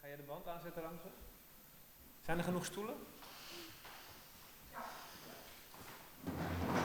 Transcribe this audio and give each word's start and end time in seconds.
Ga 0.00 0.06
jij 0.06 0.16
de 0.16 0.22
band 0.22 0.46
aanzetten, 0.46 0.82
Ramse? 0.82 1.08
Zijn 2.24 2.38
er 2.38 2.44
genoeg 2.44 2.64
stoelen? 2.64 2.94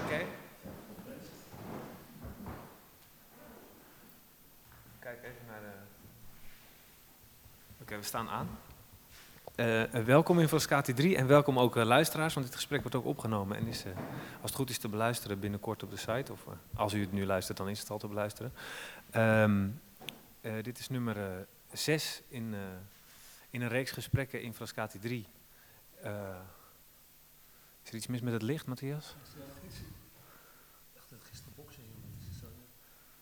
Oké. 0.04 0.26
Kijk 5.00 5.24
even 5.24 5.46
naar 5.48 5.62
de... 5.62 5.72
Oké, 7.82 7.96
we 7.98 8.04
staan 8.04 8.30
aan. 8.30 8.50
Eh, 9.56 9.94
eh, 9.94 10.06
welkom 10.06 10.40
in 10.40 10.48
Frascati 10.48 10.94
3 10.94 11.18
en 11.18 11.28
welkom 11.28 11.60
ook 11.60 11.76
eh, 11.76 11.86
luisteraars, 11.86 12.34
want 12.34 12.46
dit 12.46 12.56
gesprek 12.56 12.82
wordt 12.82 12.96
ook 12.96 13.06
opgenomen 13.06 13.58
en 13.58 13.68
is, 13.68 13.86
eh, 13.86 13.92
als 14.42 14.52
het 14.52 14.56
goed 14.56 14.70
is, 14.70 14.78
te 14.78 14.90
beluisteren 14.90 15.40
binnenkort 15.40 15.84
op 15.84 15.90
de 15.90 15.98
site. 15.98 16.32
Of 16.32 16.48
eh, 16.48 16.54
als 16.80 16.94
u 16.94 17.02
het 17.02 17.12
nu 17.12 17.26
luistert, 17.26 17.58
dan 17.58 17.70
is 17.70 17.80
het 17.80 17.90
al 17.90 17.98
te 17.98 18.08
beluisteren. 18.08 18.54
Ehm, 19.12 19.68
eh, 20.42 20.54
dit 20.62 20.80
is 20.80 20.90
nummer 20.90 21.46
6 21.72 22.22
in, 22.28 22.54
eh, 22.54 22.60
in 23.54 23.62
een 23.62 23.70
reeks 23.70 23.92
gesprekken 23.92 24.42
in 24.42 24.54
Frascati 24.54 25.00
3. 25.00 25.26
Eh, 26.02 26.12
is 27.84 27.90
er 27.90 27.96
iets 27.96 28.08
mis 28.08 28.22
met 28.22 28.34
het 28.34 28.42
licht, 28.42 28.66
Matthias? 28.66 29.16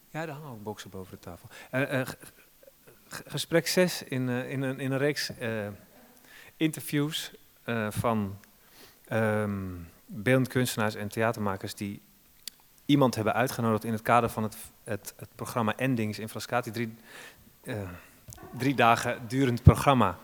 Ja, 0.09 0.22
er 0.22 0.30
hangen 0.30 0.49
ook 0.49 0.63
boksen 0.63 0.89
boven 0.89 1.16
de 1.16 1.20
tafel. 1.20 1.49
Eh, 1.72 2.02
eh, 2.02 2.08
gesprek 3.08 3.67
6 3.67 4.03
in, 4.03 4.30
in, 4.30 4.62
een, 4.62 4.80
in 4.80 4.91
een 4.91 4.98
reeks 4.98 5.31
interviews 6.58 7.31
van 7.89 8.39
beeldend 10.05 10.48
kunstenaars 10.48 10.95
en 10.95 11.08
theatermakers 11.08 11.75
die 11.75 12.02
iemand 12.86 13.16
hebben 13.16 13.34
uitgenodigd 13.34 13.84
in 13.84 13.91
het 13.91 14.02
kader 14.02 14.30
van 14.30 14.44
het, 14.44 14.58
het, 14.84 15.13
het 15.17 15.30
programma 15.36 15.75
Endings 15.75 16.20
in 16.20 16.30
Frascati. 16.30 16.72
Drie, 16.72 16.95
eh, 17.61 17.89
drie 18.58 18.76
dagen 18.76 19.20
durend 19.27 19.63
programma 19.63 20.18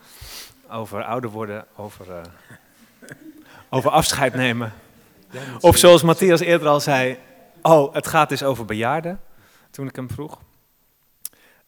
over 0.70 1.04
ouder 1.04 1.30
worden, 1.30 1.66
over, 1.76 2.12
eh, 2.12 2.22
over 3.70 3.90
afscheid 3.90 4.34
nemen. 4.34 4.74
Of 5.60 5.78
zoals 5.78 6.04
Matthias 6.04 6.40
eerder 6.40 6.68
al 6.68 6.80
zei, 6.80 7.18
oh, 7.62 7.94
het 7.94 8.08
gaat 8.08 8.30
dus 8.30 8.44
over 8.44 8.66
bejaarden, 8.66 9.20
toen 9.70 9.88
ik 9.88 9.96
hem 9.96 10.10
vroeg. 10.10 10.42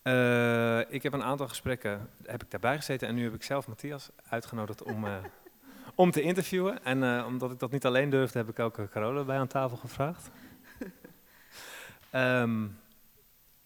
Eh, 0.02 0.80
ik 0.94 1.04
heb 1.04 1.14
een 1.14 1.24
aantal 1.24 1.48
gesprekken, 1.48 2.10
heb 2.26 2.44
ik 2.44 2.52
daarbij 2.52 2.76
gezeten 2.76 3.08
en 3.08 3.16
nu 3.16 3.24
heb 3.24 3.34
ik 3.34 3.44
zelf 3.44 3.68
Matthias 3.68 4.10
uitgenodigd 4.30 4.84
om, 4.84 5.06
eh, 5.06 5.14
om 5.96 6.12
te 6.12 6.22
interviewen. 6.22 6.84
En 6.84 7.26
omdat 7.26 7.52
ik 7.52 7.60
dat 7.60 7.72
niet 7.72 7.86
alleen 7.86 8.10
durfde, 8.10 8.38
heb 8.38 8.50
ik 8.50 8.60
ook 8.60 8.90
Carola 8.92 9.24
bij 9.24 9.38
aan 9.38 9.48
tafel 9.48 9.78
gevraagd. 9.78 10.30
Ehm, 12.10 12.68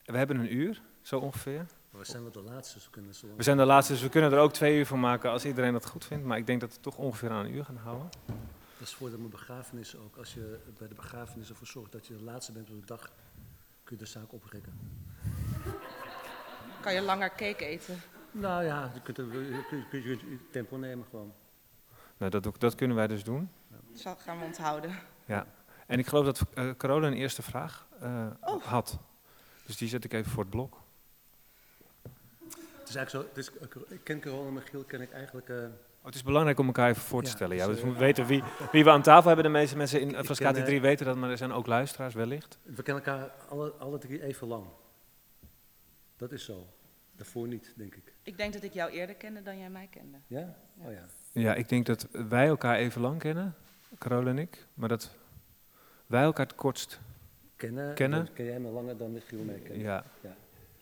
we 0.06 0.18
hebben 0.18 0.40
een 0.40 0.56
uur, 0.56 0.82
zo 1.02 1.18
ongeveer. 1.18 1.66
We 1.98 2.06
zijn 2.06 2.22
wel 2.22 2.32
de 2.32 2.42
laatste, 2.42 2.74
dus 2.74 2.86
we 2.86 2.92
kunnen 2.92 3.16
zo. 3.16 3.28
We 3.36 3.44
zijn 3.44 3.58
de 3.58 3.66
laatste, 3.66 3.94
dus 3.94 4.02
we 4.02 4.10
kunnen 4.10 4.32
er 4.32 4.40
ook 4.40 4.54
twee 4.54 4.78
uur 4.78 4.86
van 4.86 5.00
maken 5.00 5.30
als 5.32 5.46
iedereen 5.46 5.74
dat 5.74 5.86
goed 5.86 6.06
vindt. 6.06 6.26
Maar 6.26 6.38
ik 6.38 6.46
denk 6.46 6.62
dat 6.62 6.74
we 6.74 6.80
toch 6.80 6.98
ongeveer 6.98 7.30
aan 7.30 7.46
een 7.46 7.54
uur 7.54 7.66
gaan 7.66 7.78
houden. 7.78 8.10
Dat 8.78 8.88
is 8.88 8.94
voor 8.94 9.10
de 9.10 9.18
begrafenis 9.18 9.98
ook. 9.98 10.18
Als 10.18 10.34
je 10.34 10.60
bij 10.78 10.88
de 10.88 10.96
begrafenis 10.96 11.50
ervoor 11.50 11.68
zorgt 11.68 11.92
dat 11.92 12.08
je 12.08 12.18
de 12.18 12.24
laatste 12.24 12.52
bent 12.52 12.70
op 12.70 12.80
de 12.80 12.86
dag, 12.86 13.12
kun 13.84 13.98
je 13.98 14.04
de 14.04 14.10
zaak 14.10 14.34
oprekken. 14.34 14.74
Kan 16.82 16.94
je 16.94 17.02
langer 17.02 17.30
cake 17.30 17.66
eten? 17.66 18.02
Nou 18.32 18.64
ja, 18.64 18.92
je 18.94 19.02
kunt, 19.02 19.18
je 19.18 19.64
kunt, 19.70 19.82
je 19.92 20.02
kunt 20.02 20.20
je 20.22 20.38
tempo 20.52 20.78
nemen 20.78 21.06
gewoon. 21.10 21.34
Nou, 22.18 22.32
dat, 22.32 22.60
dat 22.60 22.76
kunnen 22.76 22.96
wij 22.98 23.08
dus 23.08 23.24
doen. 23.24 23.50
Dat 24.04 24.22
gaan 24.22 24.40
we 24.40 24.46
onthouden. 24.46 24.92
En 25.88 26.00
ik 26.00 26.08
geloof 26.08 26.26
dat 26.26 26.42
eh 26.54 26.70
Carola 26.78 27.08
een 27.08 27.14
eerste 27.14 27.42
vraag 27.42 27.88
eh, 28.00 28.28
Oh. 28.42 28.64
had. 28.64 29.00
Dus 29.66 29.78
die 29.78 29.88
zet 29.88 30.04
ik 30.04 30.14
even 30.14 30.32
voor 30.32 30.42
het 30.44 30.52
blok. 30.52 30.78
Het 32.96 33.14
is 33.14 33.16
eigenlijk 33.18 33.46
zo, 33.46 33.52
het 33.76 33.88
is, 33.90 33.96
ik 33.96 34.04
ken 34.04 34.20
Carola 34.20 34.48
en 34.48 34.54
Michiel, 34.54 34.84
ken 34.84 35.02
ik 35.02 35.12
eigenlijk... 35.12 35.50
eh, 35.50 35.56
Oh, 36.00 36.10
het 36.10 36.16
is 36.16 36.24
belangrijk 36.24 36.60
om 36.60 36.66
elkaar 36.66 36.90
even 36.90 37.02
voor 37.02 37.22
te 37.24 37.30
Ja, 37.30 37.36
stellen. 37.36 37.58
dus, 37.58 37.66
Ja, 37.66 37.72
dus 37.72 37.76
we 37.76 37.82
eh, 37.82 37.88
moeten 37.88 38.06
weten 38.06 38.26
wie, 38.26 38.44
wie 38.72 38.84
we 38.84 38.90
aan 38.90 39.02
tafel 39.02 39.28
hebben. 39.28 39.46
De 39.46 39.52
meeste 39.52 39.78
mensen 39.78 40.02
in 40.02 40.10
ik 40.10 40.24
Frascati 40.26 40.54
ken, 40.54 40.62
eh, 40.62 40.68
3 40.68 40.82
weten 40.82 41.06
dat, 41.06 41.16
maar 41.18 41.30
er 41.30 41.38
zijn 41.38 41.52
ook 41.52 41.68
luisteraars 41.68 42.14
wellicht. 42.14 42.58
we 42.64 42.84
kennen 42.84 43.04
elkaar 43.04 43.32
alle, 43.50 43.72
alle 43.72 43.98
drie 43.98 44.24
even 44.24 44.48
lang. 44.48 44.66
Dat 46.18 46.32
is 46.32 46.46
zo. 46.46 46.68
Daarvoor 47.16 47.48
niet, 47.48 47.74
denk 47.76 47.96
ik. 47.96 48.14
Ik 48.24 48.38
denk 48.38 48.54
dat 48.54 48.64
ik 48.64 48.74
jou 48.74 48.92
eerder 48.92 49.16
kende 49.16 49.42
dan 49.42 49.58
jij 49.60 49.70
mij 49.70 49.88
kende. 49.92 50.18
Ja? 50.28 50.56
Oh 50.78 50.92
ja. 50.92 51.06
Ja, 51.32 51.54
ik 51.54 51.70
denk 51.70 51.86
dat 51.86 52.08
wij 52.12 52.48
elkaar 52.48 52.76
even 52.76 53.02
lang 53.02 53.20
kennen, 53.20 53.56
Carola 53.98 54.30
en 54.30 54.38
ik. 54.38 54.66
Maar 54.74 54.90
dat 54.90 55.16
wij 56.06 56.24
elkaar 56.24 56.46
het 56.46 56.56
kortst. 56.56 57.00
Kennen, 57.56 57.94
Kennen? 57.94 58.34
ken 58.34 58.46
jij 58.46 58.60
me 58.60 58.70
langer 58.70 58.98
dan 58.98 59.12
Michiel 59.12 59.44
mij 59.44 59.60
kent. 59.60 59.82
Ja, 59.82 60.04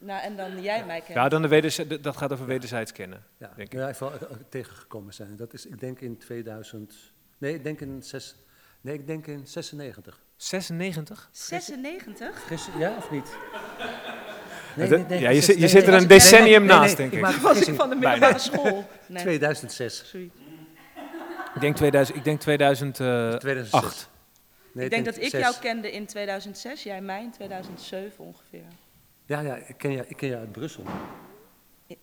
Nou, 0.02 0.22
en 0.22 0.36
dan 0.36 0.62
jij 0.62 0.86
mij 0.86 1.00
kende. 1.02 1.14
ja 1.22 1.30
dan 1.30 1.42
de 1.42 1.48
wederzij- 1.48 1.88
dat 2.02 2.18
gaat 2.18 2.32
over 2.34 2.46
wederzijds 2.46 2.92
kennen. 2.92 3.24
Ja, 3.38 3.52
denk 3.56 3.74
ik. 3.74 3.80
ja, 3.80 3.90
even 3.90 4.12
eh, 4.14 4.38
tegengekomen 4.50 5.14
zijn. 5.14 5.36
Dat 5.36 5.54
is, 5.54 5.66
ik 5.66 5.80
denk 5.80 6.00
in 6.00 6.18
2000. 6.18 6.96
Nee, 7.38 7.54
ik 7.54 7.64
denk 7.64 7.82
in 7.82 8.04
zes, 8.04 8.36
nee, 8.82 8.94
ik 8.94 9.08
denk 9.08 9.28
in 9.28 9.48
96. 9.48 10.22
96? 10.36 11.30
96? 11.32 12.44
Gisteren, 12.48 12.80
ja 12.80 12.96
of 12.98 13.12
niet? 13.12 13.30
Dat- 14.90 14.90
ja, 15.20 15.30
je 15.30 15.36
zes- 15.42 15.46
zit- 15.46 15.60
je 15.60 15.68
zit 15.68 15.88
er 15.88 15.94
een 15.94 15.98
nee, 16.00 16.08
decennium 16.08 16.64
nee, 16.66 16.70
naast, 16.78 16.98
nee, 16.98 17.10
denk 17.10 17.24
ik. 17.26 17.36
een 17.36 17.42
Was 17.42 17.68
ik 17.68 17.76
van 17.76 17.90
de 17.90 17.96
middelbare 17.96 18.40
school? 18.40 18.86
Nee, 19.08 19.22
2006. 19.24 20.04
sorry. 20.10 20.32
Ik 21.56 21.62
denk 21.62 21.76
2000. 21.76 22.18
Ik 22.18 22.24
denk 22.24 22.40
2008. 22.40 23.40
2006. 23.40 24.08
Nee, 24.74 24.86
ik 24.86 24.92
denk 24.92 25.06
dat 25.06 25.18
ik 25.22 25.32
jou 25.32 25.56
kende 25.62 25.92
in 25.92 26.06
2006, 26.06 26.84
jij 26.84 27.02
mij 27.02 27.24
in 27.24 27.32
2007 27.32 28.24
ongeveer. 28.26 28.64
Ja, 29.32 29.40
ja 29.40 29.56
ik, 29.56 29.78
ken 29.78 29.92
je, 29.92 30.06
ik 30.08 30.18
ken 30.18 30.30
je 30.30 30.38
uit 30.38 30.52
Brussel. 30.52 30.84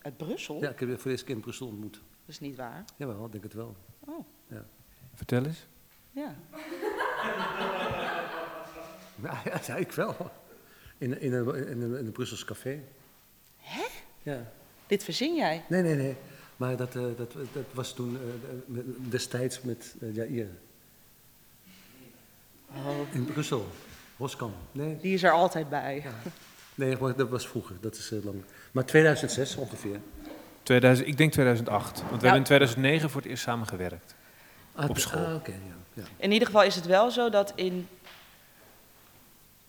Uit 0.03 0.17
Brussel? 0.17 0.61
Ja, 0.61 0.71
ik 0.71 0.81
heb 0.81 0.89
je 0.89 0.95
voor 0.95 1.05
de 1.05 1.11
eerste 1.11 1.25
keer 1.25 1.35
in 1.35 1.41
Brussel 1.41 1.67
ontmoet. 1.67 1.93
Dat 1.93 2.03
is 2.27 2.41
niet 2.41 2.57
waar. 2.57 2.85
Jawel, 2.97 3.25
ik 3.25 3.33
denk 3.33 3.45
het 3.45 3.53
wel. 3.53 3.77
Oh, 4.01 4.27
Vertel 5.15 5.45
eens. 5.45 5.67
ja. 6.11 6.35
Nou, 9.17 9.37
ja, 9.45 9.61
ja, 9.67 9.77
ik 9.77 9.93
wel. 9.93 10.31
In, 10.99 11.21
in, 11.21 11.33
een, 11.33 11.55
in, 11.55 11.83
een, 11.83 11.99
in 11.99 12.07
een 12.07 12.13
Brussels 12.13 12.45
café. 12.45 12.83
Hè? 13.57 13.87
Ja. 14.23 14.53
Dit 14.87 15.05
verzin 15.05 15.35
jij? 15.35 15.65
Nee, 15.69 15.83
nee, 15.83 15.95
nee. 15.95 16.17
Maar 16.57 16.77
dat, 16.77 16.97
eh, 16.97 17.03
dat, 17.17 17.33
dat 17.33 17.65
was 17.73 17.95
toen 17.95 18.17
eh, 18.17 18.79
destijds 19.11 19.63
met 19.63 19.95
uh, 20.01 20.15
Jair. 20.15 20.49
Oh, 22.75 23.13
In 23.13 23.25
Brussel. 23.25 23.67
Roskam. 24.19 24.53
Nee, 24.73 24.97
die 24.97 25.15
is 25.15 25.23
er 25.23 25.31
altijd 25.31 25.69
bij. 25.69 26.05
Nee 26.79 26.97
maar 27.01 27.17
dat 27.17 27.29
was 27.29 27.49
vroeger. 27.49 27.77
Dat 27.81 27.95
is 27.97 28.11
eh, 28.13 28.25
lang. 28.25 28.43
Maar 28.73 28.85
2006 28.87 29.57
ongeveer. 29.57 30.01
2000, 30.63 31.09
ik 31.09 31.17
denk 31.17 31.33
2008. 31.33 31.99
Want 31.99 32.05
we 32.11 32.17
hebben 32.21 32.37
in 32.37 32.43
2009 32.45 33.11
voor 33.11 33.21
het 33.21 33.31
eerst 33.31 33.43
samengewerkt. 33.43 34.15
Ah, 34.75 34.89
Op 34.89 34.97
t- 34.97 35.01
school. 35.01 35.25
Ah, 35.27 35.35
oké, 35.35 35.51
ja, 35.51 35.59
ja. 35.95 36.03
In 36.17 36.33
ieder 36.33 36.47
geval 36.47 36.63
is 36.63 36.75
het 36.75 36.87
wel 36.87 37.11
zo 37.11 37.31
dat 37.31 37.53
in 37.55 37.89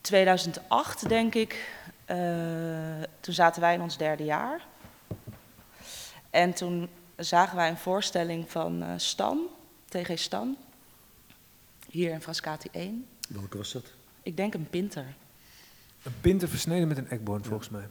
2008, 0.01 1.09
denk 1.09 1.35
ik, 1.35 1.71
eh, 2.05 2.17
toen 3.19 3.33
zaten 3.33 3.61
wij 3.61 3.73
in 3.73 3.81
ons 3.81 3.97
derde 3.97 4.23
jaar. 4.23 4.61
En 6.29 6.53
toen 6.53 6.89
zagen 7.17 7.55
wij 7.55 7.69
een 7.69 7.77
voorstelling 7.77 8.51
van 8.51 8.81
eh, 8.83 8.89
Stan, 8.97 9.39
TG 9.89 10.11
Stan, 10.19 10.57
hier 11.89 12.11
in 12.11 12.21
Frascati 12.21 12.67
1. 12.71 13.05
Welke 13.29 13.57
was 13.57 13.71
dat? 13.71 13.85
Ik 14.23 14.37
denk 14.37 14.53
een 14.53 14.69
pinter. 14.69 15.05
Een 16.03 16.13
pinter 16.21 16.47
versneden 16.49 16.87
met 16.87 16.97
een 16.97 17.09
ekborn, 17.09 17.43
volgens 17.43 17.69
mij. 17.69 17.87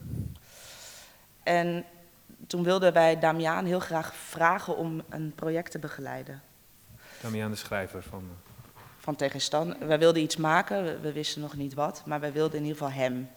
En 1.43 1.85
toen 2.47 2.63
wilden 2.63 2.93
wij 2.93 3.19
Damiaan 3.19 3.65
heel 3.65 3.79
graag 3.79 4.15
vragen 4.15 4.77
om 4.77 5.01
een 5.09 5.31
project 5.35 5.71
te 5.71 5.79
begeleiden. 5.79 6.41
Damian 7.21 7.51
de 7.51 7.57
schrijver 7.57 8.03
van... 8.03 8.19
eh, 8.19 8.81
van 8.97 9.15
tegen 9.15 9.41
Stan. 9.41 9.75
Wij 9.87 9.99
wilden 9.99 10.21
iets 10.21 10.37
maken, 10.37 10.83
we, 10.83 10.99
we 10.99 11.11
wisten 11.11 11.41
nog 11.41 11.55
niet 11.55 11.73
wat, 11.73 12.03
maar 12.05 12.19
wij 12.19 12.31
wilden 12.31 12.57
in 12.57 12.65
ieder 12.65 12.77
geval 12.77 12.93
hem. 12.93 13.29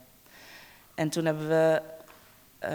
En 0.94 1.08
toen 1.08 1.24
hebben 1.24 1.48
we, 1.48 1.82
eh, 2.58 2.74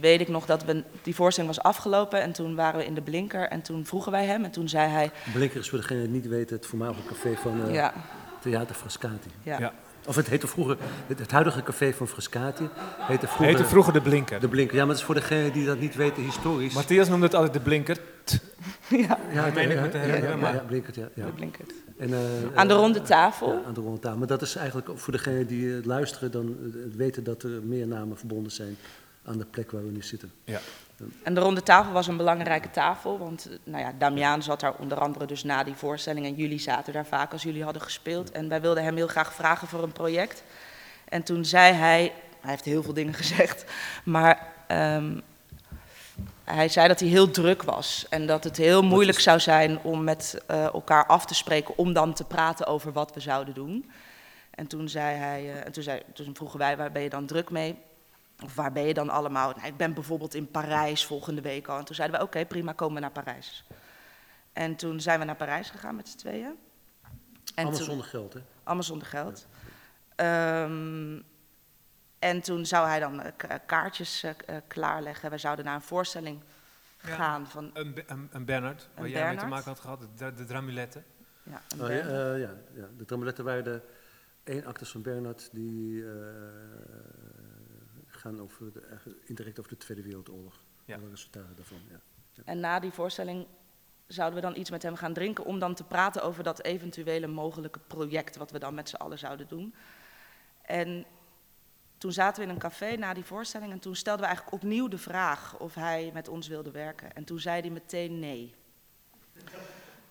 weet 0.00 0.20
ik 0.20 0.28
nog 0.28 0.46
dat 0.46 0.64
we, 0.64 0.84
die 1.02 1.14
voorstelling 1.14 1.54
was 1.54 1.64
afgelopen 1.64 2.20
en 2.20 2.32
toen 2.32 2.54
waren 2.54 2.80
we 2.80 2.86
in 2.86 2.94
de 2.94 3.02
blinker 3.02 3.48
en 3.48 3.62
toen 3.62 3.86
vroegen 3.86 4.12
wij 4.12 4.26
hem 4.26 4.44
en 4.44 4.50
toen 4.50 4.68
zei 4.68 4.90
hij, 4.90 5.10
Blinker 5.32 5.60
is 5.60 5.68
voor 5.68 5.78
degene 5.78 5.98
die 5.98 6.08
het 6.12 6.22
niet 6.22 6.26
weten 6.32 6.56
het 6.56 6.66
voormalige 6.66 7.04
café 7.08 7.36
van 7.36 7.66
eh, 7.66 7.74
ja, 7.74 7.92
Theater 8.40 8.74
Frascati. 8.74 9.30
ja, 9.42 9.58
Ja. 9.58 9.72
Of 10.06 10.16
het 10.16 10.28
heette 10.28 10.46
vroeger, 10.46 10.76
het, 11.06 11.18
het 11.18 11.30
huidige 11.30 11.62
café 11.62 11.92
van 11.92 12.08
Frascati 12.08 12.68
heette 12.98 13.26
vroeger, 13.26 13.46
Heette 13.46 13.64
vroeger 13.64 13.92
de 13.92 14.00
Blinker. 14.00 14.40
de 14.40 14.48
Blinker. 14.48 14.74
Ja, 14.76 14.80
maar 14.80 14.90
dat 14.90 14.98
is 14.98 15.04
voor 15.04 15.14
degene 15.14 15.50
die 15.50 15.66
dat 15.66 15.80
niet 15.80 15.94
weten 15.94 16.22
historisch. 16.22 16.74
Matthias 16.74 17.08
noemde 17.08 17.26
het 17.26 17.34
altijd 17.34 17.52
de 17.52 17.60
Blinker. 17.60 17.96
ja, 18.88 19.18
ja, 19.32 19.44
dat 19.44 19.54
meen 19.54 19.70
ik 19.70 19.76
ja, 19.76 19.82
me 19.82 19.88
te 19.88 19.98
ja, 19.98 20.04
herinneren, 20.04 20.38
ja, 20.38 20.52
ja, 20.52 20.58
Blinkert, 20.58 20.94
ja. 20.94 21.08
de 21.14 21.22
blinkert. 21.22 21.72
En, 21.98 22.12
eh, 22.12 22.18
Aan 22.54 22.68
de 22.68 22.74
eh, 22.74 22.80
ronde 22.80 23.02
tafel. 23.02 23.52
Ja, 23.52 23.62
aan 23.66 23.74
de 23.74 23.80
ronde 23.80 24.00
tafel. 24.00 24.18
Maar 24.18 24.26
dat 24.26 24.42
is 24.42 24.56
eigenlijk 24.56 24.88
voor 24.94 25.12
degene 25.12 25.46
die 25.46 25.76
eh, 25.76 25.84
luisteren, 25.84 26.30
dan 26.30 26.46
eh, 26.46 26.96
weten 26.96 27.24
dat 27.24 27.42
er 27.42 27.62
meer 27.62 27.86
namen 27.86 28.18
verbonden 28.18 28.52
zijn 28.52 28.76
aan 29.24 29.38
de 29.38 29.46
plek 29.50 29.70
waar 29.70 29.84
we 29.84 29.90
nu 29.90 30.02
zitten. 30.02 30.30
Ja. 30.44 30.60
En 31.22 31.34
de 31.34 31.40
ronde 31.40 31.62
tafel 31.62 31.92
was 31.92 32.06
een 32.06 32.16
belangrijke 32.16 32.70
tafel, 32.70 33.18
want 33.18 33.48
eh, 33.50 33.56
nou 33.64 33.84
ja, 33.84 33.92
Damiaan 33.98 34.42
zat 34.42 34.60
daar 34.60 34.74
onder 34.74 35.00
andere 35.00 35.26
dus 35.26 35.44
na 35.44 35.64
die 35.64 35.74
voorstelling 35.74 36.26
en 36.26 36.34
jullie 36.34 36.58
zaten 36.58 36.92
daar 36.92 37.06
vaak 37.06 37.32
als 37.32 37.42
jullie 37.42 37.64
hadden 37.64 37.82
gespeeld. 37.82 38.30
En 38.30 38.48
wij 38.48 38.60
wilden 38.60 38.84
hem 38.84 38.96
heel 38.96 39.06
graag 39.06 39.34
vragen 39.34 39.68
voor 39.68 39.82
een 39.82 39.92
project. 39.92 40.42
En 41.08 41.22
toen 41.22 41.44
zei 41.44 41.72
hij, 41.72 42.12
hij 42.40 42.50
heeft 42.50 42.64
heel 42.64 42.82
veel 42.82 42.94
dingen 42.94 43.14
gezegd, 43.24 43.64
maar 44.04 44.52
ehm, 44.66 45.18
hij 46.44 46.68
zei 46.68 46.88
dat 46.88 47.00
hij 47.00 47.08
heel 47.08 47.30
druk 47.30 47.62
was 47.62 48.06
en 48.08 48.26
dat 48.26 48.44
het 48.44 48.56
heel 48.56 48.82
moeilijk 48.82 49.20
zou 49.20 49.40
zijn 49.40 49.78
om 49.82 50.04
met 50.04 50.40
eh, 50.46 50.64
elkaar 50.64 51.06
af 51.06 51.26
te 51.26 51.34
spreken 51.34 51.78
om 51.78 51.92
dan 51.92 52.12
te 52.12 52.24
praten 52.24 52.66
over 52.66 52.92
wat 52.92 53.14
we 53.14 53.20
zouden 53.20 53.54
doen. 53.54 53.90
En 54.50 54.66
toen, 54.66 54.88
zei 54.88 55.16
hij, 55.16 55.40
eh, 55.40 55.66
en 55.66 55.72
toen, 55.72 55.82
zei, 55.82 56.02
toen 56.12 56.34
vroegen 56.34 56.58
wij, 56.58 56.76
waar 56.76 56.92
ben 56.92 57.02
je 57.02 57.08
dan 57.08 57.26
druk 57.26 57.50
mee? 57.50 57.76
Of 58.44 58.54
waar 58.54 58.72
ben 58.72 58.82
je 58.82 58.94
dan 58.94 59.10
allemaal? 59.10 59.52
Nou, 59.56 59.66
ik 59.66 59.76
ben 59.76 59.94
bijvoorbeeld 59.94 60.34
in 60.34 60.50
Parijs 60.50 61.04
volgende 61.06 61.40
week 61.40 61.68
al. 61.68 61.78
En 61.78 61.84
toen 61.84 61.94
zeiden 61.94 62.18
we, 62.18 62.24
oké, 62.24 62.44
prima, 62.46 62.72
komen 62.72 62.94
we 62.94 63.00
naar 63.00 63.10
Parijs. 63.10 63.64
En 64.52 64.76
toen 64.76 65.00
zijn 65.00 65.18
we 65.18 65.24
naar 65.24 65.36
Parijs 65.36 65.70
gegaan 65.70 65.96
met 65.96 66.08
z'n 66.08 66.16
tweeën. 66.16 66.44
En 66.46 66.56
Allemaal 67.54 67.74
toen- 67.76 67.84
zonder 67.86 68.06
geld, 68.06 68.32
hè? 68.32 68.40
allemaal 68.62 68.84
zonder 68.84 69.06
geld. 69.08 69.46
Ehm, 70.16 71.20
en 72.18 72.40
toen 72.40 72.66
zou 72.66 72.86
hij 72.88 72.98
dan 73.00 73.20
eh, 73.20 73.32
ka- 73.36 73.58
kaartjes 73.58 74.22
eh, 74.22 74.30
eh, 74.46 74.56
klaarleggen. 74.66 75.30
Wij 75.30 75.38
zouden 75.38 75.64
naar 75.64 75.74
een 75.74 75.80
voorstelling 75.82 76.40
Ja. 77.02 77.14
gaan 77.14 77.46
van 77.46 77.70
Een, 77.74 78.02
een, 78.06 78.28
een 78.32 78.44
Bernard, 78.44 78.88
waar 78.94 79.04
Een 79.04 79.10
jij 79.10 79.20
mee 79.22 79.30
te 79.30 79.40
Bernard. 79.40 79.50
maken 79.50 79.68
had 79.68 79.80
gehad, 79.80 80.18
de, 80.18 80.34
de 80.34 80.44
Dramuletten. 80.44 81.04
ja, 81.42 81.62
Oh, 81.80 81.88
ja, 81.88 81.94
eh, 81.94 82.40
ja, 82.40 82.50
ja, 82.74 82.86
de 82.96 83.04
Tramoletten 83.04 83.44
waren 83.44 83.64
de 83.64 83.80
één 84.44 84.64
actes 84.64 84.90
van 84.90 85.02
Bernhard 85.02 85.48
die 85.52 86.04
eh, 86.04 86.10
gaan 88.26 88.40
over 88.40 88.72
de, 88.72 88.80
eigenlijk 88.80 89.20
indirect 89.24 89.58
over 89.58 89.70
de 89.70 89.76
Tweede 89.76 90.02
Wereldoorlog. 90.02 90.62
Ja. 90.84 90.96
Alle 90.96 91.08
resultaten 91.08 91.56
daarvan, 91.56 91.78
ja. 91.90 92.00
En 92.44 92.60
na 92.60 92.80
die 92.80 92.90
voorstelling 92.90 93.46
zouden 94.06 94.40
we 94.40 94.46
dan 94.46 94.56
iets 94.56 94.70
met 94.70 94.82
hem 94.82 94.96
gaan 94.96 95.12
drinken 95.12 95.44
om 95.44 95.58
dan 95.58 95.74
te 95.74 95.84
praten 95.84 96.22
over 96.22 96.42
dat 96.42 96.62
eventuele 96.62 97.26
mogelijke 97.26 97.78
project 97.86 98.36
wat 98.36 98.50
we 98.50 98.58
dan 98.58 98.74
met 98.74 98.88
z'n 98.88 98.96
allen 98.96 99.18
zouden 99.18 99.48
doen. 99.48 99.74
En 100.62 101.04
toen 101.98 102.12
zaten 102.12 102.42
we 102.42 102.48
in 102.48 102.54
een 102.54 102.60
café 102.60 102.96
na 102.96 103.14
die 103.14 103.24
voorstelling 103.24 103.72
en 103.72 103.78
toen 103.78 103.96
stelden 103.96 104.20
we 104.20 104.26
eigenlijk 104.26 104.56
opnieuw 104.56 104.88
de 104.88 104.98
vraag 104.98 105.58
of 105.58 105.74
hij 105.74 106.10
met 106.14 106.28
ons 106.28 106.48
wilde 106.48 106.70
werken. 106.70 107.12
En 107.12 107.24
toen 107.24 107.38
zei 107.38 107.60
hij 107.60 107.70
meteen 107.70 108.18
nee. 108.18 108.54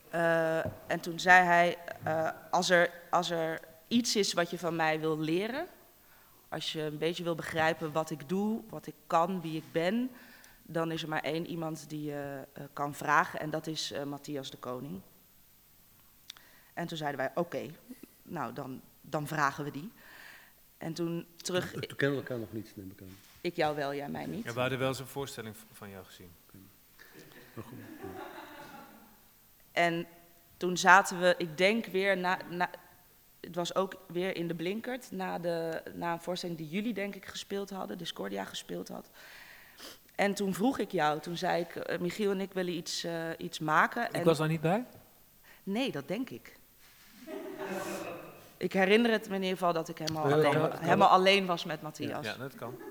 Eh, 0.10 0.66
en 0.66 1.00
toen 1.02 1.20
zei 1.20 1.44
hij, 1.44 1.78
eh, 2.04 2.30
als, 2.52 2.70
er, 2.70 2.92
als 3.10 3.30
er 3.30 3.60
iets 3.88 4.16
is 4.16 4.34
wat 4.34 4.50
je 4.50 4.60
van 4.60 4.76
mij 4.76 5.00
wil 5.00 5.20
leren, 5.20 5.68
als 6.50 6.72
je 6.72 6.82
een 6.82 6.98
beetje 6.98 7.24
wil 7.24 7.36
begrijpen 7.36 7.92
wat 7.92 8.10
ik 8.10 8.30
doe, 8.30 8.62
wat 8.70 8.88
ik 8.88 8.96
kan, 9.08 9.42
wie 9.42 9.58
ik 9.58 9.72
ben, 9.72 10.12
dan 10.64 10.92
is 10.92 11.04
er 11.04 11.10
maar 11.10 11.24
één 11.24 11.48
iemand 11.48 11.90
die 11.90 12.04
je 12.04 12.48
eh, 12.54 12.64
kan 12.74 12.94
vragen 12.94 13.40
en 13.40 13.50
dat 13.50 13.68
is 13.68 13.92
eh, 13.92 14.04
Matthias 14.04 14.52
de 14.52 14.58
Koning. 14.58 15.02
En 16.74 16.88
toen 16.88 16.98
zeiden 16.98 17.20
wij, 17.20 17.32
oké, 17.36 17.66
nou 18.24 18.54
dan, 18.54 18.82
dan 19.02 19.28
vragen 19.28 19.64
we 19.64 19.72
die. 19.72 19.92
En 20.78 20.94
toen 20.94 21.28
terug, 21.36 21.72
Toen 21.72 21.96
kennen 21.96 22.18
we 22.18 22.24
elkaar 22.24 22.40
nog 22.40 22.54
niet, 22.54 22.72
neem 22.76 22.92
ik 22.92 23.02
aan. 23.02 23.18
ik 23.42 23.56
jou 23.56 23.76
wel, 23.76 23.94
jij 23.94 24.10
mij 24.10 24.26
niet. 24.26 24.44
Ja, 24.44 24.54
we 24.54 24.60
hadden 24.60 24.80
wel 24.80 24.88
eens 24.88 25.00
een 25.00 25.08
voorstelling 25.08 25.56
van 25.72 25.90
jou 25.90 26.06
gezien. 26.06 26.32
En 29.72 30.08
toen 30.58 30.78
zaten 30.78 31.20
we, 31.20 31.36
ik 31.38 31.58
denk 31.58 31.86
weer 31.86 32.18
na, 32.18 32.40
na 32.50 32.70
het 33.46 33.56
was 33.56 33.76
ook 33.76 33.96
weer 34.08 34.36
in 34.36 34.48
de 34.48 34.56
Blinkert, 34.56 35.12
na, 35.12 35.40
de, 35.40 35.82
na 35.94 36.12
een 36.14 36.22
voorstelling 36.22 36.58
die 36.58 36.70
jullie 36.70 36.94
denk 36.94 37.16
ik 37.16 37.26
gespeeld 37.26 37.70
hadden, 37.70 37.98
Discordia 37.98 38.44
gespeeld 38.44 38.88
had. 38.88 39.10
En 40.16 40.34
toen 40.34 40.54
vroeg 40.54 40.80
ik 40.80 40.92
jou, 40.92 41.20
toen 41.20 41.38
zei 41.38 41.62
ik, 41.62 41.76
eh, 41.76 42.00
Michiel 42.00 42.32
en 42.32 42.42
ik 42.42 42.54
willen 42.54 42.74
iets, 42.74 43.04
eh, 43.04 43.30
iets 43.38 43.60
maken. 43.60 44.06
Ik 44.06 44.12
en 44.12 44.24
was 44.24 44.38
daar 44.38 44.48
niet 44.48 44.62
bij? 44.62 44.86
Nee, 45.64 45.92
dat 45.92 46.08
denk 46.08 46.30
ik. 46.30 46.56
Ik 48.58 48.74
herinner 48.74 49.12
het 49.12 49.30
me 49.30 49.36
in 49.36 49.42
ieder 49.42 49.58
geval 49.58 49.74
dat 49.74 49.90
ik 49.90 49.98
helemaal, 49.98 50.24
alleen, 50.24 50.52
kan, 50.52 50.62
dat 50.62 50.70
kan. 50.72 50.84
helemaal 50.84 51.10
alleen 51.10 51.46
was 51.46 51.66
met 51.66 51.82
Matthias. 51.82 52.26
Ja, 52.26 52.32
Ja. 52.32 52.38
dat 52.38 52.56
kan. 52.56 52.76
We 52.78 52.84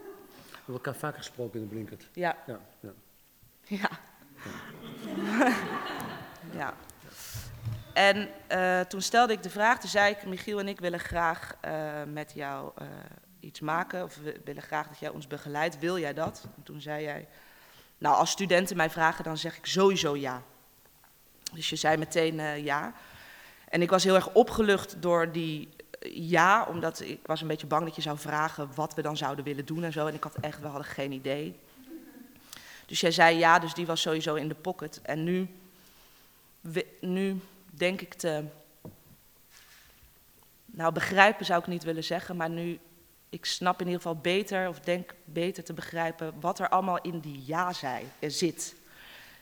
hebben 0.54 0.74
elkaar 0.74 0.94
vaak 0.94 1.16
gesproken 1.16 1.60
in 1.60 1.68
de 1.68 1.74
Blinkert. 1.74 2.08
Ja. 2.12 2.36
Ja, 2.46 2.60
ja. 2.80 2.92
Ja. 3.62 3.90
ja. 6.58 6.74
En 7.94 8.28
eh, 8.46 8.80
toen 8.80 9.02
stelde 9.02 9.32
ik 9.32 9.42
de 9.42 9.50
vraag, 9.50 9.80
toen 9.80 9.90
zei 9.90 10.12
ik, 10.12 10.26
Michiel 10.26 10.58
en 10.58 10.68
ik 10.68 10.80
willen 10.80 11.00
graag 11.00 11.56
eh, 11.60 11.72
met 12.12 12.32
jou 12.34 12.70
eh, 12.76 12.86
iets 13.40 13.60
maken. 13.60 14.02
Of 14.02 14.16
we 14.16 14.40
willen 14.44 14.62
graag 14.62 14.88
dat 14.88 14.98
jij 14.98 15.08
ons 15.08 15.26
begeleidt. 15.26 15.78
Wil 15.78 15.98
jij 15.98 16.14
dat? 16.14 16.46
En 16.56 16.62
toen 16.62 16.80
zei 16.80 17.02
jij, 17.02 17.28
nou 17.98 18.16
als 18.16 18.30
studenten 18.30 18.76
mij 18.76 18.90
vragen, 18.90 19.24
dan 19.24 19.38
zeg 19.38 19.56
ik 19.56 19.66
sowieso 19.66 20.16
ja. 20.16 20.42
Dus 21.52 21.70
je 21.70 21.76
zei 21.76 21.96
meteen 21.96 22.62
ja. 22.64 22.92
En 23.68 23.82
ik 23.82 23.90
was 23.90 24.04
heel 24.04 24.14
erg 24.14 24.32
opgelucht 24.32 25.02
door 25.02 25.32
die 25.32 25.68
ja, 26.10 26.66
omdat 26.68 27.00
ik 27.00 27.20
was 27.26 27.40
een 27.40 27.46
beetje 27.46 27.66
bang 27.66 27.84
dat 27.84 27.96
je 27.96 28.02
zou 28.02 28.18
vragen 28.18 28.70
wat 28.74 28.94
we 28.94 29.02
dan 29.02 29.16
zouden 29.16 29.44
willen 29.44 29.66
doen 29.66 29.84
en 29.84 29.92
zo. 29.92 30.06
En 30.06 30.14
ik 30.14 30.22
had 30.22 30.36
echt, 30.40 30.60
we 30.60 30.66
hadden 30.66 30.86
geen 30.86 31.12
idee. 31.12 31.58
Dus 32.86 33.00
jij 33.00 33.10
zei 33.10 33.38
ja, 33.38 33.58
dus 33.58 33.74
die 33.74 33.86
was 33.86 34.00
sowieso 34.00 34.34
in 34.34 34.48
de 34.48 34.54
pocket. 34.54 35.00
En 35.02 35.24
nu, 35.24 35.48
nu 37.00 37.40
denk 37.76 38.00
ik 38.00 38.14
te. 38.14 38.44
Nou, 40.64 40.92
begrijpen 40.92 41.44
zou 41.44 41.60
ik 41.60 41.66
niet 41.66 41.84
willen 41.84 42.04
zeggen, 42.04 42.36
maar 42.36 42.50
nu. 42.50 42.80
Ik 43.28 43.44
snap 43.44 43.80
in 43.80 43.86
ieder 43.86 44.02
geval 44.02 44.16
beter, 44.20 44.68
of 44.68 44.80
denk 44.80 45.14
beter 45.24 45.64
te 45.64 45.72
begrijpen, 45.72 46.40
wat 46.40 46.58
er 46.58 46.68
allemaal 46.68 47.00
in 47.00 47.18
die 47.18 47.42
ja 47.46 47.72
zei, 47.72 48.06
zit. 48.20 48.76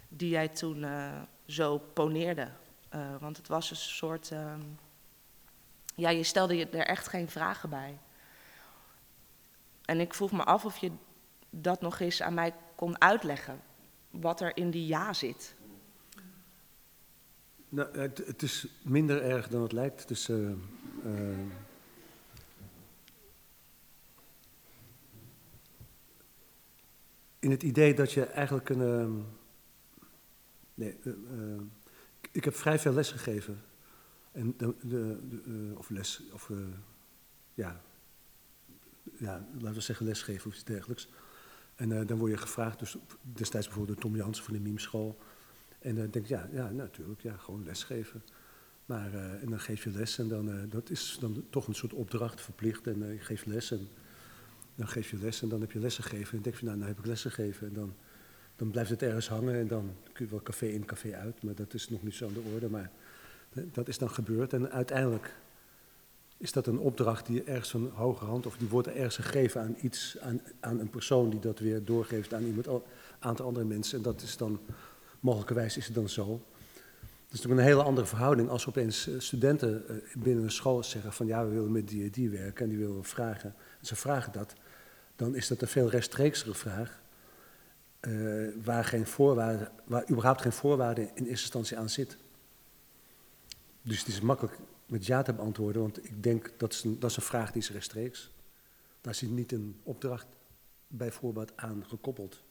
Die 0.09 0.29
jij 0.29 0.49
toen 0.49 0.85
eh, 0.85 1.21
zo 1.47 1.79
poneerde. 1.79 2.49
Eh, 2.89 3.01
want 3.21 3.37
het 3.37 3.49
was 3.49 3.71
een 3.71 3.77
soort. 3.77 4.31
ehm, 4.31 4.61
ja, 5.95 6.11
je 6.11 6.23
stelde 6.23 6.57
je 6.57 6.69
er 6.69 6.87
echt 6.87 7.09
geen 7.09 7.29
vragen 7.29 7.71
bij. 7.71 7.99
En 9.85 10.01
ik 10.01 10.15
vroeg 10.15 10.33
me 10.33 10.45
af 10.45 10.65
of 10.65 10.79
je 10.79 10.93
dat 11.51 11.81
nog 11.81 12.01
eens 12.01 12.23
aan 12.23 12.35
mij 12.35 12.55
kon 12.75 13.01
uitleggen. 13.01 13.63
Wat 14.11 14.41
er 14.41 14.57
in 14.57 14.71
die 14.71 14.87
ja 14.87 15.13
zit. 15.13 15.55
Nou, 17.73 17.99
het, 17.99 18.23
het 18.27 18.43
is 18.43 18.67
minder 18.83 19.23
erg 19.23 19.49
dan 19.49 19.63
het 19.63 19.73
lijkt. 19.73 20.09
Dus, 20.09 20.29
eh, 20.29 20.51
eh, 20.51 21.39
in 27.39 27.51
het 27.51 27.63
idee 27.63 27.95
dat 27.95 28.13
je 28.13 28.25
eigenlijk 28.25 28.69
een. 28.69 28.81
ehm, 28.81 29.13
nee, 30.75 30.97
eh, 31.05 31.13
ik 32.33 32.45
heb 32.45 32.55
vrij 32.55 32.79
veel 32.79 32.93
les 32.93 33.11
gegeven. 33.11 33.63
En 34.33 34.55
de, 34.57 34.75
de, 34.83 35.19
of 35.77 35.91
les, 35.91 36.23
of 36.33 36.51
ja, 37.55 37.83
ja, 39.19 39.47
laten 39.53 39.75
we 39.75 39.81
zeggen 39.81 40.07
lesgeven 40.07 40.47
of 40.47 40.55
iets 40.55 40.65
dergelijks. 40.65 41.09
En 41.75 42.07
dan 42.07 42.19
word 42.19 42.31
je 42.31 42.37
gevraagd, 42.37 42.79
dus 42.79 42.97
destijds 43.23 43.67
bijvoorbeeld 43.67 44.01
door 44.01 44.11
Tom 44.11 44.21
Jansen 44.21 44.45
van 44.45 44.55
de 44.55 44.61
Mimeschool. 44.61 45.19
En 45.83 45.95
dan 45.95 46.11
denk 46.11 46.25
ik, 46.25 46.27
ja, 46.27 46.49
ja, 46.53 46.71
natuurlijk, 46.71 47.21
ja, 47.21 47.37
gewoon 47.37 47.65
lesgeven. 47.65 48.23
Maar, 48.87 49.15
eh, 49.15 49.43
en 49.43 49.51
dan 49.51 49.61
geef 49.61 49.85
je 49.85 49.91
les 49.91 50.19
en 50.19 50.29
dan, 50.29 50.51
eh, 50.51 50.57
dat 50.69 50.91
is 50.91 51.17
dan 51.21 51.45
toch 51.51 51.67
een 51.67 51.75
soort 51.75 51.93
opdracht, 51.93 52.41
verplicht. 52.41 52.87
En 52.87 53.03
eh, 53.03 53.13
je 53.13 53.21
geeft 53.21 53.47
les 53.47 53.71
en 53.71 53.89
dan 54.75 54.89
geef 54.89 55.11
je 55.11 55.17
les 55.17 55.43
en 55.43 55.49
dan 55.49 55.61
heb 55.61 55.73
je 55.73 55.79
lessen 55.79 56.05
gegeven. 56.05 56.31
En 56.31 56.35
dan 56.35 56.43
denk 56.43 56.57
je, 56.57 56.65
nou, 56.65 56.77
nou 56.77 56.89
heb 56.89 56.99
ik 56.99 57.07
lessen 57.07 57.31
gegeven. 57.31 57.67
En 57.67 57.73
dan, 57.73 57.95
dan 58.57 58.71
blijft 58.71 58.91
het 58.91 59.03
ergens 59.03 59.29
hangen 59.29 59.55
en 59.55 59.69
dan 59.69 59.95
kun 60.13 60.25
je 60.25 60.31
wel 60.31 60.43
café 60.43 60.67
in, 60.67 60.85
café 60.85 61.15
uit. 61.15 61.43
Maar 61.43 61.55
dat 61.55 61.75
is 61.75 61.89
nog 61.89 62.03
niet 62.03 62.15
zo 62.15 62.27
aan 62.27 62.33
de 62.33 62.51
orde. 62.55 62.69
Maar 62.69 62.91
dat 63.73 63.89
is 63.89 63.99
dan 63.99 64.11
gebeurd. 64.11 64.53
En 64.53 64.71
uiteindelijk 64.71 65.35
is 66.37 66.53
dat 66.53 66.67
een 66.67 66.79
opdracht 66.79 67.27
die 67.27 67.43
ergens 67.45 67.71
van 67.71 67.91
hoge 67.95 68.25
hand, 68.25 68.47
of 68.47 68.57
die 68.57 68.69
wordt 68.69 68.89
ergens 68.89 69.17
gegeven 69.17 69.61
aan 69.61 69.77
iets, 69.81 70.17
aan, 70.21 70.41
aan 70.61 70.79
een 70.79 70.91
persoon 70.91 71.31
die 71.31 71.41
dat 71.41 71.59
weer 71.59 71.85
doorgeeft 71.85 72.35
aan 72.35 72.45
iemand, 72.45 72.67
een 72.67 72.83
aantal 73.19 73.47
andere 73.47 73.67
mensen. 73.67 73.97
En 73.97 74.03
dat 74.03 74.23
is 74.23 74.37
dan, 74.37 74.61
mogelijkerwijs 75.23 75.77
is 75.77 75.87
het 75.87 75.95
dan 75.95 76.09
zo. 76.09 76.33
Het 77.03 77.41
is 77.41 77.47
natuurlijk 77.47 77.61
een 77.61 77.77
hele 77.77 77.83
andere 77.89 78.07
verhouding 78.07 78.49
als 78.49 78.69
opeens 78.69 79.09
eh, 79.09 79.15
studenten 79.19 79.89
eh, 79.89 79.97
binnen 80.17 80.45
een 80.45 80.51
school 80.51 80.83
zeggen 80.83 81.13
van 81.13 81.27
ja, 81.27 81.45
we 81.45 81.51
willen 81.51 81.73
met 81.73 81.89
die 81.89 82.11
die 82.11 82.31
werken 82.31 82.63
en 82.65 82.69
die 82.69 82.79
willen 82.79 82.97
we 82.97 83.03
vragen. 83.03 83.55
En 83.81 83.87
ze 83.87 83.97
vragen 83.97 84.33
dat, 84.33 84.55
dan 85.17 85.35
is 85.35 85.49
dat 85.49 85.63
een 85.63 85.69
veel 85.69 85.89
rechtstreeksere 85.89 86.55
vraag. 86.55 87.01
eh, 88.01 88.65
waar, 88.65 88.85
geen 88.85 89.07
voorwaarde, 89.07 89.71
waar 89.85 90.11
überhaupt 90.11 90.41
geen 90.41 90.53
voorwaarde 90.53 91.01
in 91.03 91.09
eerste 91.15 91.29
instantie 91.29 91.79
aan 91.79 91.89
zit. 91.91 92.17
Dus 93.83 93.99
het 93.99 94.09
is 94.09 94.21
makkelijk 94.21 94.59
met 94.87 95.07
ja 95.07 95.23
te 95.23 95.33
beantwoorden, 95.33 95.83
want 95.83 96.05
ik 96.05 96.23
denk 96.23 96.53
dat 96.57 96.73
is 96.73 96.85
een, 96.85 96.99
dat 96.99 97.11
is 97.11 97.17
een 97.17 97.23
vraag 97.23 97.53
die 97.53 97.63
is 97.63 97.71
rechtstreeks. 97.71 98.31
Daar 99.01 99.15
zit 99.15 99.31
niet 99.31 99.53
een 99.53 99.81
opdracht 99.83 100.27
bij 100.87 101.13
voorbaat 101.13 101.53
aan 101.57 101.85
gekoppeld. 101.89 102.43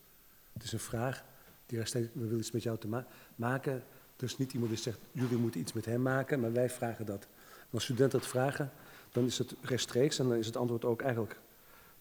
Het 0.53 0.63
is 0.63 0.71
een 0.71 0.79
vraag 0.79 1.23
die 1.71 1.79
rechtstreeks, 1.79 2.07
we 2.13 2.23
willen 2.23 2.39
iets 2.39 2.51
met 2.51 2.63
jou 2.63 2.77
te 2.77 2.87
ma- 2.87 3.07
maken. 3.35 3.83
Dus 4.15 4.37
niet 4.37 4.53
iemand 4.53 4.71
die 4.71 4.81
zegt, 4.81 4.99
jullie 5.11 5.37
moeten 5.37 5.59
iets 5.59 5.73
met 5.73 5.85
hem 5.85 6.01
maken, 6.01 6.39
maar 6.39 6.53
wij 6.53 6.69
vragen 6.69 7.05
dat. 7.05 7.27
Als 7.69 7.83
studenten 7.83 8.19
dat 8.19 8.27
vragen, 8.27 8.71
dan 9.11 9.25
is 9.25 9.37
het 9.37 9.55
rechtstreeks 9.61 10.19
en 10.19 10.27
dan 10.27 10.37
is 10.37 10.45
het 10.45 10.57
antwoord 10.57 10.85
ook 10.85 11.01
eigenlijk... 11.01 11.39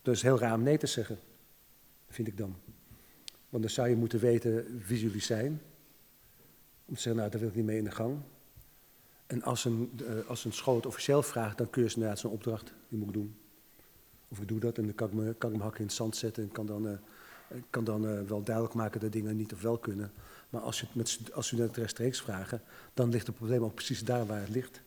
Dus 0.03 0.23
heel 0.23 0.39
raar 0.39 0.55
om 0.55 0.63
nee 0.63 0.79
te 0.79 0.87
zeggen, 0.87 1.19
vind 2.09 2.29
ik 2.29 2.37
dan. 2.37 2.57
Want 3.49 3.63
dan 3.63 3.73
zou 3.73 3.89
je 3.89 3.97
moeten 3.97 4.19
weten 4.19 4.83
wie 4.87 5.01
jullie 5.01 5.21
zijn. 5.21 5.61
Om 6.85 6.95
te 6.95 7.01
zeggen, 7.01 7.17
nou, 7.17 7.31
daar 7.31 7.41
wil 7.41 7.49
ik 7.49 7.55
niet 7.55 7.65
mee 7.65 7.79
in 7.79 7.85
de 7.85 7.91
gang. 7.91 8.19
En 9.27 9.43
als 9.43 9.65
een, 9.65 10.01
eh, 10.07 10.29
als 10.29 10.45
een 10.45 10.53
school 10.53 10.77
het 10.77 10.87
officieel 10.87 11.23
vraagt, 11.23 11.59
dan 11.59 11.71
kun 11.71 11.83
je 11.83 11.89
ze 11.89 11.95
inderdaad 11.95 12.19
zo'n 12.19 12.31
opdracht, 12.31 12.73
die 12.89 12.99
moet 12.99 13.09
ik 13.09 13.15
doen. 13.15 13.37
Of 14.29 14.41
ik 14.41 14.49
doe 14.49 14.61
dat 14.61 14.79
en 14.79 14.95
dan 14.97 15.35
kan 15.39 15.53
ik 15.55 15.61
hakken 15.61 15.81
in 15.81 15.87
het 15.87 15.95
zand 15.95 16.17
zetten 16.17 16.43
en 16.43 16.53
kan 16.53 16.67
dan 16.67 16.89
eh, 16.89 16.99
Ik 17.55 17.65
kan 17.71 17.85
dan 17.85 18.07
eh, 18.09 18.21
wel 18.29 18.43
duidelijk 18.43 18.75
maken 18.75 19.01
dat 19.01 19.13
dingen 19.13 19.37
niet 19.37 19.53
of 19.53 19.63
wel 19.63 19.79
kunnen. 19.79 20.13
Maar 20.51 20.61
als, 20.61 20.81
je 20.81 20.87
het 20.87 20.95
met, 20.95 21.19
als 21.35 21.47
studenten 21.47 21.77
rechtstreeks 21.83 22.21
vragen, 22.21 22.63
dan 22.95 23.11
ligt 23.11 23.27
het 23.27 23.37
probleem 23.37 23.65
ook 23.65 23.75
precies 23.75 24.05
daar 24.05 24.27
waar 24.27 24.41
het 24.41 24.49
ligt. 24.49 24.81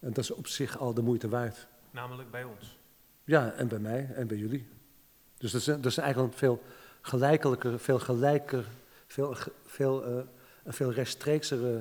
En 0.00 0.12
dat 0.12 0.18
is 0.18 0.30
op 0.30 0.46
zich 0.46 0.78
al 0.78 0.94
de 0.94 1.02
moeite 1.02 1.28
waard. 1.28 1.66
Namelijk 1.90 2.30
bij 2.30 2.44
ons. 2.44 2.78
Ja, 3.24 3.52
en 3.52 3.68
bij 3.68 3.78
mij 3.78 4.10
en 4.14 4.26
bij 4.26 4.36
jullie. 4.36 4.66
Dus 5.38 5.50
dat 5.52 5.60
is, 5.60 5.66
dat 5.66 5.86
is 5.86 5.96
eigenlijk 5.96 6.32
een 6.32 6.38
veel 6.38 6.62
gelijkelijker, 7.00 7.78
veel 7.78 7.98
gelijker, 7.98 8.64
veel, 9.06 9.34
ge- 9.34 9.52
veel, 9.66 10.04
eh, 10.04 10.12
een 10.64 10.72
veel 10.72 10.92
rechtstreeksere, 10.92 11.78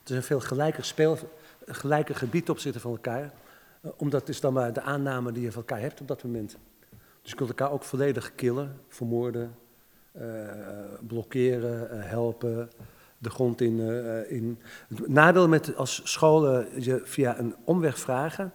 het 0.00 0.10
is 0.10 0.16
een 0.16 0.22
veel 0.22 0.40
gelijker 0.40 0.84
speel, 0.84 1.18
gelijker 1.66 2.14
gebied 2.14 2.50
op 2.50 2.58
zitten 2.58 2.80
van 2.80 2.90
elkaar. 2.90 3.32
Eh, 3.80 3.90
omdat 3.96 4.20
het 4.20 4.28
is 4.30 4.40
dan 4.40 4.52
maar 4.52 4.72
de 4.72 4.80
aanname 4.80 5.32
die 5.32 5.42
je 5.42 5.52
van 5.52 5.60
elkaar 5.62 5.80
hebt 5.80 6.00
op 6.00 6.08
dat 6.08 6.22
moment. 6.24 6.56
Dus 7.22 7.30
je 7.30 7.36
kunt 7.36 7.48
elkaar 7.48 7.70
ook 7.70 7.84
volledig 7.84 8.34
killen, 8.34 8.80
vermoorden, 8.88 9.54
eh, 10.12 10.24
blokkeren, 11.06 11.90
eh, 11.90 12.08
helpen, 12.08 12.70
de 13.18 13.30
grond 13.30 13.60
in, 13.60 13.80
eh, 13.80 14.30
in. 14.30 14.58
Het 14.88 15.08
nadeel 15.08 15.48
met 15.48 15.76
als 15.76 16.00
scholen 16.04 16.82
je 16.82 17.00
via 17.04 17.38
een 17.38 17.54
omweg 17.64 17.98
vragen, 17.98 18.52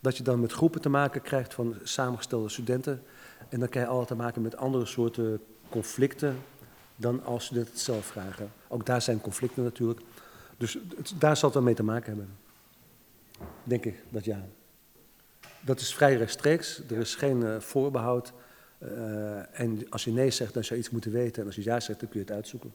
dat 0.00 0.16
je 0.16 0.22
dan 0.22 0.40
met 0.40 0.52
groepen 0.52 0.80
te 0.80 0.88
maken 0.88 1.22
krijgt 1.22 1.54
van 1.54 1.74
samengestelde 1.82 2.48
studenten. 2.48 3.02
En 3.48 3.58
dan 3.58 3.68
krijg 3.68 3.86
je 3.86 3.92
altijd 3.92 4.08
te 4.08 4.24
maken 4.24 4.42
met 4.42 4.56
andere 4.56 4.86
soorten 4.86 5.40
conflicten 5.68 6.36
dan 6.96 7.24
als 7.24 7.44
studenten 7.44 7.72
het 7.72 7.80
zelf 7.80 8.06
vragen. 8.06 8.52
Ook 8.68 8.86
daar 8.86 9.02
zijn 9.02 9.20
conflicten 9.20 9.62
natuurlijk. 9.62 10.00
Dus 10.56 10.78
daar 11.18 11.36
zal 11.36 11.48
het 11.48 11.58
wel 11.58 11.66
mee 11.66 11.74
te 11.74 11.82
maken 11.82 12.06
hebben. 12.06 12.36
Denk 13.64 13.84
ik, 13.84 14.02
dat 14.08 14.24
ja. 14.24 14.44
Dat 15.60 15.80
is 15.80 15.94
vrij 15.94 16.16
rechtstreeks, 16.16 16.82
er 16.90 16.98
is 16.98 17.14
geen 17.14 17.46
eh, 17.46 17.60
voorbehoud. 17.60 18.32
Eh, 18.78 19.60
en 19.60 19.90
als 19.90 20.04
je 20.04 20.12
nee 20.12 20.30
zegt, 20.30 20.54
dan 20.54 20.64
zou 20.64 20.74
je 20.74 20.84
iets 20.84 20.92
moeten 20.92 21.12
weten. 21.12 21.40
En 21.40 21.46
als 21.46 21.56
je 21.56 21.64
ja 21.64 21.80
zegt, 21.80 22.00
dan 22.00 22.08
kun 22.08 22.20
je 22.20 22.26
het 22.26 22.34
uitzoeken. 22.34 22.72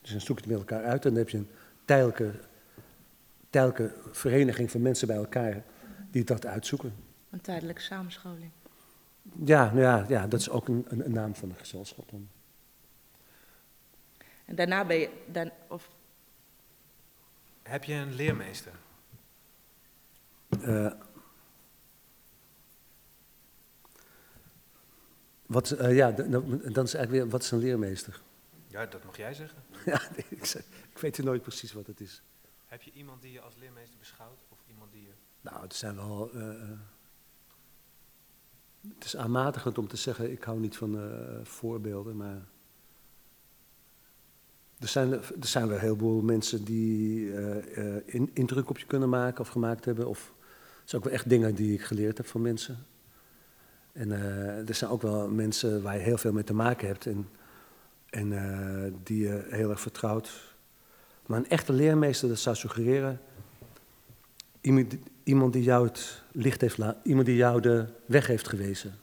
Dus 0.00 0.10
dan 0.10 0.20
zoek 0.20 0.38
je 0.38 0.42
het 0.42 0.52
met 0.52 0.58
elkaar 0.58 0.84
uit 0.84 1.04
en 1.04 1.10
dan 1.10 1.18
heb 1.18 1.28
je 1.28 1.36
een 1.36 1.50
tijdelijke, 1.84 2.32
tijdelijke 3.50 3.94
vereniging 4.10 4.70
van 4.70 4.82
mensen 4.82 5.06
bij 5.06 5.16
elkaar 5.16 5.62
die 6.10 6.24
dat 6.24 6.46
uitzoeken. 6.46 6.94
Een 7.30 7.40
tijdelijke 7.40 7.80
samenscholing. 7.80 8.50
Ja, 9.44 9.64
nou 9.64 9.80
ja, 9.80 10.04
ja 10.08 10.26
dat 10.26 10.40
is 10.40 10.50
ook 10.50 10.68
een, 10.68 10.84
een, 10.88 11.04
een 11.04 11.12
naam 11.12 11.34
van 11.34 11.48
een 11.48 11.56
gezelschap 11.56 12.10
dan. 12.10 12.28
En 14.44 14.54
daarna 14.54 14.84
ben 14.84 14.96
je, 14.96 15.10
dan, 15.26 15.50
of 15.68 15.90
Heb 17.62 17.84
je 17.84 17.94
een 17.94 18.14
leermeester? 18.14 18.72
Eh, 20.62 20.92
wat, 25.58 25.70
eh, 25.70 25.96
ja, 25.96 26.12
d- 26.12 26.16
dan 26.74 26.84
is 26.84 26.94
eigenlijk 26.94 27.10
weer, 27.10 27.28
wat 27.28 27.42
is 27.42 27.50
een 27.50 27.58
leermeester? 27.58 28.20
Ja, 28.70 28.86
dat 28.86 29.04
mag 29.04 29.16
jij 29.16 29.34
zeggen. 29.34 29.62
ja, 29.84 30.00
ik, 30.16 30.54
ik 30.90 30.98
weet 31.00 31.18
nooit 31.18 31.42
precies 31.42 31.72
wat 31.72 31.86
het 31.86 32.00
is. 32.00 32.22
Heb 32.66 32.82
je 32.82 32.90
iemand 32.92 33.22
die 33.22 33.32
je 33.32 33.40
als 33.40 33.54
leermeester 33.58 33.98
beschouwt? 33.98 34.38
Of 34.48 34.58
iemand 34.68 34.92
die 34.92 35.02
je... 35.02 35.12
Nou, 35.40 35.62
het 35.62 35.74
zijn 35.74 35.96
wel. 35.96 36.30
eh, 36.34 36.48
eh, 36.62 36.68
het 38.94 39.04
is 39.04 39.16
aanmatigend 39.16 39.78
om 39.78 39.88
te 39.88 39.96
zeggen, 39.96 40.30
ik 40.32 40.44
hou 40.44 40.60
niet 40.60 40.76
van 40.76 40.98
voorbeelden, 41.42 42.16
maar. 42.16 42.42
Er 44.78 44.88
zijn, 44.88 45.12
er 45.12 45.32
zijn 45.40 45.66
wel 45.66 45.76
een 45.76 45.82
heleboel 45.82 46.20
mensen 46.22 46.64
die 46.64 47.32
in, 48.04 48.30
indruk 48.34 48.70
op 48.70 48.78
je 48.78 48.86
kunnen 48.86 49.08
maken 49.08 49.40
of 49.40 49.48
gemaakt 49.48 49.84
hebben. 49.84 50.08
Of 50.08 50.32
het 50.80 50.90
zijn 50.90 51.02
ook 51.02 51.08
wel 51.08 51.16
echt 51.18 51.28
dingen 51.28 51.54
die 51.54 51.72
ik 51.74 51.82
geleerd 51.82 52.16
heb 52.16 52.26
van 52.26 52.42
mensen. 52.42 52.86
En 53.98 54.12
eh, 54.12 54.68
er 54.68 54.74
zijn 54.74 54.90
ook 54.90 55.02
wel 55.02 55.28
mensen 55.28 55.82
waar 55.82 55.96
je 55.96 56.02
heel 56.02 56.18
veel 56.18 56.32
mee 56.32 56.44
te 56.44 56.54
maken 56.54 56.86
hebt 56.86 57.06
en, 57.06 57.28
en 58.10 58.32
eh, 58.32 58.92
die 59.02 59.22
je 59.22 59.46
heel 59.50 59.70
erg 59.70 59.80
vertrouwt. 59.80 60.54
Maar 61.26 61.38
een 61.38 61.48
echte 61.48 61.72
leermeester, 61.72 62.28
dat 62.28 62.38
zou 62.38 62.56
suggereren 62.56 63.20
Iemand, 64.60 64.94
iemand 65.22 65.52
die 65.52 65.62
jou 65.62 65.86
het 65.86 66.22
licht 66.32 66.60
heeft 66.60 66.78
laten, 66.78 67.00
iemand 67.04 67.26
die 67.26 67.36
jou 67.36 67.60
de 67.60 67.86
weg 68.06 68.26
heeft 68.26 68.48
gewezen. 68.48 68.94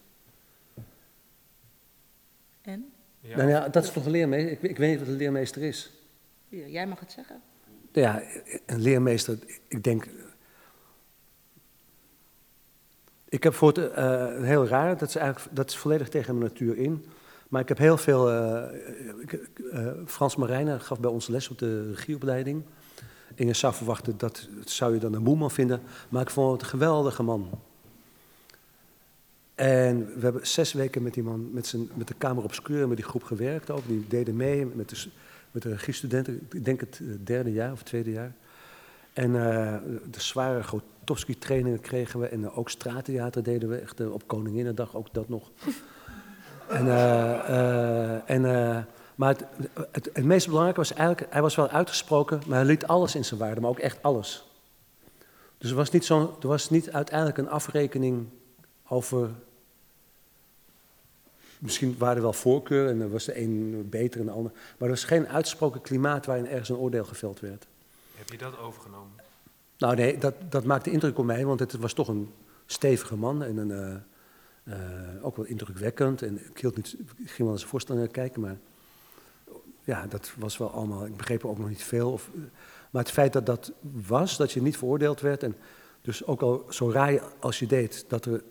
en? 2.62 2.92
Ja, 3.20 3.38
nou 3.38 3.50
ja, 3.50 3.70
dat 3.70 3.84
is 3.84 3.92
toch 3.92 4.06
een 4.06 4.12
leermeester? 4.12 4.52
Ik, 4.52 4.62
ik 4.62 4.78
weet 4.78 4.90
niet 4.90 5.00
wat 5.00 5.08
een 5.08 5.16
leermeester 5.16 5.62
is. 5.62 5.92
Ja, 6.50 6.68
Jij 6.68 6.88
mag 6.88 7.00
het 7.00 7.12
zeggen. 7.12 7.42
Ja, 7.92 8.24
een 8.66 8.82
leermeester, 8.82 9.38
ik 9.68 9.84
denk. 9.84 10.08
Ik 13.36 13.44
heb 13.44 13.54
voor 13.54 13.68
het 13.68 13.92
eh, 13.92 14.25
heel 14.42 14.68
raar, 14.68 14.98
dat 14.98 15.10
is 15.10 15.15
eigenlijk 15.15 15.56
dat 15.56 15.70
is 15.70 15.77
volledig 15.77 16.10
tegen 16.10 16.38
mijn 16.38 16.51
natuur 16.51 16.77
in. 16.77 17.06
Maar 17.48 17.62
ik 17.62 17.68
heb 17.68 17.77
heel 17.77 17.98
veel. 17.98 18.32
eh, 18.32 18.63
eh, 19.72 19.94
Frans 20.06 20.36
Marijnen 20.36 20.82
gaf 20.82 21.00
bij 21.00 21.10
ons 21.10 21.27
les 21.27 21.50
op 21.50 21.58
de 21.58 21.92
regieopleiding. 21.92 22.63
En 23.36 23.46
je 23.46 23.54
zou 23.54 23.74
verwachten 23.74 24.18
dat 24.18 24.48
zou 24.65 24.94
je 24.94 25.00
dan 25.00 25.13
een 25.13 25.22
moeman 25.22 25.51
vinden, 25.51 25.82
maar 26.10 26.22
ik 26.22 26.30
vond 26.30 26.51
het 26.51 26.62
een 26.62 26.68
geweldige 26.68 27.24
man. 27.24 27.50
En 29.56 30.06
we 30.15 30.22
hebben 30.22 30.48
zes 30.48 30.74
weken 30.74 31.04
met 31.04 31.13
die 31.13 31.24
man, 31.24 31.54
met, 31.54 31.68
zijn, 31.68 31.89
met 31.94 32.08
de 32.08 32.15
Kamer 32.18 32.44
Obscure, 32.44 32.88
met 32.88 32.98
die 32.98 33.06
groep 33.06 33.24
gewerkt 33.24 33.70
ook. 33.70 33.88
Die 33.88 34.06
deden 34.08 34.36
mee 34.36 34.65
met 34.65 34.89
de, 34.89 35.06
met 35.51 35.62
de 35.62 35.70
regiestudenten, 35.70 36.48
ik 36.51 36.65
denk 36.65 36.80
het 36.80 37.00
eh, 37.01 37.08
derde 37.24 37.51
jaar 37.51 37.72
of 37.72 37.84
tweede 37.84 38.12
jaar. 38.12 38.34
En 39.13 39.36
eh, 39.36 39.75
de 40.12 40.22
zware 40.22 40.63
Grotowski-trainingen 41.06 41.80
kregen 41.80 42.20
we. 42.20 42.28
En 42.28 42.44
eh, 42.44 42.58
ook 42.58 42.70
straattheater 42.70 43.44
deden 43.44 43.70
we, 43.70 43.78
echt 43.78 44.00
eh, 44.00 44.14
op 44.14 44.28
Koninginnedag 44.28 44.96
ook 44.96 45.14
dat 45.14 45.30
nog. 45.30 45.52
en, 46.68 46.88
eh, 46.88 47.50
eh, 47.50 48.30
en, 48.30 48.46
eh, 48.46 48.84
maar 49.16 49.30
het, 49.30 49.46
het, 49.92 50.10
het 50.14 50.24
meest 50.24 50.46
belangrijke 50.46 50.80
was 50.80 50.94
eigenlijk, 50.94 51.34
hij 51.34 51.42
was 51.42 51.56
wel 51.56 51.70
uitgesproken, 51.70 52.42
maar 52.48 52.58
hij 52.58 52.68
liet 52.68 52.88
alles 52.88 53.16
in 53.16 53.26
zijn 53.26 53.40
waarde, 53.40 53.62
maar 53.62 53.70
ook 53.70 53.80
echt 53.80 54.02
alles. 54.02 54.46
Dus 55.58 55.70
er 55.70 55.76
was 55.76 55.92
niet, 55.92 56.06
zo, 56.06 56.38
er 56.42 56.48
was 56.48 56.70
niet 56.70 56.92
uiteindelijk 56.92 57.38
een 57.38 57.50
afrekening 57.50 58.28
over. 58.88 59.30
Misschien 61.60 61.96
waren 61.98 62.16
er 62.16 62.22
wel 62.22 62.34
voorkeuren 62.34 62.92
en 62.92 63.02
er 63.02 63.12
was 63.12 63.26
de 63.26 63.42
een 63.42 63.88
beter 63.90 64.20
en 64.20 64.26
de 64.26 64.32
ander. 64.32 64.52
Maar 64.52 64.90
er 64.90 64.96
was 64.96 65.04
geen 65.04 65.28
uitgesproken 65.28 65.82
klimaat 65.82 66.26
waarin 66.26 66.48
ergens 66.48 66.70
een 66.70 66.76
oordeel 66.76 67.06
geveld 67.06 67.40
werd. 67.40 67.68
Heb 68.16 68.30
je 68.30 68.38
dat 68.38 68.58
overgenomen? 68.58 69.25
Nou 69.77 69.96
nee, 69.96 70.17
dat, 70.17 70.34
dat 70.50 70.63
maakte 70.63 70.91
indruk 70.91 71.17
op 71.17 71.25
mij, 71.25 71.46
want 71.46 71.60
het 71.60 71.74
was 71.74 71.94
toch 71.94 72.08
een 72.08 72.32
stevige 72.65 73.15
man 73.15 73.44
en 73.44 73.58
een, 73.58 73.72
eh, 73.72 73.96
eh, 74.63 75.25
ook 75.25 75.36
wel 75.36 75.46
indrukwekkend. 75.46 76.22
En 76.22 76.46
ik, 76.50 76.58
hield 76.58 76.75
niet, 76.75 76.96
ik 77.17 77.32
ging 77.32 77.50
wel 77.50 77.51
eens 77.51 77.89
een 77.89 78.12
kijken, 78.12 78.41
maar 78.41 78.58
ja, 79.84 80.08
dat 80.08 80.34
was 80.38 80.58
wel 80.58 80.72
allemaal, 80.72 81.05
ik 81.05 81.17
begreep 81.17 81.44
er 81.44 81.50
ook 81.50 81.58
nog 81.58 81.70
niet 81.70 81.84
veel. 81.84 82.12
Of, 82.12 82.29
maar 82.91 83.03
het 83.03 83.12
feit 83.12 83.34
dat 83.34 83.46
dat 83.46 83.72
was, 84.08 84.38
dat 84.38 84.51
je 84.51 84.62
niet 84.62 84.77
veroordeeld 84.77 85.22
werd 85.22 85.44
en 85.44 85.55
dus 86.01 86.25
ook 86.25 86.41
al 86.41 86.65
zo 86.70 86.91
raar 86.91 87.22
als 87.39 87.60
je 87.60 87.67
deed, 87.67 88.05
dat 88.08 88.25
er, 88.25 88.44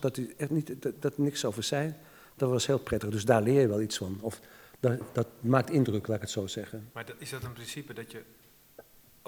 dat 0.00 0.16
hij 0.16 0.34
echt 0.36 0.50
niet, 0.50 0.82
dat, 0.82 0.92
dat 1.02 1.16
er 1.16 1.22
niks 1.22 1.44
over 1.44 1.62
zei, 1.62 1.94
dat 2.36 2.50
was 2.50 2.66
heel 2.66 2.78
prettig. 2.78 3.10
Dus 3.10 3.24
daar 3.24 3.42
leer 3.42 3.60
je 3.60 3.68
wel 3.68 3.80
iets 3.80 3.96
van. 3.96 4.18
Of 4.20 4.40
dat, 4.80 5.00
dat 5.12 5.26
maakt 5.40 5.70
indruk, 5.70 6.06
laat 6.06 6.16
ik 6.16 6.22
het 6.22 6.30
zo 6.30 6.46
zeggen. 6.46 6.90
Maar 6.92 7.06
is 7.18 7.30
dat 7.30 7.42
een 7.42 7.52
principe 7.52 7.92
dat 7.92 8.12
je 8.12 8.22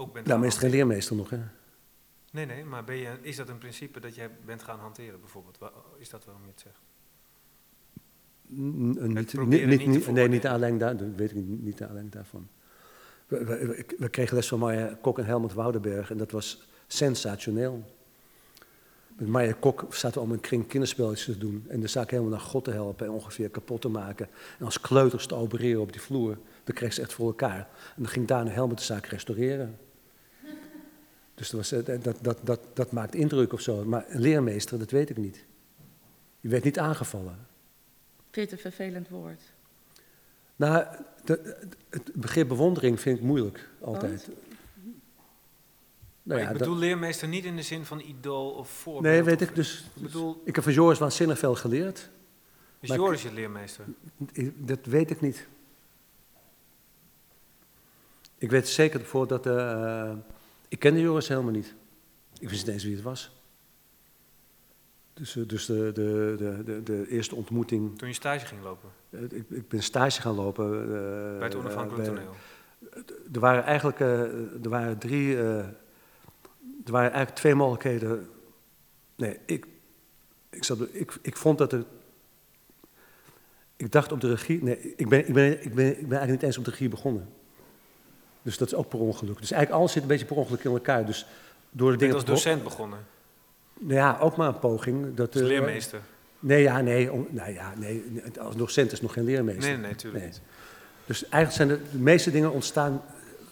ook 0.01 0.13
bent 0.13 0.27
Nou, 0.27 0.29
gaan 0.39 0.41
meestal 0.41 0.61
geen 0.63 0.71
leermeester 0.71 1.17
nog, 1.17 1.31
hè? 1.31 1.39
Nee, 2.33 2.47
nee, 2.47 2.65
maar 2.65 2.85
ben 2.85 2.97
je, 2.97 3.19
is 3.21 3.37
dat 3.37 3.49
een 3.49 3.59
principe 3.59 4.01
dat 4.01 4.15
jij 4.15 4.31
bent 4.45 4.63
gaan 4.63 4.79
hanteren 4.79 5.21
bijvoorbeeld? 5.21 5.59
Is 5.99 6.09
dat 6.09 6.25
waarom 6.25 6.43
je 6.45 6.51
het 6.51 6.61
zegt? 6.61 6.81
N- 8.53 9.13
Niet, 9.13 9.33
niet, 9.33 9.35
niet 9.35 9.49
nee, 9.49 9.67
niet 9.87 10.03
veroordelen. 10.03 10.41
de 10.41 10.49
aanleiding 10.49 10.83
daar, 10.83 10.97
dat 10.97 11.09
weet 11.17 11.31
ik 11.31 11.37
niet, 11.37 11.79
de 11.79 11.85
aanleiding 11.85 12.15
daarvan. 12.15 12.49
We, 13.27 13.45
we- 13.45 13.67
we- 13.67 13.85
we 13.99 14.09
kregen 14.09 14.35
les 14.37 14.49
van 14.49 14.59
Marja 14.59 14.99
Kok 15.01 15.19
en 15.19 15.25
Helmut 15.25 15.53
Woudenberg 15.53 16.11
en 16.11 16.17
dat 16.17 16.31
was 16.31 16.69
sensationeel. 16.87 17.85
Met 19.17 19.29
Marja 19.29 19.53
Kok 19.61 19.81
zaten 19.95 20.11
we 20.13 20.19
allemaal 20.19 20.37
een 20.37 20.43
kring 20.43 20.67
kinderspelletjes 20.67 21.25
te 21.35 21.39
doen 21.39 21.65
en 21.69 21.81
de 21.81 21.87
zaak 21.89 22.11
helemaal 22.11 22.31
naar 22.31 22.41
God 22.41 22.65
te 22.65 22.71
helpen 22.71 23.07
en 23.07 23.13
ongeveer 23.13 23.49
kapot 23.51 23.81
te 23.81 23.89
maken. 23.89 24.29
En 24.59 24.65
als 24.65 24.81
kleuters 24.81 25.27
te 25.27 25.35
opereren 25.35 25.81
op 25.81 25.93
die 25.93 26.01
vloer, 26.01 26.39
dat 26.65 26.75
kreeg 26.75 26.93
ze 26.93 27.01
echt 27.01 27.13
voor 27.13 27.27
elkaar. 27.27 27.59
En 27.97 28.03
dan 28.03 28.09
ging 28.09 28.27
daarna 28.27 28.51
Helmut 28.51 28.79
de 28.79 28.85
zaak 28.85 29.07
restaureren. 29.07 29.79
Dus 31.41 31.51
dat, 31.51 31.61
was, 31.61 31.73
eh, 31.73 32.03
dat, 32.03 32.19
dat, 32.23 32.39
dat, 32.43 32.61
dat 32.75 32.93
maakt 32.93 33.15
indruk 33.15 33.53
of 33.53 33.61
zo. 33.61 33.85
Maar 33.85 34.05
een 34.09 34.21
leermeester, 34.21 34.79
dat 34.79 34.91
weet 34.91 35.11
ik 35.11 35.17
niet. 35.17 35.45
Je 36.41 36.49
werd 36.49 36.65
niet 36.65 36.79
aangevallen. 36.79 37.47
Vind 38.31 38.35
je 38.35 38.41
het 38.41 38.53
een 38.53 38.59
vervelend 38.73 39.09
woord? 39.09 39.41
Nou, 40.57 40.87
de- 41.25 41.57
het 41.91 42.11
begrip 42.15 42.49
bewondering 42.49 43.01
vind 43.01 43.19
ik 43.19 43.25
moeilijk, 43.25 43.69
altijd. 43.81 44.27
Nou 44.27 44.39
maar 46.23 46.37
ja, 46.39 46.43
ik 46.43 46.49
dat- 46.49 46.59
bedoel 46.59 46.77
leermeester 46.77 47.29
niet 47.29 47.45
in 47.45 47.57
de 47.57 47.63
zin 47.63 47.85
van 47.85 48.01
idool 48.01 48.51
of 48.51 48.69
voorbeeld. 48.71 49.05
nee, 49.15 49.23
weet 49.23 49.43
of- 49.43 49.49
ik 49.49 49.55
dus. 49.55 49.85
Ik 49.95 50.03
bedoel, 50.03 50.43
Ik 50.45 50.55
heb 50.55 50.65
van 50.65 50.73
Joris 50.73 50.99
waanzinnig 50.99 51.39
veel 51.39 51.55
geleerd. 51.55 52.09
is 52.81 52.89
maar- 52.89 52.99
Joris 52.99 53.23
je 53.23 53.33
leermeester? 53.33 53.85
Ik- 54.33 54.69
Dat 54.69 54.79
weet 54.83 55.11
ik 55.11 55.21
niet. 55.21 55.47
Ik 58.39 58.51
weet 58.51 58.69
zeker 58.69 59.05
voor 59.05 59.27
dat. 59.27 59.47
eh, 59.47 60.13
ik 60.71 60.79
kende 60.79 61.01
Joris 61.01 61.29
helemaal 61.29 61.53
niet. 61.53 61.75
Ik 62.39 62.49
wist 62.49 62.65
niet 62.67 62.75
eens 62.75 62.85
wie 62.85 62.95
het 62.95 63.03
was. 63.03 63.31
Dus 65.13 65.33
Dus, 65.33 65.43
eh, 65.43 65.49
dus 65.49 65.67
de, 65.67 65.91
de, 65.95 66.35
de, 66.39 66.63
de, 66.65 66.83
de 66.83 67.09
eerste 67.09 67.35
ontmoeting. 67.35 67.99
Toen 67.99 68.09
je 68.09 68.15
stage 68.15 68.47
ging 68.47 68.63
lopen 68.63 68.91
eh, 69.11 69.23
ik, 69.23 69.51
ik 69.51 69.69
ben 69.69 69.83
stage 69.83 70.21
gaan 70.21 70.35
lopen. 70.35 70.65
eh, 70.83 71.39
bij 71.39 71.49
het 71.49 71.55
onafhankelijk 71.55 72.05
toneel. 72.05 72.35
Er 73.33 73.41
waren 73.41 73.65
eigenlijk 73.65 74.01
er 74.01 74.69
waren 74.69 74.99
drie. 74.99 75.37
er 75.37 75.75
waren 76.85 77.11
eigenlijk 77.11 77.35
twee 77.37 77.55
mogelijkheden. 77.55 78.29
Nee, 79.17 79.39
ik, 79.47 79.67
ik, 80.51 80.65
zat, 80.65 80.79
ik, 80.93 81.19
ik 81.23 81.37
vond 81.37 81.59
dat 81.59 81.73
er. 81.73 81.85
Ik 83.77 83.93
dacht 83.93 84.13
op 84.13 84.21
de 84.21 84.29
regie. 84.29 84.63
Nee, 84.63 84.95
ik 84.97 85.09
ben, 85.09 85.29
ik, 85.29 85.35
ben, 85.35 85.65
ik, 85.65 85.75
ben, 85.75 85.87
ik 85.87 86.09
ben 86.09 86.19
eigenlijk 86.19 86.31
niet 86.31 86.43
eens 86.43 86.59
op 86.59 86.65
de 86.65 86.71
regie 86.71 86.89
begonnen. 86.89 87.29
Dus 88.43 88.59
dat 88.59 88.69
is 88.69 88.75
ook 88.75 88.89
per 88.89 88.99
ongeluk. 88.99 89.39
Dus 89.41 89.51
eigenlijk 89.51 89.81
alles 89.81 89.93
zit 89.93 90.03
een 90.03 90.09
beetje 90.09 90.27
per 90.27 90.37
ongeluk 90.37 90.65
in 90.65 90.71
elkaar. 90.71 91.07
Dus 91.07 91.27
door 91.71 91.87
de 91.87 91.93
Je 91.93 91.99
bent 91.99 92.01
dingen. 92.01 92.15
als 92.15 92.25
docent 92.45 92.63
begonnen, 92.65 92.99
Nou 93.79 93.95
ja, 93.95 94.19
ook 94.21 94.37
maar 94.37 94.49
een 94.49 94.59
poging. 94.59 95.15
Dat, 95.15 95.33
als 95.33 95.43
eh, 95.43 95.49
leermeester. 95.49 96.01
Nee, 96.41 96.63
ja, 96.63 96.81
nee. 96.81 97.13
Om, 97.13 97.27
nou 97.31 97.53
ja, 97.53 97.73
nee. 97.77 98.05
Als 98.41 98.57
docent 98.57 98.93
is 98.93 99.01
nog 99.01 99.13
geen 99.13 99.25
leermeester. 99.25 99.65
Nee, 99.65 99.73
nee, 99.77 99.87
nee, 99.87 99.95
tuurlijk 99.95 100.23
Nee. 100.25 100.33
niet. 100.33 100.43
Dus 101.07 101.23
eigenlijk 101.29 101.53
zijn 101.53 101.69
de, 101.69 101.91
de 101.93 102.03
meeste 102.03 102.31
dingen 102.31 102.53
ontstaan 102.53 103.03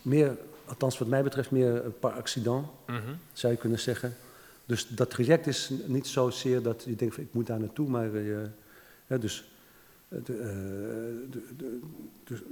meer, 0.02 0.37
althans 0.64 0.99
wat 0.99 1.09
mij 1.09 1.23
betreft, 1.23 1.50
meer 1.50 1.83
eh, 1.83 1.88
par 2.00 2.12
accident, 2.12 2.66
Mhm. 2.87 3.00
zou 3.33 3.52
je 3.52 3.59
kunnen 3.59 3.78
zeggen. 3.78 4.16
Dus 4.66 4.87
dat 4.88 5.11
traject 5.11 5.47
is 5.47 5.71
niet 5.87 6.07
zozeer 6.07 6.62
dat 6.62 6.83
je 6.87 6.97
denkt 6.97 7.14
van 7.14 7.25
ik 7.25 7.28
moet 7.33 7.47
daar 7.47 7.61
naartoe, 7.61 7.88
maar 7.88 8.14
eh, 8.14 9.21
dus, 9.21 9.50
de, 10.09 10.23
de, 11.30 11.42
de, 11.57 11.80
dus- 12.25 12.42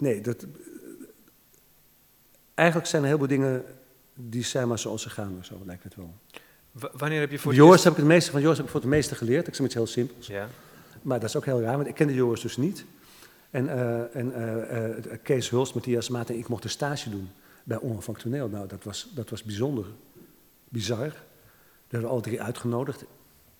nee, 0.00 0.20
dat, 0.20 0.46
eigenlijk 2.54 2.88
zijn 2.88 3.02
er 3.02 3.08
heel 3.08 3.18
veel 3.18 3.26
dingen 3.26 3.64
die 4.14 4.44
zijn 4.44 4.68
maar 4.68 4.78
zoals 4.78 5.02
ze 5.02 5.10
gaan, 5.10 5.38
zo 5.42 5.62
lijkt 5.64 5.84
het 5.84 5.94
wel. 5.94 6.14
W- 6.70 6.84
wanneer 6.92 7.20
heb 7.20 7.30
je 7.30 7.38
voor 7.38 7.54
Joris 7.54 7.84
heb 7.84 7.92
ik 7.92 7.98
het 7.98 8.06
meeste, 8.06 8.30
van 8.30 8.40
Joris 8.40 8.56
heb 8.56 8.66
ik 8.66 8.72
voor 8.72 8.80
het 8.80 8.90
meeste 8.90 9.14
geleerd. 9.14 9.46
Ik 9.46 9.54
zeg 9.54 9.66
iets 9.66 9.74
heel 9.74 9.86
simpels. 9.86 10.26
Ja. 10.26 10.48
Maar 11.02 11.20
dat 11.20 11.28
is 11.28 11.36
ook 11.36 11.44
heel 11.44 11.60
raar, 11.60 11.76
want 11.76 11.88
ik 11.88 11.94
kende 11.94 12.14
Joris 12.14 12.40
dus 12.40 12.56
niet. 12.56 12.84
En, 13.50 13.68
eh, 13.68 14.16
en 14.16 14.34
eh, 14.34 14.96
eh, 14.96 15.18
Kees 15.22 15.50
Hulst, 15.50 15.74
Matthias 15.74 16.08
Maat 16.08 16.28
en 16.28 16.38
ik 16.38 16.48
mochten 16.48 16.70
stage 16.70 17.10
doen 17.10 17.30
bij 17.64 17.80
Onafhankelijk 17.80 18.22
Toneel. 18.22 18.48
Nou, 18.48 18.68
dat 18.68 18.84
was, 18.84 19.10
dat 19.14 19.30
was 19.30 19.42
bijzonder. 19.42 19.86
Bizar. 20.68 21.08
We 21.08 21.12
werden 21.88 22.10
alle 22.10 22.20
drie 22.20 22.42
uitgenodigd 22.42 23.04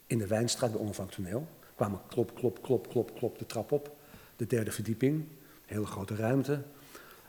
in 0.06 0.18
de 0.18 0.26
Wijnstraat 0.26 0.72
bij 0.72 0.80
Onafhankelijk 0.80 1.24
Toneel. 1.24 1.48
Kwamen 1.74 2.00
klop, 2.08 2.34
klop, 2.34 2.62
klop, 2.62 2.88
klop, 2.88 3.14
klop 3.14 3.38
de 3.38 3.46
trap 3.46 3.72
op. 3.72 3.96
De 4.36 4.46
derde 4.46 4.70
verdieping. 4.70 5.24
Hele 5.70 5.86
grote 5.86 6.14
ruimte. 6.14 6.62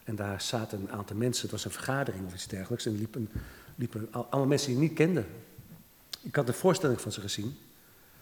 En 0.03 0.15
daar 0.15 0.41
zaten 0.41 0.79
een 0.79 0.91
aantal 0.91 1.15
mensen. 1.15 1.41
Het 1.41 1.51
was 1.51 1.65
een 1.65 1.71
vergadering 1.71 2.25
of 2.25 2.33
iets 2.33 2.47
dergelijks. 2.47 2.85
En 2.85 2.97
liepen, 2.97 3.29
liepen 3.75 4.07
al- 4.11 4.27
allemaal 4.29 4.47
mensen 4.47 4.67
die 4.67 4.75
ik 4.75 4.81
niet 4.81 4.97
kende. 4.97 5.23
Ik 6.21 6.35
had 6.35 6.47
de 6.47 6.53
voorstelling 6.53 7.01
van 7.01 7.11
ze 7.11 7.21
gezien. 7.21 7.57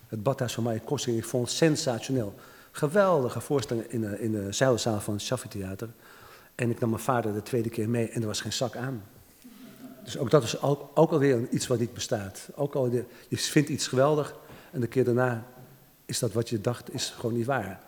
Het 0.07 0.23
badhuis 0.23 0.53
van 0.53 0.63
Mayakovsky. 0.63 1.11
Ik 1.11 1.25
vond 1.25 1.47
het 1.47 1.55
sensationeel. 1.57 2.35
Geweldige 2.71 3.41
voorstelling 3.41 3.85
in 3.87 4.01
de, 4.01 4.19
in 4.19 4.31
de 4.31 4.77
van 4.99 5.13
het 5.13 5.21
Shaffi 5.23 5.47
Theater. 5.47 5.89
En 6.55 6.69
ik 6.69 6.79
nam 6.79 6.89
mijn 6.89 7.01
vader 7.01 7.33
de 7.33 7.43
tweede 7.43 7.69
keer 7.69 7.89
mee 7.89 8.09
en 8.09 8.21
er 8.21 8.27
was 8.27 8.41
geen 8.41 8.53
zak 8.53 8.75
aan. 8.75 9.03
Dus 10.03 10.17
ook 10.17 10.29
dat 10.29 10.43
is 10.43 10.61
ook, 10.61 10.89
ook 10.93 11.11
alweer 11.11 11.47
iets 11.49 11.67
wat 11.67 11.79
niet 11.79 11.93
bestaat. 11.93 12.49
Ook 12.55 12.75
al 12.75 12.89
je 12.89 13.37
vindt 13.37 13.69
iets 13.69 13.87
geweldig 13.87 14.35
en 14.71 14.79
de 14.79 14.87
keer 14.87 15.03
daarna 15.03 15.45
is 16.05 16.19
dat 16.19 16.33
wat 16.33 16.49
je 16.49 16.61
dacht, 16.61 16.93
is 16.93 17.09
gewoon 17.09 17.35
niet 17.35 17.45
waar. 17.45 17.79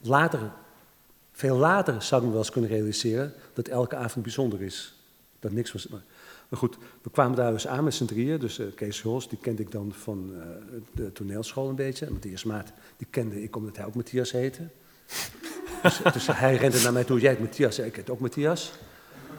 Later, 0.00 0.52
veel 1.34 1.56
later 1.56 2.02
zou 2.02 2.20
ik 2.20 2.26
me 2.26 2.32
wel 2.32 2.42
eens 2.42 2.52
kunnen 2.52 2.70
realiseren 2.70 3.32
dat 3.52 3.68
elke 3.68 3.96
avond 3.96 4.24
bijzonder 4.24 4.62
is. 4.62 4.94
Dat 5.40 5.52
niks 5.52 5.72
was. 5.72 5.88
Maar, 5.88 6.58
goed, 6.58 6.76
we 7.02 7.10
kwamen 7.10 7.36
daar 7.36 7.52
dus 7.52 7.66
aan 7.66 7.84
met 7.84 7.94
z'n 7.94 8.04
drieën. 8.04 8.38
Dus 8.38 8.58
eh, 8.58 8.66
Kees 8.74 9.02
Hulst, 9.02 9.30
die 9.30 9.38
kende 9.38 9.62
ik 9.62 9.70
dan 9.70 9.92
van 9.92 10.32
eh, 10.34 10.46
de 10.92 11.12
toneelschool 11.12 11.68
een 11.68 11.74
beetje. 11.74 12.06
En 12.06 12.12
Matthias 12.12 12.44
Maat, 12.44 12.72
die 12.96 13.06
kende 13.10 13.42
ik 13.42 13.56
omdat 13.56 13.76
hij 13.76 13.86
ook 13.86 13.94
Matthias 13.94 14.32
heette. 14.32 14.62
Dus, 15.82 16.00
dus 16.12 16.26
hij 16.26 16.56
rende 16.56 16.80
naar 16.82 16.92
mij 16.92 17.04
toe, 17.04 17.20
jij 17.20 17.30
heet 17.30 17.40
Matthias, 17.40 17.78
ik 17.78 17.96
heet 17.96 18.10
ook 18.10 18.20
Matthias. 18.20 18.72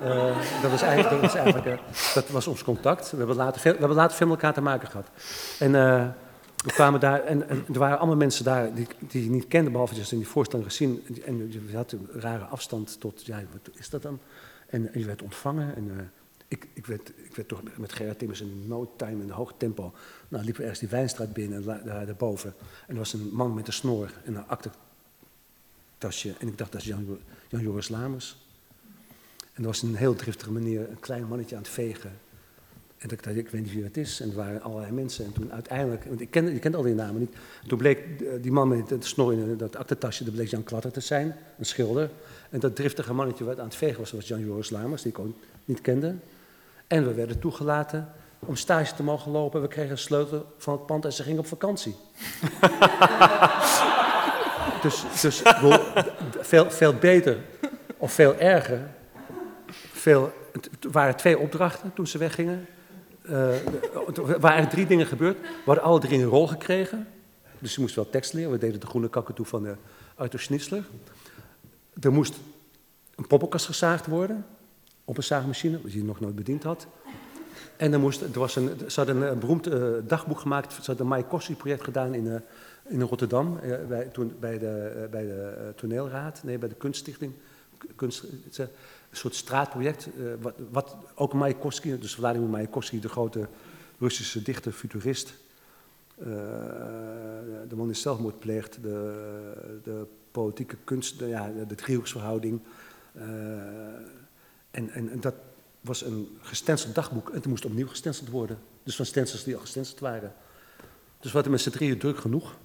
Eh, 0.01 0.61
dat, 0.61 0.71
was 0.71 0.81
eigenlijk, 0.81 1.09
dat, 1.09 1.21
was 1.21 1.41
eigenlijk 1.41 1.81
dat 2.13 2.29
was 2.29 2.47
ons 2.47 2.63
contact. 2.63 3.11
We 3.11 3.17
hebben 3.17 3.35
later 3.35 3.61
veel, 3.61 3.71
we 3.71 3.79
hebben 3.79 3.97
later 3.97 4.27
met 4.27 4.35
elkaar 4.35 4.53
te 4.53 4.61
maken 4.61 4.87
gehad. 4.87 5.07
En 5.59 5.71
we 6.65 6.71
kwamen 6.71 6.99
daar, 6.99 7.23
en, 7.23 7.49
er 7.49 7.79
waren 7.79 7.97
allemaal 7.97 8.15
mensen 8.15 8.43
daar 8.43 8.73
die, 8.73 8.87
die 8.99 9.23
je 9.23 9.29
niet 9.29 9.47
kende, 9.47 9.69
behalve 9.69 9.95
dat 9.95 10.05
je 10.05 10.11
in 10.11 10.21
die 10.21 10.27
voorstelling 10.27 10.67
gezien. 10.67 11.03
En 11.25 11.51
je 11.51 11.75
had 11.75 11.91
een 11.91 12.07
rare 12.13 12.43
afstand 12.43 12.99
tot, 12.99 13.25
ja, 13.25 13.43
wat 13.51 13.75
is 13.75 13.89
dat 13.89 14.01
dan? 14.01 14.19
En, 14.67 14.89
je 14.93 15.05
werd 15.05 15.21
ontvangen. 15.21 15.75
En, 15.75 15.91
eh, 15.97 16.05
ik, 16.47 16.67
ik, 16.73 16.85
werd, 16.85 17.11
ik 17.15 17.35
werd 17.35 17.47
toch 17.47 17.61
met 17.77 17.93
Gerard 17.93 18.19
Timmers 18.19 18.41
in 18.41 18.67
no 18.67 18.93
time, 18.95 19.23
in 19.23 19.29
hoog 19.29 19.53
tempo. 19.57 19.93
Nou, 20.27 20.43
liepen 20.43 20.61
we 20.61 20.67
ergens 20.67 20.79
die 20.79 20.89
Wijnstraat 20.89 21.33
binnen, 21.33 21.63
daar 21.63 22.05
daarboven. 22.05 22.53
En 22.59 22.93
er 22.93 22.95
was 22.95 23.13
een 23.13 23.29
man 23.33 23.53
met 23.53 23.67
een 23.67 23.73
snor 23.73 24.13
en 24.23 24.35
een 24.35 24.47
aktentasje. 24.47 26.33
En 26.39 26.47
ik 26.47 26.57
dacht, 26.57 26.71
dat 26.71 26.81
is 26.81 26.87
Jan, 26.87 27.19
Jan 27.49 27.61
Joris 27.61 27.89
Lamers. 27.89 28.37
En 29.53 29.61
er 29.61 29.67
was 29.67 29.81
een 29.81 29.95
heel 29.95 30.15
driftige 30.15 30.51
manier, 30.51 30.89
een 30.89 30.99
klein 30.99 31.27
mannetje 31.27 31.55
aan 31.55 31.61
het 31.61 31.71
vegen. 31.71 32.11
En 33.05 33.11
ik 33.11 33.23
dacht, 33.23 33.37
ik 33.37 33.49
weet 33.49 33.61
niet 33.61 33.73
wie 33.73 33.83
dat 33.83 33.97
is. 33.97 34.19
En 34.19 34.29
er 34.29 34.35
waren 34.35 34.61
allerlei 34.61 34.91
mensen. 34.91 35.25
En 35.25 35.33
toen 35.33 35.53
uiteindelijk, 35.53 36.03
want 36.05 36.21
ik 36.21 36.31
kende, 36.31 36.53
ik 36.53 36.61
kende 36.61 36.77
al 36.77 36.83
die 36.83 36.93
namen 36.93 37.19
niet. 37.19 37.35
Toen 37.67 37.77
bleek 37.77 37.99
eh, 37.99 38.27
die 38.41 38.51
man 38.51 38.67
met 38.67 38.89
het 38.89 39.05
snor 39.05 39.33
in 39.33 39.57
dat 39.57 39.75
aktentasje, 39.75 40.23
dat 40.23 40.33
bleek 40.33 40.47
Jan 40.47 40.63
Klatter 40.63 40.91
te 40.91 40.99
zijn, 40.99 41.35
een 41.57 41.65
schilder. 41.65 42.09
En 42.49 42.59
dat 42.59 42.75
driftige 42.75 43.13
mannetje 43.13 43.43
wat 43.43 43.59
aan 43.59 43.65
het 43.65 43.75
vegen 43.75 43.99
was, 43.99 44.11
was 44.11 44.27
Jan 44.27 44.45
Joris 44.45 44.69
Lamers, 44.69 45.01
die 45.01 45.11
ik 45.11 45.19
ook 45.19 45.35
niet 45.65 45.81
kende. 45.81 46.15
En 46.87 47.07
we 47.07 47.13
werden 47.13 47.39
toegelaten 47.39 48.09
om 48.39 48.55
stage 48.55 48.95
te 48.95 49.03
mogen 49.03 49.31
lopen. 49.31 49.61
We 49.61 49.67
kregen 49.67 49.91
een 49.91 49.97
sleutel 49.97 50.45
van 50.57 50.73
het 50.73 50.85
pand 50.85 51.05
en 51.05 51.13
ze 51.13 51.23
gingen 51.23 51.39
op 51.39 51.47
vakantie. 51.47 51.95
dus 54.81 55.03
dus 55.21 55.41
veel, 56.39 56.69
veel 56.69 56.93
beter 56.93 57.37
of 57.97 58.13
veel 58.13 58.35
erger. 58.35 58.79
Veel, 59.91 60.31
het 60.51 60.69
het 60.79 60.93
waren 60.93 61.15
twee 61.15 61.39
opdrachten 61.39 61.93
toen 61.93 62.07
ze 62.07 62.17
weggingen. 62.17 62.67
Eh, 63.27 63.53
er 64.33 64.39
waren 64.39 64.69
drie 64.69 64.85
dingen 64.85 65.05
gebeurd. 65.05 65.37
We 65.41 65.47
hadden 65.65 65.83
alle 65.83 65.99
drie 65.99 66.19
een 66.19 66.25
rol 66.29 66.47
gekregen. 66.47 67.07
Dus 67.59 67.73
ze 67.73 67.81
moesten 67.81 68.01
wel 68.01 68.11
tekst 68.11 68.33
leren. 68.33 68.51
We 68.51 68.57
deden 68.57 68.79
de 68.79 68.87
groene 68.87 69.09
kakatoe 69.09 69.45
van 69.45 69.63
de 69.63 69.75
Arthur 70.15 70.39
Schnitzler. 70.39 70.83
Er 72.01 72.11
moest 72.11 72.35
een 73.15 73.27
poppenkast 73.27 73.65
gezaagd 73.65 74.07
worden. 74.07 74.45
Op 75.05 75.17
een 75.17 75.23
zaagmachine, 75.23 75.79
die 75.83 75.97
je 75.97 76.03
nog 76.03 76.19
nooit 76.19 76.35
bediend 76.35 76.63
had. 76.63 76.87
En 77.77 77.93
er 77.93 77.99
moest, 77.99 78.21
er 78.21 78.39
was 78.39 78.55
een, 78.55 78.69
ze 78.87 78.99
hadden 78.99 79.21
een, 79.21 79.39
beroemd 79.39 79.67
eh, 79.67 79.83
dagboek 80.07 80.39
gemaakt. 80.39 80.73
Ze 80.73 80.79
hadden 80.85 80.99
een 80.99 81.07
Mayakovsky-project 81.11 81.83
gedaan 81.83 82.13
in, 82.13 82.27
eh, 82.31 82.39
in 82.87 83.01
Rotterdam. 83.01 83.59
eh, 83.59 83.71
bij, 83.87 84.03
toen, 84.05 84.35
bij 84.39 84.59
de, 84.59 84.67
eh, 85.03 85.09
bij 85.09 85.23
de 85.25 85.53
eh, 85.57 85.63
toneelraad. 85.75 86.41
Nee, 86.43 86.57
bij 86.57 86.69
de 86.69 86.75
kunststichting. 86.75 87.33
Kunst, 87.95 88.23
eh, 88.57 88.65
soort 89.15 89.35
straatproject. 89.35 90.05
eh, 90.05 90.23
wat, 90.41 90.53
wat 90.71 90.95
ook 91.15 91.33
Mayakovsky, 91.33 91.99
dus 91.99 92.15
Vladimir 92.15 92.49
Mayakovsky, 92.49 92.99
de 92.99 93.09
grote 93.09 93.47
Russische 93.99 94.41
dichter, 94.41 94.71
futurist. 94.71 95.33
eh, 96.17 96.25
de 97.67 97.75
man 97.75 97.87
die 97.87 97.95
zelfmoord 97.95 98.39
pleegt. 98.39 98.77
De, 98.81 99.79
de 99.83 100.05
politieke 100.31 100.77
kunst, 100.83 101.19
de, 101.19 101.27
ja, 101.27 101.51
de 101.67 101.75
driehoeksverhouding. 101.75 102.59
eh, 103.13 103.23
en, 104.71 104.89
en, 104.89 105.19
dat 105.19 105.33
was 105.81 106.01
een 106.01 106.37
gestenceld 106.41 106.95
dagboek 106.95 107.29
en 107.29 107.35
het 107.35 107.45
moest 107.45 107.65
opnieuw 107.65 107.87
gestenceld 107.87 108.29
worden. 108.29 108.57
Dus 108.83 108.95
van 108.95 109.05
stencils 109.05 109.43
die 109.43 109.55
al 109.55 109.61
gestenceld 109.61 109.99
waren. 109.99 110.33
Dus 111.19 111.31
we 111.31 111.31
hadden 111.31 111.51
met 111.51 111.61
z'n 111.61 111.69
drieën 111.69 111.97
druk 111.97 112.17
genoeg 112.17 112.55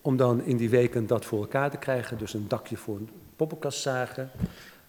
om 0.00 0.16
dan 0.16 0.42
in 0.42 0.56
die 0.56 0.70
weken 0.70 1.06
dat 1.06 1.24
voor 1.24 1.40
elkaar 1.40 1.70
te 1.70 1.76
krijgen. 1.76 2.18
Dus 2.18 2.34
een 2.34 2.48
dakje 2.48 2.76
voor 2.76 2.96
een 2.96 3.08
poppenkast 3.36 3.80
zagen, 3.80 4.30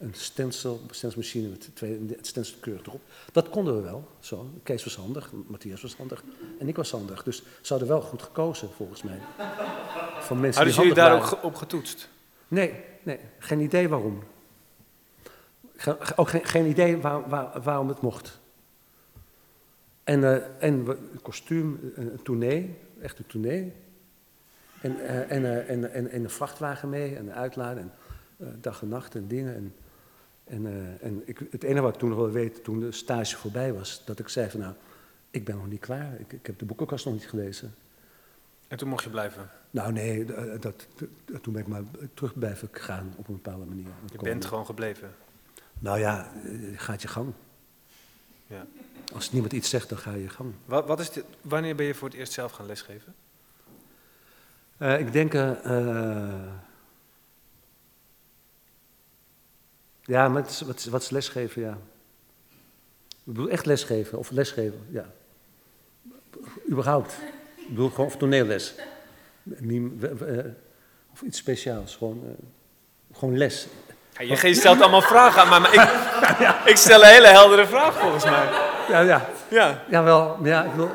een 0.06 0.14
stencil, 0.14 0.82
een 0.88 0.96
stencilmachine 0.96 1.48
met 1.48 1.70
twee, 1.74 2.06
het 2.18 2.28
stencil 2.28 2.58
keurig 2.60 2.86
erop. 2.86 3.02
Dat 3.32 3.50
konden 3.50 3.76
we 3.76 3.82
wel, 3.82 4.08
zo. 4.20 4.50
Kees 4.64 4.84
was 4.84 4.96
handig, 4.96 5.32
Matthias 5.48 5.82
was 5.82 5.96
handig 5.96 6.24
en 6.60 6.68
ik 6.68 6.76
was 6.76 6.92
handig. 6.92 7.24
Dus 7.24 7.38
ze 7.62 7.70
hadden 7.74 7.88
wel 7.88 8.02
goed 8.02 8.22
gekozen, 8.22 8.70
volgens 8.72 9.04
mij. 9.04 9.20
Van 10.20 10.40
mensen 10.40 10.62
Hadden 10.64 10.82
jullie 10.82 10.98
daar 10.98 11.16
ook 11.16 11.24
waren. 11.24 11.44
op 11.44 11.56
getoetst? 11.56 12.10
Nee, 12.48 12.74
nee, 13.04 13.20
geen 13.40 13.60
idee 13.60 13.90
waarom. 13.90 14.24
Ge- 15.76 15.98
Ook 16.16 16.30
geen, 16.30 16.46
geen 16.46 16.66
idee 16.66 16.98
waar, 16.98 17.30
waar- 17.30 17.62
waarom 17.62 17.88
het 17.88 18.02
mocht. 18.02 18.40
En, 20.04 20.24
eh, 20.24 20.64
en 20.64 20.86
we- 20.86 20.98
een 21.14 21.22
kostuum, 21.22 21.92
een, 21.96 22.20
tournee, 22.24 22.76
echt 23.02 23.20
een 23.20 23.26
tournee. 23.28 23.74
En, 24.82 25.00
eh, 25.08 25.32
en, 25.32 25.46
eh, 25.46 25.70
en, 25.70 25.94
en, 25.94 26.10
en 26.12 26.24
een 26.24 26.30
vrachtwagen 26.30 26.90
mee, 26.90 27.16
en 27.16 27.26
een 27.28 27.34
uitladen, 27.34 27.92
en 28.38 28.58
dag 28.62 28.82
en 28.82 28.88
nacht 28.88 29.16
en 29.16 29.28
dingen. 29.28 29.56
En, 29.56 29.74
en, 30.46 30.66
eh, 30.66 31.06
en 31.08 31.22
ik, 31.26 31.40
het 31.52 31.64
enige 31.64 31.82
wat 31.82 31.94
ik 31.94 32.00
toen 32.00 32.10
nog 32.10 32.18
wel 32.18 32.32
weet, 32.32 32.64
toen 32.64 32.80
de 32.80 32.92
stage 32.92 33.38
voorbij 33.38 33.74
was, 33.74 34.02
dat 34.06 34.20
ik 34.20 34.28
zei 34.30 34.50
van 34.50 34.60
nou, 34.60 34.74
ik 35.32 35.46
ben 35.46 35.56
nog 35.56 35.68
niet 35.68 35.80
klaar. 35.80 36.20
Ik, 36.20 36.34
ik 36.34 36.46
heb 36.46 36.60
de 36.60 36.66
boekenkast 36.66 37.06
nog 37.06 37.14
niet 37.14 37.28
gelezen. 37.30 37.76
En 38.68 38.78
toen 38.78 38.90
mocht 38.90 39.04
je 39.04 39.10
blijven. 39.10 39.50
Nou 39.72 39.92
nee, 39.92 40.26
d- 40.26 40.62
dat, 40.62 40.88
dat- 41.26 41.44
toen 41.44 41.54
ben 41.54 41.62
ik 41.62 41.68
maar 41.68 41.82
terug 42.14 42.40
blijven 42.40 42.70
gaan 42.72 43.14
op 43.18 43.28
een 43.28 43.34
bepaalde 43.34 43.66
manier. 43.66 43.86
Je 44.12 44.18
bent 44.18 44.46
gewoon 44.46 44.66
gebleven. 44.66 45.16
Nou 45.80 46.00
ja, 46.00 46.32
eh, 46.44 46.52
gaat 46.76 47.02
je 47.02 47.08
gang. 47.08 47.34
Ja. 48.48 48.66
Als 49.14 49.32
niemand 49.32 49.54
iets 49.54 49.70
zegt, 49.70 49.90
dan 49.90 49.98
ga 49.98 50.14
je 50.14 50.30
gang. 50.30 50.54
Wat, 50.66 50.88
wat 50.88 51.00
is 51.00 51.12
wanneer 51.42 51.76
ben 51.76 51.86
je 51.86 51.94
voor 51.96 52.08
het 52.08 52.18
eerst 52.18 52.34
zelf 52.34 52.52
gaan 52.52 52.66
lesgeven? 52.66 53.16
Eh, 54.78 55.00
ik 55.00 55.12
denk, 55.12 55.34
eh, 55.34 55.52
eh, 55.66 56.52
ja, 60.06 60.28
maar 60.30 60.46
is- 60.48 60.62
wat, 60.62 60.78
is- 60.78 60.86
wat 60.86 61.02
is 61.02 61.10
lesgeven, 61.10 61.62
ja. 61.62 61.78
Ik 63.10 63.34
bedoel 63.34 63.50
echt 63.50 63.66
lesgeven, 63.66 64.18
of 64.18 64.30
lesgeven, 64.32 64.86
ja. 64.90 65.06
Überhaupt. 66.70 67.14
Ik 67.56 67.68
bedoel 67.70 67.90
gewoon 67.90 68.06
of 68.06 68.18
toneelles. 68.18 68.74
We- 69.44 70.08
eh, 70.28 70.52
of 71.14 71.22
iets 71.22 71.38
speciaals, 71.38 71.96
gewoon, 71.96 72.24
eh, 72.26 73.18
gewoon 73.18 73.38
les. 73.38 73.68
Ja, 74.20 74.48
je 74.48 74.54
stelt 74.54 74.82
allemaal 74.82 75.02
vragen 75.02 75.42
aan 75.42 75.50
mij, 75.50 75.60
maar 75.60 75.74
ik, 75.74 76.68
ik 76.72 76.78
stel 76.78 77.02
een 77.02 77.08
hele 77.08 77.28
heldere 77.28 77.66
vraag 77.68 78.00
volgens 78.00 78.24
mij. 78.24 78.48
Ja, 78.90 79.00
ja, 79.00 79.30
Ja. 79.50 79.84
jawel, 79.90 80.38
maar 80.40 80.50
ja, 80.50 80.64
ik 80.64 80.72
bedoel, 80.72 80.90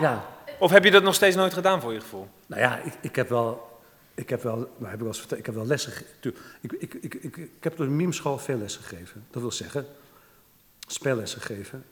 ja. 0.00 0.24
Of 0.58 0.70
heb 0.70 0.84
je 0.84 0.90
dat 0.90 1.02
nog 1.02 1.14
steeds 1.14 1.36
nooit 1.36 1.52
gedaan 1.54 1.80
voor 1.80 1.92
je 1.92 2.00
gevoel? 2.00 2.28
Nou 2.46 2.60
ja, 2.62 2.78
ik, 2.84 2.92
ik 3.00 3.16
heb 3.16 3.28
wel, 3.28 3.69
ik 4.20 4.28
heb 4.28 4.42
wel, 4.42 4.58
heb 4.82 4.92
ik 4.92 4.98
wel 4.98 5.06
eens 5.06 5.18
verteld, 5.18 5.40
ik 5.40 5.46
heb 5.46 5.54
wel 5.54 5.66
lessen 5.66 5.92
gegeven. 5.92 6.34
Ik, 6.60 6.72
ik, 6.72 6.94
ik, 6.94 7.14
ik, 7.14 7.36
ik 7.36 7.64
heb 7.64 7.76
door 7.76 7.86
de 7.86 7.92
mimeschool 7.92 8.38
veel 8.38 8.58
lessen 8.58 8.82
gegeven. 8.82 9.24
Dat 9.30 9.42
wil 9.42 9.52
zeggen, 9.52 9.86
spellessen 10.86 11.40
gegeven. 11.40 11.84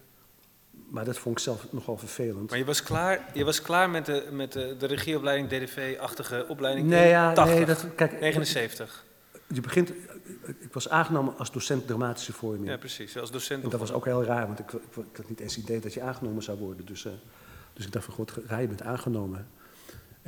Maar 0.88 1.04
dat 1.04 1.18
vond 1.18 1.38
ik 1.38 1.42
zelf 1.42 1.72
nogal 1.72 1.96
vervelend. 1.96 2.50
Maar 2.50 2.58
je 2.58 2.64
was 2.64 2.82
klaar, 2.82 3.30
je 3.34 3.44
was 3.44 3.62
klaar 3.62 3.90
met 3.90 4.06
de, 4.06 4.28
met 4.30 4.52
de, 4.52 4.76
de 4.78 4.86
regieopleiding, 4.86 5.48
DDV-achtige 5.48 6.44
opleiding 6.48 6.86
Nee, 6.86 7.02
in 7.02 7.08
ja, 7.08 7.32
80, 7.32 7.54
nee, 7.54 7.64
dat, 7.64 7.86
kijk, 7.94 8.20
79. 8.20 9.04
je 9.46 9.60
begint, 9.60 9.92
ik 10.58 10.72
was 10.72 10.88
aangenomen 10.88 11.38
als 11.38 11.52
docent 11.52 11.86
dramatische 11.86 12.32
vorming. 12.32 12.68
Ja, 12.68 12.76
precies. 12.76 13.18
Als 13.18 13.30
docent. 13.30 13.64
En 13.64 13.70
dat 13.70 13.80
was 13.80 13.92
ook 13.92 14.04
heel 14.04 14.24
raar, 14.24 14.46
want 14.46 14.58
ik, 14.58 14.72
ik, 14.72 14.96
ik 14.96 15.16
had 15.16 15.28
niet 15.28 15.40
eens 15.40 15.54
het 15.54 15.64
idee 15.64 15.80
dat 15.80 15.94
je 15.94 16.00
aangenomen 16.00 16.42
zou 16.42 16.58
worden. 16.58 16.86
Dus, 16.86 17.04
eh, 17.04 17.12
dus 17.72 17.86
ik 17.86 17.92
dacht 17.92 18.04
van, 18.04 18.14
god, 18.14 18.32
raar, 18.46 18.60
je 18.60 18.68
bent 18.68 18.82
aangenomen. 18.82 19.48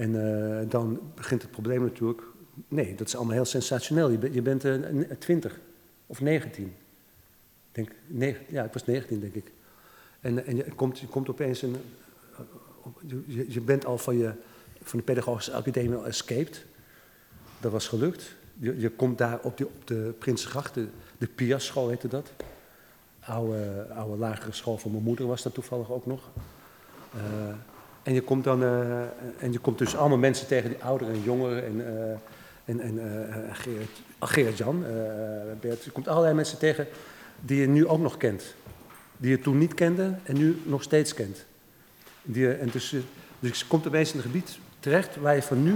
En 0.01 0.15
eh, 0.61 0.71
dan 0.71 1.01
begint 1.15 1.43
het 1.43 1.51
probleem 1.51 1.83
natuurlijk. 1.83 2.23
Nee, 2.69 2.95
dat 2.95 3.07
is 3.07 3.17
allemaal 3.17 3.35
heel 3.35 3.45
sensationeel. 3.45 4.09
Je, 4.11 4.19
bent 4.19 4.35
je 4.35 4.43
bent 4.43 4.65
eh, 4.65 4.73
n- 4.75 5.07
20 5.19 5.61
of 6.07 6.21
19. 6.21 6.65
Ik 6.65 6.73
Denk, 7.73 7.91
negen, 8.07 8.45
ja, 8.49 8.65
ik 8.65 8.73
was 8.73 8.85
19, 8.87 9.21
denk 9.21 9.35
ik. 9.35 9.53
En, 10.21 10.47
en 10.47 10.57
je, 10.57 10.65
komt, 10.75 11.03
komt 11.11 11.29
opeens 11.29 11.63
een. 11.63 11.77
eh, 12.37 13.45
je- 13.49 13.61
bent 13.61 13.85
al 13.85 13.99
van, 13.99 14.17
je, 14.19 14.33
van 14.83 14.99
de 14.99 15.05
pedagogische 15.05 15.53
academie 15.53 15.97
al 15.97 16.07
escaped. 16.07 16.65
Dat 17.61 17.73
was 17.73 17.89
gelukt. 17.89 18.35
Je, 18.59 18.81
je 18.81 18.91
komt 18.91 19.19
daar 19.19 19.39
op, 19.43 19.65
op 19.65 19.87
de 19.87 20.15
Prinsengracht, 20.19 20.75
de, 20.75 20.87
de 21.19 21.27
PIA-school 21.27 21.89
heette 21.89 22.09
dat. 22.09 22.33
Oude, 23.21 23.87
lagere 24.19 24.53
school 24.53 24.79
van 24.79 24.91
mijn 24.91 25.03
moeder 25.05 25.27
was 25.27 25.43
dat 25.43 25.55
toevallig 25.55 25.91
ook 25.91 26.07
nog. 26.07 26.31
Eh, 27.15 27.21
en 28.03 28.15
je 28.15 28.21
komt 28.21 28.45
dan, 28.45 28.63
eh, 28.63 29.01
en 29.39 29.53
je 29.53 29.59
komt 29.59 29.79
dus 29.79 29.97
allemaal 29.97 30.19
mensen 30.19 30.47
tegen, 30.47 30.69
die 30.69 30.85
ouderen 30.85 31.15
en 31.15 31.23
jongeren 31.23 31.65
en, 31.65 31.87
eh, 31.87 32.13
en, 32.65 32.81
en 32.81 33.01
Gerrit-Jan, 34.21 34.85
eh, 34.85 34.91
Bert. 35.61 35.85
Je 35.85 35.91
komt 35.91 36.09
allerlei 36.09 36.35
mensen 36.35 36.59
tegen 36.59 36.87
die 37.41 37.61
je 37.61 37.69
nu 37.69 37.87
ook 37.87 38.01
nog 38.01 38.17
kent. 38.17 38.55
Die 39.17 39.31
je 39.31 39.39
toen 39.39 39.59
niet 39.59 39.75
kende 39.75 40.15
en 40.23 40.37
nu 40.37 40.63
nog 40.65 40.83
steeds 40.83 41.15
kent. 41.15 41.45
Die, 42.23 42.53
en 42.53 42.69
dus, 42.71 42.95
dus 43.41 43.61
je 43.61 43.67
komt 43.67 43.87
opeens 43.87 44.11
in 44.11 44.17
een 44.17 44.25
gebied 44.25 44.59
terecht 44.81 45.17
waar 45.17 45.35
je 45.35 45.43
van 45.43 45.63
nu 45.63 45.75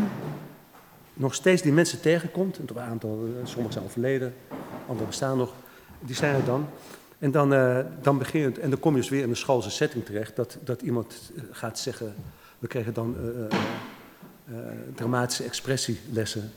nog 1.14 1.34
steeds 1.34 1.62
die 1.62 1.72
mensen 1.72 2.00
tegenkomt. 2.00 2.58
Een 2.58 2.80
aantal, 2.80 3.28
sommigen 3.42 3.72
zijn 3.72 3.84
overleden, 3.84 4.34
anderen 4.80 5.06
bestaan 5.06 5.38
nog. 5.38 5.52
Die 6.00 6.16
zijn 6.16 6.34
er 6.34 6.44
dan. 6.44 6.68
En 7.18 7.30
dan, 7.30 7.54
eh, 7.54 7.78
dan 8.02 8.18
begin 8.18 8.40
je, 8.40 8.60
en 8.60 8.70
dan 8.70 8.80
kom 8.80 8.94
je 8.94 9.00
dus 9.00 9.10
weer 9.10 9.22
in 9.22 9.28
een 9.28 9.36
schoolse 9.36 9.70
setting 9.70 10.04
terecht, 10.04 10.36
dat, 10.36 10.58
dat 10.64 10.82
iemand 10.82 11.32
eh, 11.36 11.42
gaat 11.50 11.78
zeggen, 11.78 12.14
we 12.58 12.66
kregen 12.66 12.94
dan 12.94 13.16
eh, 13.18 14.54
dramatische 14.94 15.44
expressielessen, 15.44 16.52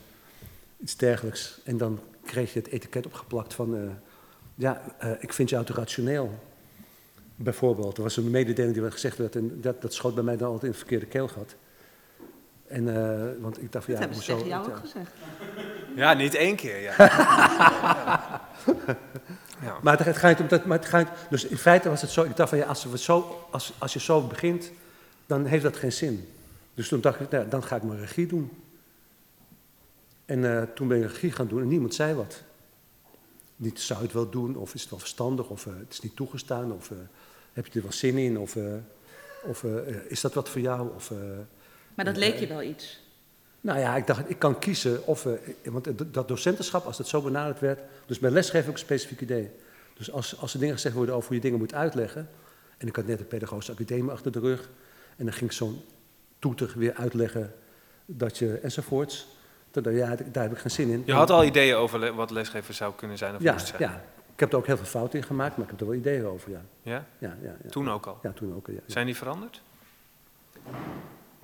iets 0.80 0.96
dergelijks. 0.96 1.60
En 1.64 1.76
dan 1.76 2.00
kreeg 2.24 2.52
je 2.52 2.58
het 2.58 2.68
etiket 2.68 3.06
opgeplakt 3.06 3.54
van, 3.54 3.76
eh, 3.76 3.82
ja, 4.54 4.82
eh, 4.98 5.10
ik 5.18 5.32
vind 5.32 5.50
jou 5.50 5.64
te 5.64 5.72
rationeel. 5.72 6.38
Bijvoorbeeld, 7.34 7.96
er 7.96 8.02
was 8.02 8.16
een 8.16 8.30
mededeling 8.30 8.72
die 8.72 8.82
werd 8.82 8.94
gezegd 8.94 9.16
werd, 9.16 9.36
en 9.36 9.60
dat, 9.60 9.82
dat 9.82 9.94
schoot 9.94 10.14
bij 10.14 10.24
mij 10.24 10.36
dan 10.36 10.46
altijd 10.46 10.62
in 10.62 10.68
het 10.68 10.78
verkeerde 10.78 11.06
keelgat. 11.06 11.54
En, 12.66 12.96
eh, 12.96 13.40
want 13.40 13.62
ik 13.62 13.72
dacht 13.72 13.84
van, 13.84 13.94
Dat 13.94 14.02
ja, 14.02 14.08
hebben 14.08 14.24
ze 14.24 14.32
tegen 14.32 14.48
jou 14.48 14.68
ook 14.68 14.76
gezegd. 14.76 15.12
Ja, 15.94 16.12
niet 16.12 16.34
één 16.34 16.56
keer, 16.56 16.80
ja. 16.80 16.94
ja. 19.62 19.78
Maar 19.82 20.04
het, 20.04 20.16
gaat 20.16 20.30
niet 20.30 20.40
om 20.40 20.48
dat. 20.48 20.64
Maar 20.64 20.78
het 20.78 20.88
gaat, 20.88 21.08
dus 21.30 21.44
in 21.44 21.58
feite 21.58 21.88
was 21.88 22.00
het 22.00 22.10
zo. 22.10 22.22
Ik 22.22 22.36
dacht 22.36 22.48
van 22.48 22.58
ja, 22.58 22.66
als, 22.66 22.84
we 22.84 22.98
zo, 22.98 23.46
als, 23.50 23.72
als 23.78 23.92
je 23.92 24.00
zo 24.00 24.26
begint, 24.26 24.70
dan 25.26 25.44
heeft 25.44 25.62
dat 25.62 25.76
geen 25.76 25.92
zin. 25.92 26.28
Dus 26.74 26.88
toen 26.88 27.00
dacht 27.00 27.20
ik, 27.20 27.30
nou, 27.30 27.48
dan 27.48 27.62
ga 27.62 27.76
ik 27.76 27.82
maar 27.82 27.98
regie 27.98 28.26
doen. 28.26 28.50
En 30.24 30.56
eh, 30.56 30.62
toen 30.74 30.88
ben 30.88 31.02
ik 31.02 31.10
regie 31.10 31.32
gaan 31.32 31.48
doen 31.48 31.60
en 31.60 31.68
niemand 31.68 31.94
zei 31.94 32.14
wat. 32.14 32.42
Niet 33.56 33.80
zou 33.80 33.98
je 33.98 34.04
het 34.04 34.14
wel 34.14 34.30
doen, 34.30 34.56
of 34.56 34.74
is 34.74 34.80
het 34.80 34.90
wel 34.90 34.98
verstandig, 34.98 35.48
of 35.48 35.66
eh, 35.66 35.72
het 35.78 35.92
is 35.92 36.00
niet 36.00 36.16
toegestaan, 36.16 36.72
of 36.72 36.90
eh, 36.90 36.96
heb 37.58 37.66
je 37.66 37.78
er 37.78 37.82
wel 37.82 37.92
zin 37.92 38.16
in, 38.16 38.38
of, 38.38 38.56
eh, 38.56 38.74
of 39.42 39.64
eh, 39.64 39.70
is 40.08 40.20
dat 40.20 40.34
wat 40.34 40.48
voor 40.48 40.60
jou? 40.60 40.94
Of, 40.94 41.10
eh, 41.10 41.16
Maar 41.94 42.04
dat 42.04 42.16
leek 42.16 42.38
je 42.38 42.46
wel 42.46 42.62
iets. 42.62 43.00
Nou 43.60 43.78
ja, 43.78 43.96
ik 43.96 44.06
dacht, 44.06 44.30
ik 44.30 44.38
kan 44.38 44.58
kiezen 44.58 45.06
of... 45.06 45.26
want 45.64 46.14
dat 46.14 46.28
docentenschap, 46.28 46.84
als 46.84 46.96
dat 46.96 47.08
zo 47.08 47.22
benaderd 47.22 47.60
werd... 47.60 47.80
Dus 48.06 48.18
bij 48.18 48.30
lesgeven 48.30 48.58
heb 48.58 48.68
ik 48.68 48.72
een 48.72 48.78
specifiek 48.78 49.20
idee. 49.20 49.50
Dus 49.96 50.12
als, 50.12 50.40
als 50.40 50.54
er 50.54 50.60
dingen 50.60 50.74
gezegd 50.74 50.94
worden 50.94 51.14
over 51.14 51.26
hoe 51.26 51.36
je 51.36 51.42
dingen 51.42 51.58
moet 51.58 51.74
uitleggen... 51.74 52.28
En 52.78 52.86
ik 52.86 52.96
had 52.96 53.06
net 53.06 53.18
de 53.18 53.24
pedagogische 53.24 53.72
academie 53.72 54.10
achter 54.10 54.32
de 54.32 54.40
rug... 54.40 54.68
En 55.16 55.24
dan 55.24 55.34
ging 55.34 55.50
ik 55.50 55.56
zo'n 55.56 55.80
toeter 56.38 56.72
weer 56.76 56.94
uitleggen 56.94 57.54
dat 58.06 58.38
je... 58.38 58.58
enzovoorts. 58.58 59.26
Ik, 59.72 59.84
ja, 59.92 60.16
daar 60.32 60.42
heb 60.42 60.52
ik 60.52 60.58
geen 60.58 60.70
zin 60.70 60.88
in. 60.88 61.02
Je 61.06 61.12
had 61.12 61.30
al 61.30 61.44
ideeën 61.44 61.74
over 61.74 62.14
wat 62.14 62.30
lesgeven 62.30 62.74
zou 62.74 62.94
kunnen 62.94 63.18
zijn 63.18 63.34
of 63.34 63.42
ja, 63.42 63.52
moest 63.52 63.66
zijn. 63.66 63.82
ja, 63.82 64.04
ik 64.32 64.40
heb 64.40 64.52
er 64.52 64.58
ook 64.58 64.66
heel 64.66 64.76
veel 64.76 64.86
fouten 64.86 65.18
in 65.18 65.24
gemaakt, 65.24 65.56
maar 65.56 65.64
ik 65.64 65.70
heb 65.70 65.80
er 65.80 65.86
wel 65.86 65.94
ideeën 65.94 66.26
over, 66.26 66.50
ja. 66.50 66.60
Ja? 66.82 67.06
Ja, 67.18 67.36
ja, 67.42 67.56
ja. 67.62 67.70
Toen 67.70 67.90
ook 67.90 68.06
al. 68.06 68.18
Ja, 68.22 68.32
toen 68.32 68.54
ook, 68.54 68.66
ja. 68.66 68.80
Zijn 68.86 69.06
die 69.06 69.16
veranderd? 69.16 69.62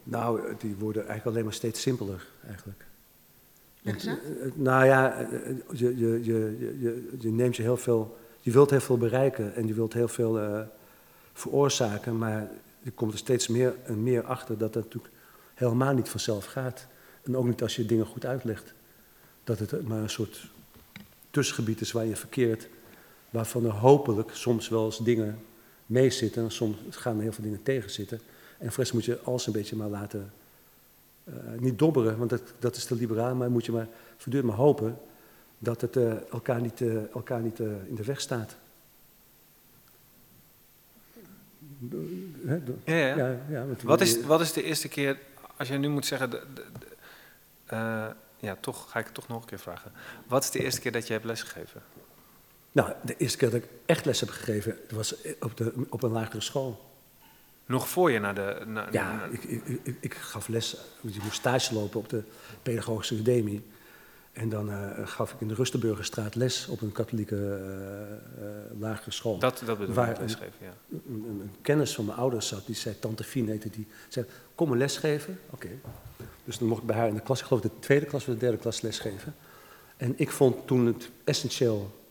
Nou, 0.04 0.54
die 0.58 0.74
worden 0.78 1.02
eigenlijk 1.02 1.30
alleen 1.30 1.44
maar 1.44 1.54
steeds 1.54 1.80
simpeler, 1.80 2.26
eigenlijk. 2.46 2.84
Want, 3.82 4.06
eh, 4.06 4.12
eh, 4.12 4.52
Nou 4.54 4.84
ja, 4.84 5.20
eh, 5.20 5.28
je, 5.72 5.98
je, 5.98 6.24
je, 6.24 7.16
je, 7.18 7.30
neemt 7.30 7.56
je 7.56 7.62
heel 7.62 7.76
veel, 7.76 8.18
je 8.40 8.50
wilt 8.50 8.70
heel 8.70 8.80
veel 8.80 8.98
bereiken 8.98 9.54
en 9.54 9.66
je 9.66 9.74
wilt 9.74 9.92
heel 9.92 10.08
veel 10.08 10.66
veroorzaken, 11.32 12.18
maar 12.18 12.50
je 12.82 12.90
komt 12.90 13.12
er 13.12 13.18
steeds 13.18 13.48
meer 13.48 13.74
en 13.84 14.02
meer 14.02 14.24
achter 14.24 14.58
dat 14.58 14.72
dat 14.72 14.84
natuurlijk 14.84 15.14
helemaal 15.54 15.94
niet 15.94 16.08
vanzelf 16.08 16.44
gaat. 16.44 16.86
En 17.22 17.36
ook 17.36 17.46
niet 17.46 17.62
als 17.62 17.76
je 17.76 17.86
dingen 17.86 18.06
goed 18.06 18.26
uitlegt. 18.26 18.74
Dat 19.44 19.58
het 19.58 19.88
maar 19.88 20.02
een 20.02 20.10
soort 20.10 20.50
tussengebied 21.30 21.80
is 21.80 21.92
waar 21.92 22.06
je 22.06 22.16
verkeert, 22.16 22.68
waarvan 23.30 23.64
er 23.64 23.70
hopelijk 23.70 24.30
soms 24.32 24.68
wel 24.68 24.84
eens 24.84 24.98
dingen 24.98 25.38
meezitten 25.86 26.42
en 26.42 26.50
soms 26.50 26.76
gaan 26.90 27.16
er 27.16 27.22
heel 27.22 27.32
veel 27.32 27.44
dingen 27.44 27.62
tegen 27.62 27.90
zitten. 27.90 28.20
En 28.58 28.66
voor 28.66 28.70
de 28.70 28.80
rest 28.80 28.92
moet 28.92 29.04
je 29.04 29.20
alles 29.20 29.46
een 29.46 29.52
beetje 29.52 29.76
maar 29.76 29.88
laten 29.88 30.32
eh, 31.24 31.34
niet 31.58 31.78
dobberen, 31.78 32.18
want 32.18 32.30
dat, 32.30 32.42
dat 32.58 32.76
is 32.76 32.84
te 32.84 32.94
liberaal, 32.94 33.34
maar 33.34 33.50
moet 33.50 33.64
je 33.66 33.72
maar 33.72 33.88
voortdurend 34.16 34.50
maar 34.50 34.56
hopen 34.60 34.98
dat 35.58 35.80
het 35.80 35.96
eh, 35.96 36.12
elkaar 36.32 36.60
niet, 36.60 36.80
eh, 36.80 37.12
elkaar 37.14 37.40
niet 37.40 37.58
in 37.58 37.94
de 37.94 38.04
weg 38.04 38.20
staat. 38.20 38.56
Ja, 42.84 42.94
ja. 42.94 43.16
ja, 43.16 43.38
ja, 43.48 43.66
want- 43.66 43.82
Wat, 43.82 44.00
is, 44.00 44.22
wat 44.22 44.40
is 44.40 44.52
de 44.52 44.62
eerste 44.62 44.88
keer, 44.88 45.18
als 45.56 45.68
je 45.68 45.76
nu 45.78 45.88
moet 45.88 46.06
zeggen, 46.06 46.30
de, 46.30 46.42
de- 46.54 46.64
de- 47.66 48.12
ja, 48.38 48.56
toch 48.60 48.90
ga 48.90 48.98
ik 48.98 49.04
het 49.04 49.14
toch 49.14 49.28
nog 49.28 49.40
een 49.42 49.48
keer 49.48 49.58
vragen. 49.58 49.92
Wat 50.26 50.42
is 50.44 50.50
de 50.50 50.58
eerste 50.62 50.80
keer 50.80 50.92
dat 50.92 51.06
je 51.06 51.12
hebt 51.12 51.24
lesgegeven? 51.24 51.82
Nou, 52.72 52.92
de 53.02 53.16
eerste 53.16 53.38
keer 53.38 53.50
dat 53.50 53.62
ik 53.62 53.68
echt 53.86 54.04
les 54.04 54.20
heb 54.20 54.28
gegeven, 54.28 54.76
was 54.90 55.14
op, 55.40 55.56
de, 55.56 55.72
op 55.88 56.02
een 56.02 56.10
lagere 56.10 56.40
school. 56.40 56.93
Nog 57.66 57.88
voor 57.88 58.10
je 58.10 58.18
naar 58.18 58.34
de... 58.34 58.62
Naar, 58.66 58.92
Ja, 58.92 59.12
naar- 59.16 59.32
ik, 59.32 59.42
ik, 59.44 59.62
ik, 59.82 59.96
ik 60.00 60.14
gaf 60.14 60.48
les, 60.48 60.76
je 61.00 61.18
moest 61.22 61.34
stage 61.34 61.74
lopen 61.74 62.00
op 62.00 62.08
de 62.08 62.22
pedagogische 62.62 63.14
academie. 63.14 63.62
En 64.32 64.48
dan 64.48 64.70
eh, 64.70 64.90
gaf 65.08 65.32
ik 65.32 65.40
in 65.40 65.48
de 65.48 65.54
Rustenburgerstraat 65.54 66.34
les 66.34 66.68
op 66.68 66.80
een 66.80 66.92
katholieke 66.92 67.36
eh, 67.36 68.80
lagere 68.80 69.10
school. 69.10 69.38
dat, 69.38 69.62
dat 69.66 69.78
bedoel 69.78 69.94
Waar- 69.94 70.10
ik, 70.10 70.18
lesgeven, 70.18 70.52
ja. 70.60 70.72
een, 70.92 71.02
een- 71.08 71.40
een 71.40 71.52
kennis 71.62 71.94
van 71.94 72.04
mijn 72.04 72.18
ouders 72.18 72.48
zat, 72.48 72.66
die 72.66 72.74
zei, 72.74 72.98
tante 72.98 73.24
Fien 73.24 73.48
heette 73.48 73.70
die, 73.70 73.86
zei, 74.08 74.26
kom 74.54 74.72
een 74.72 74.78
les 74.78 74.96
geven. 74.96 75.38
Oké. 75.50 75.68
Dus 76.44 76.58
dan 76.58 76.68
mocht 76.68 76.80
ik 76.80 76.86
bij 76.86 76.96
haar 76.96 77.08
in 77.08 77.14
de 77.14 77.20
klas, 77.20 77.40
ik 77.40 77.46
geloof 77.46 77.62
de 77.62 77.70
tweede 77.78 78.06
klas 78.06 78.22
of 78.28 78.32
de 78.34 78.40
derde 78.40 78.56
klas 78.56 78.80
lesgeven. 78.80 79.34
En 79.96 80.12
ik 80.16 80.30
vond 80.30 80.66
toen 80.66 80.86
het 80.86 81.10
essentieel. 81.24 82.02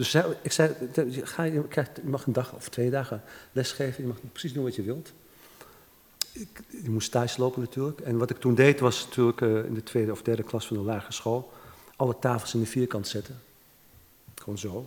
Dus 0.00 0.10
zij- 0.10 0.36
ik 0.42 0.52
zei, 0.52 0.74
je 0.94 1.26
ga, 1.26 1.42
je, 1.42 1.68
krijgt, 1.68 1.90
je 1.96 2.08
mag 2.08 2.26
een 2.26 2.32
dag 2.32 2.52
of 2.52 2.68
twee 2.68 2.90
dagen 2.90 3.22
lesgeven, 3.52 4.02
je 4.02 4.08
mag 4.08 4.16
precies 4.32 4.52
doen 4.52 4.64
wat 4.64 4.74
je 4.74 4.82
wilt. 4.82 5.12
Ik, 6.32 6.60
je 6.82 6.90
moest 6.90 7.06
stage 7.06 7.40
lopen 7.40 7.60
natuurlijk. 7.60 8.00
En 8.00 8.18
wat 8.18 8.30
ik 8.30 8.36
toen 8.38 8.54
deed 8.54 8.80
was 8.80 9.04
natuurlijk 9.06 9.40
eh, 9.40 9.64
in 9.64 9.74
de 9.74 9.82
tweede 9.82 10.12
of 10.12 10.22
derde 10.22 10.42
klas 10.42 10.66
van 10.66 10.76
de 10.76 10.82
lagere 10.82 11.12
school, 11.12 11.52
alle 11.96 12.18
tafels 12.18 12.54
in 12.54 12.60
de 12.60 12.66
vierkant 12.66 13.08
zetten. 13.08 13.40
Gewoon 14.34 14.58
zo. 14.58 14.84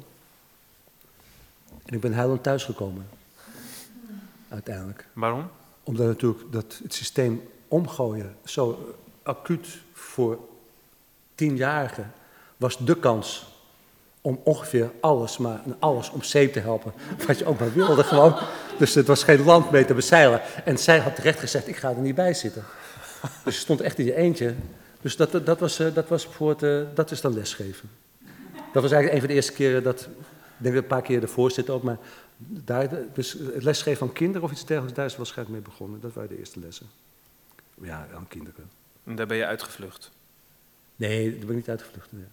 En 1.85 1.93
ik 1.93 1.99
ben 2.01 2.13
huilend 2.13 2.43
thuisgekomen. 2.43 3.09
Uiteindelijk. 4.49 5.07
Waarom? 5.13 5.49
Omdat 5.83 6.07
natuurlijk 6.07 6.51
dat 6.51 6.79
het 6.83 6.93
systeem 6.93 7.41
omgooien 7.67 8.35
zo 8.45 8.95
acuut 9.23 9.67
voor 9.93 10.39
tienjarigen 11.35 12.11
was 12.57 12.77
de 12.77 12.99
kans 12.99 13.51
om 14.23 14.39
ongeveer 14.43 14.91
alles, 14.99 15.37
maar 15.37 15.61
alles 15.79 16.09
om 16.09 16.23
zeep 16.23 16.53
te 16.53 16.59
helpen. 16.59 16.93
Wat 17.27 17.39
je 17.39 17.45
ook 17.45 17.59
maar 17.59 17.73
wilde 17.73 18.03
gewoon. 18.03 18.35
Dus 18.77 18.93
het 18.93 19.07
was 19.07 19.23
geen 19.23 19.43
land 19.43 19.71
mee 19.71 19.85
te 19.85 19.93
bezeilen. 19.93 20.41
En 20.65 20.77
zij 20.77 20.99
had 20.99 21.15
terecht 21.15 21.39
gezegd, 21.39 21.67
ik 21.67 21.75
ga 21.75 21.89
er 21.89 21.97
niet 21.97 22.15
bij 22.15 22.33
zitten. 22.33 22.63
Dus 23.43 23.55
je 23.55 23.61
stond 23.61 23.81
echt 23.81 23.99
in 23.99 24.05
je 24.05 24.15
eentje. 24.15 24.55
Dus 25.01 25.15
dat, 25.15 25.45
dat, 25.45 25.59
was, 25.59 25.79
eh, 25.79 25.93
dat 25.93 26.07
was 26.07 26.25
voor 26.25 26.49
het, 26.49 26.63
eh, 26.63 26.81
dat 26.93 27.11
is 27.11 27.21
dan 27.21 27.33
lesgeven. 27.33 27.89
Dat 28.73 28.81
was 28.81 28.91
eigenlijk 28.91 29.13
een 29.13 29.19
van 29.19 29.27
de 29.27 29.33
eerste 29.33 29.53
keren 29.53 29.83
dat, 29.83 30.01
ik 30.01 30.07
denk 30.57 30.73
dat 30.75 30.83
een 30.83 30.89
paar 30.89 31.01
keer 31.01 31.19
de 31.19 31.27
voorzitter 31.27 31.73
ook, 31.73 31.83
maar 31.83 31.97
daar, 32.37 32.89
dus 33.13 33.33
het 33.53 33.63
lesgeven 33.63 33.99
van 33.99 34.13
kinderen 34.13 34.43
of 34.43 34.51
iets 34.51 34.65
dergelijks, 34.65 34.97
daar 34.97 35.05
is 35.05 35.15
waarschijnlijk 35.15 35.57
mee 35.57 35.73
begonnen. 35.73 36.01
Dat 36.01 36.13
waren 36.13 36.29
de 36.29 36.37
eerste 36.37 36.59
lessen. 36.59 36.87
Ja, 37.81 38.07
aan 38.15 38.27
kinderen. 38.27 38.69
En 39.03 39.15
daar 39.15 39.27
ben 39.27 39.37
je 39.37 39.45
uitgevlucht. 39.45 40.11
Nee, 40.95 41.29
daar 41.29 41.39
ben 41.39 41.49
ik 41.49 41.55
niet 41.55 41.69
uitgevlucht. 41.69 42.11
Nee. 42.11 42.25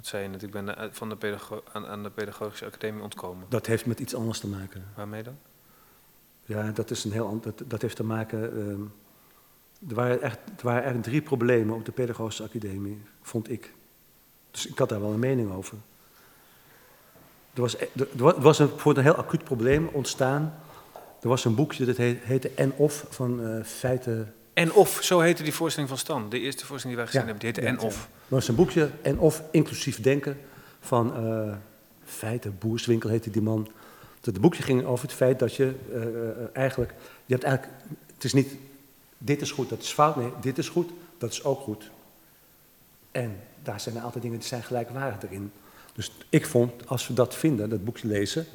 Dat 0.00 0.08
zei 0.08 0.22
je 0.22 0.28
net, 0.28 0.42
ik 0.42 0.50
ben 0.50 0.92
van 0.92 1.08
de 1.08 1.16
pedago 1.16 1.62
aan, 1.72 1.86
aan, 1.86 2.02
de 2.02 2.10
pedagogische 2.10 2.66
academie 2.66 3.02
ontkomen. 3.02 3.46
Dat 3.48 3.66
heeft 3.66 3.86
met 3.86 4.00
iets 4.00 4.14
anders 4.14 4.38
te 4.38 4.46
maken. 4.46 4.84
Waarmee 4.96 5.22
dan? 5.22 5.38
Ja, 6.44 6.70
dat, 6.70 6.90
is 6.90 7.04
een 7.04 7.12
heel, 7.12 7.40
dat, 7.40 7.62
dat 7.66 7.82
heeft 7.82 7.96
te 7.96 8.04
maken... 8.04 8.58
Uh, 8.58 9.88
er, 9.88 9.94
waren 9.94 10.22
echt, 10.22 10.38
er 10.56 10.64
waren 10.64 10.84
echt 10.84 11.02
drie 11.02 11.22
problemen 11.22 11.74
op 11.74 11.84
de 11.84 11.92
pedagogische 11.92 12.42
academie, 12.42 13.02
vond 13.22 13.50
ik. 13.50 13.74
Dus 14.50 14.66
ik 14.66 14.78
had 14.78 14.88
daar 14.88 15.00
wel 15.00 15.12
een 15.12 15.18
mening 15.18 15.52
over. 15.52 15.78
Er 17.54 17.60
was, 17.60 17.78
er 17.78 18.40
was 18.40 18.58
een, 18.58 18.68
voor 18.68 18.96
een 18.96 19.02
heel 19.02 19.16
acuut 19.16 19.44
probleem 19.44 19.88
ontstaan. 19.92 20.54
Er 21.20 21.28
was 21.28 21.44
een 21.44 21.54
boekje 21.54 21.84
dat 21.84 21.96
heette 21.96 22.50
En 22.50 22.72
of 22.72 23.06
van 23.08 23.40
uh, 23.40 23.64
feiten 23.64 24.34
en 24.60 24.72
of, 24.72 24.98
zo 25.02 25.20
heette 25.20 25.42
die 25.42 25.54
voorstelling 25.54 25.90
van 25.90 25.98
Stan. 25.98 26.28
De 26.28 26.40
eerste 26.40 26.66
voorstelling 26.66 26.96
die 26.96 26.96
wij 26.96 27.06
gezien 27.06 27.20
hebben, 27.20 27.38
die 27.38 27.48
heette 27.48 27.84
En 27.84 27.88
of. 27.88 27.94
Dat 27.94 28.38
was 28.38 28.48
een 28.48 28.54
boekje, 28.54 28.90
En 29.02 29.18
of, 29.18 29.42
inclusief 29.50 30.00
denken, 30.00 30.40
van 30.80 31.26
uh, 31.26 31.54
Feiten, 32.04 32.56
Boerswinkel 32.58 33.10
heette 33.10 33.30
die 33.30 33.42
man. 33.42 33.68
Het 34.20 34.40
boekje 34.40 34.62
ging 34.62 34.84
over 34.84 35.04
het 35.04 35.14
feit 35.16 35.38
dat 35.38 35.54
je 35.54 35.74
uh, 35.92 36.56
eigenlijk, 36.56 36.94
je 37.26 37.32
hebt 37.34 37.44
eigenlijk, 37.44 37.76
het 38.14 38.24
is 38.24 38.32
niet, 38.32 38.56
dit 39.18 39.40
is 39.40 39.50
goed, 39.50 39.68
dat 39.68 39.82
is 39.82 39.92
fout. 39.92 40.16
Nee, 40.16 40.32
dit 40.40 40.58
is 40.58 40.68
goed, 40.68 40.90
dat 41.18 41.32
is 41.32 41.44
ook 41.44 41.60
goed. 41.60 41.90
En 43.10 43.40
daar 43.62 43.80
zijn 43.80 43.96
een 43.96 44.02
aantal 44.02 44.20
dingen 44.20 44.38
die 44.38 44.48
zijn 44.48 44.62
gelijkwaardig 44.62 45.30
erin. 45.30 45.52
Dus 45.92 46.12
ik 46.28 46.46
vond, 46.46 46.88
als 46.88 47.08
we 47.08 47.14
dat 47.14 47.34
vinden, 47.34 47.68
dat 47.68 47.84
boekje 47.84 48.08
lezen, 48.08 48.46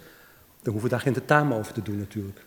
dan 0.61 0.73
hoeven 0.73 0.83
we 0.83 0.89
daar 0.89 0.99
geen 0.99 1.13
tentamen 1.13 1.57
over 1.57 1.73
te 1.73 1.81
doen 1.81 1.97
natuurlijk. 1.97 2.45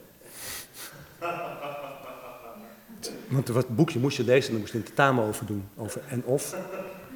Want 3.29 3.49
wat 3.49 3.77
boekje 3.77 3.99
moest 3.99 4.17
je 4.17 4.25
lezen 4.25 4.45
en 4.45 4.51
dan 4.51 4.61
moest 4.61 4.73
je 4.73 4.79
een 4.79 4.85
tentamen 4.85 5.25
over 5.25 5.47
doen. 5.47 5.69
Over 5.77 6.01
en 6.09 6.23
of. 6.25 6.57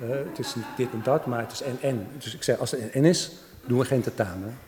Uh, 0.03 0.09
het 0.09 0.39
is 0.39 0.55
niet 0.55 0.65
dit 0.77 0.93
en 0.93 1.01
dat, 1.03 1.27
maar 1.27 1.41
het 1.41 1.53
is 1.53 1.63
en 1.63 1.79
en. 1.81 2.07
Dus 2.19 2.35
ik 2.35 2.43
zei, 2.43 2.59
als 2.59 2.71
het 2.71 2.81
en 2.81 2.93
en 2.93 3.05
is, 3.05 3.31
doen 3.67 3.79
we 3.79 3.85
geen 3.85 4.03
tentamen. 4.03 4.59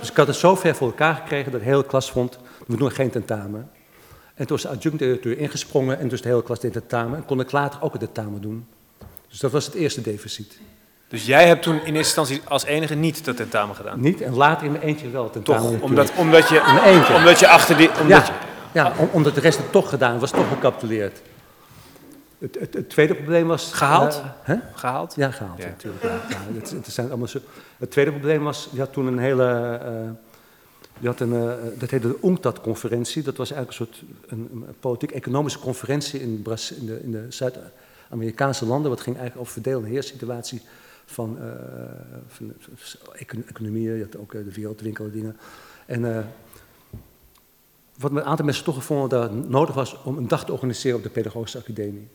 Dus 0.00 0.10
ik 0.10 0.16
had 0.16 0.26
het 0.26 0.36
zo 0.36 0.54
ver 0.54 0.74
voor 0.74 0.86
elkaar 0.86 1.14
gekregen 1.14 1.52
dat 1.52 1.60
de 1.60 1.66
hele 1.66 1.86
klas 1.86 2.10
vond, 2.10 2.38
we 2.66 2.76
doen 2.76 2.90
geen 2.90 3.10
tentamen. 3.10 3.70
En 4.34 4.46
toen 4.46 4.56
was 4.56 4.62
de 4.62 4.68
adjunct-directeur 4.68 5.38
ingesprongen 5.38 5.98
en 5.98 6.08
dus 6.08 6.22
de 6.22 6.28
hele 6.28 6.42
klas 6.42 6.60
deed 6.60 6.72
tentamen. 6.72 7.16
En 7.18 7.24
kon 7.24 7.40
ik 7.40 7.52
later 7.52 7.82
ook 7.82 7.92
een 7.92 7.98
tentamen 7.98 8.40
doen. 8.40 8.66
Dus 9.28 9.38
dat 9.38 9.50
was 9.50 9.66
het 9.66 9.74
eerste 9.74 10.00
deficit. 10.00 10.58
Dus 11.08 11.26
jij 11.26 11.46
hebt 11.46 11.62
toen 11.62 11.74
in 11.74 11.80
eerste 11.80 12.20
instantie 12.20 12.40
als 12.48 12.64
enige 12.64 12.94
niet 12.94 13.24
dat 13.24 13.36
tentamen 13.36 13.76
gedaan? 13.76 14.00
Niet, 14.00 14.20
en 14.20 14.34
later 14.34 14.66
in 14.66 14.72
mijn 14.72 14.84
eentje 14.84 15.10
wel 15.10 15.30
tentamen. 15.30 15.70
Toch, 15.70 15.80
omdat, 15.80 16.12
omdat, 16.16 16.48
je, 16.48 17.12
omdat 17.16 17.38
je 17.38 17.48
achter 17.48 17.76
die... 17.76 17.90
Omdat 18.00 18.26
ja. 18.26 18.34
Ja, 18.76 18.92
omdat 19.12 19.34
de 19.34 19.40
rest 19.40 19.58
het 19.58 19.72
toch 19.72 19.88
gedaan 19.88 20.18
was, 20.18 20.30
toch 20.30 20.48
gecapituleerd. 20.48 21.22
Het, 22.38 22.56
het, 22.60 22.74
het, 22.74 22.90
tweede 22.90 23.14
probleem 23.14 23.46
was... 23.46 23.72
Gehaald? 23.72 24.22
Uh, 24.48 24.56
Gehaald? 24.74 25.14
Ja, 25.14 25.30
gehaald, 25.30 25.58
ja. 25.58 25.66
natuurlijk. 25.66 26.02
Ja. 26.02 26.18
het, 26.54 26.70
het, 26.70 26.86
zijn 26.86 27.08
allemaal 27.08 27.28
zo. 27.28 27.38
het 27.78 27.90
tweede 27.90 28.10
probleem 28.10 28.42
was, 28.42 28.68
je 28.72 28.78
had 28.78 28.92
toen 28.92 29.06
een 29.06 29.18
hele... 29.18 29.80
Uh, 29.84 30.10
je 30.98 31.06
had 31.06 31.20
een, 31.20 31.32
uh, 31.32 31.52
dat 31.78 31.90
heette 31.90 32.08
de 32.08 32.18
UNCTAD-conferentie. 32.22 33.22
Dat 33.22 33.36
was 33.36 33.50
eigenlijk 33.50 33.80
een 33.80 33.86
soort 33.86 34.02
een, 34.26 34.48
een 34.52 34.74
politiek-economische 34.80 35.58
conferentie 35.58 36.20
in, 36.20 36.42
Bras 36.42 36.72
in 36.72 36.86
de, 36.86 37.02
in 37.02 37.10
de 37.10 37.26
Zuid-Amerikaanse 37.28 38.66
landen. 38.66 38.90
Wat 38.90 39.00
ging 39.00 39.16
eigenlijk 39.16 39.48
over 39.48 39.52
verdeelde 39.62 39.88
heerssituatie 39.88 40.62
van, 41.04 41.38
van, 42.28 42.52
van 42.74 43.00
economieën. 43.48 43.96
Je 43.96 44.04
had 44.04 44.16
ook 44.16 44.32
de 44.32 44.52
wereldwinkel 44.52 45.04
en 45.04 45.10
dingen. 45.10 45.36
En 45.86 46.26
wat 47.98 48.10
een 48.10 48.24
aantal 48.24 48.44
mensen 48.44 48.64
toch 48.64 48.74
gevonden 48.74 49.08
dat 49.08 49.30
het 49.30 49.48
nodig 49.48 49.74
was 49.74 50.02
om 50.02 50.16
een 50.16 50.28
dag 50.28 50.44
te 50.44 50.52
organiseren 50.52 50.96
op 50.96 51.02
de 51.02 51.10
Pedagogische 51.10 51.58
Academie. 51.58 52.08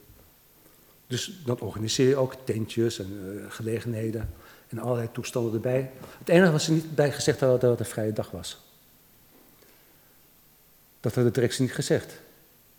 Dus 1.08 1.42
dan 1.46 1.60
organiseer 1.60 2.08
je 2.08 2.16
ook 2.16 2.36
tentjes 2.44 3.00
en 3.00 3.12
uh, 3.12 3.52
gelegenheden 3.52 4.30
en 4.68 4.80
allerlei 4.80 5.10
toestanden 5.12 5.54
erbij. 5.54 5.92
Het 6.20 6.30
enige 6.30 6.52
wat 6.52 6.62
ze 6.62 6.72
niet 6.72 6.96
bij 6.96 7.12
gezegd 7.12 7.40
hadden, 7.40 7.60
dat 7.60 7.70
het 7.70 7.80
een 7.80 7.94
vrije 7.94 8.14
dag 8.14 8.32
was. 8.32 8.60
Dat 11.00 11.16
had 11.16 11.24
de 11.24 11.32
directie 11.32 11.62
niet 11.62 11.74
gezegd. 11.74 12.22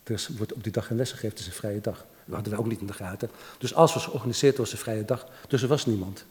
Er 0.03 0.27
wordt 0.37 0.53
op 0.53 0.63
die 0.63 0.73
dag 0.73 0.87
geen 0.87 0.97
les 0.97 1.11
gegeven, 1.11 1.31
het 1.31 1.39
is 1.39 1.47
een 1.47 1.53
vrije 1.53 1.81
dag. 1.81 2.07
Dat 2.25 2.35
hadden 2.35 2.53
we 2.53 2.59
ook 2.59 2.67
niet 2.67 2.81
in 2.81 2.87
de 2.87 2.93
gaten. 2.93 3.31
Dus 3.59 3.75
als 3.75 3.95
was 3.95 4.05
georganiseerd, 4.05 4.57
was 4.57 4.73
een 4.73 4.79
vrije 4.79 5.05
dag. 5.05 5.27
Dus 5.49 5.63
er 5.63 5.69
was 5.69 5.87
niemand. 5.87 6.25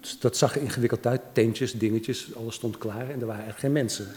Dus 0.00 0.18
dat 0.18 0.36
zag 0.36 0.54
er 0.54 0.62
ingewikkeld 0.62 1.06
uit. 1.06 1.20
Tentjes, 1.32 1.72
dingetjes, 1.72 2.34
alles 2.36 2.54
stond 2.54 2.78
klaar 2.78 3.10
en 3.10 3.20
er 3.20 3.26
waren 3.26 3.44
eigenlijk 3.44 3.58
geen 3.58 3.72
mensen. 3.72 4.08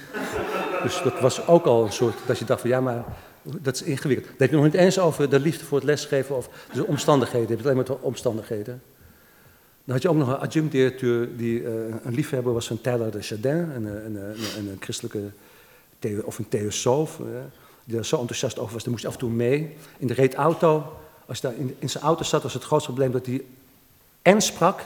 Dus 0.84 1.02
dat 1.04 1.20
was 1.20 1.48
ook 1.48 1.66
al 1.66 1.86
een 1.86 1.92
soort, 1.92 2.16
dat 2.26 2.40
je 2.40 2.46
dacht 2.46 2.62
van 2.62 2.70
ja, 2.70 2.82
maar 2.82 3.04
dat 3.42 3.76
is 3.76 3.82
ingewikkeld. 3.82 4.28
Dan 4.28 4.38
heb 4.38 4.50
je 4.50 4.56
nog 4.56 4.66
niet 4.66 4.74
eens 4.74 5.00
over 5.00 5.30
de 5.30 5.40
liefde 5.40 5.66
voor 5.66 5.78
het 5.78 5.88
lesgeven 5.88 6.36
of 6.36 6.50
de 6.74 6.86
omstandigheden. 6.86 7.48
Je 7.48 7.54
hebt 7.54 7.64
alleen 7.64 7.76
maar 7.76 7.86
de 7.86 8.02
omstandigheden. 8.02 8.82
Dan 9.84 9.96
had 9.96 10.02
je 10.02 10.10
ook 10.10 10.16
nog 10.16 10.28
een 10.28 10.38
adjunct-directeur 10.38 11.38
die 11.38 11.62
uh, 11.62 11.70
een 12.04 12.14
liefhebber 12.14 12.54
was 12.54 12.68
van 12.68 12.82
Tyler 12.82 13.12
de 13.12 13.22
Chardin, 13.22 13.58
een, 13.58 13.86
een, 13.86 14.16
een, 14.16 14.68
een 14.68 14.78
christelijke 14.80 15.22
theo, 16.00 16.22
of 16.22 16.38
een 16.38 16.48
theosoof. 16.48 17.20
Die 17.84 17.96
daar 17.96 18.06
zo 18.06 18.20
enthousiast 18.20 18.60
over 18.60 18.74
was, 18.74 18.84
dan 18.84 18.92
moest 18.92 19.04
je 19.04 19.10
af 19.10 19.16
en 19.16 19.20
toe 19.20 19.30
mee. 19.30 19.76
In 19.98 20.08
de 20.08 20.14
reed 20.14 20.36
auto, 20.36 20.98
als 21.26 21.40
je 21.40 21.48
daar 21.48 21.58
in, 21.58 21.76
in 21.80 21.90
zijn 21.90 22.04
auto 22.04 22.24
zat, 22.24 22.44
was 22.44 22.54
het 22.54 22.64
grootste 22.64 22.92
probleem 22.92 23.12
dat 23.12 23.26
hij 23.26 23.44
en 24.22 24.42
sprak 24.42 24.82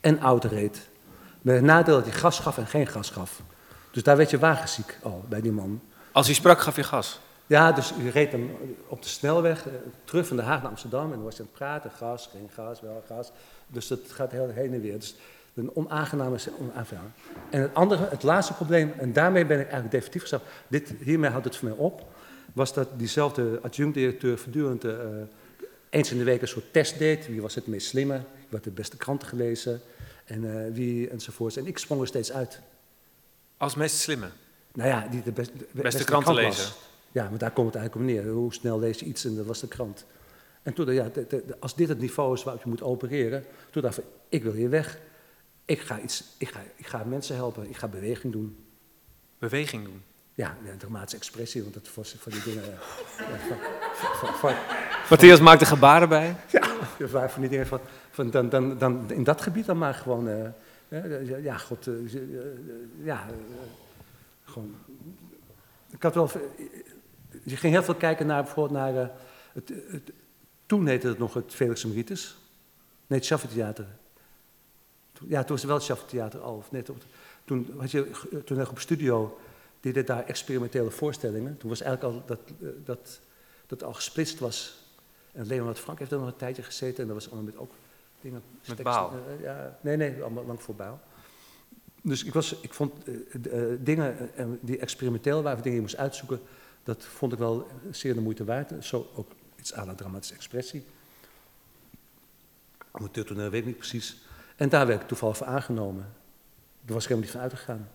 en 0.00 0.20
auto 0.20 0.48
reed. 0.48 0.80
Met 1.42 1.54
het 1.54 1.64
nadeel 1.64 1.94
dat 1.94 2.04
hij 2.04 2.14
gas 2.14 2.38
gaf 2.38 2.58
en 2.58 2.66
geen 2.66 2.86
gas 2.86 3.10
gaf. 3.10 3.40
Dus 3.90 4.02
daar 4.02 4.16
werd 4.16 4.30
je 4.30 4.38
wagenziek 4.38 4.98
al 5.02 5.24
bij 5.28 5.40
die 5.40 5.52
man. 5.52 5.80
Als 6.12 6.26
hij 6.26 6.34
sprak, 6.34 6.60
gaf 6.60 6.76
je 6.76 6.82
gas? 6.82 7.20
Ja, 7.46 7.72
dus 7.72 7.92
je 8.02 8.10
reed 8.10 8.32
hem 8.32 8.56
op 8.88 9.02
de 9.02 9.08
snelweg 9.08 9.66
eh, 9.66 9.72
terug 10.04 10.26
van 10.26 10.36
Den 10.36 10.46
Haag 10.46 10.60
naar 10.60 10.70
Amsterdam. 10.70 11.04
En 11.04 11.10
dan 11.10 11.22
was 11.22 11.36
je 11.36 11.40
aan 11.40 11.48
het 11.48 11.58
praten, 11.58 11.90
gas, 11.90 12.28
geen 12.32 12.48
gas, 12.54 12.80
wel 12.80 13.02
gas. 13.06 13.30
Dus 13.66 13.86
dat 13.86 14.00
gaat 14.08 14.30
heel 14.30 14.48
heen 14.48 14.74
en 14.74 14.80
weer. 14.80 14.98
Dus 14.98 15.14
een 15.54 15.70
onaangename 15.74 16.36
onaangename. 16.58 17.08
En 17.50 17.60
het 17.60 17.74
andere, 17.74 18.08
het 18.10 18.22
laatste 18.22 18.52
probleem, 18.52 18.92
en 18.98 19.12
daarmee 19.12 19.46
ben 19.46 19.56
ik 19.56 19.62
eigenlijk 19.62 19.92
definitief 19.92 20.22
gezegd, 20.22 20.42
dit, 20.68 20.94
hiermee 21.00 21.30
houdt 21.30 21.44
het 21.44 21.56
voor 21.56 21.68
mij 21.68 21.78
op, 21.78 22.06
was 22.52 22.74
dat 22.74 22.88
diezelfde 22.96 23.58
adjunct-directeur 23.62 24.38
voortdurend 24.38 24.84
uh, 24.84 24.92
eens 25.90 26.10
in 26.10 26.18
de 26.18 26.24
week 26.24 26.42
een 26.42 26.48
soort 26.48 26.72
test 26.72 26.98
deed. 26.98 27.26
Wie 27.26 27.42
was 27.42 27.54
het 27.54 27.66
meest 27.66 27.86
slimme? 27.86 28.14
Wie 28.14 28.46
had 28.50 28.64
de 28.64 28.70
beste 28.70 28.96
kranten 28.96 29.28
gelezen? 29.28 29.80
En 30.24 30.44
uh, 30.44 30.72
wie 30.72 31.08
enzovoorts. 31.08 31.56
En 31.56 31.66
ik 31.66 31.78
sprong 31.78 32.00
er 32.00 32.06
steeds 32.06 32.32
uit. 32.32 32.60
Als 33.58 33.74
meest 33.74 33.96
slimme? 33.96 34.28
Nou 34.72 34.88
ja, 34.88 35.06
die 35.10 35.22
de, 35.22 35.32
best, 35.32 35.50
de 35.58 35.82
beste, 35.82 36.04
krant 36.04 36.26
lezen. 36.26 36.72
Ja, 37.12 37.28
maar 37.28 37.38
daar 37.38 37.50
komt 37.50 37.66
het 37.66 37.76
eigenlijk 37.76 38.08
om 38.08 38.14
neer. 38.14 38.32
Hoe 38.32 38.54
snel 38.54 38.78
lees 38.78 38.98
je 38.98 39.06
iets 39.06 39.24
en 39.24 39.36
dat 39.36 39.46
was 39.46 39.60
de 39.60 39.68
krant. 39.68 40.04
En 40.62 40.72
toen, 40.72 40.92
ja, 40.92 41.08
de, 41.12 41.26
de, 41.26 41.56
als 41.60 41.74
dit 41.74 41.88
het 41.88 41.98
niveau 41.98 42.34
is 42.34 42.44
waarop 42.44 42.62
je 42.62 42.68
moet 42.68 42.82
opereren, 42.82 43.44
toen 43.70 43.82
dacht 43.82 43.98
ik, 43.98 44.04
ik 44.28 44.42
wil 44.42 44.52
hier 44.52 44.70
weg. 44.70 44.98
Ik 45.64 45.80
ga, 45.80 46.00
iets, 46.00 46.24
ik, 46.36 46.48
ga, 46.48 46.60
ik 46.76 46.86
ga 46.86 47.04
mensen 47.04 47.34
helpen, 47.34 47.68
ik 47.68 47.76
ga 47.76 47.88
beweging 47.88 48.32
doen. 48.32 48.64
Beweging 49.38 49.84
doen? 49.84 50.02
Ja, 50.34 50.56
de 50.64 50.76
dramatische 50.76 51.16
expressie, 51.16 51.62
want 51.62 51.74
dat 51.74 51.94
was 51.94 52.16
van 52.18 52.32
die 52.32 52.42
dingen... 52.42 52.62
ja, 54.42 54.56
Matthias 55.10 55.40
maakte 55.40 55.64
gebaren 55.64 56.08
bij? 56.08 56.36
Ja, 56.98 57.28
van 57.28 57.40
die 57.40 57.50
dingen 57.50 57.66
van, 57.66 57.80
van 58.10 58.30
dan, 58.30 58.48
dan, 58.48 58.78
dan 58.78 59.10
in 59.10 59.24
dat 59.24 59.40
gebied 59.40 59.66
dan 59.66 59.78
maar 59.78 59.94
gewoon... 59.94 60.28
Uh, 60.28 60.48
ja, 61.42 61.56
god, 61.56 61.86
uh, 61.86 62.12
ja, 63.02 63.26
gewoon... 64.44 64.74
Ik 65.90 66.02
had 66.02 66.14
wel... 66.14 66.30
Je 67.42 67.56
ging 67.56 67.72
heel 67.72 67.82
veel 67.82 67.94
kijken 67.94 68.26
naar 68.26 68.42
bijvoorbeeld 68.42 68.80
naar... 68.80 69.10
Het, 69.52 69.72
het, 69.90 70.12
toen 70.66 70.86
heette 70.86 71.08
het 71.08 71.18
nog 71.18 71.34
het 71.34 71.54
Felix 71.54 71.84
Emeritus. 71.84 72.36
Nee, 73.06 73.18
het 73.18 73.26
Schaffertheater. 73.26 73.86
Ja, 75.26 75.40
toen 75.40 75.48
was 75.48 75.60
het 75.60 75.64
wel 75.64 75.74
het 75.74 75.84
Schaffertheater 75.84 76.40
al. 76.40 76.64
Nee, 76.70 76.82
toen, 77.44 77.66
had 77.76 77.90
je, 77.90 78.10
toen 78.44 78.68
op 78.68 78.78
studio 78.78 79.38
deden 79.80 80.06
daar 80.06 80.24
experimentele 80.24 80.90
voorstellingen. 80.90 81.56
Toen 81.58 81.68
was 81.68 81.80
eigenlijk 81.80 82.14
al 82.14 82.22
dat, 82.26 82.40
dat, 82.84 83.20
dat 83.66 83.82
al 83.82 83.94
gesplitst 83.94 84.38
was. 84.38 84.86
En 85.32 85.46
Leonard 85.46 85.78
Frank 85.78 85.98
heeft 85.98 86.12
er 86.12 86.18
nog 86.18 86.26
een 86.26 86.36
tijdje 86.36 86.62
gezeten. 86.62 87.02
En 87.02 87.06
dat 87.06 87.16
was 87.16 87.26
allemaal 87.26 87.44
met 87.44 87.56
ook 87.56 87.72
Met 88.20 88.82
Baal? 88.82 89.12
Uh, 89.36 89.42
ja, 89.42 89.78
nee, 89.80 89.96
nee, 89.96 90.22
allemaal 90.22 90.44
lang 90.44 90.62
voor 90.62 90.74
Baal. 90.74 91.00
dus 92.02 92.24
ik, 92.24 92.32
was, 92.32 92.60
ik 92.60 92.74
vond 92.74 92.92
eh, 93.04 93.14
eh, 93.72 93.78
dingen 93.82 94.34
eh, 94.36 94.46
die 94.60 94.78
experimenteel 94.78 95.42
waren, 95.42 95.62
dingen 95.62 95.62
die 95.62 95.72
je 95.74 95.80
moest 95.80 95.96
uitzoeken, 95.96 96.40
dat 96.82 97.04
vond 97.04 97.32
ik 97.32 97.38
wel 97.38 97.66
zeer 97.90 98.14
de 98.14 98.20
moeite 98.20 98.44
waard. 98.44 98.84
Zo 98.84 99.08
ook 99.14 99.30
iets 99.56 99.74
aan 99.74 99.88
de 99.88 99.94
dramatische 99.94 100.34
expressie. 100.34 100.84
Amateurtoneel 102.90 103.50
weet 103.50 103.60
ik 103.60 103.66
niet 103.66 103.76
precies. 103.76 104.22
En 104.56 104.68
daar 104.68 104.86
werd 104.86 105.00
ik 105.02 105.08
toevallig 105.08 105.36
voor 105.36 105.46
aangenomen. 105.46 106.02
Daar 106.82 106.94
was 106.94 107.02
ik 107.02 107.08
helemaal 107.08 107.20
niet 107.20 107.30
van 107.30 107.40
uitgegaan. 107.40 107.88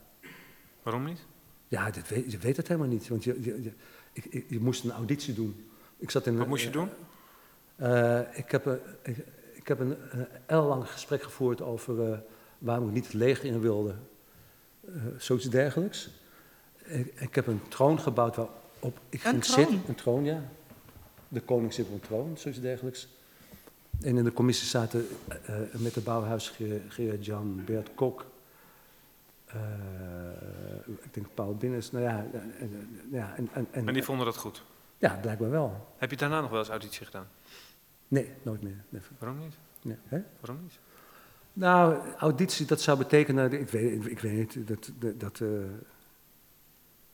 Waarom 0.84 1.04
niet? 1.06 1.20
Ja, 1.68 1.92
dit 1.92 2.08
weet, 2.10 2.32
je 2.32 2.38
weet 2.38 2.58
het 2.58 2.68
helemaal 2.68 2.90
niet. 2.90 3.08
Want 3.08 3.24
je, 3.24 3.42
je, 3.42 3.64
je, 3.64 3.72
ik- 4.14 4.46
je 4.50 4.60
moest 4.60 4.84
een 4.84 4.92
auditie 4.92 5.34
doen. 5.34 5.70
Ik 5.98 6.10
zat 6.12 6.28
in, 6.28 6.38
Wat 6.38 6.48
moest 6.48 6.64
je 6.64 6.70
doen? 6.70 6.90
eh, 7.76 8.20
ik 8.34 8.52
heb, 8.52 8.66
een- 8.66 8.80
ik, 9.04 9.18
ik 9.64 9.70
heb 9.70 9.80
een 9.80 9.98
uh, 10.16 10.22
ellenlang 10.46 10.90
gesprek 10.92 11.24
gevoerd 11.24 11.62
over 11.62 12.12
eh, 12.12 12.18
waarom 12.58 12.88
ik 12.88 12.94
niet 12.94 13.06
het 13.06 13.14
leger 13.14 13.46
in 13.46 13.60
wilde. 13.60 13.96
Eh, 14.88 14.94
zoiets 15.18 15.50
dergelijks. 15.50 16.10
Ik, 16.84 17.14
ik 17.20 17.36
heb 17.36 17.48
een 17.48 17.62
troon 17.68 18.00
gebouwd 18.00 18.36
waarop 18.36 19.00
ik 19.10 19.24
Een 19.24 19.30
ging 19.30 19.44
troon? 19.44 19.58
zitten. 19.60 19.82
Een 19.88 19.96
troon, 19.96 20.24
ja. 20.24 20.44
De 21.28 21.42
koning 21.42 21.74
zit 21.74 21.86
op 21.88 21.94
een 21.94 22.00
troon, 22.00 22.38
zoiets 22.38 22.62
dergelijks. 22.62 23.08
En 24.02 24.18
in 24.18 24.24
de 24.24 24.34
commissie 24.34 24.68
zaten 24.68 25.08
eh, 25.46 25.56
met 25.72 25.94
de 25.94 26.02
bouwhuis 26.02 26.54
Gerard 26.90 27.26
Jan, 27.26 27.62
Bert 27.66 27.90
Kok. 27.96 28.26
eh, 29.46 29.60
ik 31.04 31.14
denk 31.14 31.28
Paul 31.34 31.56
Binnens. 31.56 31.92
Nou 31.92 32.04
ja, 32.04 32.26
en- 32.60 33.00
ja, 33.12 33.34
en, 33.38 33.50
en, 33.54 33.68
en- 33.72 33.88
En 33.88 33.94
die 33.94 34.04
vonden 34.04 34.26
dat 34.26 34.38
goed. 34.38 34.64
ja, 34.98 35.18
blijkbaar 35.22 35.50
wel. 35.50 35.88
Heb 35.98 36.10
je 36.10 36.18
daarna 36.18 36.42
nog 36.42 36.50
wel 36.50 36.60
eens 36.60 36.70
auditie 36.70 37.06
gedaan? 37.06 37.28
Nee, 38.08 38.32
nooit 38.42 38.62
meer. 38.62 38.84
Waarom 39.20 39.40
niet? 39.40 39.56
nee. 39.82 39.98
Hè? 40.04 40.22
Waarom 40.40 40.62
niet? 40.64 40.80
Nou, 41.54 42.10
auditie, 42.18 42.66
dat 42.66 42.82
zou 42.82 42.98
betekenen, 42.98 43.52
ik 43.60 43.70
weet, 43.70 44.06
ik 44.06 44.20
weet 44.20 44.56
niet, 44.56 44.68
dat, 44.68 44.92
dat, 45.00 45.20
dat 45.20 45.40
eh, 45.42 45.48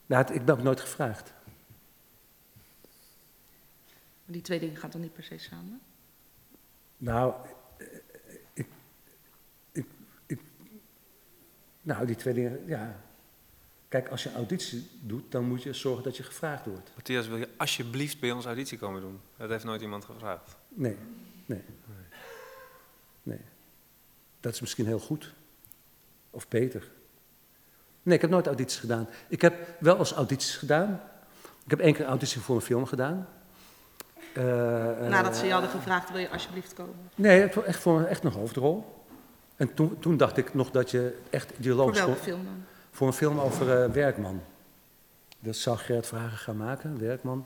nou, 0.05 0.21
het- 0.25 0.35
ik 0.35 0.45
ben 0.45 0.55
ook 0.57 0.63
nooit 0.63 0.79
gevraagd. 0.81 1.33
Die 4.25 4.41
twee 4.41 4.59
dingen 4.59 4.75
gaan 4.77 4.89
toch 4.89 5.01
niet 5.01 5.13
per 5.13 5.23
se 5.23 5.37
samen? 5.37 5.81
Nou, 6.97 7.33
eh, 7.77 7.85
ik, 8.53 8.67
ik, 9.71 9.85
ik, 10.25 10.39
nou, 11.81 12.05
die 12.05 12.15
twee 12.15 12.33
dingen, 12.33 12.67
ja. 12.67 13.01
Kijk, 13.87 14.09
als 14.09 14.23
je 14.23 14.33
auditie 14.33 14.87
doet, 15.01 15.31
dan 15.31 15.43
moet 15.43 15.63
je 15.63 15.73
zorgen 15.73 16.03
dat 16.03 16.17
je 16.17 16.23
gevraagd 16.23 16.65
wordt. 16.65 16.91
Matthias, 16.95 17.27
wil 17.27 17.37
je 17.37 17.49
alsjeblieft 17.57 18.19
bij 18.19 18.31
ons 18.31 18.45
auditie 18.45 18.77
komen 18.77 19.01
doen? 19.01 19.19
Dat 19.37 19.49
heeft 19.49 19.63
nooit 19.63 19.81
iemand 19.81 20.05
gevraagd. 20.05 20.57
Nee, 20.69 20.97
nee, 21.45 21.63
nee. 23.23 23.41
Dat 24.39 24.53
is 24.53 24.59
misschien 24.59 24.85
heel 24.85 24.99
goed. 24.99 25.33
Of 26.29 26.47
beter. 26.47 26.83
Nee, 28.03 28.15
ik 28.15 28.21
heb 28.21 28.29
nooit 28.29 28.47
audities 28.47 28.79
gedaan. 28.79 29.07
Ik 29.27 29.41
heb 29.41 29.67
wel 29.79 29.97
eens 29.97 30.13
audities 30.13 30.55
gedaan. 30.57 31.01
Ik 31.63 31.69
heb 31.69 31.79
één 31.79 31.93
keer 31.93 32.01
een 32.01 32.09
auditie 32.09 32.41
voor 32.41 32.55
een 32.55 32.61
film 32.61 32.85
gedaan. 32.85 33.27
Eh, 34.33 35.05
eh, 35.05 35.09
Nadat 35.09 35.37
ze 35.37 35.45
je 35.45 35.51
hadden 35.51 35.69
gevraagd, 35.69 36.11
wil 36.11 36.19
je 36.19 36.29
alsjeblieft 36.29 36.73
komen? 36.73 36.95
Nee, 37.15 37.43
echt 37.43 37.79
voor 37.79 38.03
echt 38.03 38.23
een 38.23 38.31
hoofdrol. 38.31 39.03
En 39.55 39.73
toen, 39.73 39.99
toen 39.99 40.17
dacht 40.17 40.37
ik 40.37 40.53
nog 40.53 40.71
dat 40.71 40.91
je 40.91 41.17
echt 41.29 41.47
Voor 41.47 41.59
ideologisch... 41.59 41.99
welke 41.99 42.21
film 42.21 42.43
dan? 42.43 42.63
voor 42.91 43.07
een 43.07 43.13
film 43.13 43.39
over 43.39 43.83
eh, 43.83 43.91
Werkman. 43.91 44.41
Dat 45.39 45.55
zou 45.55 45.77
Gerrit 45.77 46.07
Vragen 46.07 46.37
gaan 46.37 46.57
maken, 46.57 46.99
Werkman. 46.99 47.45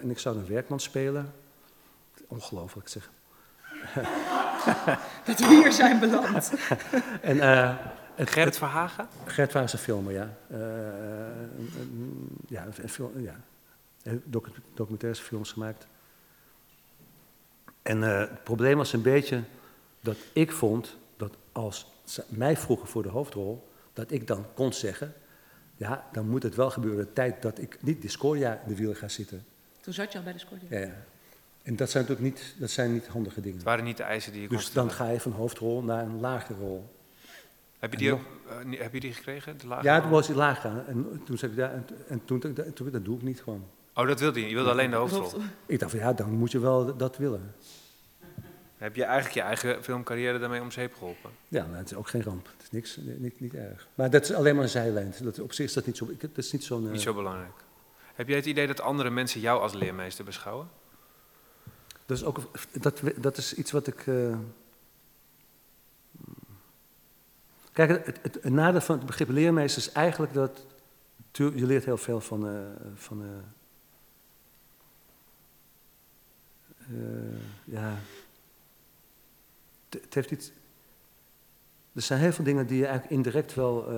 En 0.00 0.10
ik 0.10 0.18
zou 0.18 0.36
een 0.36 0.46
Werkman 0.46 0.80
spelen. 0.80 1.32
Ongelooflijk 2.26 2.88
zeg. 2.88 3.10
Dat 5.24 5.38
we 5.38 5.46
hier 5.46 5.72
zijn 5.72 5.98
beland. 6.00 6.52
En, 7.22 7.40
eh, 7.40 7.74
het, 8.14 8.30
Gerrit 8.30 8.56
Verhagen? 8.58 9.08
Gert 9.24 9.52
was 9.52 9.72
een 9.72 9.78
filmer, 9.78 10.12
ja. 10.12 10.36
Eh, 10.50 10.58
een- 11.80 12.28
ja, 12.48 12.66
een 12.80 12.88
film, 12.88 13.20
ja. 13.20 13.36
Docu- 14.24 14.50
documentaires 14.74 15.20
films 15.20 15.52
gemaakt. 15.52 15.86
En 17.82 18.02
eh, 18.02 18.18
het 18.18 18.44
probleem 18.44 18.76
was 18.76 18.92
een 18.92 19.02
beetje 19.02 19.42
dat 20.00 20.16
ik 20.32 20.52
vond 20.52 20.96
dat 21.16 21.34
als 21.52 21.92
ze 22.04 22.24
mij 22.28 22.56
vroegen 22.56 22.88
voor 22.88 23.02
de 23.02 23.08
hoofdrol, 23.08 23.68
dat 23.92 24.10
ik 24.10 24.26
dan 24.26 24.46
kon 24.54 24.72
zeggen, 24.72 25.14
ja, 25.76 26.04
dan 26.12 26.28
moet 26.28 26.42
het 26.42 26.54
wel 26.54 26.70
gebeuren 26.70 27.04
de 27.06 27.12
tijd 27.12 27.42
dat 27.42 27.58
ik 27.58 27.78
niet 27.82 28.02
Discordia 28.02 28.52
in 28.62 28.68
de 28.68 28.74
wielen 28.76 28.96
ga 28.96 29.08
zitten. 29.08 29.44
Toen 29.80 29.92
zat 29.92 30.12
je 30.12 30.18
al 30.18 30.24
bij 30.24 30.32
de 30.32 30.38
Scordia. 30.38 30.68
Ja, 30.70 30.86
ja. 30.86 30.94
En 31.66 31.76
dat 31.76 31.90
zijn 31.90 32.04
natuurlijk 32.06 32.34
niet, 32.36 32.54
dat 32.58 32.70
zijn 32.70 32.92
niet 32.92 33.06
handige 33.06 33.40
dingen. 33.40 33.56
Het 33.56 33.66
waren 33.66 33.84
niet 33.84 33.96
de 33.96 34.02
eisen 34.02 34.32
die 34.32 34.40
je 34.42 34.48
kon 34.48 34.56
Dus 34.56 34.72
dan 34.72 34.90
ga 34.90 35.10
je 35.10 35.20
van 35.20 35.32
hoofdrol 35.32 35.82
naar 35.82 36.02
een 36.02 36.20
lagere 36.20 36.58
rol. 36.58 36.94
Heb 37.78 37.92
je 37.92 37.98
die, 37.98 38.12
ook, 38.12 38.20
eh, 38.70 38.80
heb 38.80 38.92
je 38.92 39.00
die 39.00 39.12
gekregen? 39.12 39.58
De 39.58 39.66
lage 39.66 39.84
Ja, 39.84 39.92
rol? 39.94 40.02
toen 40.02 40.10
was 40.10 40.26
hij 40.26 40.36
laag 40.36 40.60
gaan. 40.60 40.86
En 40.86 41.20
toen 41.24 41.38
zei 41.38 41.50
ik, 41.52 41.58
ja, 41.58 41.70
en, 41.70 41.86
en 42.08 42.24
toen, 42.24 42.40
toen, 42.40 42.54
toen, 42.74 42.90
dat 42.90 43.04
doe 43.04 43.16
ik 43.16 43.22
niet 43.22 43.40
gewoon. 43.42 43.64
Oh, 43.94 44.06
dat 44.06 44.20
wilde 44.20 44.40
je. 44.40 44.48
Je 44.48 44.54
wilde 44.54 44.70
alleen 44.70 44.90
de 44.90 44.96
hoofdrol. 44.96 45.22
Hoofd- 45.22 45.36
Ik 45.66 45.78
dacht 45.78 45.90
van 45.90 46.00
ja, 46.00 46.12
dan 46.12 46.30
moet 46.30 46.50
je 46.50 46.58
wel 46.58 46.96
dat 46.96 47.16
willen. 47.16 47.54
Heb 48.76 48.96
je 48.96 49.04
eigenlijk 49.04 49.34
je 49.34 49.40
eigen 49.42 49.84
filmcarrière 49.84 50.38
daarmee 50.38 50.60
om 50.60 50.70
zeep 50.70 50.94
geholpen? 50.94 51.30
Ja, 51.48 51.64
nou, 51.66 51.76
het 51.76 51.90
is 51.90 51.96
ook 51.96 52.08
geen 52.08 52.22
ramp. 52.22 52.46
Het 52.56 52.62
is 52.62 52.70
niks, 52.70 52.96
niet, 53.02 53.40
niet 53.40 53.54
erg. 53.54 53.88
Maar 53.94 54.10
dat 54.10 54.22
is 54.22 54.32
alleen 54.32 54.54
maar 54.54 54.64
een 54.64 54.70
zijlijn. 54.70 55.14
Dat, 55.22 55.38
op 55.40 55.52
zich 55.52 55.66
is 55.66 55.72
dat 55.72 55.86
niet 55.86 55.96
zo. 55.96 56.04
ik- 56.10 56.20
Dat 56.20 56.36
is 56.44 56.52
niet 56.52 56.64
zo'n. 56.64 56.86
eh, 56.86 56.92
Niet 56.92 57.00
zo 57.00 57.14
belangrijk. 57.14 57.52
Heb 58.14 58.28
jij 58.28 58.36
het 58.36 58.46
idee 58.46 58.66
dat 58.66 58.80
andere 58.80 59.10
mensen 59.10 59.40
jou 59.40 59.60
als 59.60 59.72
leermeester 59.72 60.24
beschouwen? 60.24 60.68
Dat, 62.06 62.16
is 62.16 62.24
ook, 62.24 62.50
dat, 62.80 63.00
dat 63.16 63.36
is 63.36 63.54
iets 63.54 63.70
wat 63.70 63.86
ik. 63.86 64.06
eh, 64.06 64.38
Kijk, 67.72 68.06
het, 68.06 68.18
het, 68.22 68.44
nadeel 68.44 68.80
van 68.80 68.96
het 68.96 69.06
begrip 69.06 69.28
leermeester 69.28 69.82
is 69.82 69.92
eigenlijk 69.92 70.32
dat. 70.32 70.66
Je 71.32 71.66
leert 71.66 71.84
heel 71.84 71.96
veel 71.96 72.20
van. 72.20 72.48
eh, 72.48 72.60
van 72.94 73.22
eh, 73.22 73.28
ja. 77.64 77.98
Het, 79.88 80.14
heeft 80.14 80.30
iets. 80.30 80.50
Er 81.92 82.02
zijn 82.02 82.20
heel 82.20 82.32
veel 82.32 82.44
dingen 82.44 82.66
die 82.66 82.78
je 82.78 82.86
eigenlijk 82.86 83.14
indirect 83.14 83.54
wel. 83.54 83.88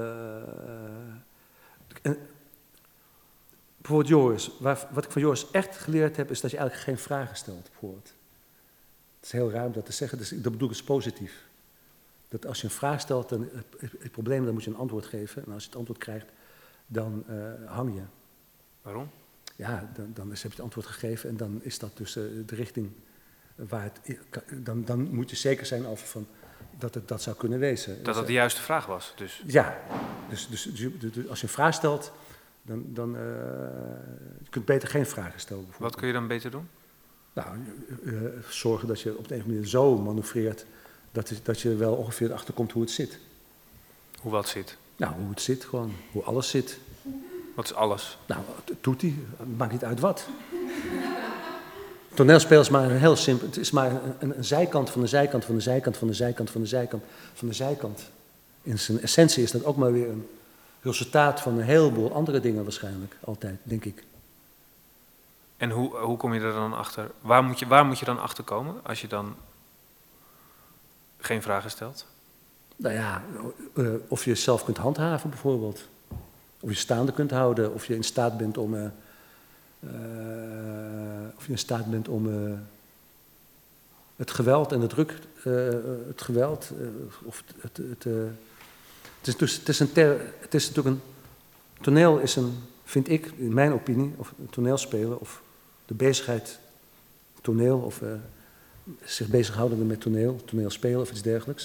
Bijvoorbeeld 3.88 4.08
Joris. 4.08 4.50
Wat 4.90 5.04
ik 5.04 5.10
van 5.10 5.22
Joris 5.22 5.50
echt 5.50 5.76
geleerd 5.76 6.16
heb, 6.16 6.30
is 6.30 6.40
dat 6.40 6.50
je 6.50 6.56
eigenlijk 6.56 6.88
geen 6.88 6.98
vragen 6.98 7.36
stelt. 7.36 7.68
Bijvoorbeeld. 7.70 8.12
Het 9.16 9.26
is 9.26 9.32
heel 9.32 9.50
raar 9.50 9.66
om 9.66 9.72
dat 9.72 9.86
te 9.86 9.92
zeggen, 9.92 10.18
dus 10.18 10.28
dat 10.28 10.52
bedoel 10.52 10.68
ik 10.68 10.74
als 10.74 10.82
positief. 10.82 11.46
Dat 12.28 12.46
als 12.46 12.60
je 12.60 12.64
een 12.64 12.72
vraag 12.72 13.00
stelt, 13.00 13.28
dan 13.28 13.48
het, 13.52 13.92
het, 13.98 14.12
probleem, 14.12 14.44
dan 14.44 14.54
moet 14.54 14.64
je 14.64 14.70
een 14.70 14.76
antwoord 14.76 15.06
geven. 15.06 15.44
En 15.46 15.52
als 15.52 15.62
je 15.62 15.68
het 15.68 15.78
antwoord 15.78 15.98
krijgt, 15.98 16.26
dan 16.86 17.24
eh, 17.28 17.36
hang 17.70 17.94
je. 17.94 18.02
Waarom? 18.82 19.10
Ja, 19.56 19.90
dan, 19.94 20.10
dan 20.14 20.28
heb 20.28 20.38
je 20.38 20.48
het 20.48 20.60
antwoord 20.60 20.86
gegeven 20.86 21.28
en 21.28 21.36
dan 21.36 21.60
is 21.62 21.78
dat 21.78 21.96
dus 21.96 22.16
eh, 22.16 22.22
de 22.46 22.54
richting 22.54 22.90
waar 23.54 23.82
het... 23.82 24.18
Dan, 24.64 24.84
dan 24.84 25.14
moet 25.14 25.30
je 25.30 25.36
zeker 25.36 25.66
zijn 25.66 25.86
over 25.86 26.06
van, 26.06 26.26
dat 26.78 26.94
het 26.94 27.08
dat 27.08 27.22
zou 27.22 27.36
kunnen 27.36 27.58
wezen. 27.58 27.96
Dat 27.96 28.04
Dus, 28.04 28.14
dat 28.14 28.26
de 28.26 28.32
juiste 28.32 28.60
vraag 28.60 28.86
was. 28.86 29.12
Dus 29.16 29.42
ja, 29.46 29.78
dus, 30.28 30.48
dus, 30.48 30.62
dus 30.62 30.98
dus 30.98 31.28
als 31.28 31.40
je 31.40 31.46
een 31.46 31.52
vraag 31.52 31.74
stelt, 31.74 32.12
dan, 32.68 32.84
dan 32.86 33.16
eh, 33.16 33.22
je 34.42 34.50
kunt 34.50 34.64
beter 34.64 34.88
geen 34.88 35.06
vragen 35.06 35.40
stellen. 35.40 35.66
wat 35.78 35.96
kun 35.96 36.06
je 36.06 36.12
dan 36.12 36.26
beter 36.26 36.50
doen? 36.50 36.68
Nou, 37.32 37.48
eh, 38.04 38.14
eh, 38.16 38.30
zorgen 38.48 38.88
dat 38.88 39.00
je 39.00 39.16
op 39.18 39.28
de 39.28 39.34
een 39.34 39.40
of 39.40 39.44
andere 39.46 39.54
manier 39.54 39.66
zo 39.66 39.98
manoeuvreert 39.98 40.64
dat, 41.12 41.28
je- 41.28 41.36
dat 41.42 41.60
je 41.60 41.74
wel 41.76 41.94
ongeveer 41.94 42.32
achterkomt 42.32 42.72
hoe 42.72 42.82
het 42.82 42.90
zit. 42.90 43.18
Hoe 44.20 44.32
wat 44.32 44.48
zit? 44.48 44.76
Nou, 44.96 45.14
hoe 45.14 45.30
het 45.30 45.40
zit 45.40 45.64
gewoon, 45.64 45.92
hoe 46.12 46.22
alles 46.22 46.48
zit. 46.50 46.78
Wat 47.54 47.64
is 47.64 47.74
alles? 47.74 48.18
Nou, 48.26 48.40
doet 48.80 49.00
hij, 49.02 49.14
maakt 49.56 49.72
niet 49.72 49.84
uit 49.84 50.00
wat. 50.00 50.26
Toneelspel 52.14 52.60
is 52.60 52.68
maar 52.68 52.90
een 52.90 52.96
heel 52.98 53.16
simpel, 53.16 53.46
het 53.46 53.56
is 53.56 53.70
maar 53.70 53.90
een, 54.18 54.36
een 54.38 54.44
zijkant 54.44 54.90
van 54.90 55.00
de 55.00 55.06
zijkant 55.06 55.44
van 55.44 55.54
de 55.54 55.60
zijkant 55.60 55.96
van 55.96 56.06
de 56.06 56.14
zijkant 56.14 56.50
van 56.50 56.60
de 56.60 56.66
zijkant 56.66 57.02
van 57.34 57.48
de 57.48 57.54
zijkant. 57.54 58.10
In 58.62 58.78
zijn 58.78 59.00
essentie 59.00 59.42
is 59.42 59.50
dat 59.50 59.64
ook 59.64 59.76
maar 59.76 59.92
weer 59.92 60.08
een 60.08 60.26
resultaat 60.80 61.40
van 61.40 61.54
een 61.58 61.64
heleboel 61.64 62.12
andere 62.12 62.40
dingen 62.40 62.62
waarschijnlijk, 62.62 63.16
altijd, 63.24 63.58
denk 63.62 63.84
ik. 63.84 64.04
En 65.56 65.70
hoe, 65.70 65.96
hoe 65.96 66.16
kom 66.16 66.34
je 66.34 66.40
er 66.40 66.52
dan 66.52 66.72
achter? 66.72 67.10
Waar 67.20 67.44
moet 67.44 67.58
je, 67.58 67.66
waar 67.66 67.86
moet 67.86 67.98
je 67.98 68.04
dan 68.04 68.20
achter 68.20 68.44
komen 68.44 68.74
als 68.82 69.00
je 69.00 69.08
dan 69.08 69.36
geen 71.18 71.42
vragen 71.42 71.70
stelt? 71.70 72.06
Nou 72.76 72.94
ja, 72.94 73.22
eh, 73.74 73.86
of 74.08 74.24
je 74.24 74.34
zelf 74.34 74.64
kunt 74.64 74.76
handhaven 74.76 75.30
bijvoorbeeld. 75.30 75.88
Of 76.60 76.70
je 76.70 76.76
staande 76.76 77.12
kunt 77.12 77.30
houden. 77.30 77.74
Of 77.74 77.86
je 77.86 77.94
in 77.94 78.04
staat 78.04 78.36
bent 78.36 78.58
om. 78.58 78.74
eh, 78.74 78.84
eh, 79.80 81.36
of 81.36 81.46
je 81.46 81.52
in 81.52 81.58
staat 81.58 81.90
bent 81.90 82.08
om. 82.08 82.26
het 84.16 84.30
geweld 84.30 84.72
en 84.72 84.80
de 84.80 84.86
druk. 84.86 85.18
het 86.08 86.22
geweld. 86.22 86.72
of 87.24 87.42
het. 87.46 87.76
het, 87.76 87.76
het, 87.76 88.06
is 89.28 89.36
dus, 89.36 89.56
het, 89.56 89.68
is 89.68 89.80
een 89.80 89.92
ter, 89.92 90.20
het 90.40 90.54
is 90.54 90.68
natuurlijk 90.68 90.96
een. 90.96 91.02
Toneel 91.80 92.18
is 92.18 92.36
een. 92.36 92.58
Vind 92.84 93.10
ik, 93.10 93.32
in 93.36 93.54
mijn 93.54 93.72
opinie. 93.72 94.14
Of 94.16 94.34
toneelspelen. 94.50 95.20
Of 95.20 95.42
de 95.86 95.94
bezigheid. 95.94 96.58
Toneel. 97.40 97.78
Of 97.78 98.02
eh, 98.02 98.12
zich 99.04 99.28
bezighouden 99.28 99.86
met 99.86 100.00
toneel. 100.00 100.40
Toneelspelen 100.44 101.00
of 101.00 101.10
iets 101.10 101.22
dergelijks. 101.22 101.64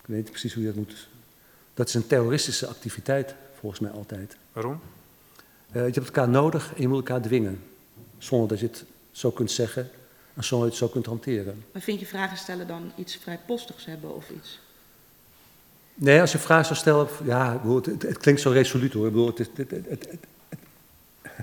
Ik 0.00 0.06
weet 0.06 0.16
niet 0.16 0.30
precies 0.30 0.54
hoe 0.54 0.62
je 0.62 0.68
dat 0.68 0.78
moet 0.78 1.08
Dat 1.74 1.88
is 1.88 1.94
een 1.94 2.06
terroristische 2.06 2.66
activiteit, 2.66 3.34
volgens 3.58 3.80
mij 3.80 3.90
altijd. 3.90 4.36
Waarom? 4.52 4.80
Eh, 5.70 5.86
je 5.86 5.92
hebt 5.92 6.06
elkaar 6.06 6.28
nodig 6.28 6.74
en 6.74 6.80
je 6.80 6.88
moet 6.88 6.96
elkaar 6.96 7.22
dwingen. 7.22 7.62
Zonder 8.18 8.48
dat 8.48 8.60
je 8.60 8.66
het 8.66 8.84
zo 9.10 9.30
kunt 9.30 9.50
zeggen 9.50 9.90
en 10.34 10.44
zonder 10.44 10.68
dat 10.68 10.78
je 10.78 10.84
het 10.84 10.92
zo 10.92 11.00
kunt 11.00 11.06
hanteren. 11.06 11.64
Maar 11.72 11.82
vind 11.82 12.00
je 12.00 12.06
vragen 12.06 12.36
stellen 12.36 12.66
dan 12.66 12.92
iets 12.96 13.16
vrijpostigs 13.16 13.84
hebben 13.84 14.14
of 14.14 14.30
iets? 14.30 14.60
Nee, 15.94 16.20
als 16.20 16.32
je 16.32 16.38
vragen 16.38 16.64
zou 16.64 16.78
stellen, 16.78 17.08
ja, 17.24 17.60
het, 17.74 17.86
het, 17.86 18.02
het 18.02 18.18
klinkt 18.18 18.40
zo 18.40 18.50
resoluut 18.50 18.92
hoor. 18.92 19.06
Ik 19.06 19.12
bedoel, 19.12 19.32
het, 19.34 19.50
het, 19.88 20.08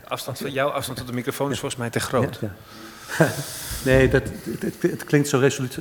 Afstand 0.08 0.38
van 0.38 0.52
jouw 0.52 0.70
afstand 0.70 0.97
tot 0.97 1.08
de 1.08 1.14
microfoon 1.14 1.52
is 1.52 1.60
volgens 1.60 1.82
mij 1.82 1.89
te 1.89 2.00
groot. 2.00 2.39
Ja, 2.41 2.56
ja. 3.18 3.32
nee, 3.86 4.10
dat, 4.10 4.24
het, 4.82 5.04
klinkt 5.04 5.28
zo 5.28 5.39
resoluut. 5.39 5.78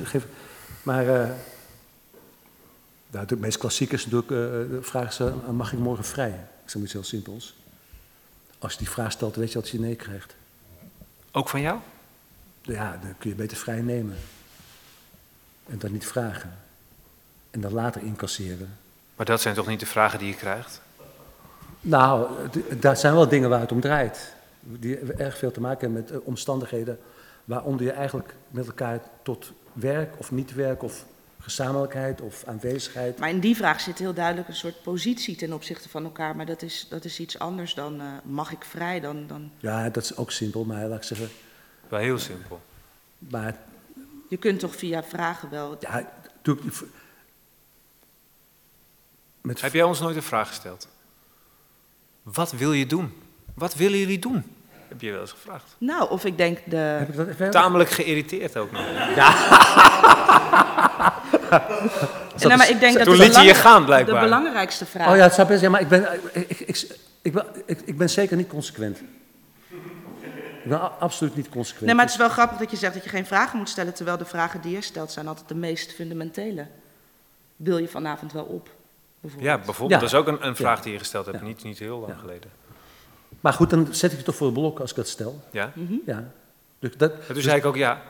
Maar 0.83 1.07
eh 1.21 1.29
nou, 3.11 3.25
het 3.25 3.39
meest 3.39 3.57
klassiek 3.57 3.91
is 3.91 4.05
natuurlijk, 4.05 4.31
eh, 4.31 4.37
de 4.75 4.79
vraag 4.81 5.07
is, 5.07 5.19
eh, 5.19 5.49
mag 5.51 5.73
ik 5.73 5.79
morgen 5.79 6.05
vrij? 6.05 6.47
Ik 6.63 6.69
zeg 6.69 6.81
iets 6.81 6.93
heel 6.93 7.03
simpels. 7.03 7.55
Als 8.59 8.71
je 8.71 8.77
die 8.77 8.89
vraag 8.89 9.11
stelt, 9.11 9.35
weet 9.35 9.51
je 9.51 9.59
dat 9.59 9.69
je 9.69 9.79
nee 9.79 9.95
krijgt. 9.95 10.35
Ook 11.31 11.49
van 11.49 11.61
jou? 11.61 11.79
Ja, 12.61 12.99
dan 13.01 13.17
kun 13.17 13.29
je 13.29 13.35
beter 13.35 13.57
vrij 13.57 13.81
nemen. 13.81 14.15
En 15.69 15.79
dan 15.79 15.91
niet 15.91 16.05
vragen. 16.05 16.57
En 17.51 17.61
dan 17.61 17.73
later 17.73 18.01
incasseren. 18.01 18.77
Maar 19.15 19.25
dat 19.25 19.41
zijn 19.41 19.55
toch 19.55 19.67
niet 19.67 19.79
de 19.79 19.85
vragen 19.85 20.19
die 20.19 20.27
je 20.27 20.35
krijgt? 20.35 20.81
Nou, 21.81 22.27
daar 22.79 22.97
zijn 22.97 23.13
wel 23.13 23.27
dingen 23.27 23.49
waar 23.49 23.59
het 23.59 23.71
om 23.71 23.81
draait. 23.81 24.33
Die 24.61 24.97
erg 24.97 25.37
veel 25.37 25.51
te 25.51 25.61
maken 25.61 25.81
hebben 25.81 26.01
met 26.01 26.11
eh, 26.11 26.27
omstandigheden 26.27 26.99
waaronder 27.45 27.85
je 27.85 27.91
eigenlijk 27.91 28.35
met 28.49 28.67
elkaar 28.67 28.99
tot 29.23 29.51
werk 29.73 30.19
of 30.19 30.31
niet 30.31 30.53
werk 30.53 30.83
of 30.83 31.05
gezamenlijkheid 31.39 32.21
of 32.21 32.43
aanwezigheid. 32.45 33.19
Maar 33.19 33.29
in 33.29 33.39
die 33.39 33.55
vraag 33.55 33.81
zit 33.81 33.99
heel 33.99 34.13
duidelijk 34.13 34.47
een 34.47 34.55
soort 34.55 34.81
positie 34.83 35.35
ten 35.35 35.53
opzichte 35.53 35.89
van 35.89 36.03
elkaar. 36.03 36.35
Maar 36.35 36.45
dat 36.45 36.61
is, 36.61 36.85
dat 36.89 37.05
is 37.05 37.19
iets 37.19 37.39
anders 37.39 37.73
dan 37.73 37.99
eh, 38.01 38.07
mag 38.23 38.51
ik 38.51 38.63
vrij? 38.63 38.99
Dan, 38.99 39.27
dan... 39.27 39.51
Ja, 39.57 39.89
dat 39.89 40.03
is 40.03 40.15
ook 40.15 40.31
simpel, 40.31 40.65
maar 40.65 40.87
laat 40.87 40.97
ik 40.97 41.03
zeggen. 41.03 41.29
Wel 41.87 41.99
heel 41.99 42.19
simpel. 42.19 42.61
Maar 43.17 43.57
Je 44.29 44.37
kunt 44.37 44.59
toch 44.59 44.75
via 44.75 45.03
vragen 45.03 45.49
wel. 45.49 45.77
ja, 45.79 46.11
doe 46.41 46.57
ik. 46.57 46.73
Met, 49.49 49.61
Heb 49.61 49.73
jij 49.73 49.83
ons 49.83 49.99
nooit 49.99 50.15
een 50.15 50.23
vraag 50.23 50.47
gesteld? 50.47 50.87
Wat 52.23 52.51
wil 52.51 52.73
je 52.73 52.85
doen? 52.85 53.13
Wat 53.53 53.75
willen 53.75 53.99
jullie 53.99 54.19
doen? 54.19 54.55
Heb 54.87 55.01
je 55.01 55.11
wel 55.11 55.21
eens 55.21 55.31
gevraagd. 55.31 55.75
Nou, 55.77 56.09
of 56.09 56.25
ik 56.25 56.37
denk 56.37 56.59
de. 56.65 56.75
heb 56.75 57.09
ik 57.09 57.15
dat 57.15 57.27
even? 57.27 57.51
Tamelijk 57.51 57.89
geïrriteerd 57.89 58.57
ook 58.57 58.71
nog. 58.71 58.81
Nee, 62.37 62.57
maar 62.57 62.69
ik 62.69 62.79
denk 62.79 62.93
dat 62.93 63.03
Toen 63.03 63.17
de 63.17 63.23
liet 63.23 63.35
je 63.35 63.41
je 63.41 63.53
gaan, 63.53 63.85
blijkbaar. 63.85 64.15
De 64.15 64.21
belangrijkste 64.21 64.85
vraag. 64.85 65.09
Oh 65.09 65.15
ja, 65.15 65.23
het 65.23 65.33
zou 65.33 65.47
best 65.47 65.59
zijn, 65.59 65.71
maar 65.71 65.81
ik 65.81 65.87
ben, 65.87 66.19
ik, 66.33 66.49
ik, 66.49 66.59
ik, 66.59 66.97
ik, 67.21 67.33
ben- 67.33 67.45
ik, 67.65 67.81
ik 67.85 67.97
ben 67.97 68.09
zeker 68.09 68.37
niet 68.37 68.47
consequent. 68.47 68.99
Ik 70.63 70.65
ben 70.65 70.99
absoluut 70.99 71.35
niet 71.35 71.49
consequent. 71.49 71.85
Nee, 71.85 71.95
maar 71.95 72.03
het 72.03 72.13
is 72.13 72.19
wel 72.19 72.29
grappig 72.29 72.57
dat 72.57 72.71
je 72.71 72.77
zegt 72.77 72.93
dat 72.93 73.03
je 73.03 73.09
geen 73.09 73.25
vragen 73.25 73.57
moet 73.57 73.69
stellen, 73.69 73.93
terwijl 73.93 74.17
de 74.17 74.25
vragen 74.25 74.61
die 74.61 74.71
je 74.71 74.81
stelt 74.81 75.11
zijn 75.11 75.27
altijd 75.27 75.47
de 75.47 75.55
meest 75.55 75.93
fundamentele. 75.93 76.67
Wil 77.55 77.77
je 77.77 77.87
vanavond 77.87 78.31
wel 78.31 78.43
op? 78.43 78.69
Bijvoorbeeld. 79.21 79.51
Ja, 79.51 79.55
bijvoorbeeld. 79.65 79.89
Ja. 80.01 80.07
Dat 80.07 80.09
is 80.13 80.15
ook 80.15 80.27
een, 80.27 80.47
een 80.47 80.55
vraag 80.55 80.77
Ja. 80.77 80.83
die 80.83 80.93
je 80.93 80.99
gesteld 80.99 81.25
hebt, 81.25 81.39
Ja. 81.39 81.43
niet, 81.45 81.63
niet 81.63 81.79
heel 81.79 81.99
lang 81.99 82.13
Ja. 82.13 82.17
geleden. 82.19 82.51
Maar 83.39 83.53
goed, 83.53 83.69
dan 83.69 83.87
zet 83.93 84.11
ik 84.11 84.17
het 84.17 84.25
toch 84.25 84.35
voor 84.35 84.45
het 84.47 84.55
blok 84.55 84.79
als 84.79 84.89
ik 84.89 84.95
dat 84.95 85.07
stel. 85.07 85.41
Ja? 85.51 85.71
Mhm. 85.75 85.93
Ja. 86.05 86.31
Dus 86.79 86.97
dat, 86.97 87.11
En 87.27 87.33
toen 87.33 87.41
zei 87.41 87.57
ik 87.57 87.65
ook 87.65 87.75
ja. 87.75 88.01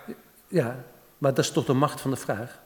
ja, 0.47 0.84
maar 1.18 1.34
dat 1.34 1.45
is 1.45 1.51
toch 1.51 1.66
de 1.66 1.74
macht 1.74 2.01
van 2.01 2.12
de 2.12 2.18
vraag. 2.18 2.60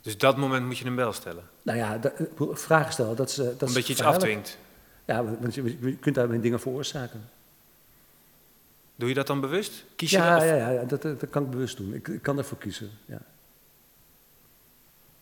Dus 0.00 0.18
dat 0.18 0.36
moment 0.36 0.66
moet 0.66 0.78
je 0.78 0.84
een 0.84 0.94
bel 0.94 1.12
stellen. 1.12 1.44
Nou 1.62 1.78
ja, 1.78 1.98
dat, 1.98 2.12
vragen 2.52 2.92
stellen, 2.92 3.16
dat 3.16 3.28
is... 3.28 3.38
eh, 3.38 3.44
Dat 3.46 3.62
is 3.62 3.68
Omdat 3.68 3.86
je 3.86 3.92
iets 3.92 4.02
afdwingt. 4.02 4.58
Ja, 5.04 5.24
want 5.24 5.54
je, 5.54 5.62
je 5.80 5.96
kunt 5.96 6.14
daarmee 6.14 6.40
dingen 6.40 6.60
veroorzaken. 6.60 7.28
Doe 8.96 9.08
je 9.08 9.14
dat 9.14 9.26
dan 9.26 9.40
bewust? 9.40 9.84
Kies 9.96 10.10
je 10.10 10.16
Ja, 10.16 10.34
dat? 10.38 10.48
ja, 10.48 10.54
ja, 10.54 10.70
ja 10.70 10.82
dat, 10.84 11.02
dat 11.02 11.30
kan 11.30 11.42
ik 11.44 11.50
bewust 11.50 11.76
doen. 11.76 11.94
Ik, 11.94 12.08
ik 12.08 12.22
kan 12.22 12.38
ervoor 12.38 12.58
kiezen, 12.58 12.90
ja. 13.04 13.18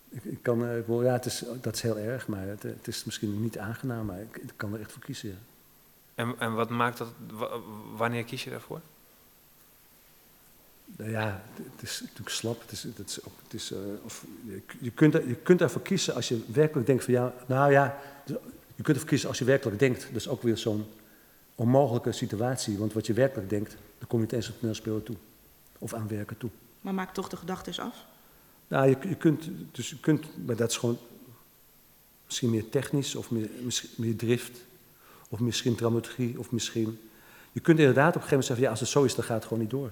Ik, 0.09 0.25
ik 0.25 0.43
kan, 0.43 0.65
eh, 0.65 0.79
ik 0.79 0.85
ja, 0.89 1.13
het 1.13 1.25
is, 1.25 1.43
dat 1.61 1.75
is 1.75 1.81
heel 1.83 1.99
erg, 1.99 2.27
maar 2.29 2.47
het, 2.47 2.63
het 2.63 2.89
is 2.89 3.05
misschien 3.05 3.43
niet 3.43 3.59
aangenaam, 3.59 4.07
maar 4.07 4.21
ik, 4.21 4.37
ik 4.37 4.53
kan 4.57 4.75
er 4.75 4.81
echt 4.81 4.93
voor 4.93 5.03
kiezen. 5.03 5.29
ja. 5.29 5.35
En, 6.15 6.35
en 6.39 6.55
wat 6.55 6.69
maakt 6.71 6.99
dat? 6.99 7.09
wa- 7.33 7.59
Wanneer 7.97 8.25
kies 8.25 8.45
je 8.45 8.51
daarvoor? 8.51 8.81
Nou 10.97 11.11
ja, 11.11 11.43
het, 11.55 11.67
het 11.73 11.83
is 11.83 12.01
natuurlijk 12.01 12.29
slap. 12.29 12.61
Het 12.61 12.71
is, 12.73 12.83
het 12.83 12.99
is, 13.09 13.25
ook- 13.25 13.39
het 13.43 13.55
is, 13.55 13.73
eh, 13.73 13.79
of, 14.05 14.25
je, 14.47 14.63
je, 14.81 14.91
kunt 14.91 15.15
er, 15.15 15.29
je 15.29 15.35
kunt 15.35 15.61
ervoor 15.61 15.83
kiezen 15.83 16.15
als 16.15 16.29
je 16.29 16.45
werkelijk 16.53 16.87
denkt 16.87 17.05
van 17.05 17.13
ja, 17.15 17.35
nou 17.47 17.73
ja, 17.73 17.99
je 18.25 18.83
kunt 18.83 18.89
ervoor 18.89 19.09
kiezen 19.09 19.29
als 19.29 19.39
je 19.39 19.45
werkelijk 19.45 19.79
denkt. 19.79 20.03
Dat 20.07 20.17
is 20.17 20.29
ook 20.29 20.43
weer 20.43 20.57
zo'n 20.59 20.87
onmogelijke 21.55 22.13
situatie, 22.13 22.79
want 22.79 22.93
wat 22.93 23.07
je 23.07 23.13
werkelijk 23.13 23.51
denkt, 23.51 23.71
dan 23.99 24.09
kom 24.09 24.19
je 24.19 24.25
niet 24.25 24.35
eens 24.35 24.49
op 24.51 24.59
toneelspelen 24.59 25.03
toe. 25.03 25.17
Of 25.79 25.95
aan 25.95 26.09
werken 26.09 26.37
toe. 26.39 26.51
Maar 26.81 26.95
maak 26.95 27.15
toch 27.15 27.29
de 27.29 27.37
gedachten 27.37 27.67
eens 27.67 27.81
af. 27.81 28.05
Nou, 28.69 28.89
je, 28.89 28.97
je 29.09 29.15
kunt, 29.15 29.51
dus 29.73 29.91
je 29.91 30.01
kunt, 30.01 30.47
maar 30.47 30.57
dat 30.57 30.71
is 30.71 30.77
gewoon 30.77 30.99
misschien 32.27 32.51
meer 32.51 32.69
technisch 32.69 33.15
of 33.15 33.31
meer, 33.31 33.49
misschien 33.63 33.89
meer 33.97 34.17
drift. 34.17 34.67
Of 35.29 35.41
misschien 35.41 35.75
dramaturgie 35.75 36.39
of 36.39 36.51
misschien... 36.51 37.01
Je 37.53 37.61
kunt 37.61 37.79
inderdaad 37.79 38.09
op 38.09 38.15
een 38.15 38.29
gegeven 38.29 38.39
moment 38.39 38.47
zeggen, 38.47 38.65
ja, 38.65 38.71
als 38.71 38.81
het 38.81 38.89
zo 38.89 39.05
is, 39.05 39.15
dan 39.15 39.25
gaat 39.25 39.37
het 39.37 39.45
gewoon 39.45 39.63
niet 39.63 39.71
door. 39.71 39.91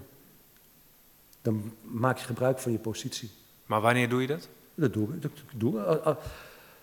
Dan 1.42 1.72
maak 1.82 2.18
je 2.18 2.24
gebruik 2.24 2.58
van 2.58 2.72
je 2.72 2.78
positie. 2.78 3.30
Maar 3.66 3.80
wanneer 3.80 4.08
doe 4.08 4.20
je 4.20 4.26
dat? 4.26 4.48
Dat 4.74 4.92
doe 4.92 5.14
ik. 5.14 5.22
Dat, 5.22 5.30
doe 5.54 5.80
ik. 5.80 5.86
Ah, 5.86 6.06
ah, 6.06 6.16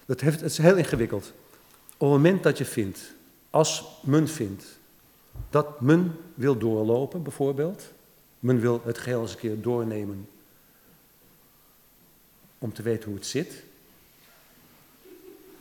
dat 0.06 0.22
heeft, 0.22 0.41
het 0.41 0.52
is 0.52 0.58
heel 0.58 0.76
ingewikkeld. 0.76 1.34
Op 1.98 2.00
het 2.00 2.10
moment 2.10 2.44
dat 2.44 2.58
je 2.58 2.66
vindt, 2.66 3.14
als 3.50 4.00
men 4.02 4.28
vindt, 4.28 4.80
dat 5.50 5.82
men 5.82 6.16
wil 6.34 6.58
doorlopen, 6.58 7.24
bijvoorbeeld. 7.24 7.91
Men 8.39 8.60
wil 8.60 8.82
het 8.86 8.98
geheel 8.98 9.22
eens 9.22 9.32
een 9.32 9.38
keer 9.38 9.62
doornemen 9.62 10.28
om 12.64 12.74
te 12.74 12.82
weten 12.82 13.05
hoe 13.09 13.16
het 13.18 13.26
zit. 13.26 13.64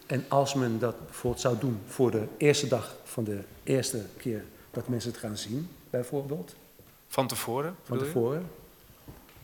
En 0.06 0.24
als 0.28 0.54
men 0.54 0.78
dat 0.78 1.04
bijvoorbeeld 1.06 1.42
zou 1.42 1.58
doen 1.58 1.78
voor 1.86 2.10
de 2.10 2.24
eerste 2.36 2.68
dag 2.68 2.96
van 3.04 3.24
de 3.24 3.38
eerste 3.62 4.02
keer 4.16 4.44
dat 4.70 4.88
mensen 4.88 5.10
het 5.10 5.20
gaan 5.20 5.36
zien, 5.36 5.68
bijvoorbeeld 5.90 6.54
Van 7.08 7.26
tevoren? 7.26 7.74
van 7.82 7.98
je? 7.98 8.04
tevoren. 8.04 8.46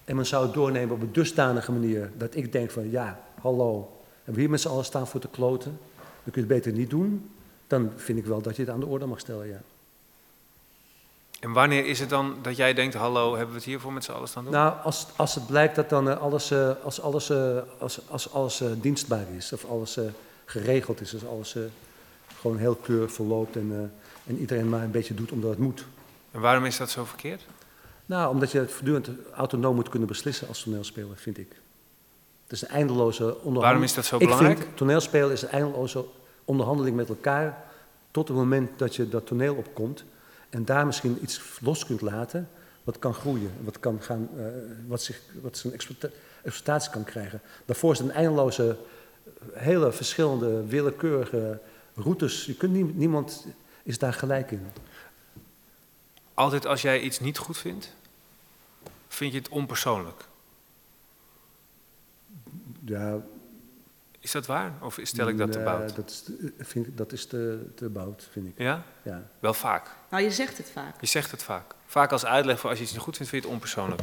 En 0.05 0.17
men 0.17 0.27
zou 0.27 0.45
het 0.45 0.55
doornemen 0.55 0.95
op 0.95 1.01
een 1.01 1.13
dusdanige 1.13 1.73
manier 1.73 2.11
dat 2.17 2.35
ik 2.35 2.53
denk 2.53 2.71
van 2.71 2.91
ja, 2.91 3.25
hallo, 3.41 3.91
hebben 4.17 4.35
we 4.35 4.41
hier 4.41 4.51
met 4.51 4.61
z'n 4.61 4.69
allen 4.69 4.85
staan 4.85 5.07
voor 5.07 5.21
te 5.21 5.29
kloten? 5.29 5.79
Dan 5.97 6.33
kun 6.33 6.43
je 6.43 6.49
het 6.53 6.63
beter 6.63 6.73
niet 6.73 6.91
doen. 6.91 7.31
Dan 7.67 7.93
vind 7.97 8.19
ik 8.19 8.27
wel 8.27 8.43
dat 8.43 8.57
je 8.57 8.63
het 8.63 8.71
aan 8.71 8.81
de 8.81 8.87
orde 8.87 9.07
mag 9.07 9.21
stellen, 9.21 9.47
ja. 9.49 9.61
En 11.39 11.53
wanneer 11.53 11.87
is 11.87 12.01
het 12.01 12.09
dan 12.09 12.37
dat 12.43 12.57
jij 12.57 12.75
denkt, 12.75 12.95
hallo, 12.95 13.31
hebben 13.31 13.49
we 13.49 13.55
het 13.55 13.65
hiervoor 13.65 13.93
met 13.93 14.05
z'n 14.05 14.13
allen 14.13 14.29
staan 14.29 14.45
doen? 14.45 14.53
Nou, 14.53 14.75
als, 14.83 15.07
als 15.17 15.35
het 15.35 15.47
blijkt 15.47 15.75
dat 15.77 15.89
dan 15.89 16.11
eh, 16.11 16.21
alles, 16.21 16.51
eh, 16.51 16.71
als 16.83 17.01
alles, 17.01 17.31
eh, 17.31 17.59
als, 17.79 18.01
als 18.11 18.33
alles 18.33 18.63
dienstbaar 18.81 19.27
is, 19.37 19.53
of 19.53 19.65
alles 19.65 19.99
geregeld 20.45 21.01
is, 21.01 21.15
als 21.15 21.27
alles 21.27 21.57
gewoon 22.41 22.57
heel 22.57 22.75
keurig 22.75 23.13
verloopt 23.13 23.57
en, 23.57 23.93
en 24.27 24.39
iedereen 24.39 24.69
maar 24.69 24.83
een 24.83 24.91
beetje 24.91 25.15
doet 25.15 25.33
omdat 25.33 25.51
het 25.51 25.59
moet. 25.59 25.87
En 26.31 26.41
waarom 26.41 26.65
is 26.65 26.77
dat 26.77 26.91
zo 26.91 27.05
verkeerd? 27.05 27.47
Nou, 28.07 28.31
omdat 28.31 28.51
je 28.53 28.59
het 28.59 28.73
voortdurend 28.73 29.09
autonoom 29.35 29.75
moet 29.75 29.89
kunnen 29.89 30.09
beslissen 30.09 30.49
als 30.49 30.63
toneelspeler, 30.63 31.17
vind 31.17 31.39
ik. 31.39 31.61
Het 32.43 32.53
is 32.53 32.63
een 32.63 32.69
eindeloze 32.69 33.25
onderhandeling. 33.25 33.63
Waarom 33.63 33.83
is 33.83 33.95
dat 33.95 34.05
zo 34.05 34.17
ik 34.17 34.23
belangrijk? 34.23 34.59
vind 34.59 34.77
toneelspelen 34.77 35.33
is 35.33 35.43
een 35.43 35.49
eindeloze 35.49 36.05
onderhandeling 36.45 36.97
met 36.97 37.09
elkaar 37.09 37.65
tot 38.11 38.29
het 38.29 38.37
moment 38.37 38.79
dat 38.79 38.97
je 38.97 39.09
dat 39.09 39.27
toneel 39.27 39.55
opkomt 39.55 40.05
en 40.51 40.65
daar 40.65 40.87
misschien 40.87 41.19
iets 41.23 41.59
los 41.61 41.85
kunt 41.87 42.01
laten 42.01 42.49
wat 42.85 42.99
kan 42.99 43.15
groeien, 43.15 43.53
wat, 43.65 43.81
kan 43.81 44.03
gaan, 44.03 44.29
eh, 44.37 44.45
wat, 44.87 45.03
zich, 45.03 45.21
wat 45.43 45.59
zijn 45.59 45.73
exploita- 45.73 46.09
exploitatie 46.43 46.91
kan 46.91 47.05
krijgen. 47.05 47.41
Daarvoor 47.65 47.93
is 47.93 47.99
het 47.99 48.09
een 48.09 48.15
eindeloze, 48.15 48.77
eh, 49.55 49.63
hele 49.63 49.93
verschillende, 49.93 50.67
willekeurige 50.67 51.61
routes. 51.95 52.45
Je 52.47 52.55
kunt 52.55 52.73
nie- 52.73 52.93
niemand 52.95 53.47
is 53.83 53.99
daar 53.99 54.13
gelijk 54.13 54.51
in. 54.51 54.67
Altijd 56.35 56.67
als 56.67 56.83
jij 56.83 57.01
iets 57.01 57.21
niet 57.21 57.39
goed 57.39 57.59
vindt, 57.59 57.95
vind 59.09 59.33
je 59.33 59.39
het 59.39 59.49
onpersoonlijk. 59.49 60.25
Ja, 62.85 63.21
Is 64.29 64.35
dat 64.35 64.47
waar? 64.47 64.73
Of 64.81 64.99
stel 65.03 65.29
ik 65.29 65.39
dat 65.39 65.53
te 65.53 65.59
bout? 65.59 65.97
Dat 65.97 66.11
is, 66.11 66.21
te- 66.23 66.53
vind, 66.59 66.87
ik- 66.87 66.97
dat 66.97 67.13
is 67.13 67.27
te, 67.27 67.71
te 67.75 67.89
bout, 67.89 68.29
vind 68.33 68.47
ik. 68.47 68.53
Ja? 68.57 68.83
Ja. 69.03 69.23
Wel 69.39 69.55
vaak. 69.55 69.91
Nou, 70.11 70.23
je 70.23 70.31
zegt 70.31 70.59
het 70.59 70.71
vaak. 70.71 71.01
Je 71.01 71.07
zegt 71.07 71.31
het 71.31 71.43
vaak. 71.43 71.75
Vaak 71.87 72.13
als 72.13 72.25
uitleg 72.25 72.59
voor 72.61 72.69
als 72.71 72.79
je 72.79 72.85
iets 72.85 72.93
niet 72.93 73.03
goed 73.03 73.17
vindt, 73.17 73.31
vind 73.31 73.43
je 73.43 73.49
het 73.49 73.59
onpersoonlijk. 73.59 74.01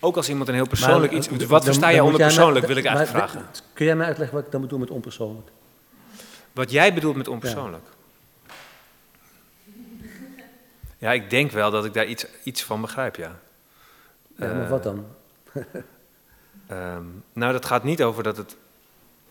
Ook 0.00 0.16
als 0.16 0.28
iemand 0.28 0.48
een 0.48 0.54
heel 0.54 0.66
persoonlijk 0.68 1.12
Maar, 1.12 1.20
iets... 1.20 1.26
eh, 1.28 1.32
Wat 1.38 1.48
dan- 1.48 1.62
versta 1.62 1.86
dan 1.86 1.94
moet 1.94 2.04
onder 2.04 2.20
persoonlijk, 2.20 2.66
wil 2.66 2.76
ik 2.76 2.84
maar- 2.84 2.96
eigenlijk 2.96 3.30
vragen. 3.30 3.50
Kun 3.72 3.86
jij 3.86 3.96
mij 3.96 4.06
uitleggen 4.06 4.36
wat 4.36 4.46
ik 4.46 4.52
dan 4.52 4.60
bedoel 4.60 4.78
met 4.78 4.90
onpersoonlijk? 4.90 5.48
Wat 6.52 6.70
jij 6.70 6.94
bedoelt 6.94 7.16
met 7.16 7.28
onpersoonlijk? 7.28 7.86
Ja, 10.98 11.12
ik 11.12 11.30
denk 11.30 11.50
wel 11.50 11.70
dat 11.70 11.84
ik 11.84 11.94
daar 11.94 12.06
iets, 12.06 12.26
iets 12.44 12.62
van 12.62 12.80
begrijp, 12.80 13.16
ja. 13.16 13.38
Ja, 14.36 14.46
maar 14.54 14.62
Eh, 14.64 14.70
wat 14.70 14.82
dan? 14.82 15.06
Ehm, 16.72 17.04
nou, 17.32 17.52
dat 17.52 17.64
gaat 17.64 17.84
niet 17.84 18.02
over 18.02 18.22
dat 18.22 18.36
het 18.36 18.56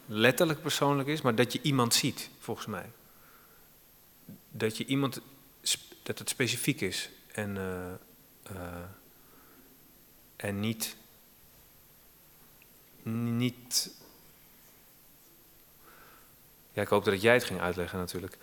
letterlijk 0.05 0.61
persoonlijk 0.61 1.07
is, 1.07 1.21
maar 1.21 1.35
dat 1.35 1.53
je 1.53 1.61
iemand 1.61 1.93
ziet, 1.93 2.29
volgens 2.39 2.67
mij. 2.67 2.91
Dat 4.49 4.77
je 4.77 4.85
iemand, 4.85 5.21
dat 6.03 6.19
het 6.19 6.29
specifiek 6.29 6.81
is 6.81 7.09
en, 7.31 7.57
eh, 7.57 7.91
eh, 8.43 8.83
en 10.35 10.59
niet, 10.59 10.95
niet. 13.03 13.91
Ja, 16.73 16.81
ik 16.81 16.87
hoop 16.87 17.05
dat 17.05 17.21
jij 17.21 17.33
het 17.33 17.43
ging 17.43 17.59
uitleggen 17.59 17.99
natuurlijk. 17.99 18.37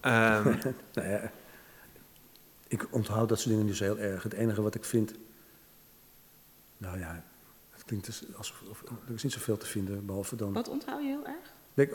Ehm, 0.00 0.56
Nou 0.94 1.08
ja, 1.08 1.32
ik 2.66 2.92
onthoud 2.92 3.28
dat 3.28 3.40
soort 3.40 3.56
dingen 3.56 3.74
zo 3.74 3.84
heel 3.84 3.98
erg. 3.98 4.22
Het 4.22 4.32
enige 4.32 4.62
wat 4.62 4.74
ik 4.74 4.84
vind. 4.84 5.14
Nou 6.76 6.98
ja, 6.98 7.24
klinkt 7.88 8.06
dus 8.06 8.22
alsof. 8.36 8.62
of- 8.70 8.82
er 9.08 9.14
is 9.14 9.22
niet 9.22 9.32
zoveel 9.32 9.56
te 9.56 9.66
vinden, 9.66 10.06
behalve 10.06 10.36
dan. 10.36 10.52
Wat 10.52 10.68
onthoud 10.68 11.00
je 11.00 11.06
heel 11.06 11.26
erg? 11.26 11.52
Ik, 11.74 11.94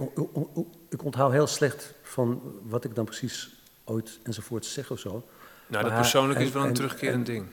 ik 0.89 1.03
onthoud 1.03 1.31
heel 1.31 1.47
slecht 1.47 1.93
van 2.01 2.41
wat 2.63 2.83
ik 2.83 2.95
dan 2.95 3.05
precies 3.05 3.55
ooit 3.83 4.19
enzovoort 4.23 4.65
zeg 4.65 4.91
of 4.91 4.99
zo. 4.99 5.27
nou, 5.67 5.83
dat 5.83 5.93
persoonlijk 5.93 6.39
is 6.39 6.47
en- 6.47 6.53
wel 6.53 6.61
een 6.61 6.67
en- 6.67 6.73
terugkerend 6.73 7.27
en- 7.27 7.33
ding. 7.33 7.45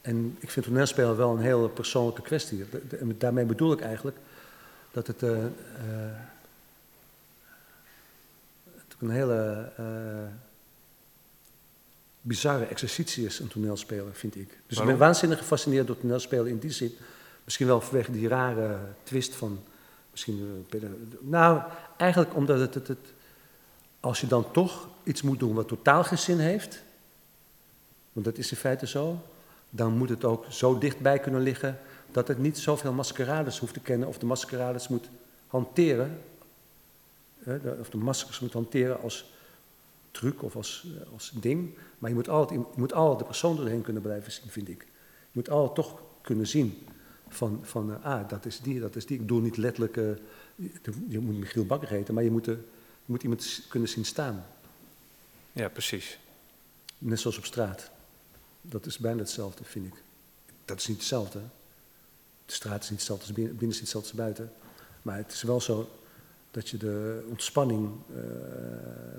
En 0.00 0.36
ik 0.40 0.50
vind 0.50 0.66
toneelspelen 0.66 1.16
wel 1.16 1.30
een 1.32 1.40
hele 1.42 1.68
persoonlijke 1.68 2.22
kwestie. 2.22 2.64
En 3.00 3.14
daarmee 3.18 3.44
bedoel 3.44 3.72
ik 3.72 3.80
eigenlijk 3.80 4.16
dat 4.90 5.06
het, 5.06 5.22
eh, 5.22 5.44
eh, 5.44 5.50
het 8.74 8.94
een 9.00 9.10
hele 9.10 9.70
eh, 9.76 10.32
bizarre 12.20 12.64
exercitie 12.64 13.24
is, 13.26 13.38
een 13.38 13.48
toneelspeler, 13.48 14.14
vind 14.14 14.36
ik. 14.36 14.58
Dus 14.66 14.78
ik 14.78 14.84
ben 14.84 14.98
waanzinnig 14.98 15.38
gefascineerd 15.38 15.86
door 15.86 15.98
toneelspelen 16.00 16.46
in 16.46 16.58
die 16.58 16.70
zin. 16.70 16.94
Misschien 17.46 17.66
wel 17.66 17.80
vanwege 17.80 18.12
die 18.12 18.28
rare 18.28 18.78
twist 19.02 19.34
van, 19.34 19.58
misschien, 20.10 20.38
eh, 20.38 20.68
peda- 20.68 20.94
nou, 21.20 21.62
eigenlijk 21.96 22.34
omdat 22.34 22.60
het, 22.60 22.74
het, 22.74 22.88
het, 22.88 23.12
als 24.00 24.20
je 24.20 24.26
dan 24.26 24.50
toch 24.50 24.88
iets 25.02 25.22
moet 25.22 25.38
doen 25.38 25.54
wat 25.54 25.68
totaal 25.68 26.04
geen 26.04 26.18
zin 26.18 26.38
heeft, 26.38 26.82
want 28.12 28.26
dat 28.26 28.38
is 28.38 28.50
in 28.50 28.56
feite 28.56 28.86
zo, 28.86 29.20
dan 29.70 29.96
moet 29.96 30.08
het 30.08 30.24
ook 30.24 30.44
zo 30.48 30.78
dichtbij 30.78 31.18
kunnen 31.18 31.40
liggen 31.40 31.78
dat 32.10 32.28
het 32.28 32.38
niet 32.38 32.58
zoveel 32.58 32.92
maskerades 32.92 33.58
hoeft 33.58 33.74
te 33.74 33.80
kennen 33.80 34.08
of 34.08 34.18
de 34.18 34.26
maskerades 34.26 34.88
moet 34.88 35.08
hanteren, 35.46 36.22
of 37.80 37.90
de 37.90 37.96
maskers 37.96 38.40
moet 38.40 38.52
hanteren 38.52 39.00
als 39.02 39.32
truc 40.10 40.42
of 40.42 40.56
als, 40.56 40.86
eh, 40.86 41.12
als 41.12 41.32
ding. 41.34 41.74
Maar 41.98 42.10
je 42.10 42.16
moet, 42.16 42.28
altijd, 42.28 42.60
je 42.60 42.80
moet 42.80 42.92
altijd 42.92 43.18
de 43.18 43.24
persoon 43.24 43.60
erheen 43.60 43.82
kunnen 43.82 44.02
blijven 44.02 44.32
zien, 44.32 44.50
vind 44.50 44.68
ik. 44.68 44.82
Je 45.20 45.32
moet 45.32 45.50
altijd 45.50 45.74
toch 45.74 46.00
kunnen 46.20 46.46
zien 46.46 46.86
van, 47.28 47.60
van 47.62 47.92
eh, 47.92 48.04
ah, 48.04 48.28
dat 48.28 48.46
is 48.46 48.60
die, 48.60 48.80
dat 48.80 48.96
is 48.96 49.06
die. 49.06 49.16
Ik 49.16 49.22
bedoel 49.22 49.40
niet 49.40 49.56
letterlijk, 49.56 49.96
eh, 49.96 50.04
je, 51.08 51.18
moet 51.18 51.38
Michiel 51.38 51.66
Bakker 51.66 51.88
heten, 51.88 52.14
maar 52.14 52.22
je 52.22 52.30
moet, 52.30 52.48
eh, 52.48 52.54
je 53.04 53.12
moet 53.12 53.22
iemand 53.22 53.62
kunnen 53.68 53.88
zien 53.88 54.04
staan. 54.04 54.46
Ja, 55.52 55.68
precies. 55.68 56.18
Net 56.98 57.20
zoals 57.20 57.38
op 57.38 57.44
straat. 57.44 57.90
Dat 58.60 58.86
is 58.86 58.98
bijna 58.98 59.18
hetzelfde, 59.18 59.64
vind 59.64 59.86
ik. 59.86 60.02
Dat 60.64 60.78
is 60.78 60.88
niet 60.88 60.96
hetzelfde. 60.96 61.40
De 62.46 62.52
straat 62.52 62.82
is 62.82 62.90
niet 62.90 62.98
hetzelfde 62.98 63.26
als 63.26 63.34
binnen, 63.34 63.52
binnen 63.56 63.76
is 63.76 63.82
niet 63.82 63.92
hetzelfde 63.92 64.10
als 64.10 64.18
buiten. 64.18 64.52
Maar 65.02 65.16
het 65.16 65.32
is 65.32 65.42
wel 65.42 65.60
zo 65.60 65.90
dat 66.50 66.68
je 66.68 66.76
de 66.76 67.24
ontspanning 67.28 67.90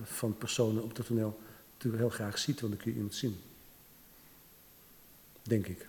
van 0.04 0.38
personen 0.38 0.84
op 0.84 0.96
het 0.96 1.06
toneel 1.06 1.40
natuurlijk 1.74 2.04
heel 2.04 2.12
graag 2.12 2.38
ziet, 2.38 2.60
want 2.60 2.74
dan 2.74 2.82
kun 2.82 2.92
je 2.92 2.98
iemand 2.98 3.16
zien. 3.16 3.40
Denk 5.44 5.68
ik. 5.68 5.88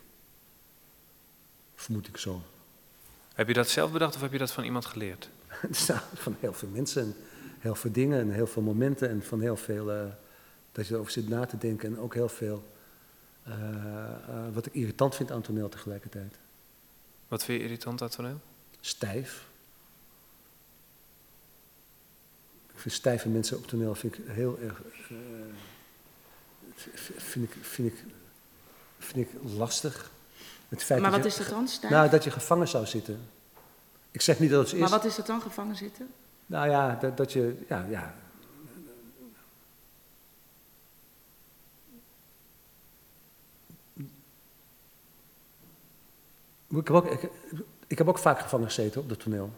Vermoed 1.78 2.08
ik 2.08 2.16
zo. 2.16 2.42
Heb 3.34 3.48
je 3.48 3.52
dat 3.52 3.68
zelf 3.68 3.92
bedacht 3.92 4.14
of 4.14 4.20
heb 4.20 4.32
je 4.32 4.38
dat 4.38 4.50
van 4.50 4.64
iemand 4.64 4.86
geleerd? 4.86 5.28
Ja, 5.86 6.02
van 6.14 6.36
heel 6.40 6.52
veel 6.52 6.68
mensen 6.68 7.02
en 7.02 7.14
heel 7.58 7.74
veel 7.74 7.92
dingen 7.92 8.20
en 8.20 8.30
heel 8.30 8.46
veel 8.46 8.62
momenten 8.62 9.08
en 9.08 9.22
van 9.22 9.40
heel 9.40 9.56
veel 9.56 9.92
eh, 9.92 10.06
dat 10.72 10.86
je 10.86 10.94
erover 10.94 11.12
zit 11.12 11.28
na 11.28 11.46
te 11.46 11.58
denken 11.58 11.88
en 11.88 11.98
ook 11.98 12.14
heel 12.14 12.28
veel 12.28 12.72
eh, 13.42 13.52
eh, 13.52 14.54
wat 14.54 14.66
ik 14.66 14.74
irritant 14.74 15.14
vind 15.14 15.30
aan 15.30 15.42
toneel 15.42 15.68
tegelijkertijd. 15.68 16.38
Wat 17.28 17.44
vind 17.44 17.58
je 17.58 17.64
irritant 17.64 18.02
aan 18.02 18.08
toneel? 18.08 18.40
Stijf. 18.80 19.46
Ik 22.72 22.78
vind 22.78 22.94
stijve 22.94 23.28
mensen 23.28 23.56
op 23.56 23.66
toneel 23.66 23.94
vind 23.94 24.18
ik 24.18 24.24
heel 24.26 24.58
erg. 24.58 24.82
vind, 27.16 27.44
ik, 27.44 27.56
vind, 27.60 27.92
ik, 27.92 28.04
vind 28.98 29.28
ik 29.28 29.40
lastig. 29.42 30.10
Het 30.68 30.84
feit 30.84 31.00
Maar 31.00 31.10
dat 31.10 31.20
wat 31.22 31.34
je, 31.34 31.40
is 31.40 31.46
dat 31.46 31.56
dan, 31.56 31.68
stijf? 31.68 31.92
Nou, 31.92 32.10
dat 32.10 32.24
je 32.24 32.30
gevangen 32.30 32.68
zou 32.68 32.86
zitten. 32.86 33.28
Ik 34.10 34.20
zeg 34.20 34.38
niet 34.38 34.50
dat 34.50 34.64
het 34.64 34.72
is. 34.72 34.80
maar 34.80 34.88
wat 34.88 35.04
is 35.04 35.16
dat 35.16 35.26
dan, 35.26 35.40
gevangen 35.40 35.76
zitten? 35.76 36.08
Nou 36.46 36.68
ja, 36.68 36.94
dat, 37.00 37.16
dat 37.16 37.32
je, 37.32 37.64
ja, 37.68 37.86
ja. 37.88 38.14
Ik 46.70 46.86
heb, 46.86 46.90
ook, 46.90 47.06
ik, 47.06 47.30
ik 47.86 47.98
heb 47.98 48.08
ook 48.08 48.18
vaak 48.18 48.38
gevangen 48.40 48.66
gezeten 48.66 49.00
op 49.00 49.08
het 49.08 49.20
toneel. 49.20 49.52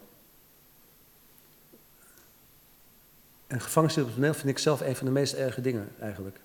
En 3.47 3.61
gevangen 3.61 3.89
zitten 3.89 4.03
op 4.03 4.09
het 4.09 4.19
toneel 4.19 4.39
vind 4.39 4.49
ik 4.49 4.57
zelf 4.57 4.81
een 4.81 4.95
van 4.95 5.05
de 5.05 5.11
meest 5.11 5.33
erge 5.33 5.61
dingen 5.61 5.89
eigenlijk. 5.99 6.39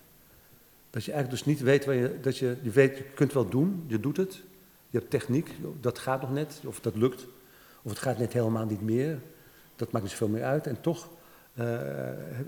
Dat 0.91 1.05
je 1.05 1.13
eigenlijk 1.13 1.45
dus 1.45 1.55
niet 1.55 1.63
weet 1.65 1.85
waar 1.85 1.95
je, 1.95 2.21
dat 2.21 2.39
je, 2.39 2.57
je 2.63 2.71
weet, 2.71 2.97
je 2.97 3.05
kunt 3.05 3.33
wel 3.33 3.49
doen, 3.49 3.85
je 3.87 4.01
doet 4.01 4.17
het. 4.17 4.43
Je 4.97 5.03
hebt 5.03 5.15
techniek, 5.15 5.51
dat 5.81 5.99
gaat 5.99 6.21
nog 6.21 6.33
net, 6.33 6.61
of 6.65 6.81
dat 6.81 6.95
lukt. 6.97 7.27
Of 7.83 7.91
het 7.91 8.01
gaat 8.01 8.19
net 8.19 8.33
helemaal 8.33 8.65
niet 8.65 8.81
meer. 8.83 9.19
Dat 9.77 9.91
maakt 9.91 10.05
niet 10.05 10.13
zoveel 10.13 10.29
meer 10.29 10.45
uit. 10.45 10.67
En 10.67 10.81
toch 10.81 11.09
eh, 11.55 11.65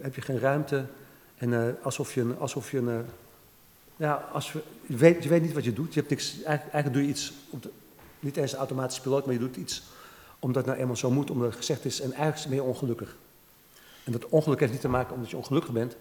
heb 0.01 0.15
je 0.15 0.21
geen 0.21 0.39
ruimte. 0.39 0.85
En 1.37 1.53
eh, 1.53 1.85
alsof 1.85 2.15
je, 2.15 2.21
een- 2.21 2.39
alsof 2.39 2.71
je 2.71 2.79
een, 2.79 2.89
eh, 2.89 2.99
ja, 3.97 4.15
als 4.33 4.53
je, 4.53 4.63
weet, 4.87 5.23
je 5.23 5.29
weet 5.29 5.43
niet 5.43 5.53
wat 5.53 5.65
je 5.65 5.73
doet. 5.73 5.95
Je 5.95 5.99
hebt 5.99 6.11
niks, 6.11 6.43
eigenlijk, 6.43 6.93
doe 6.93 7.03
je 7.03 7.09
iets, 7.09 7.33
de, 7.61 7.71
niet 8.21 8.37
eens 8.37 8.53
een 8.53 8.59
automatisch 8.59 9.01
piloot, 9.01 9.25
maar 9.25 9.35
je 9.35 9.41
doet 9.41 9.57
iets 9.57 9.83
omdat 10.39 10.57
het 10.57 10.67
nou 10.67 10.79
eenmaal 10.79 10.97
zo 10.97 11.11
moet, 11.11 11.31
omdat 11.31 11.49
het 11.49 11.57
gezegd 11.57 11.85
is. 11.85 12.01
En 12.01 12.13
eigenlijk 12.13 12.47
ben 12.57 12.65
je 12.65 12.71
ongelukkig. 12.73 13.17
En 14.05 14.13
dat 14.13 14.29
ongeluk 14.29 14.61
heeft 14.61 14.73
niet 14.73 14.81
te 14.81 14.89
maken 14.89 15.15
omdat 15.15 15.31
je 15.31 15.37
ongelukkig 15.37 15.73
bent. 15.73 15.97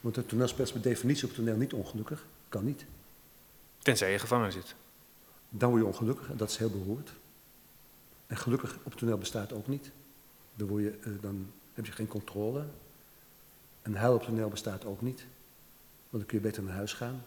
Want 0.00 0.16
een 0.16 0.26
toneelspeler 0.26 0.66
is 0.66 0.72
per 0.72 0.82
definitie 0.82 1.22
op 1.24 1.28
het 1.30 1.38
toneel 1.38 1.56
niet 1.56 1.72
ongelukkig. 1.72 2.26
Kan 2.48 2.64
niet. 2.64 2.84
Tenzij 3.82 4.12
je 4.12 4.18
gevangen 4.18 4.52
zit. 4.52 4.74
Dan 5.56 5.70
word 5.70 5.82
je 5.82 5.88
ongelukkig 5.88 6.30
en 6.30 6.36
dat 6.36 6.50
is 6.50 6.56
heel 6.56 6.70
beroerd. 6.70 7.12
En 8.26 8.36
gelukkig 8.36 8.76
op 8.76 8.90
het 8.90 8.98
toneel 8.98 9.18
bestaat 9.18 9.52
ook 9.52 9.66
niet. 9.66 9.90
Dan, 10.54 10.68
word 10.68 10.82
je, 10.82 10.98
eh, 11.02 11.12
dan 11.20 11.50
heb 11.74 11.86
je 11.86 11.92
geen 11.92 12.06
controle. 12.06 12.64
En 13.82 13.94
huil 13.94 14.14
op 14.14 14.20
het 14.20 14.28
toneel 14.28 14.48
bestaat 14.48 14.84
ook 14.84 15.00
niet. 15.00 15.26
Want 16.08 16.22
dan 16.22 16.26
kun 16.26 16.38
je 16.38 16.44
beter 16.44 16.62
naar 16.62 16.74
huis 16.74 16.92
gaan. 16.92 17.24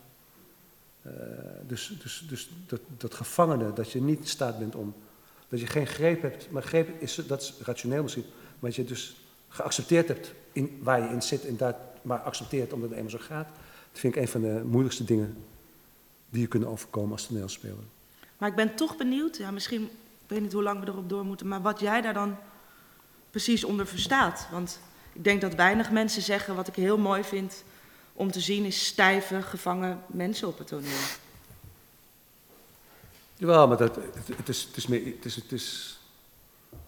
Eh, 1.01 1.11
dus 1.67 1.97
dus, 2.01 2.25
dus 2.29 2.49
dat, 2.65 2.81
dat 2.97 3.13
gevangene, 3.13 3.73
dat 3.73 3.91
je 3.91 4.01
niet 4.01 4.19
in 4.19 4.27
staat 4.27 4.59
bent 4.59 4.75
om... 4.75 4.93
Dat 5.47 5.59
je 5.59 5.67
geen 5.67 5.87
greep 5.87 6.21
hebt. 6.21 6.51
Maar 6.51 6.63
greep 6.63 7.01
is, 7.01 7.15
dat 7.15 7.41
is 7.41 7.53
rationeel 7.61 8.03
misschien. 8.03 8.25
Maar 8.59 8.69
dat 8.69 8.75
je 8.75 8.85
dus 8.85 9.17
geaccepteerd 9.47 10.07
hebt 10.07 10.33
in, 10.51 10.79
waar 10.81 11.01
je 11.01 11.09
in 11.09 11.21
zit. 11.21 11.45
En 11.45 11.57
daar 11.57 11.75
maar 12.01 12.19
accepteert 12.19 12.73
omdat 12.73 12.89
het 12.89 12.97
eenmaal 12.97 13.11
zo 13.11 13.17
gaat. 13.21 13.47
Dat 13.91 13.99
vind 13.99 14.15
ik 14.15 14.21
een 14.21 14.27
van 14.27 14.41
de 14.41 14.61
moeilijkste 14.65 15.03
dingen 15.03 15.37
die 16.29 16.41
je 16.41 16.47
kunnen 16.47 16.69
overkomen 16.69 17.11
als 17.11 17.27
toneelspeler. 17.27 17.83
Maar 18.37 18.49
ik 18.49 18.55
ben 18.55 18.75
toch 18.75 18.97
benieuwd, 18.97 19.37
ja, 19.37 19.51
misschien, 19.51 19.83
ik 19.83 20.27
weet 20.27 20.41
niet 20.41 20.53
hoe 20.53 20.63
lang 20.63 20.79
we 20.79 20.87
erop 20.87 21.09
door 21.09 21.25
moeten, 21.25 21.47
maar 21.47 21.61
wat 21.61 21.79
jij 21.79 22.01
daar 22.01 22.13
dan 22.13 22.37
precies 23.29 23.63
onder 23.63 23.87
verstaat. 23.87 24.47
Want 24.51 24.79
ik 25.13 25.23
denk 25.23 25.41
dat 25.41 25.55
weinig 25.55 25.91
mensen 25.91 26.21
zeggen, 26.21 26.55
wat 26.55 26.67
ik 26.67 26.75
heel 26.75 26.97
mooi 26.97 27.23
vind 27.23 27.63
om 28.13 28.31
te 28.31 28.39
zien, 28.39 28.65
is 28.65 28.85
stijve, 28.85 29.41
gevangen 29.41 30.01
mensen 30.07 30.47
op 30.47 30.57
het 30.57 30.67
toneel. 30.67 30.99
Jawel, 33.35 33.67
maar 33.67 33.77
dat, 33.77 33.95
het, 33.95 34.37
het, 34.37 34.49
is, 34.49 34.63
het 34.63 34.77
is 34.77 34.87
meer. 34.87 35.05
Het 35.05 35.25
is, 35.25 35.35
het 35.35 35.51
is, 35.51 35.99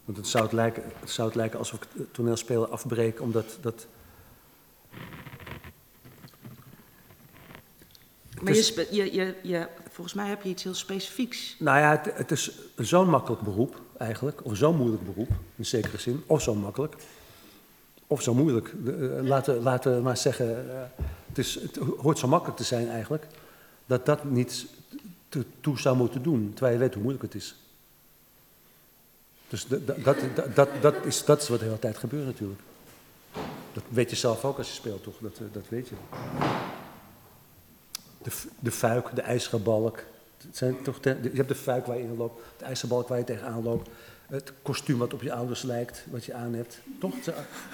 want 0.04 0.18
het 0.18 0.26
zou 0.26 0.44
het, 0.44 0.52
lijken, 0.52 0.82
het 1.00 1.10
zou 1.10 1.28
het 1.28 1.36
lijken 1.36 1.58
alsof 1.58 1.82
ik 1.82 1.88
het 1.92 2.14
toneelspelen 2.14 2.70
afbreek, 2.70 3.20
omdat 3.20 3.58
dat. 3.60 3.86
Maar 8.42 8.54
je, 8.54 8.86
je, 8.90 9.12
je, 9.12 9.36
je, 9.42 9.68
volgens 10.00 10.20
mij 10.22 10.28
heb 10.28 10.42
je 10.42 10.48
iets 10.48 10.62
heel 10.62 10.74
specifieks. 10.74 11.56
Nou 11.58 11.78
ja, 11.78 11.90
het, 11.90 12.16
het 12.16 12.30
is 12.30 12.50
zo'n 12.76 13.08
makkelijk 13.08 13.42
beroep 13.42 13.80
eigenlijk, 13.98 14.44
of 14.44 14.56
zo'n 14.56 14.76
moeilijk 14.76 15.04
beroep 15.04 15.28
in 15.56 15.66
zekere 15.66 15.98
zin, 15.98 16.22
of 16.26 16.42
zo 16.42 16.54
makkelijk, 16.54 16.94
of 18.06 18.22
zo 18.22 18.34
moeilijk. 18.34 18.74
Eh, 18.86 19.22
laten, 19.22 19.62
laten 19.62 19.96
we 19.96 20.02
maar 20.02 20.16
zeggen, 20.16 20.70
eh, 20.70 20.82
het, 21.26 21.38
is, 21.38 21.54
het 21.54 21.76
hoort 21.76 22.18
zo 22.18 22.28
makkelijk 22.28 22.58
te 22.58 22.64
zijn 22.64 22.88
eigenlijk, 22.88 23.26
dat 23.86 24.06
dat 24.06 24.24
niet 24.24 24.66
te- 25.28 25.44
toe 25.60 25.78
zou 25.78 25.96
moeten 25.96 26.22
doen, 26.22 26.50
terwijl 26.54 26.72
je 26.72 26.80
weet 26.80 26.94
hoe 26.94 27.02
moeilijk 27.02 27.24
het 27.24 27.34
is. 27.34 27.54
Dus 29.48 29.66
dat, 29.66 30.04
dat, 30.04 30.16
dat, 30.54 30.68
dat 30.80 30.94
is 31.04 31.24
wat 31.26 31.40
de 31.46 31.56
hele 31.60 31.78
tijd 31.78 31.98
gebeurt 31.98 32.26
natuurlijk. 32.26 32.60
Dat 33.72 33.84
weet 33.88 34.10
je 34.10 34.16
zelf 34.16 34.44
ook 34.44 34.58
als 34.58 34.68
je 34.68 34.74
speelt, 34.74 35.02
toch? 35.02 35.14
Dat, 35.20 35.38
eh, 35.38 35.44
dat 35.52 35.68
weet 35.68 35.88
je. 35.88 35.94
De, 38.22 38.30
de 38.60 38.70
fuik, 38.70 39.14
de 39.14 39.20
ijzeren 39.22 39.62
balk, 39.62 40.04
Het 40.46 40.56
zijn 40.56 40.82
toch 40.82 40.98
je 41.04 41.30
hebt 41.34 41.48
de 41.48 41.54
fuik 41.54 41.86
waar 41.86 41.96
je 41.96 42.02
in 42.02 42.16
loopt, 42.16 42.42
de 42.58 42.64
ijzerbalk 42.64 43.08
waar 43.08 43.18
je 43.18 43.24
tegenaan 43.24 43.62
loopt, 43.62 43.88
het 44.26 44.52
kostuum 44.62 44.98
wat 44.98 45.14
op 45.14 45.22
je 45.22 45.32
ouders 45.32 45.62
lijkt, 45.62 46.04
wat 46.10 46.24
je 46.24 46.34
aan 46.34 46.54
hebt. 46.54 46.78
Toch? 47.00 47.14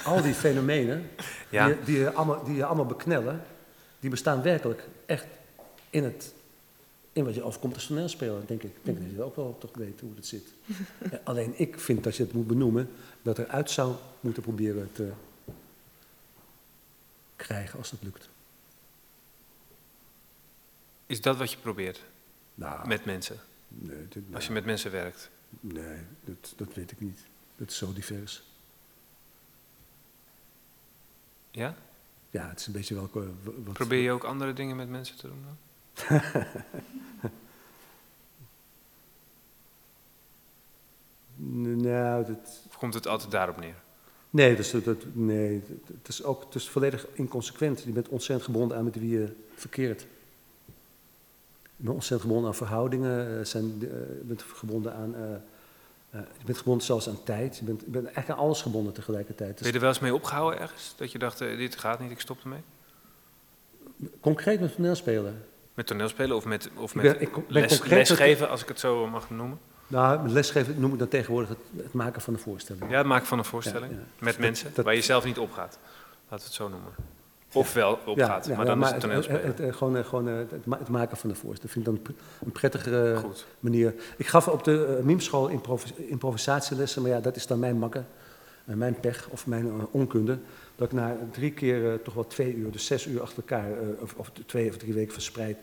Al 0.04 0.22
die 0.22 0.34
fenomenen 0.34 1.10
Ja. 1.50 1.66
die, 1.66 1.74
je- 1.76 1.84
die, 1.84 1.98
je 1.98 2.12
allemaal, 2.12 2.44
die 2.44 2.54
je 2.54 2.64
allemaal 2.64 2.86
beknellen, 2.86 3.42
die 4.00 4.10
bestaan 4.10 4.42
werkelijk 4.42 4.88
echt 5.06 5.26
in, 5.90 6.04
het, 6.04 6.32
in 7.12 7.24
wat 7.24 7.34
je 7.34 7.42
overkomt 7.42 7.74
als 7.74 7.86
toneelspeler, 7.86 8.40
denk 8.46 8.62
ik. 8.62 8.70
Ik 8.70 8.80
denk 8.84 8.98
dat 9.00 9.10
je 9.10 9.22
ook 9.22 9.36
wel 9.36 9.56
toch 9.58 9.70
weet 9.74 10.00
hoe 10.00 10.10
het 10.16 10.26
zit. 10.26 10.44
Ja, 11.10 11.20
alleen 11.24 11.52
ik 11.56 11.80
vind 11.80 12.04
dat 12.04 12.16
je 12.16 12.22
het 12.22 12.32
moet 12.32 12.46
benoemen, 12.46 12.90
dat 13.22 13.38
er 13.38 13.46
uit 13.48 13.70
zou 13.70 13.94
moeten 14.20 14.42
proberen 14.42 14.90
te 14.92 15.10
krijgen 17.36 17.78
als 17.78 17.90
dat 17.90 17.98
lukt. 18.02 18.28
Is 21.06 21.20
dat 21.20 21.36
wat 21.36 21.50
je 21.52 21.58
probeert 21.58 22.04
Nou, 22.54 22.88
met 22.88 23.04
mensen? 23.04 23.36
nee, 23.68 24.08
dit- 24.08 24.22
Als 24.34 24.46
je 24.46 24.52
met 24.52 24.64
mensen 24.64 24.90
werkt? 24.90 25.30
nee 25.60 25.98
dat, 26.24 26.52
dat 26.56 26.74
weet 26.74 26.90
ik 26.90 27.00
niet. 27.00 27.20
Dat 27.56 27.70
is 27.70 27.76
zo 27.76 27.92
divers. 27.92 28.42
Ja? 31.50 31.74
Ja, 32.30 32.48
het 32.48 32.60
is 32.60 32.66
een 32.66 32.72
beetje 32.72 32.94
welke... 32.94 33.20
w- 33.20 33.64
Wat, 33.64 33.72
Probeer 33.74 34.02
je 34.02 34.10
ook 34.10 34.24
andere 34.24 34.52
dingen 34.52 34.76
met 34.76 34.88
mensen 34.88 35.16
te 35.16 35.26
doen 35.28 35.44
dan? 35.44 35.56
Nou, 41.36 42.26
dat, 42.26 42.60
Of 42.68 42.76
komt 42.78 42.94
het 42.94 43.06
altijd 43.06 43.30
daarop 43.30 43.56
neer? 43.56 43.74
nee, 44.30 44.56
is- 44.56 44.70
dat, 44.70 45.04
nee 45.12 45.62
het 45.96 46.08
is 46.08 46.22
ook 46.22 46.44
het 46.44 46.54
is 46.54 46.68
volledig 46.68 47.06
inconsequent. 47.12 47.82
Je 47.82 47.90
bent 47.92 48.08
ontzettend 48.08 48.46
gebonden 48.50 48.76
aan 48.76 48.84
met 48.84 48.94
wie 48.98 49.18
je 49.18 49.36
verkeert. 49.54 50.06
Je 51.76 51.82
bent 51.82 51.94
ontzettend 51.94 52.20
gebonden 52.28 52.50
aan 52.50 52.56
verhoudingen. 52.56 53.38
eh, 53.38 53.44
Zijn, 53.44 53.64
eh, 53.80 53.88
je 53.88 54.22
bent 54.24 54.42
gebonden 54.42 54.94
aan... 54.94 55.14
eh, 55.14 56.20
je 56.38 56.44
bent 56.44 56.58
gebonden 56.58 56.84
zelfs 56.86 57.08
aan 57.08 57.22
tijd. 57.24 57.56
Je 57.56 57.64
bent, 57.64 57.80
je 57.80 57.90
bent 57.90 58.04
eigenlijk 58.04 58.38
aan 58.38 58.44
alles 58.44 58.62
gebonden 58.62 58.92
tegelijkertijd. 58.92 59.58
Ben 59.58 59.66
je 59.68 59.72
er 59.74 59.80
wel 59.80 59.88
eens 59.88 59.98
mee 59.98 60.14
opgehouden 60.14 60.60
ergens? 60.60 60.94
Dat 60.96 61.12
je 61.12 61.18
dacht, 61.18 61.38
dit 61.38 61.76
gaat 61.76 62.00
niet, 62.00 62.10
ik 62.10 62.20
stop 62.20 62.38
ermee? 62.42 62.60
concreet 64.20 64.60
met 64.60 64.74
toneelspelen. 64.74 65.44
Met 65.74 65.86
toneelspelen 65.86 66.36
of 66.36 66.44
met, 66.44 66.70
of 66.76 66.94
Ik 66.94 67.02
met 67.02 67.12
ben- 67.12 67.20
ik 67.22 67.32
ben 67.32 67.44
les, 67.48 67.68
concreet 67.78 67.98
met- 67.98 68.08
lesgeven, 68.08 68.48
als 68.48 68.62
ik 68.62 68.68
het 68.68 68.80
zo 68.80 69.06
mag 69.06 69.30
noemen? 69.30 69.58
Nou, 69.86 70.28
lesgeven 70.28 70.80
noem 70.80 70.92
ik 70.92 70.98
dan 70.98 71.08
tegenwoordig 71.08 71.48
het, 71.48 71.58
het 71.82 71.92
maken 71.92 72.20
van 72.22 72.34
een 72.34 72.40
voorstelling. 72.40 72.90
Ja, 72.90 72.96
het 72.98 73.06
maken 73.06 73.26
van 73.26 73.38
een 73.38 73.44
voorstelling 73.44 73.92
Ja, 73.92 73.98
ja. 73.98 74.04
met 74.24 74.38
mensen 74.38 74.70
dat- 74.74 74.84
waar 74.84 74.94
je 74.94 75.00
zelf 75.00 75.24
niet 75.24 75.38
opgaat. 75.38 75.78
Laten 76.28 76.38
we 76.38 76.44
het 76.44 76.52
zo 76.52 76.68
noemen. 76.68 76.92
Of 77.56 77.72
wel 77.72 77.98
opgaat, 78.06 78.48
maar 78.48 78.64
dan 78.66 78.82
is 78.84 78.90
het 78.90 79.00
toneelspelen. 79.00 79.44
Het, 79.44 79.58
het, 79.58 79.76
gewoon, 79.76 79.96
eh, 79.96 80.04
gewoon 80.04 80.28
eh, 80.28 80.34
het, 80.36 80.50
het 80.78 80.88
maken 80.88 81.16
van 81.16 81.28
de 81.30 81.34
voorstelling 81.36 81.72
vind 81.72 81.86
ik 81.86 81.92
dan 81.92 81.94
een 81.94 82.02
pr- 82.02 82.44
een 82.44 82.52
prettigere 82.52 83.16
Goed. 83.16 83.46
manier. 83.60 83.94
Ik 84.16 84.26
gaf 84.26 84.48
op 84.48 84.64
de 84.64 85.00
mimschool 85.02 85.48
improvis- 85.48 85.92
improvisatielessen, 85.92 87.02
maar 87.02 87.10
ja, 87.10 87.20
dat 87.20 87.36
is 87.36 87.46
dan 87.46 87.58
mijn 87.58 87.78
makke, 87.78 88.02
en 88.64 88.78
mijn 88.78 89.00
pech 89.00 89.28
of 89.30 89.46
mijn 89.46 89.66
eh, 89.66 89.72
onkunde. 89.90 90.38
Dat 90.76 90.86
ik 90.86 90.92
na 90.92 91.16
drie 91.32 91.52
keer 91.52 91.92
eh, 91.92 91.98
toch 92.04 92.14
wel 92.14 92.26
twee 92.26 92.54
uur, 92.54 92.70
dus 92.70 92.86
zes 92.86 93.06
uur 93.06 93.20
achter 93.22 93.36
elkaar, 93.38 93.70
eh, 93.70 94.02
of, 94.02 94.14
of 94.16 94.30
twee 94.46 94.68
of 94.68 94.76
drie 94.76 94.92
weken 94.92 95.12
verspreid 95.12 95.56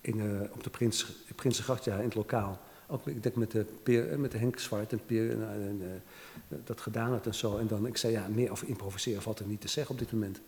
in, 0.00 0.20
eh, 0.20 0.26
op 0.52 0.62
de 0.64 0.70
Prins, 0.70 1.06
Prinsengracht, 1.34 1.84
ja, 1.84 1.96
in 1.96 2.04
het 2.04 2.14
lokaal. 2.14 2.58
Ook, 2.88 3.06
ik 3.06 3.22
denk 3.22 3.34
met 3.34 3.50
de, 3.50 3.64
peer, 3.82 4.10
eh, 4.10 4.16
met 4.18 4.32
de 4.32 4.38
Henk 4.38 4.58
Zwart 4.58 4.92
en 4.92 5.00
Peer 5.06 5.30
en, 5.30 5.80
eh, 5.82 6.56
dat 6.64 6.80
gedaan 6.80 7.10
had 7.10 7.26
en 7.26 7.34
zo. 7.34 7.56
En 7.56 7.66
dan, 7.66 7.86
ik 7.86 7.96
zei, 7.96 8.12
ja, 8.12 8.26
meer 8.30 8.50
over 8.50 8.68
improviseren 8.68 9.22
valt 9.22 9.38
er 9.38 9.46
niet 9.46 9.60
te 9.60 9.68
zeggen 9.68 9.92
op 9.92 9.98
dit 9.98 10.12
moment. 10.12 10.40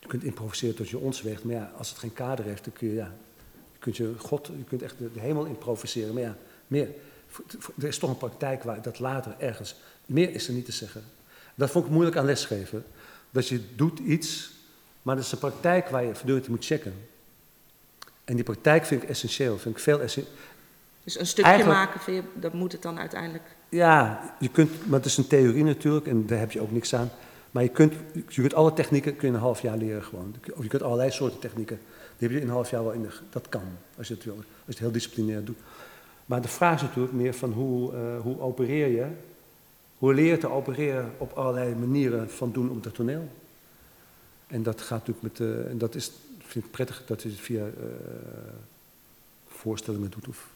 Je 0.00 0.06
kunt 0.06 0.24
improviseren 0.24 0.74
tot 0.74 0.88
je 0.88 0.98
ons 0.98 1.22
weegt, 1.22 1.44
maar 1.44 1.54
ja, 1.54 1.72
als 1.76 1.88
het 1.88 1.98
geen 1.98 2.12
kader 2.12 2.44
heeft, 2.44 2.64
dan 2.64 2.72
kun 2.72 2.88
je, 2.88 2.94
ja, 2.94 3.14
kunt 3.78 3.96
je 3.96 4.14
God, 4.18 4.46
je 4.46 4.64
kunt 4.64 4.82
echt 4.82 4.98
de, 4.98 5.12
de 5.12 5.20
hemel 5.20 5.44
improviseren. 5.44 6.14
Maar 6.14 6.22
ja, 6.22 6.36
meer, 6.66 6.88
er 7.78 7.86
is 7.86 7.98
toch 7.98 8.10
een 8.10 8.16
praktijk 8.16 8.62
waar 8.62 8.82
dat 8.82 8.98
later 8.98 9.34
ergens, 9.38 9.74
meer 10.06 10.34
is 10.34 10.48
er 10.48 10.54
niet 10.54 10.64
te 10.64 10.72
zeggen. 10.72 11.02
Dat 11.54 11.70
vond 11.70 11.84
ik 11.84 11.90
moeilijk 11.90 12.16
aan 12.16 12.24
lesgeven. 12.24 12.84
Dat 13.30 13.48
je 13.48 13.74
doet 13.76 13.98
iets, 13.98 14.50
maar 15.02 15.16
dat 15.16 15.24
is 15.24 15.32
een 15.32 15.38
praktijk 15.38 15.88
waar 15.88 16.04
je 16.04 16.14
voortdurend 16.14 16.48
moet 16.48 16.64
checken. 16.64 16.94
En 18.24 18.34
die 18.34 18.44
praktijk 18.44 18.84
vind 18.84 19.02
ik 19.02 19.08
essentieel, 19.08 19.58
vind 19.58 19.76
ik 19.76 19.82
veel 19.82 20.00
essentieel. 20.00 20.36
Dus 21.04 21.18
een 21.18 21.26
stukje 21.26 21.50
Eigenlijk- 21.50 21.78
maken, 21.78 22.00
vind 22.00 22.16
je, 22.16 22.40
dat 22.40 22.52
moet 22.52 22.72
het 22.72 22.82
dan 22.82 22.98
uiteindelijk. 22.98 23.44
Ja, 23.68 24.20
je 24.38 24.48
kunt, 24.48 24.86
maar 24.88 24.98
het 24.98 25.08
is 25.08 25.16
een 25.16 25.26
theorie 25.26 25.64
natuurlijk 25.64 26.06
en 26.06 26.26
daar 26.26 26.38
heb 26.38 26.52
je 26.52 26.60
ook 26.60 26.70
niks 26.70 26.94
aan. 26.94 27.10
Maar 27.50 27.62
je 27.62 27.68
kunt, 27.68 27.94
je 28.12 28.40
kunt 28.40 28.54
alle 28.54 28.72
technieken 28.72 29.16
kun 29.16 29.20
je 29.20 29.26
in 29.28 29.34
een 29.34 29.44
half 29.44 29.62
jaar 29.62 29.76
leren 29.76 30.02
gewoon. 30.02 30.34
Of 30.54 30.62
je 30.62 30.68
kunt 30.68 30.82
allerlei 30.82 31.10
soorten 31.10 31.38
technieken, 31.38 31.78
die 32.18 32.28
heb 32.28 32.30
je 32.30 32.36
in 32.36 32.48
een 32.48 32.54
half 32.54 32.70
jaar 32.70 32.84
wel 32.84 32.92
in 32.92 33.02
de, 33.02 33.08
dat 33.30 33.48
kan, 33.48 33.62
als 33.96 34.08
je 34.08 34.14
het 34.14 34.24
wil, 34.24 34.34
als 34.36 34.44
je 34.66 34.70
het 34.72 34.78
heel 34.78 34.90
disciplinair 34.90 35.44
doet. 35.44 35.58
Maar 36.26 36.42
de 36.42 36.48
vraag 36.48 36.74
is 36.74 36.82
natuurlijk 36.82 37.12
meer 37.12 37.34
van 37.34 37.52
hoe, 37.52 37.92
eh, 37.92 38.20
hoe 38.20 38.40
opereer 38.40 38.86
je, 38.86 39.06
hoe 39.98 40.14
leer 40.14 40.30
je 40.30 40.38
te 40.38 40.50
opereren 40.50 41.12
op 41.18 41.32
allerlei 41.32 41.74
manieren 41.74 42.30
van 42.30 42.52
doen 42.52 42.70
op 42.70 42.84
het 42.84 42.94
toneel. 42.94 43.28
En 44.46 44.62
dat 44.62 44.80
gaat 44.80 45.06
natuurlijk 45.06 45.38
met, 45.38 45.48
eh, 45.48 45.70
en 45.70 45.78
dat 45.78 45.94
is, 45.94 46.12
vind 46.38 46.64
ik 46.64 46.70
prettig 46.70 47.02
dat 47.06 47.22
je 47.22 47.28
het 47.28 47.38
via 47.38 47.64
eh, 47.64 47.72
voorstellingen 49.46 50.10
doet 50.10 50.28
of 50.28 50.48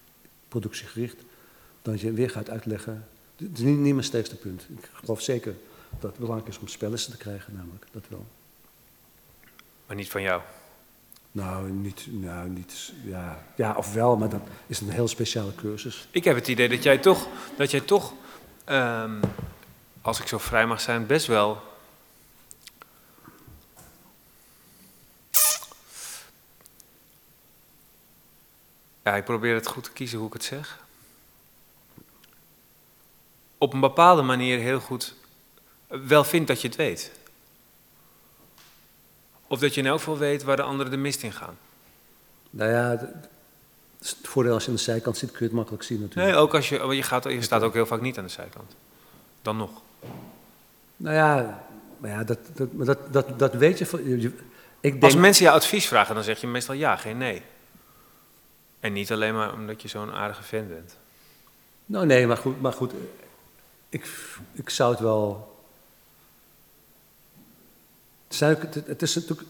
productiegericht. 0.48 1.16
Dan 1.82 1.98
je 1.98 2.12
weer 2.12 2.30
gaat 2.30 2.50
uitleggen. 2.50 3.06
Het 3.36 3.58
is 3.58 3.64
niet, 3.64 3.78
niet 3.78 3.92
mijn 3.92 4.04
sterkste 4.04 4.36
punt. 4.36 4.66
Ik 4.76 4.90
geloof 4.92 5.20
zeker 5.20 5.54
dat 6.00 6.10
het 6.10 6.20
belangrijk 6.20 6.48
is 6.48 6.58
om 6.58 6.68
spellessen 6.68 7.12
te 7.12 7.18
krijgen, 7.18 7.54
namelijk. 7.54 7.86
Dat 7.92 8.04
wel. 8.08 8.26
Maar 9.86 9.96
niet 9.96 10.10
van 10.10 10.22
jou. 10.22 10.42
Nou, 11.32 11.70
niet, 11.70 12.06
nou, 12.10 12.48
niet, 12.48 12.92
ja, 13.04 13.44
ja, 13.56 13.74
of 13.76 13.92
wel, 13.92 14.16
maar 14.16 14.28
dat 14.28 14.40
is 14.66 14.80
een 14.80 14.90
heel 14.90 15.08
speciale 15.08 15.54
cursus. 15.54 16.08
Ik 16.10 16.24
heb 16.24 16.34
het 16.34 16.48
idee 16.48 16.68
dat 16.68 16.82
jij 16.82 16.98
toch, 16.98 17.28
dat 17.56 17.70
jij 17.70 17.80
toch 17.80 18.12
ehm, 18.64 19.20
als 20.02 20.20
ik 20.20 20.26
zo 20.26 20.38
vrij 20.38 20.66
mag 20.66 20.80
zijn, 20.80 21.06
best 21.06 21.26
wel. 21.26 21.62
Ja, 29.02 29.16
ik 29.16 29.24
probeer 29.24 29.54
het 29.54 29.66
goed 29.66 29.84
te 29.84 29.92
kiezen 29.92 30.18
hoe 30.18 30.26
ik 30.26 30.32
het 30.32 30.44
zeg. 30.44 30.78
Op 33.58 33.72
een 33.72 33.80
bepaalde 33.80 34.22
manier 34.22 34.58
heel 34.58 34.80
goed 34.80 35.14
wel 36.06 36.24
vindt 36.24 36.48
dat 36.48 36.60
je 36.60 36.68
het 36.68 36.76
weet. 36.76 37.12
Of 39.46 39.58
dat 39.58 39.74
je 39.74 39.80
in 39.80 39.86
elk 39.86 39.98
geval 39.98 40.18
weet 40.18 40.42
waar 40.42 40.56
de 40.56 40.62
anderen 40.62 40.92
de 40.92 40.98
mist 40.98 41.22
in 41.22 41.32
gaan. 41.32 41.56
Nou 42.50 42.70
ja, 42.70 42.90
het 43.98 44.18
voordeel 44.22 44.52
als 44.52 44.62
je 44.62 44.68
aan 44.68 44.76
de 44.76 44.82
zijkant 44.82 45.16
zit, 45.16 45.30
kun 45.30 45.38
je 45.38 45.44
het 45.44 45.54
makkelijk 45.54 45.82
zien 45.82 46.00
natuurlijk. 46.00 46.32
Nee, 46.32 46.42
ook 46.42 46.54
als 46.54 46.68
je, 46.68 46.86
je, 46.86 47.02
gaat, 47.02 47.24
je 47.24 47.42
staat 47.42 47.62
ook 47.62 47.74
heel 47.74 47.86
vaak 47.86 48.00
niet 48.00 48.18
aan 48.18 48.24
de 48.24 48.30
zijkant. 48.30 48.76
Dan 49.42 49.56
nog. 49.56 49.82
Nou 50.96 51.16
ja, 51.16 51.64
maar 51.98 52.10
ja 52.10 52.24
dat, 52.24 52.38
dat, 52.54 52.68
dat, 52.72 53.12
dat, 53.12 53.38
dat 53.38 53.54
weet 53.54 53.78
je. 53.78 54.32
Ik 54.80 54.90
denk, 54.90 55.02
Als 55.02 55.14
mensen 55.14 55.44
je 55.44 55.50
advies 55.50 55.86
vragen, 55.86 56.14
dan 56.14 56.24
zeg 56.24 56.40
je 56.40 56.46
meestal 56.46 56.74
ja, 56.74 56.96
geen 56.96 57.18
nee. 57.18 57.42
En 58.80 58.92
niet 58.92 59.12
alleen 59.12 59.34
maar 59.34 59.52
omdat 59.52 59.82
je 59.82 59.88
zo'n 59.88 60.12
aardige 60.12 60.42
vent 60.42 60.68
bent. 60.68 60.96
Nou 61.86 62.06
nee, 62.06 62.26
maar 62.26 62.36
goed, 62.36 62.60
maar 62.60 62.72
goed 62.72 62.92
ik, 63.94 64.08
ik 64.52 64.70
zou 64.70 64.90
het 64.90 65.00
wel... 65.00 65.53
Het, 68.38 69.02
is 69.02 69.14
natuurlijk... 69.14 69.48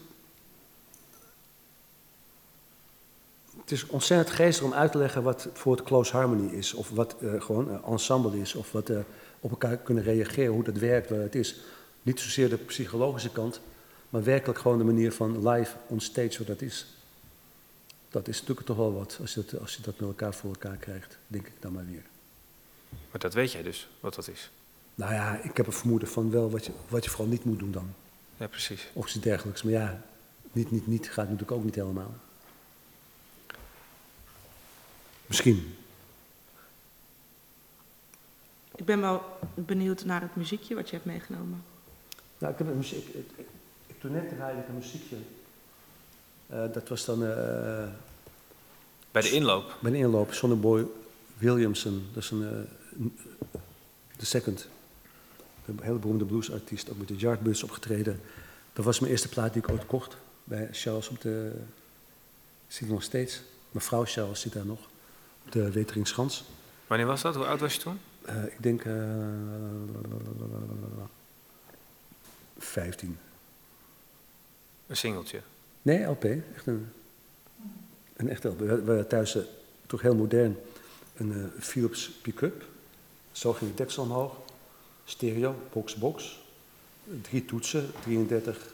Het 3.59 3.71
is 3.71 3.87
ontzettend 3.87 4.35
geestig 4.35 4.65
om 4.65 4.73
uit 4.73 4.91
te 4.91 4.97
leggen 4.97 5.23
wat 5.23 5.47
voor 5.53 5.75
het 5.75 5.85
close 5.85 6.11
harmony 6.11 6.53
is. 6.53 6.73
Of 6.73 6.89
wat 6.89 7.15
eh, 7.21 7.41
gewoon 7.41 7.69
een 7.69 7.83
ensemble 7.83 8.39
is. 8.39 8.55
Of 8.55 8.71
wat 8.71 8.89
eh, 8.89 8.99
op 9.39 9.49
elkaar 9.49 9.77
kunnen 9.77 10.03
reageren, 10.03 10.53
hoe 10.53 10.63
dat 10.63 10.77
werkt, 10.77 11.09
wat 11.09 11.19
het 11.19 11.35
is. 11.35 11.55
Niet 12.01 12.19
zozeer 12.19 12.49
de 12.49 12.57
psychologische 12.57 13.31
kant, 13.31 13.61
maar 14.09 14.23
werkelijk 14.23 14.59
gewoon 14.59 14.77
de 14.77 14.83
manier 14.83 15.11
van 15.11 15.49
live 15.49 15.75
on 15.87 15.99
stage 15.99 16.37
wat 16.37 16.47
dat 16.47 16.61
is. 16.61 16.85
Dat 18.09 18.27
is 18.27 18.39
natuurlijk 18.39 18.67
toch 18.67 18.77
wel 18.77 18.93
wat, 18.93 19.17
als 19.21 19.33
je 19.33 19.45
dat, 19.45 19.61
als 19.61 19.75
je 19.75 19.81
dat 19.81 19.99
met 19.99 20.09
elkaar 20.09 20.33
voor 20.33 20.49
elkaar 20.49 20.77
krijgt, 20.77 21.17
denk 21.27 21.47
ik 21.47 21.53
dan 21.59 21.73
maar 21.73 21.85
weer. 21.85 22.03
Maar 23.11 23.19
dat 23.19 23.33
weet 23.33 23.51
jij 23.51 23.63
dus, 23.63 23.89
wat 23.99 24.15
dat 24.15 24.27
is. 24.27 24.51
Nou 24.95 25.13
ja, 25.13 25.39
ik 25.43 25.57
heb 25.57 25.67
een 25.67 25.73
vermoeden 25.73 26.07
van 26.07 26.31
wel 26.31 26.49
wat 26.49 26.65
je, 26.65 26.71
wat 26.87 27.03
je 27.03 27.09
vooral 27.09 27.27
niet 27.27 27.43
moet 27.43 27.59
doen 27.59 27.71
dan. 27.71 27.93
Ja, 28.37 28.47
precies. 28.47 28.87
Of 28.93 29.05
iets 29.05 29.23
dergelijks. 29.23 29.63
Maar 29.63 29.73
ja, 29.73 30.01
niet, 30.51 30.71
niet, 30.71 30.87
niet 30.87 31.05
gaat 31.07 31.23
natuurlijk 31.25 31.51
ook 31.51 31.63
niet 31.63 31.75
helemaal. 31.75 32.13
Misschien. 35.25 35.75
Ik 38.75 38.85
ben 38.85 39.01
wel 39.01 39.23
benieuwd 39.53 40.05
naar 40.05 40.21
het 40.21 40.35
muziekje 40.35 40.75
wat 40.75 40.89
je 40.89 40.93
hebt 40.95 41.07
meegenomen. 41.07 41.63
Nou, 42.37 42.51
ik 42.53 42.57
heb 42.59 42.67
een 42.67 42.77
muziek. 42.77 43.07
Ik, 43.07 43.25
ik, 43.35 43.45
ik, 43.87 43.99
toen 43.99 44.11
net 44.11 44.29
draaide 44.29 44.61
ik 44.61 44.67
een 44.67 44.75
muziekje. 44.75 45.17
Eh, 46.47 46.73
dat 46.73 46.89
was 46.89 47.05
dan 47.05 47.25
eh 47.25 47.87
Bij 49.11 49.21
de 49.21 49.29
inloop. 49.31 49.77
bij 49.81 49.91
de 49.91 49.97
inloop 49.97 50.33
Sonnyboy 50.33 50.85
Williamson. 51.37 52.07
Dat 52.13 52.23
is 52.23 52.29
een, 52.31 52.43
eh, 52.43 52.99
een- 52.99 53.17
de 54.17 54.25
second. 54.25 54.67
Een 55.65 55.79
hele 55.81 55.97
beroemde 55.97 56.25
bluesartiest, 56.25 56.91
ook 56.91 56.97
met 56.97 57.07
de 57.07 57.15
Yardbirds 57.15 57.63
opgetreden. 57.63 58.21
Dat 58.73 58.85
was 58.85 58.99
mijn 58.99 59.11
eerste 59.11 59.29
plaat 59.29 59.53
die 59.53 59.61
ik 59.61 59.69
ooit 59.69 59.85
kocht 59.85 60.17
bij 60.43 60.67
Charles 60.71 61.09
op 61.09 61.21
de. 61.21 61.51
Zie 62.67 62.87
ik 62.87 62.93
nog 62.93 63.03
steeds. 63.03 63.41
Mevrouw 63.71 64.05
Charles 64.05 64.41
zit 64.41 64.53
daar 64.53 64.65
nog, 64.65 64.79
op 65.45 65.51
de 65.51 65.71
Weteringschans. 65.71 66.43
Wanneer 66.87 67.07
was 67.07 67.21
dat? 67.21 67.35
Hoe 67.35 67.45
oud 67.45 67.59
was 67.59 67.73
je 67.73 67.79
toen? 67.79 67.99
Eh, 68.21 68.43
ik 68.43 68.63
denk 68.63 68.85
eh 68.85 68.93
15. 72.57 73.17
Een 74.87 74.97
singeltje. 74.97 75.41
Nee, 75.81 76.03
LP. 76.03 76.23
Echt 76.23 76.67
een, 76.67 76.87
een 78.15 78.29
echt 78.29 78.43
LP. 78.43 78.59
We 78.59 78.67
hadden 78.67 79.07
thuis 79.07 79.35
eh, 79.35 79.43
toch 79.85 80.01
heel 80.01 80.15
modern 80.15 80.57
een 81.15 81.51
Philips 81.59 82.09
pick-up. 82.09 82.65
Zo 83.31 83.53
ging 83.53 83.69
de 83.69 83.75
deksel 83.75 84.03
omhoog. 84.03 84.35
Stereo, 85.05 85.55
box, 85.71 85.95
box. 85.95 86.43
Drie 87.21 87.45
toetsen, 87.45 87.91
33, 88.03 88.73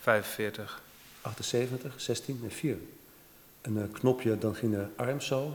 45. 0.00 0.82
78, 1.20 2.00
16 2.00 2.40
en 2.44 2.50
4. 2.50 2.78
Een 3.60 3.78
eh, 3.78 3.84
knopje, 3.92 4.38
dan 4.38 4.54
ging 4.54 4.72
de 4.72 4.86
arm 4.96 5.20
zo. 5.20 5.46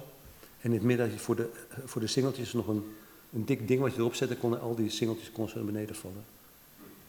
En 0.62 0.70
in 0.70 0.74
het 0.74 0.82
midden 0.84 1.06
had 1.06 1.16
je 1.16 1.22
voor 1.22 1.36
de, 1.36 1.50
eh, 1.70 1.78
voor 1.86 2.02
de 2.02 2.08
singeltjes 2.08 2.54
nog 2.54 2.68
een, 2.68 2.96
een 3.34 3.46
dik 3.46 3.68
ding 3.68 3.82
wat 3.82 3.94
je 3.94 4.00
erop 4.00 4.16
zette. 4.16 4.38
Konden 4.38 4.60
al 4.62 4.76
die 4.76 4.90
singeltjes 4.90 5.32
kon 5.32 5.50
naar 5.56 5.64
beneden 5.64 5.96
vallen. 5.96 6.26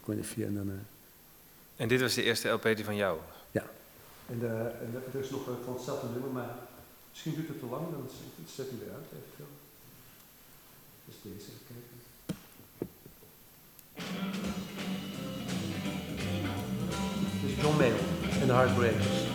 Kon 0.01 0.15
je 0.15 0.21
er 0.21 0.27
vier 0.27 0.47
en 0.47 0.55
dan... 0.55 0.69
eh, 0.71 0.75
En 1.77 1.89
dit 1.89 2.01
was 2.01 2.15
de 2.15 2.23
eerste 2.23 2.49
LP 2.49 2.63
die 2.63 2.85
van 2.85 2.97
jou. 2.97 3.19
Ja. 3.51 3.71
En, 4.31 4.39
de- 4.39 4.73
er 5.15 5.21
is 5.21 5.31
nog 5.31 5.45
van 5.65 5.75
hetzelfde 5.75 6.09
nummer, 6.09 6.31
maar 6.31 6.55
misschien 7.11 7.35
duurt 7.35 7.49
het 7.49 7.59
te 7.59 7.67
lang, 7.67 7.91
dan 7.91 8.09
zet- 8.47 8.57
hij 8.71 8.79
eruit 8.89 9.05
eventueel. 9.05 9.49
Dus 11.05 11.15
deze, 11.23 11.51
even 11.51 11.94
is 17.47 17.63
John 17.63 17.77
Mayall 17.77 17.99
en 18.41 18.47
de 18.47 18.53
Heartbreakers. 18.53 19.34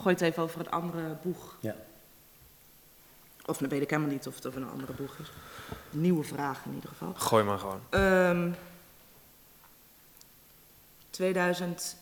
Gooi 0.00 0.14
het 0.14 0.24
even 0.24 0.42
over 0.42 0.58
het 0.58 0.70
andere 0.70 1.16
boeg. 1.22 1.56
Ja. 1.60 1.74
Of 3.46 3.58
dan 3.58 3.68
weet 3.68 3.82
ik 3.82 3.90
helemaal 3.90 4.12
niet 4.12 4.26
of 4.26 4.34
het 4.34 4.46
over 4.46 4.62
een 4.62 4.70
andere 4.70 4.92
boeg 4.92 5.16
is. 5.18 5.32
Nieuwe 5.90 6.24
vraag 6.24 6.64
in 6.64 6.74
ieder 6.74 6.88
geval. 6.88 7.14
Gooi 7.14 7.44
maar 7.44 7.58
gewoon. 7.58 7.80
Ehm 7.90 8.50
2008 11.10 11.96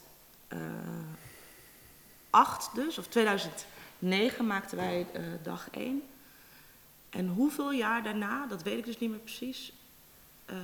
dus, 2.74 2.98
of 2.98 3.06
2009 3.06 4.46
maakten 4.46 4.76
wij 4.76 5.06
eh, 5.12 5.22
dag 5.42 5.68
1. 5.70 6.02
En 7.10 7.28
hoeveel 7.28 7.72
jaar 7.72 8.02
daarna, 8.02 8.46
dat 8.46 8.62
weet 8.62 8.78
ik 8.78 8.84
dus 8.84 8.98
niet 8.98 9.10
meer 9.10 9.18
precies, 9.18 9.72
eh, 10.44 10.56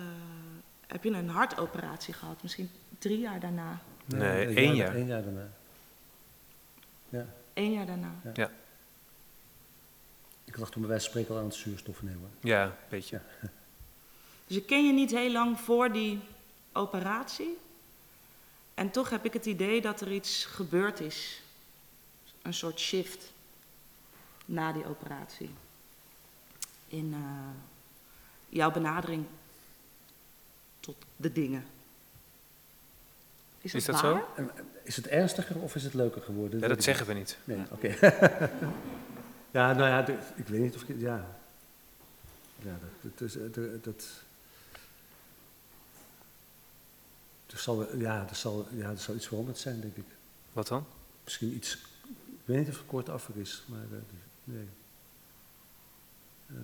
heb 0.87 1.05
je 1.05 1.11
een 1.11 1.29
hartoperatie 1.29 2.15
gehad? 2.15 2.43
Misschien 2.43 2.71
drie 2.99 3.19
jaar 3.19 3.41
daarna. 3.41 3.81
Nee, 4.05 4.47
een 4.47 4.57
één 4.57 4.75
jaar. 4.75 4.99
Jaar 4.99 5.23
daarna. 5.23 5.49
Ja. 7.15 7.27
Eén 7.55 7.73
jaar 7.73 7.87
daarna. 7.87 8.15
Ik 10.45 10.57
lag 10.57 10.71
toen 10.71 10.81
bij 10.81 10.91
wijze 10.91 11.05
van 11.05 11.13
spreken 11.13 11.35
al 11.35 11.41
aan 11.41 11.47
het 11.47 11.55
zuurstof 11.55 12.03
nemen. 12.03 12.31
Ja, 12.41 12.77
weet 12.89 13.09
je. 13.09 13.21
Dus 14.47 14.57
ik 14.57 14.67
ken 14.67 14.87
je 14.87 14.93
niet 14.93 15.11
heel 15.11 15.33
lang 15.33 15.61
voor 15.61 15.93
die 15.93 16.21
operatie. 16.73 17.59
En 18.75 18.91
toch 18.91 19.11
heb 19.11 19.25
ik 19.25 19.33
het 19.33 19.47
idee 19.47 19.81
dat 19.81 20.01
er 20.01 20.13
iets 20.13 20.45
gebeurd 20.45 21.01
is. 21.01 21.43
Een 22.43 22.55
soort 22.55 22.79
shift 22.79 23.33
na 24.45 24.73
die 24.73 24.87
operatie. 24.87 25.51
In 26.89 27.13
eh, 27.13 27.21
jouw 28.49 28.71
benadering 28.71 29.27
tot 30.81 30.97
de 31.17 31.33
dingen. 31.33 31.67
Is, 33.61 33.75
Is 33.75 33.85
dat 33.85 33.99
zo? 33.99 34.29
En, 34.37 34.51
Is 34.85 34.97
het 34.97 35.07
ernstiger 35.07 35.61
of 35.61 35.75
is 35.75 35.85
het 35.85 35.95
leuker 35.95 36.23
geworden? 36.23 36.61
Ja, 36.61 36.69
dat 36.69 36.83
zeggen 36.83 37.07
we 37.07 37.13
niet. 37.13 37.39
Nee, 37.45 37.63
oké. 37.71 37.89
ja, 39.59 39.73
nou 39.73 39.89
ja, 39.89 40.07
ik 40.35 40.49
weet 40.49 40.61
niet 40.61 40.75
of 40.75 40.83
ik... 40.83 41.01
Ja, 41.01 41.39
ja 42.63 42.79
dat, 42.81 43.19
dat, 43.19 43.29
is, 43.29 43.33
dat, 43.53 43.85
dat, 43.85 44.05
er 47.47 47.59
zal, 47.59 47.97
ja, 47.97 48.27
er 48.29 48.37
zal, 48.37 48.67
ja, 48.71 48.91
er 48.91 48.99
zal 48.99 49.15
iets 49.15 49.27
veranderd 49.27 49.59
zijn, 49.59 49.81
denk 49.81 49.97
ik. 49.97 50.05
Wat 50.53 50.69
dan? 50.69 50.87
Misschien 51.25 51.55
iets... 51.55 51.75
Ik 52.27 52.45
weet 52.45 52.59
niet 52.59 52.69
of 52.69 52.77
het 52.77 52.87
kort 52.87 53.09
af 53.09 53.29
is, 53.29 53.63
maar 53.67 53.79
eh, 53.79 53.99
nee. 54.45 54.69
Eh, 56.47 56.57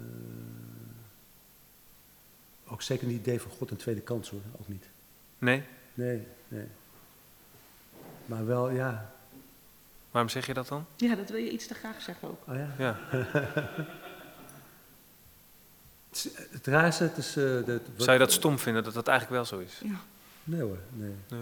ook 2.65 2.83
zeker 2.83 3.07
niet 3.07 3.21
idee 3.21 3.41
van 3.41 3.51
God 3.51 3.71
een 3.71 3.77
tweede 3.77 4.01
kans 4.01 4.31
hoor, 4.31 4.41
ook 4.61 4.69
niet. 4.69 4.89
Nee? 5.39 5.63
Nee, 5.95 6.27
nee. 6.49 6.67
Maar 8.31 8.47
wel, 8.47 8.71
ja. 8.71 9.13
Waarom 10.11 10.31
zeg 10.31 10.47
je 10.47 10.55
dat 10.55 10.69
dan? 10.69 10.87
Ja, 10.97 11.15
dat 11.15 11.29
wil 11.31 11.41
je 11.41 11.51
iets 11.51 11.67
te 11.67 11.75
graag 11.75 12.01
zeggen 12.03 12.29
ook. 12.29 12.43
Oh 12.49 12.55
ja. 12.55 12.69
Ja. 12.79 12.99
Het, 16.11 16.25
is- 16.25 16.31
het 16.51 16.67
raarste, 16.67 17.03
het 17.05 17.17
is... 17.17 17.29
eh, 17.29 17.35
de, 17.45 17.81
Zou 17.97 18.13
je 18.13 18.19
dat 18.19 18.33
stom 18.33 18.59
vinden 18.59 18.85
dat 18.85 18.95
dat 18.95 19.09
eigenlijk 19.09 19.37
wel 19.37 19.59
zo 19.59 19.67
is? 19.67 19.81
Ja. 19.85 20.01
Nee 20.45 20.61
hoor, 20.61 20.79
nee. 20.93 21.15
Nee. 21.29 21.41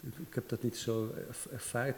Ik, 0.00 0.12
ik 0.28 0.34
heb 0.34 0.48
dat 0.48 0.62
niet 0.62 0.76
zo 0.76 1.14
erv- 1.28 1.46
ervaren. 1.52 1.94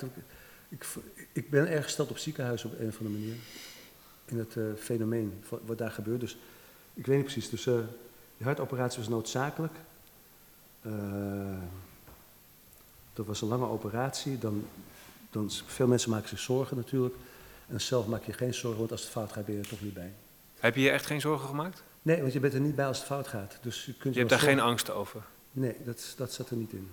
Ik, 0.68 0.86
ik, 1.14 1.26
ik 1.32 1.50
ben 1.50 1.68
erg 1.68 1.84
gesteld 1.84 2.10
op 2.10 2.18
ziekenhuis 2.18 2.64
op 2.64 2.78
een 2.78 2.88
of 2.88 2.98
andere 2.98 3.18
manier. 3.18 3.34
In 4.24 4.38
het 4.38 4.56
eh, 4.56 4.62
fenomeen 4.78 5.40
van 5.42 5.60
wat 5.64 5.78
daar 5.78 5.90
gebeurt. 5.90 6.20
Dus 6.20 6.36
ik 6.94 7.06
weet 7.06 7.16
niet 7.16 7.24
precies. 7.24 7.50
Dus 7.50 7.66
eh 7.66 7.74
die 8.36 8.46
hartoperatie 8.46 8.98
was 8.98 9.08
noodzakelijk. 9.08 9.74
Eh, 10.82 10.92
dat 13.12 13.26
was 13.26 13.40
een 13.40 13.48
lange 13.48 13.68
operatie. 13.68 14.38
Dan, 14.38 14.64
dan, 15.30 15.50
veel 15.66 15.86
mensen 15.86 16.10
maken 16.10 16.28
zich 16.28 16.38
zorgen 16.38 16.76
natuurlijk. 16.76 17.14
En 17.68 17.80
zelf 17.80 18.06
maak 18.06 18.24
je 18.24 18.32
geen 18.32 18.54
zorgen, 18.54 18.78
want 18.78 18.92
als 18.92 19.00
het 19.02 19.10
fout 19.10 19.32
gaat 19.32 19.44
ben 19.44 19.54
je 19.54 19.60
er 19.60 19.68
toch 19.68 19.80
niet 19.80 19.94
bij. 19.94 20.12
Heb 20.58 20.74
je 20.74 20.80
je 20.80 20.90
echt 20.90 21.06
geen 21.06 21.20
zorgen 21.20 21.48
gemaakt? 21.48 21.82
Nee, 22.02 22.20
want 22.20 22.32
je 22.32 22.40
bent 22.40 22.54
er 22.54 22.60
niet 22.60 22.74
bij 22.74 22.86
als 22.86 22.98
het 22.98 23.06
fout 23.06 23.28
gaat. 23.28 23.58
Dus 23.62 23.84
je 23.84 23.94
kunt 23.94 24.14
Je 24.14 24.20
hebt 24.20 24.32
daar 24.32 24.40
geen 24.40 24.60
angst 24.60 24.90
over. 24.90 25.22
Nee, 25.52 25.76
dat, 25.84 26.14
dat 26.16 26.32
zat 26.32 26.50
er 26.50 26.56
niet 26.56 26.72
in. 26.72 26.90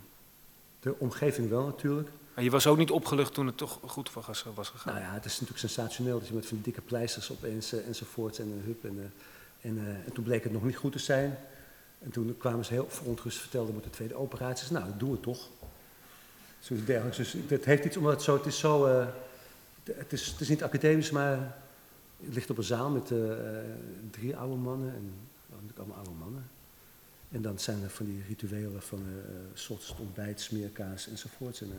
De 0.80 0.94
omgeving 0.98 1.48
wel 1.48 1.64
natuurlijk. 1.64 2.08
Maar 2.34 2.44
je 2.44 2.50
was 2.50 2.66
ook 2.66 2.76
niet 2.76 2.90
opgelucht 2.90 3.34
toen 3.34 3.46
het 3.46 3.56
toch 3.56 3.78
goed 3.86 4.12
was, 4.12 4.44
was 4.54 4.68
gegaan? 4.68 4.94
Nou 4.94 5.06
ja, 5.06 5.12
het 5.12 5.24
is 5.24 5.32
natuurlijk 5.32 5.58
sensationeel 5.58 6.18
dat 6.18 6.28
je 6.28 6.34
met 6.34 6.46
van 6.46 6.56
die 6.56 6.64
dikke 6.64 6.80
pleisters 6.80 7.32
opeens 7.32 7.74
uh, 7.74 7.86
enzovoort 7.86 8.38
en 8.38 8.44
een 8.44 8.62
hup. 8.64 8.84
En, 8.84 8.96
uh, 8.96 9.70
en, 9.70 10.02
en, 10.06 10.12
toen 10.12 10.24
bleek 10.24 10.42
het 10.42 10.52
nog 10.52 10.64
niet 10.64 10.76
goed 10.76 10.92
te 10.92 10.98
zijn. 10.98 11.38
En 11.98 12.10
toen 12.10 12.36
kwamen 12.38 12.64
ze 12.64 12.72
heel 12.72 12.86
verontrust 12.88 13.38
vertelden 13.38 13.74
met 13.74 13.84
de 13.84 13.90
tweede 13.90 14.14
operatie. 14.14 14.72
Nou, 14.72 14.84
dat 14.84 14.98
doen 14.98 15.10
we 15.10 15.20
toch. 15.20 15.48
Zoiets 16.60 16.86
dergelijks. 16.86 17.16
Dus 17.16 17.36
het 17.48 17.64
heeft 17.64 17.84
iets 17.84 17.96
omdat 17.96 18.12
het 18.12 18.22
zo, 18.22 18.36
het 18.36 18.46
is 18.46 18.58
zo, 18.58 18.86
het 19.84 20.12
is, 20.12 20.26
het 20.26 20.40
is 20.40 20.48
niet 20.48 20.62
academisch, 20.62 21.10
maar 21.10 21.56
het 22.24 22.34
ligt 22.34 22.50
op 22.50 22.58
een 22.58 22.64
zaal 22.64 22.90
met 22.90 23.12
drie 24.10 24.36
oude 24.36 24.56
mannen 24.56 24.94
en 24.94 25.12
allemaal 25.80 25.96
oude 25.96 26.10
mannen. 26.18 26.50
En 27.30 27.42
dan 27.42 27.58
zijn 27.58 27.82
er 27.82 27.90
van 27.90 28.06
die 28.06 28.22
rituelen 28.28 28.82
van 28.82 29.02
uh, 29.68 29.70
uh, 29.70 30.00
ontbijt, 30.00 30.40
smeerkaas 30.40 31.08
enzovoorts. 31.08 31.60
En 31.60 31.66
uh, 31.66 31.74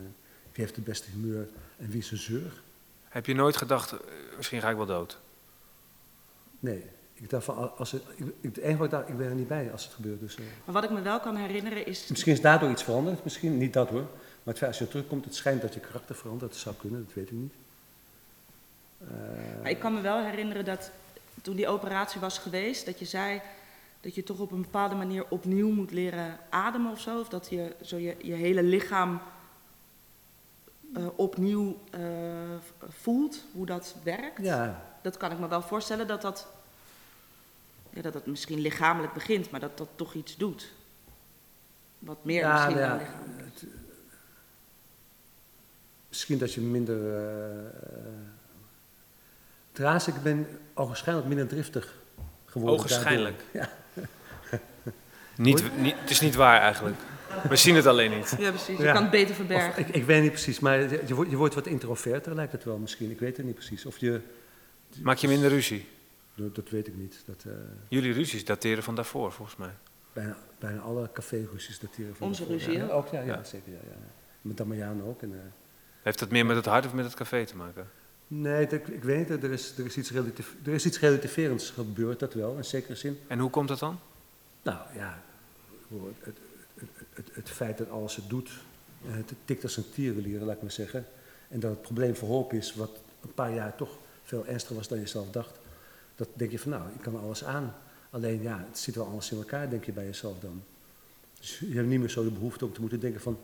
wie 0.52 0.64
heeft 0.64 0.76
het 0.76 0.84
beste 0.84 1.10
humeur 1.10 1.48
en 1.78 1.90
wie 1.90 2.00
is 2.00 2.10
een 2.10 2.16
zeur? 2.16 2.62
Heb 3.08 3.26
je 3.26 3.34
nooit 3.34 3.56
gedacht, 3.56 3.94
misschien 4.36 4.60
ga 4.60 4.70
ik 4.70 4.76
wel 4.76 4.86
dood? 4.86 5.18
Nee. 6.60 6.84
Ik 7.14 7.30
dacht 7.30 7.44
van, 7.44 7.76
als 7.76 7.92
het, 7.92 8.02
ik, 8.14 8.24
het 8.40 8.56
enige 8.56 8.76
wat 8.76 8.86
ik 8.86 8.90
dacht, 8.90 9.08
ik 9.08 9.16
ben 9.16 9.28
er 9.28 9.34
niet 9.34 9.48
bij 9.48 9.72
als 9.72 9.84
het 9.84 9.92
gebeurt. 9.92 10.20
Dus, 10.20 10.36
maar 10.36 10.74
wat 10.74 10.84
ik 10.84 10.90
me 10.90 11.02
wel 11.02 11.20
kan 11.20 11.36
herinneren 11.36 11.86
is... 11.86 12.06
Misschien 12.08 12.32
is 12.32 12.40
daardoor 12.40 12.70
iets 12.70 12.82
veranderd, 12.82 13.24
misschien 13.24 13.58
niet 13.58 13.72
dat 13.72 13.88
hoor. 13.88 14.06
Maar 14.42 14.54
het, 14.54 14.62
als 14.62 14.78
je 14.78 14.88
terugkomt, 14.88 15.24
het 15.24 15.34
schijnt 15.34 15.62
dat 15.62 15.74
je 15.74 15.80
karakter 15.80 16.14
verandert. 16.14 16.50
Dat 16.52 16.60
zou 16.60 16.74
kunnen, 16.76 17.04
dat 17.04 17.14
weet 17.14 17.30
ik 17.30 17.36
niet. 17.36 17.54
maar 19.60 19.70
ik 19.70 19.78
kan 19.78 19.94
me 19.94 20.00
wel 20.00 20.24
herinneren 20.24 20.64
dat 20.64 20.90
toen 21.42 21.56
die 21.56 21.68
operatie 21.68 22.20
was 22.20 22.38
geweest, 22.38 22.86
dat 22.86 22.98
je 22.98 23.04
zei 23.04 23.40
dat 24.02 24.14
je 24.14 24.22
toch 24.22 24.38
op 24.38 24.50
een 24.50 24.62
bepaalde 24.62 24.94
manier 24.94 25.24
opnieuw 25.28 25.70
moet 25.70 25.90
leren 25.90 26.38
ademen 26.50 26.90
of 26.90 27.00
zo. 27.00 27.20
Of 27.20 27.28
dat 27.28 27.48
je 27.48 27.74
zo 27.82 27.96
je, 27.96 28.16
je 28.22 28.34
hele 28.34 28.62
lichaam 28.62 29.20
uh, 30.96 31.06
opnieuw 31.16 31.78
uh, 31.94 32.00
voelt, 32.88 33.44
hoe 33.52 33.66
dat 33.66 33.94
werkt. 34.02 34.42
Ja. 34.42 34.82
Dat 35.02 35.16
kan 35.16 35.32
ik 35.32 35.38
me 35.38 35.48
wel 35.48 35.62
voorstellen 35.62 36.06
dat 36.06 36.22
dat, 36.22 36.46
ja, 37.90 38.02
dat 38.02 38.12
dat 38.12 38.26
misschien 38.26 38.60
lichamelijk 38.60 39.12
begint, 39.12 39.50
maar 39.50 39.60
dat 39.60 39.78
dat 39.78 39.88
toch 39.94 40.14
iets 40.14 40.36
doet. 40.36 40.72
Wat 41.98 42.24
meer 42.24 42.40
ja, 42.40 42.52
misschien 42.52 42.76
ja, 42.76 42.88
dan 42.88 42.98
lichamelijk. 42.98 43.44
Het, 43.54 43.64
misschien 46.12 46.38
dat 46.38 46.54
je 46.54 46.60
minder... 46.60 46.96
Uh, 49.78 50.06
ik 50.06 50.22
ben 50.22 50.46
al 50.74 50.86
waarschijnlijk 50.86 51.28
minder 51.28 51.46
driftig 51.46 51.94
geworden. 52.44 52.78
Ogenschijnlijk. 52.78 53.42
Ja. 53.52 53.68
Niet, 55.36 55.76
niet, 55.78 55.94
het 56.00 56.10
is 56.10 56.20
niet 56.20 56.34
waar 56.34 56.60
eigenlijk. 56.60 56.96
We 57.48 57.56
zien 57.56 57.74
het 57.74 57.86
alleen 57.86 58.10
niet. 58.10 58.34
Ja, 58.38 58.50
precies. 58.50 58.76
Je 58.78 58.82
Ja. 58.84 58.92
kan 58.92 59.02
het 59.02 59.10
beter 59.10 59.34
verbergen. 59.34 59.70
Of, 59.70 59.76
ik, 59.76 59.88
ik 59.88 60.04
weet 60.04 60.22
niet 60.22 60.30
precies, 60.30 60.60
maar 60.60 60.78
je, 60.78 61.02
je 61.06 61.14
wordt, 61.14 61.30
je 61.30 61.36
wordt 61.36 61.54
wat 61.54 61.66
introverter, 61.66 62.34
lijkt 62.34 62.52
het 62.52 62.64
wel 62.64 62.78
misschien. 62.78 63.10
Ik 63.10 63.18
weet 63.18 63.36
het 63.36 63.46
niet 63.46 63.54
precies. 63.54 63.86
Of 63.86 63.98
je, 63.98 64.20
Maak 65.02 65.16
je 65.16 65.28
minder 65.28 65.48
ruzie? 65.50 65.88
dat, 66.34 66.54
dat 66.54 66.68
weet 66.70 66.86
ik 66.86 66.96
niet. 66.96 67.22
Dat, 67.26 67.44
eh, 67.46 67.52
Jullie 67.88 68.12
ruzies 68.12 68.44
dateren 68.44 68.82
van 68.82 68.94
daarvoor, 68.94 69.32
volgens 69.32 69.56
mij. 69.56 69.70
bijna, 70.12 70.36
bijna 70.58 70.80
alle 70.80 71.08
café-ruzies 71.12 71.78
dateren 71.78 72.16
van 72.16 72.26
Onze 72.26 72.40
daarvoor. 72.46 72.58
ruzie 72.66 72.76
ja, 72.82 72.84
ook? 72.84 72.92
ook? 72.92 73.12
Ja, 73.12 73.20
ja, 73.20 73.26
Ja. 73.26 73.44
zeker. 73.44 73.72
Ja, 73.72 73.78
ja. 73.84 73.96
Met 74.40 74.56
Damiano 74.56 75.08
ook. 75.08 75.22
En, 75.22 75.32
eh, 75.32 75.38
Heeft 76.02 76.18
dat 76.18 76.30
meer 76.30 76.46
met 76.46 76.56
het 76.56 76.66
hart 76.66 76.86
of 76.86 76.92
met 76.92 77.04
het 77.04 77.14
café 77.14 77.46
te 77.46 77.56
maken? 77.56 77.88
nee, 78.26 78.66
ik 78.66 79.02
weet 79.02 79.28
niet. 79.28 79.42
Er 79.42 79.50
is, 79.50 79.78
er, 79.78 79.84
is 79.84 79.96
iets 79.96 80.10
relatief, 80.10 80.54
er 80.64 80.72
is 80.72 80.86
iets 80.86 81.00
relativerends 81.00 81.70
gebeurd, 81.70 82.18
dat 82.18 82.34
wel, 82.34 82.56
in 82.56 82.64
zekere 82.64 82.94
zin. 82.94 83.18
En 83.26 83.38
hoe 83.38 83.50
komt 83.50 83.68
dat 83.68 83.78
dan? 83.78 83.98
Nou 84.62 84.78
ja, 84.94 85.22
het, 85.88 85.98
het, 86.20 86.36
het, 86.74 86.88
het, 87.12 87.28
het 87.32 87.50
feit 87.50 87.78
dat 87.78 87.90
alles 87.90 88.16
het 88.16 88.28
doet, 88.28 88.50
eh, 89.06 89.14
het 89.14 89.32
tikt 89.44 89.62
als 89.62 89.76
een 89.76 89.90
tierenlier, 89.90 90.40
laat 90.40 90.56
ik 90.56 90.62
maar 90.62 90.70
zeggen. 90.70 91.06
En 91.48 91.60
dat 91.60 91.70
het 91.70 91.82
probleem 91.82 92.16
verholpen 92.16 92.58
is, 92.58 92.74
wat 92.74 92.90
een 93.20 93.34
paar 93.34 93.54
jaar 93.54 93.76
toch 93.76 93.98
veel 94.22 94.46
ernstiger 94.46 94.76
was 94.76 94.88
dan 94.88 94.98
je 94.98 95.06
zelf 95.06 95.30
dacht. 95.30 95.58
Dat 96.16 96.28
denk 96.32 96.50
je 96.50 96.58
van 96.58 96.70
nou, 96.70 96.82
ik 96.94 97.00
kan 97.00 97.20
alles 97.20 97.44
aan. 97.44 97.74
Alleen 98.10 98.42
ja, 98.42 98.64
het 98.68 98.78
zit 98.78 98.94
wel 98.94 99.06
alles 99.06 99.30
in 99.30 99.38
elkaar, 99.38 99.70
denk 99.70 99.84
je 99.84 99.92
bij 99.92 100.04
jezelf 100.04 100.38
dan. 100.38 100.62
Dus 101.38 101.58
je 101.58 101.74
hebt 101.74 101.88
niet 101.88 102.00
meer 102.00 102.10
zo 102.10 102.24
de 102.24 102.30
behoefte 102.30 102.64
om 102.64 102.72
te 102.72 102.80
moeten 102.80 103.00
denken 103.00 103.20
van, 103.20 103.38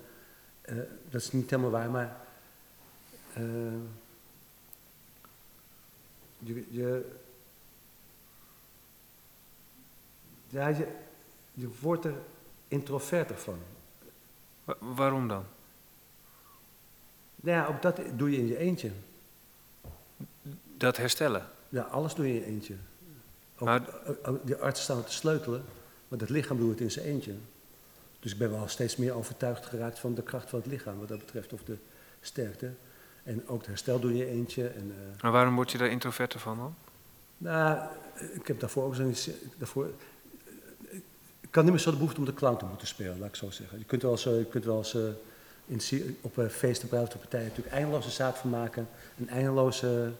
eh, 0.61 0.77
dat 1.11 1.21
is 1.21 1.33
niet 1.33 1.51
helemaal 1.51 1.71
waar, 1.71 1.91
maar 1.91 2.17
eh, 3.35 3.43
je, 6.39 6.65
je, 6.71 7.13
ja, 10.49 10.69
je, 10.69 10.89
je 11.55 11.69
wordt 11.81 12.05
er 12.05 12.15
introverter 12.69 13.39
van. 13.39 13.59
Wa- 14.65 14.77
waarom 14.79 15.29
dan? 15.29 15.45
Nou 17.37 17.57
ja, 17.57 17.67
ook 17.67 17.83
dat 17.83 18.01
doe 18.17 18.31
je 18.31 18.37
in 18.39 18.47
je 18.47 18.57
eentje. 18.57 18.91
Dat 20.77 20.97
herstellen. 20.97 21.47
Ja, 21.69 21.83
alles 21.83 22.15
doe 22.15 22.27
je 22.27 22.35
in 22.35 22.41
je 22.41 22.47
eentje. 22.47 22.75
Ook, 23.59 23.69
Maar- 23.69 23.85
die 24.45 24.57
artsen 24.57 24.85
staan 24.85 25.05
te 25.05 25.13
sleutelen, 25.13 25.65
maar 26.09 26.19
dat 26.19 26.29
lichaam 26.31 26.57
doet 26.59 26.71
het 26.71 26.81
in 26.81 26.91
zijn 26.91 27.07
eentje. 27.07 27.35
Dus 28.21 28.33
ik 28.33 28.39
ben 28.39 28.51
wel 28.51 28.69
steeds 28.69 28.97
meer 28.97 29.13
overtuigd 29.13 29.67
geraakt 29.67 29.99
van 29.99 30.15
de 30.15 30.23
kracht 30.23 30.51
van 30.51 30.59
het 30.59 30.69
lichaam 30.69 30.99
wat 30.99 31.09
dat 31.09 31.19
betreft, 31.19 31.53
of 31.53 31.63
de 31.65 31.77
sterkte. 32.21 32.73
En 33.29 33.49
ook 33.49 33.59
het 33.59 33.67
herstel 33.67 34.01
doe 34.01 34.17
je 34.17 34.27
eentje. 34.27 34.69
En, 34.69 34.95
eh, 35.17 35.23
Maar 35.23 35.33
waarom 35.33 35.55
word 35.55 35.71
je 35.71 35.79
daar 35.79 35.89
introverter 35.89 36.41
van 36.41 36.57
dan? 36.57 36.75
nou, 37.39 37.79
ik 38.33 38.47
heb 38.47 38.61
daarvoor 38.61 38.85
ook 38.85 38.95
zo'n... 38.95 39.15
Daarvoor, 39.59 39.91
ik 41.41 41.51
kan 41.51 41.63
niet 41.65 41.73
meer 41.73 41.83
zo 41.83 41.91
de 41.91 41.97
behoefte 41.97 42.19
om 42.19 42.25
de 42.27 42.35
clown 42.35 42.57
te 42.57 42.65
moeten 42.65 42.87
spelen, 42.87 43.19
laat 43.19 43.29
ik 43.29 43.35
zo 43.35 43.51
zeggen. 43.51 43.79
Je 43.79 43.85
kunt 43.85 44.03
wel 44.03 44.11
eens, 44.11 44.27
eh, 44.27 44.39
je 44.39 44.45
kunt 44.45 44.65
wel 44.65 44.77
eens 44.79 44.95
eh, 44.95 45.03
in, 45.67 46.17
op 46.21 46.39
eh, 46.39 46.47
feesten, 46.49 46.89
bruiloften, 46.89 47.19
partijen 47.21 47.47
natuurlijk 47.49 47.75
eindeloze 47.77 48.11
zaak 48.11 48.35
van 48.37 48.51
maken. 48.51 48.89
Een 49.19 49.29
eindeloze, 49.29 50.13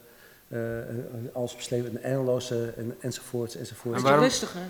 eh, 0.49 0.81
eh, 0.89 0.97
alles 1.33 1.57
beslepen, 1.57 1.91
een 1.91 2.03
eindeloze 2.03 2.73
en, 2.77 2.97
enzovoorts, 3.01 3.57
enzovoorts. 3.57 3.91
En 3.99 4.05
Is 4.05 4.09
waarom- 4.11 4.23
je 4.23 4.29
rustiger? 4.29 4.63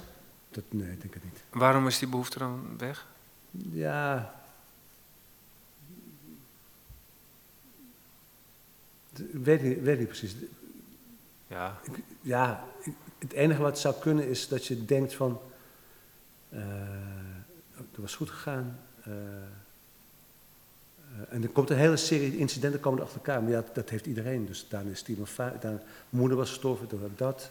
Dat, 0.51 0.65
nee, 0.69 0.91
ik 0.93 1.01
denk 1.01 1.15
het 1.15 1.25
niet. 1.25 1.43
Waarom 1.51 1.87
is 1.87 1.99
die 1.99 2.09
behoefte 2.09 2.39
dan 2.39 2.75
weg? 2.79 3.07
Ja. 3.73 4.35
D- 9.08 9.08
Ik 9.08 9.08
weet 9.33 9.63
niet, 9.63 9.81
weet 9.83 9.99
niet 9.99 10.07
precies. 10.09 10.35
Ja, 11.47 11.79
Ik- 11.83 12.03
ja, 12.21 12.65
ik- 12.81 12.95
het 13.19 13.33
enige 13.33 13.63
wat 13.63 13.79
zou 13.79 13.95
kunnen 14.01 14.29
is 14.29 14.49
dat 14.49 14.67
je 14.67 14.85
denkt 14.85 15.15
van, 15.15 15.41
eh 16.49 16.61
dat 17.77 18.01
was 18.01 18.15
goed 18.15 18.31
gegaan. 18.31 18.79
eh, 19.03 19.13
eh, 19.13 19.19
en 21.29 21.43
er 21.43 21.49
komt 21.49 21.71
een 21.71 21.77
hele 21.77 21.97
serie 21.97 22.37
incidenten 22.37 22.81
komen 22.81 22.99
er 22.99 23.05
achter 23.05 23.21
elkaar, 23.21 23.43
maar 23.43 23.51
ja, 23.53 23.65
dat 23.73 23.89
heeft 23.89 24.07
iedereen. 24.07 24.47
Dus 24.47 24.67
daarna 24.69 24.91
is 24.91 24.99
Steven 24.99 25.27
mijn 25.69 25.81
moeder 26.09 26.37
was 26.37 26.49
gestorven, 26.49 26.87
toen 26.87 27.01
had 27.01 27.11
ik 27.11 27.19
dat. 27.19 27.51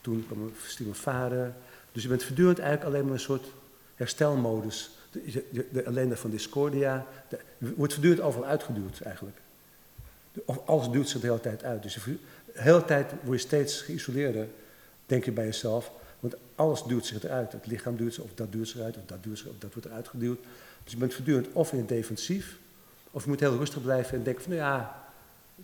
Toen 0.00 0.24
kwam 0.26 0.52
Steven 0.66 0.94
vader. 0.94 1.52
Dus 1.92 2.02
je 2.02 2.08
bent 2.08 2.22
voortdurend 2.24 2.58
eigenlijk 2.58 2.88
alleen 2.90 3.04
maar 3.04 3.14
een 3.14 3.20
soort 3.20 3.46
herstelmodus. 3.94 4.90
De, 5.10 5.22
je- 5.50 5.68
de 5.72 5.82
ellende 5.82 6.16
van 6.16 6.30
discordia, 6.30 7.06
de, 7.28 7.38
wordt 7.76 7.92
voortdurend 7.92 8.20
overal 8.22 8.48
uitgeduwd 8.48 9.00
eigenlijk. 9.00 9.36
Of 10.44 10.66
alles 10.66 10.90
duwt 10.90 11.08
zich 11.08 11.20
de 11.20 11.26
hele 11.26 11.40
tijd 11.40 11.64
uit. 11.64 11.82
Dus 11.82 11.94
de 11.94 12.18
hele 12.52 12.84
tijd 12.84 13.12
word 13.22 13.40
je 13.40 13.46
steeds 13.46 13.80
geïsoleerder, 13.80 14.46
denk 15.06 15.24
je 15.24 15.32
bij 15.32 15.44
jezelf. 15.44 15.90
Want 16.20 16.34
alles 16.54 16.82
duwt 16.82 17.06
zich 17.06 17.24
eruit. 17.24 17.52
Het 17.52 17.66
lichaam 17.66 17.96
duwt 17.96 18.14
zich, 18.14 18.24
of 18.24 18.30
dat 18.34 18.52
duwt 18.52 18.68
zich 18.68 18.76
eruit, 18.76 18.96
of 18.96 19.02
dat 19.06 19.22
duwt 19.22 19.38
zich, 19.38 19.48
of 19.48 19.54
dat 19.58 19.72
wordt 19.72 19.88
eruit 19.88 20.08
geduwd. 20.08 20.38
Dus 20.84 20.92
je 20.92 20.98
bent 20.98 21.14
voortdurend 21.14 21.46
of 21.52 21.72
in 21.72 21.78
het 21.78 21.88
defensief, 21.88 22.58
of 23.10 23.22
je 23.22 23.28
moet 23.28 23.40
heel 23.40 23.56
rustig 23.56 23.82
blijven 23.82 24.18
en 24.18 24.24
denken 24.24 24.42
van, 24.42 24.52
nou 24.52 24.64
ja, 24.64 25.04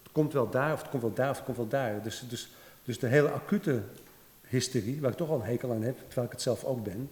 het 0.03 0.12
komt 0.12 0.33
wel 0.33 0.51
daar, 0.51 0.73
of 0.73 0.81
het 0.81 0.91
komt 0.91 1.03
wel 1.03 1.14
daar, 1.14 1.31
of 1.31 1.37
het 1.37 1.45
komt 1.45 1.57
wel 1.57 1.68
daar. 1.68 2.03
Dus, 2.03 2.25
dus, 2.29 2.49
dus 2.85 2.99
de 2.99 3.07
hele 3.07 3.29
acute 3.29 3.83
hysterie, 4.47 5.01
waar 5.01 5.11
ik 5.11 5.16
toch 5.16 5.29
al 5.29 5.41
een 5.41 5.47
hekel 5.47 5.70
aan 5.73 5.83
heb, 5.83 5.97
terwijl 5.99 6.27
ik 6.27 6.33
het 6.33 6.43
zelf 6.43 6.64
ook 6.64 6.85
ben, 6.85 7.11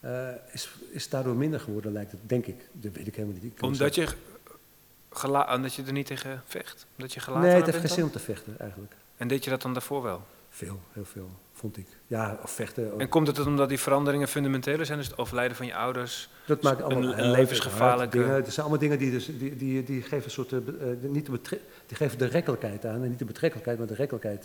eh, 0.00 0.28
is, 0.52 0.70
is 0.90 1.08
daardoor 1.08 1.34
minder 1.34 1.60
geworden, 1.60 1.92
lijkt 1.92 2.10
het, 2.10 2.20
denk 2.26 2.46
ik. 2.46 2.68
Dat 2.72 2.92
weet 2.92 3.06
ik 3.06 3.14
helemaal 3.14 3.38
niet. 3.42 3.52
Ik 3.52 3.62
omdat 3.62 3.94
je, 3.94 4.08
gela- 5.18 5.54
omdat 5.54 5.74
je 5.74 5.82
er 5.82 5.92
niet 5.92 6.06
tegen 6.06 6.42
vecht? 6.46 6.86
Omdat 6.96 7.12
je 7.14 7.20
gelaten 7.20 7.48
Nee, 7.48 7.56
het 7.56 7.66
heeft 7.66 7.78
geen 7.78 7.88
zin 7.88 8.04
om 8.04 8.10
te 8.10 8.18
vechten, 8.18 8.54
eigenlijk. 8.58 8.92
En 9.16 9.28
deed 9.28 9.44
je 9.44 9.50
dat 9.50 9.62
dan 9.62 9.72
daarvoor 9.72 10.02
wel? 10.02 10.22
Veel, 10.50 10.80
heel 10.92 11.04
veel, 11.04 11.30
vond 11.52 11.76
ik. 11.76 11.86
Ja, 12.06 12.38
of 12.42 12.50
vechten. 12.50 12.92
ook. 12.92 13.00
En 13.00 13.08
komt 13.08 13.26
het 13.26 13.46
omdat 13.46 13.68
die 13.68 13.78
veranderingen 13.78 14.28
fundamenteler 14.28 14.86
zijn? 14.86 14.98
Dus 14.98 15.06
het 15.08 15.18
overlijden 15.18 15.56
van 15.56 15.66
je 15.66 15.74
ouders? 15.74 16.28
Dat 16.46 16.62
maakt 16.62 16.82
allemaal 16.82 17.18
een- 17.18 17.30
levensgevaarlijke- 17.30 18.18
dingen. 18.18 18.34
Het 18.34 18.44
zijn 18.46 18.60
allemaal 18.60 18.78
dingen 18.78 18.98
die, 18.98 19.10
dus, 19.10 19.26
die, 19.38 19.56
die, 19.56 19.82
die 19.84 20.02
geven 20.02 20.24
een 20.24 20.30
soort, 20.30 20.52
eh, 20.52 20.58
eh, 20.58 20.64
niet 21.00 21.26
de 21.26 21.40
die 21.86 21.96
geven 21.96 22.18
de 22.18 22.26
rekkelijkheid 22.26 22.84
aan. 22.86 23.02
En 23.02 23.08
niet 23.08 23.18
de 23.18 23.24
betrekkelijkheid, 23.24 23.78
maar 23.78 23.86
de 23.86 23.94
rekkelijkheid. 23.94 24.44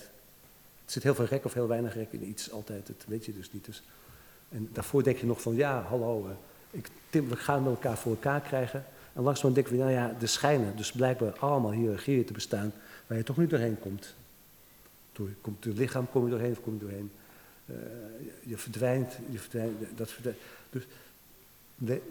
Er 0.85 0.91
zit 0.91 1.03
heel 1.03 1.15
veel 1.15 1.25
rek 1.25 1.45
of 1.45 1.53
heel 1.53 1.67
weinig 1.67 1.93
rek 1.93 2.07
in 2.11 2.27
iets 2.27 2.51
altijd. 2.51 2.87
Dat 2.87 3.05
weet 3.07 3.25
je 3.25 3.33
dus 3.33 3.51
niet. 3.53 3.65
Dus, 3.65 3.83
en 4.49 4.69
daarvoor 4.73 5.03
denk 5.03 5.17
je 5.17 5.25
nog 5.25 5.41
van, 5.41 5.55
ja, 5.55 5.81
hallo, 5.81 6.27
eh, 6.27 6.79
ik, 6.79 6.87
we 7.09 7.35
gaan 7.35 7.63
met 7.63 7.73
elkaar 7.73 7.97
voor 7.97 8.11
elkaar 8.11 8.41
krijgen. 8.41 8.85
En 9.13 9.23
langzaam 9.23 9.53
denk 9.53 9.67
je, 9.67 9.75
nou 9.75 9.91
ja, 9.91 10.15
er 10.21 10.27
schijnen 10.27 10.75
dus 10.75 10.91
blijkbaar 10.91 11.39
allemaal 11.39 11.71
hiërarchieën 11.71 12.25
te 12.25 12.33
bestaan 12.33 12.73
waar 13.07 13.17
je 13.17 13.23
toch 13.23 13.37
niet 13.37 13.49
doorheen 13.49 13.79
komt. 13.79 14.13
Door, 15.11 15.29
komt 15.41 15.63
door 15.63 15.73
lichaam 15.73 16.09
kom 16.11 16.23
je 16.23 16.29
doorheen 16.29 16.51
of 16.51 16.61
kom 16.61 16.73
je 16.73 16.79
doorheen. 16.79 17.11
Eh, 17.65 17.75
je, 18.43 18.57
verdwijnt, 18.57 19.13
je 19.29 19.39
verdwijnt, 19.39 19.97
dat 19.97 20.11
verdwijnt. 20.11 20.39
Dus, 20.69 20.83
nee, 21.75 22.01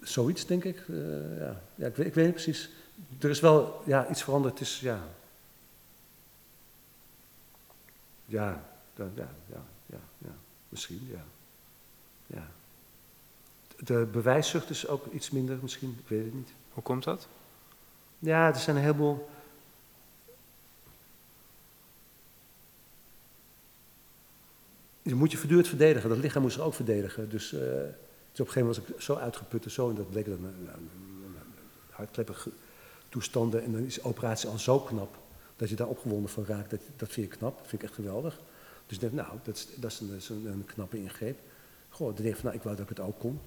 zoiets, 0.00 0.46
denk 0.46 0.64
ik. 0.64 0.76
Eh, 0.88 1.38
ja. 1.38 1.62
Ja, 1.74 1.86
ik, 1.86 1.96
weet, 1.96 2.06
ik 2.06 2.14
weet 2.14 2.24
niet 2.24 2.34
precies. 2.34 2.70
Er 3.20 3.30
is 3.30 3.40
wel 3.40 3.82
ja, 3.86 4.10
iets 4.10 4.22
veranderd. 4.22 4.60
Is, 4.60 4.80
ja... 4.80 5.08
Ja, 8.24 8.64
ja, 8.96 9.10
ja, 9.14 9.30
ja, 9.86 9.98
ja, 10.18 10.34
misschien, 10.68 11.08
ja. 11.10 11.24
ja. 12.26 12.50
De 13.84 14.08
bewijszucht 14.12 14.70
is 14.70 14.86
ook 14.86 15.12
iets 15.12 15.30
minder 15.30 15.58
misschien, 15.62 15.96
ik 16.02 16.08
weet 16.08 16.24
het 16.24 16.34
niet. 16.34 16.48
Hoe 16.72 16.82
komt 16.82 17.04
dat? 17.04 17.28
Ja, 18.18 18.48
er 18.48 18.60
zijn 18.60 18.76
een 18.76 18.82
heleboel. 18.82 19.28
Je 25.02 25.14
moet 25.14 25.30
je 25.30 25.36
voortdurend 25.36 25.68
verdedigen. 25.68 26.08
Dat 26.08 26.18
lichaam 26.18 26.42
moest 26.42 26.54
zich 26.54 26.64
ook 26.64 26.74
verdedigen. 26.74 27.30
Dus, 27.30 27.52
uh, 27.52 27.60
dus 27.60 27.70
op 27.70 28.46
een 28.46 28.52
gegeven 28.52 28.60
moment 28.60 28.76
was 28.76 28.96
ik 28.96 29.00
zo 29.00 29.14
uitgeput 29.14 29.64
en 29.64 29.70
zo. 29.70 29.88
En 29.88 29.94
dat 29.94 30.10
bleek 30.10 30.24
dan 30.24 30.44
een, 30.44 30.68
een, 32.16 32.52
toestanden. 33.08 33.64
En 33.64 33.72
dan 33.72 33.84
is 33.84 33.94
de 33.94 34.04
operatie 34.04 34.48
al 34.48 34.58
zo 34.58 34.80
knap. 34.80 35.16
Dat 35.56 35.68
je 35.68 35.76
daar 35.76 35.88
opgewonden 35.88 36.30
van 36.30 36.44
raakt. 36.46 36.70
Dat, 36.70 36.80
dat 36.96 37.08
vind 37.08 37.30
je 37.30 37.36
knap. 37.36 37.58
Dat 37.58 37.68
vind 37.68 37.82
ik 37.82 37.88
echt 37.88 37.96
geweldig. 37.96 38.40
Dus 38.86 38.96
ik 38.96 39.00
denk, 39.00 39.12
nou, 39.12 39.38
dat 39.42 39.56
is, 39.56 39.68
dat 39.74 39.90
is, 39.90 40.00
een, 40.00 40.08
dat 40.08 40.16
is 40.16 40.28
een, 40.28 40.46
een, 40.46 40.64
knappe 40.64 40.98
ingreep. 40.98 41.38
Goh, 41.88 42.06
dan 42.06 42.24
denk 42.24 42.28
ik 42.28 42.34
van, 42.34 42.44
nou, 42.44 42.56
ik 42.56 42.62
wou 42.62 42.76
dat 42.76 42.90
ik 42.90 42.96
het 42.96 43.06
ook 43.06 43.18
kon. 43.18 43.40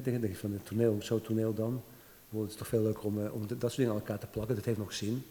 Denk 0.00 0.26
je 0.26 0.36
van, 0.36 0.52
een 0.52 0.62
toneel, 0.62 0.96
zo 1.00 1.20
toneel 1.20 1.54
dan. 1.54 1.82
Het 2.30 2.50
is 2.50 2.56
toch 2.56 2.66
veel 2.66 2.82
leuker 2.82 3.04
om, 3.04 3.24
eh, 3.24 3.34
om 3.34 3.46
dat 3.46 3.60
soort 3.60 3.76
dingen 3.76 3.92
aan 3.92 3.98
elkaar 3.98 4.18
te 4.18 4.26
plakken. 4.26 4.54
Dat 4.54 4.64
heeft 4.64 4.78
nog 4.78 4.92
zin. 4.92 5.24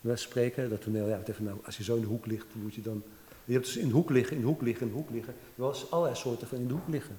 We 0.00 0.16
spreken, 0.16 0.70
dat 0.70 0.82
toneel, 0.82 1.08
ja, 1.08 1.20
even, 1.26 1.44
nou, 1.44 1.58
als 1.64 1.76
je 1.76 1.84
zo 1.84 1.94
in 1.94 2.00
de 2.00 2.06
hoek 2.06 2.26
ligt, 2.26 2.46
moet 2.52 2.74
je 2.74 2.82
dan... 2.82 3.02
Je 3.44 3.52
hebt 3.52 3.64
dus 3.64 3.76
in 3.76 3.88
de 3.88 3.94
hoek 3.94 4.10
liggen, 4.10 4.36
in 4.36 4.40
de 4.42 4.48
hoek 4.48 4.62
liggen, 4.62 4.86
in 4.86 4.92
de 4.92 4.98
hoek 4.98 5.10
liggen. 5.10 5.32
Er 5.32 5.62
was 5.62 5.90
allerlei 5.90 6.16
soorten 6.16 6.48
van 6.48 6.58
in 6.58 6.66
de 6.66 6.72
hoek 6.72 6.88
liggen. 6.88 7.16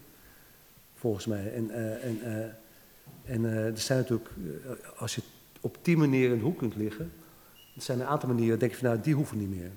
Volgens 0.95 1.25
mij. 1.25 1.53
En, 1.53 1.67
uh, 1.69 2.05
en, 2.05 2.17
uh, 2.23 3.33
en 3.33 3.43
uh, 3.43 3.65
er 3.65 3.77
zijn 3.77 3.99
natuurlijk, 3.99 4.29
als 4.97 5.15
je 5.15 5.21
op 5.61 5.77
die 5.81 5.97
manier 5.97 6.31
in 6.31 6.37
de 6.37 6.43
hoek 6.43 6.57
kunt 6.57 6.75
liggen, 6.75 7.11
er 7.75 7.81
zijn 7.81 7.99
een 7.99 8.05
aantal 8.05 8.29
manieren, 8.29 8.59
denk 8.59 8.71
je 8.71 8.77
van 8.77 8.87
nou, 8.87 9.01
die 9.01 9.13
hoeven 9.13 9.37
niet 9.37 9.49
meer. 9.49 9.71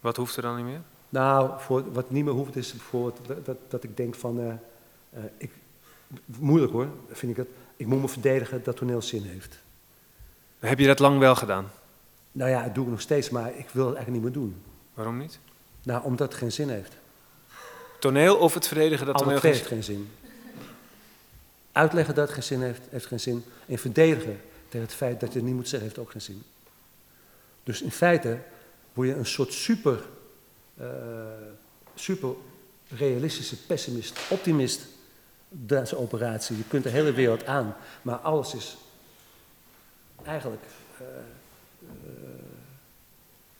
Wat 0.00 0.16
hoeft 0.16 0.36
er 0.36 0.42
dan 0.42 0.56
niet 0.56 0.64
meer? 0.64 0.82
Nou, 1.08 1.60
voor, 1.60 1.92
wat 1.92 2.10
niet 2.10 2.24
meer 2.24 2.34
hoeft 2.34 2.56
is 2.56 2.72
bijvoorbeeld 2.72 3.26
dat, 3.26 3.46
dat, 3.46 3.56
dat 3.68 3.84
ik 3.84 3.96
denk 3.96 4.14
van, 4.14 4.60
ik, 5.36 5.50
moeilijk 6.26 6.72
hoor, 6.72 6.88
vind 7.12 7.32
ik 7.32 7.36
het 7.36 7.48
ik 7.76 7.86
moet 7.86 8.00
me 8.00 8.08
verdedigen 8.08 8.62
dat 8.64 8.76
toneel 8.76 9.02
zin 9.02 9.22
heeft. 9.22 9.58
Heb 10.58 10.78
je 10.78 10.86
dat 10.86 10.98
lang 10.98 11.18
wel 11.18 11.34
gedaan? 11.34 11.70
Nou 12.32 12.50
ja, 12.50 12.62
dat 12.64 12.74
doe 12.74 12.84
ik 12.84 12.90
nog 12.90 13.00
steeds, 13.00 13.30
maar 13.30 13.48
ik 13.56 13.68
wil 13.72 13.86
het 13.86 13.96
eigenlijk 13.96 14.24
niet 14.24 14.34
meer 14.34 14.42
doen. 14.42 14.62
Waarom 14.94 15.18
niet? 15.18 15.38
Nou, 15.82 16.04
omdat 16.04 16.28
het 16.28 16.38
geen 16.38 16.52
zin 16.52 16.68
heeft. 16.68 16.92
Toneel 18.00 18.36
of 18.36 18.54
het 18.54 18.66
verdedigen 18.66 19.06
dat 19.06 19.18
toneel 19.18 19.38
geen 19.38 19.52
heeft 19.52 19.66
geen 19.66 19.84
zin. 19.84 20.10
Uitleggen 21.72 22.14
dat 22.14 22.24
het 22.24 22.34
geen 22.34 22.42
zin 22.42 22.62
heeft, 22.62 22.82
heeft 22.90 23.06
geen 23.06 23.20
zin. 23.20 23.44
En 23.66 23.78
verdedigen 23.78 24.40
tegen 24.68 24.86
het 24.86 24.96
feit 24.96 25.20
dat 25.20 25.32
je 25.32 25.38
het 25.38 25.46
niet 25.46 25.56
moet 25.56 25.68
zeggen, 25.68 25.88
heeft 25.88 26.00
ook 26.00 26.10
geen 26.10 26.20
zin. 26.20 26.42
Dus 27.62 27.82
in 27.82 27.90
feite 27.90 28.38
word 28.92 29.08
je 29.08 29.14
een 29.14 29.26
soort 29.26 29.52
super, 29.52 30.04
uh, 30.80 30.86
super 31.94 32.30
realistische 32.88 33.56
pessimist, 33.56 34.18
optimist 34.30 34.86
deze 35.64 35.98
operatie. 35.98 36.56
Je 36.56 36.64
kunt 36.68 36.82
de 36.82 36.88
hele 36.88 37.12
wereld 37.12 37.46
aan, 37.46 37.76
maar 38.02 38.16
alles 38.16 38.54
is 38.54 38.76
eigenlijk. 40.24 40.62
Uh, 41.00 41.06
uh, 41.82 41.88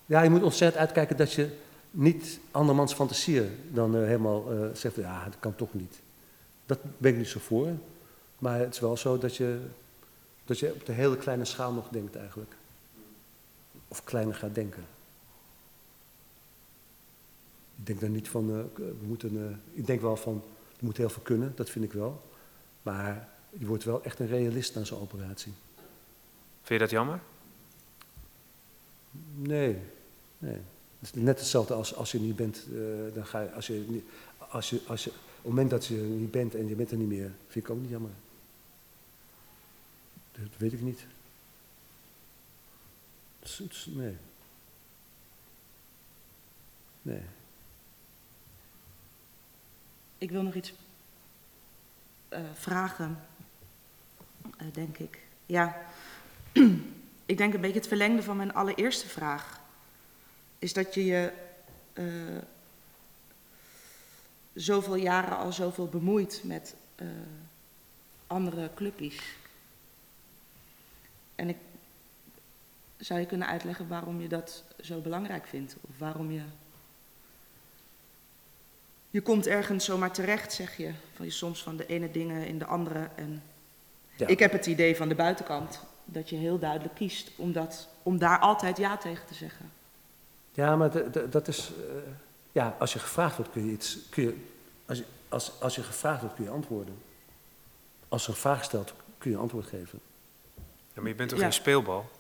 ja, 0.07 0.23
je 0.23 0.31
moet 0.31 0.43
ontzettend 0.43 0.81
uitkijken 0.81 1.17
dat 1.17 1.33
je 1.33 1.57
niet 1.91 2.39
andermans 2.51 2.95
fantasieën 2.95 3.59
dan 3.71 3.97
uh, 3.97 4.05
helemaal 4.05 4.45
zegt, 4.73 4.97
ja, 4.97 5.25
dat 5.25 5.37
kan 5.41 5.55
toch 5.55 5.75
niet. 5.75 6.01
Dat 6.67 6.79
ben 6.99 7.13
ik 7.13 7.19
niet 7.19 7.29
zo 7.29 7.41
voor. 7.41 7.69
Maar 8.39 8.59
het 8.59 8.75
is 8.75 8.81
wel 8.81 8.97
zo 8.97 9.19
dat 9.19 9.37
je, 9.37 9.61
dat 10.45 10.59
je 10.59 10.73
op 10.73 10.87
de 10.87 10.93
hele 10.93 11.17
kleine 11.17 11.45
schaal 11.45 11.73
nog 11.73 11.89
denkt 11.89 12.17
eigenlijk. 12.17 12.55
Of 13.89 14.05
kleiner 14.05 14.35
gaat 14.35 14.55
denken. 14.55 14.85
Ik 17.79 17.87
denk 17.87 18.01
dan 18.01 18.13
niet 18.13 18.29
van, 18.29 18.47
we 18.75 18.95
moeten, 19.07 19.63
ik 19.73 19.87
denk 19.87 20.01
wel 20.01 20.17
van, 20.17 20.43
moet 20.87 20.97
heel 20.97 21.11
veel 21.11 21.23
kunnen, 21.23 21.53
dat 21.57 21.71
vind 21.71 21.85
ik 21.85 21.93
wel. 21.93 22.31
Maar 22.83 23.29
je 23.59 23.67
wordt 23.67 23.85
wel 23.85 24.05
echt 24.05 24.19
een 24.19 24.27
realist 24.27 24.75
na 24.75 24.85
zo'n 24.85 25.01
operatie. 25.01 25.53
Vind 26.63 26.69
je 26.69 26.79
dat 26.79 26.91
jammer? 26.91 27.21
Nee, 29.35 29.79
nee. 30.39 30.61
Het 30.99 31.15
is 31.15 31.23
net 31.23 31.39
hetzelfde 31.39 31.75
als 31.75 31.95
als 31.95 32.13
je 32.13 32.21
niet 32.21 32.37
bent, 32.37 32.67
uh, 32.73 33.15
dan 33.15 33.27
ga 33.27 33.41
je, 33.41 33.53
als 33.53 33.67
je, 33.67 34.03
als 34.39 34.71
je, 34.71 34.81
als 34.87 35.05
je, 35.05 35.11
op 35.11 35.17
het 35.37 35.45
moment 35.45 35.71
dat 35.71 35.87
je 35.87 35.95
niet 35.95 36.31
bent 36.31 36.55
en 36.55 36.69
je 36.69 36.75
bent 36.75 36.91
er 36.91 36.97
niet 36.97 37.09
meer, 37.09 37.33
vind 37.49 37.65
ik 37.65 37.71
ook 37.71 37.81
niet 37.81 37.91
jammer. 37.91 38.11
Dat 40.33 40.57
weet 40.57 40.73
ik 40.73 40.81
niet. 40.81 41.07
Nee. 43.85 44.17
Nee. 47.03 47.23
Ik 50.19 50.31
wil 50.31 50.43
nog 50.43 50.55
iets 50.55 50.73
uh, 52.31 52.39
vragen, 52.55 53.19
uh, 54.45 54.73
denk 54.73 54.99
ik. 54.99 55.19
Ja, 55.47 55.83
ik 57.27 57.37
denk 57.37 57.55
een 57.55 57.61
beetje 57.61 57.79
het 57.79 57.89
verlengde 57.89 58.23
van 58.23 58.37
mijn 58.37 58.55
allereerste 58.55 59.09
vraag. 59.09 59.61
Is 60.59 60.73
dat 60.73 60.95
je 60.95 61.05
je 61.05 61.33
uh, 61.95 62.39
zoveel 64.55 64.95
jaren 64.95 65.37
al 65.37 65.53
zoveel 65.53 65.89
bemoeit 65.89 66.41
met 66.45 66.75
andere 68.27 68.71
clubjes. 68.75 69.37
En 71.35 71.49
ik 71.49 71.57
zou 72.97 73.21
je 73.21 73.27
kunnen 73.27 73.49
uitleggen 73.49 73.89
waarom 73.89 74.21
je 74.21 74.29
dat 74.29 74.65
zo 74.81 75.01
belangrijk 75.01 75.47
vindt? 75.47 75.77
Of 75.81 75.99
waarom 75.99 76.31
je 76.31 76.43
je 79.17 79.23
komt 79.23 79.47
ergens 79.47 79.85
zomaar 79.85 80.13
terecht, 80.13 80.53
zeg 80.53 80.77
je. 80.77 80.91
Van 81.15 81.25
je 81.25 81.31
soms 81.31 81.63
van 81.63 81.77
de 81.77 81.87
ene 81.87 82.11
dingen 82.11 82.47
in 82.47 82.59
de 82.59 82.65
andere. 82.65 83.09
En 83.15 83.43
ja. 84.17 84.27
Ik 84.27 84.39
heb 84.39 84.53
het 84.53 84.67
idee 84.67 84.97
van 84.97 85.09
de 85.09 85.15
buitenkant 85.15 85.81
dat 86.05 86.29
je 86.29 86.37
heel 86.37 86.59
duidelijk 86.59 86.95
kiest 86.95 87.31
om, 87.37 87.53
dat, 87.53 87.89
om 88.03 88.19
daar 88.19 88.39
altijd 88.39 88.77
ja 88.77 88.97
tegen 88.97 89.27
te 89.27 89.35
zeggen. 89.35 89.71
Ja, 90.53 90.77
maar 90.77 90.91
dat 91.31 91.49
is. 91.49 91.71
Uh, 91.79 91.85
ja, 92.53 92.77
als 92.79 92.93
je 92.93 92.99
gevraagd 92.99 93.37
wordt, 93.37 93.53
kun 93.53 93.67
je 93.67 93.73
iets. 93.73 93.99
Kun 94.11 94.23
je, 94.23 94.37
als, 94.87 94.99
je, 94.99 95.05
als, 95.29 95.53
als 95.61 95.75
je 95.75 95.83
gevraagd 95.83 96.21
wordt, 96.21 96.35
kun 96.37 96.45
je 96.45 96.51
antwoorden. 96.51 96.95
Als 98.09 98.25
er 98.25 98.31
een 98.31 98.37
vraag 98.37 98.65
stelt, 98.65 98.95
kun 99.19 99.31
je 99.31 99.37
antwoord 99.37 99.67
geven. 99.67 100.01
Ja, 100.95 101.01
maar 101.01 101.09
je 101.09 101.15
bent 101.15 101.29
toch 101.29 101.39
ja. 101.39 101.45
geen 101.45 101.53
speelbal? 101.53 102.11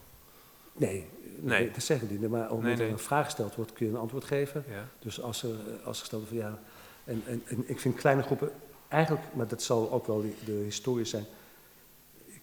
Nee, 0.73 1.07
nee. 1.37 1.71
dat 1.71 1.83
zeggen 1.83 2.09
die. 2.09 2.29
Maar 2.29 2.51
omdat 2.51 2.63
nee, 2.65 2.77
nee. 2.77 2.87
er 2.87 2.93
een 2.93 2.99
vraag 2.99 3.25
gesteld 3.25 3.55
wordt, 3.55 3.73
kun 3.73 3.87
je 3.87 3.93
een 3.93 3.99
antwoord 3.99 4.25
geven. 4.25 4.65
Ja. 4.69 4.89
Dus 4.99 5.21
als 5.21 5.43
er, 5.43 5.57
als 5.85 5.97
er 5.97 6.01
gesteld 6.01 6.29
wordt 6.29 6.43
van 6.43 6.51
ja, 6.51 6.59
en, 7.07 7.23
en, 7.27 7.43
en, 7.47 7.65
ik 7.67 7.81
vind 7.81 7.95
kleine 7.95 8.23
groepen 8.23 8.53
eigenlijk, 8.89 9.25
maar 9.35 9.49
dat 9.49 9.63
zal 9.63 9.93
ook 9.93 10.07
wel 10.07 10.25
de, 10.45 10.53
historie 10.53 11.05
zijn. 11.05 11.25
Ik, 12.25 12.43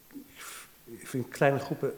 ik, 0.86 1.07
vind 1.07 1.28
kleine 1.28 1.59
groepen. 1.59 1.95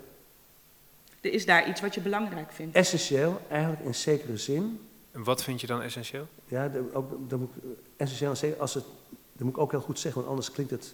Er 1.21 1.33
is 1.33 1.45
daar 1.45 1.69
iets 1.69 1.81
wat 1.81 1.93
je 1.93 2.01
belangrijk 2.01 2.51
vindt? 2.51 2.75
Essentieel, 2.75 3.41
eigenlijk 3.49 3.83
in 3.83 3.95
zekere 3.95 4.37
zin. 4.37 4.79
En 5.11 5.23
wat 5.23 5.43
vind 5.43 5.61
je 5.61 5.67
dan 5.67 5.81
essentieel? 5.81 6.27
Ja, 6.47 6.67
de, 6.67 6.89
ook, 6.93 7.29
dan 7.29 7.39
moet 7.39 7.49
ik, 7.55 7.63
essentieel 7.97 8.55
als 8.59 8.73
het, 8.73 8.83
dat 9.09 9.41
moet 9.41 9.55
ik 9.55 9.57
ook 9.57 9.71
heel 9.71 9.81
goed 9.81 9.99
zeggen, 9.99 10.21
want 10.21 10.33
anders 10.33 10.51
klinkt 10.51 10.71
het 10.71 10.93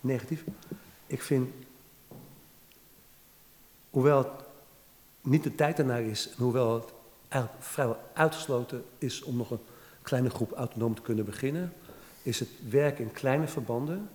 negatief. 0.00 0.44
Ik 1.06 1.22
vind, 1.22 1.54
hoewel 3.90 4.18
het 4.18 4.30
niet 5.20 5.42
de 5.42 5.54
tijd 5.54 5.78
ernaar 5.78 6.02
is, 6.02 6.28
en 6.28 6.42
hoewel 6.42 6.74
het 6.74 6.92
eigenlijk 7.28 7.64
vrijwel 7.64 7.98
uitgesloten 8.12 8.84
is 8.98 9.22
om 9.22 9.36
nog 9.36 9.50
een 9.50 9.60
kleine 10.08 10.30
groep 10.30 10.52
autonoom 10.52 10.94
te 10.94 11.02
kunnen 11.02 11.24
beginnen, 11.24 11.72
is 12.22 12.38
het 12.40 12.48
werk 12.68 12.98
in 12.98 13.12
kleine 13.12 13.48
verbanden, 13.48 14.08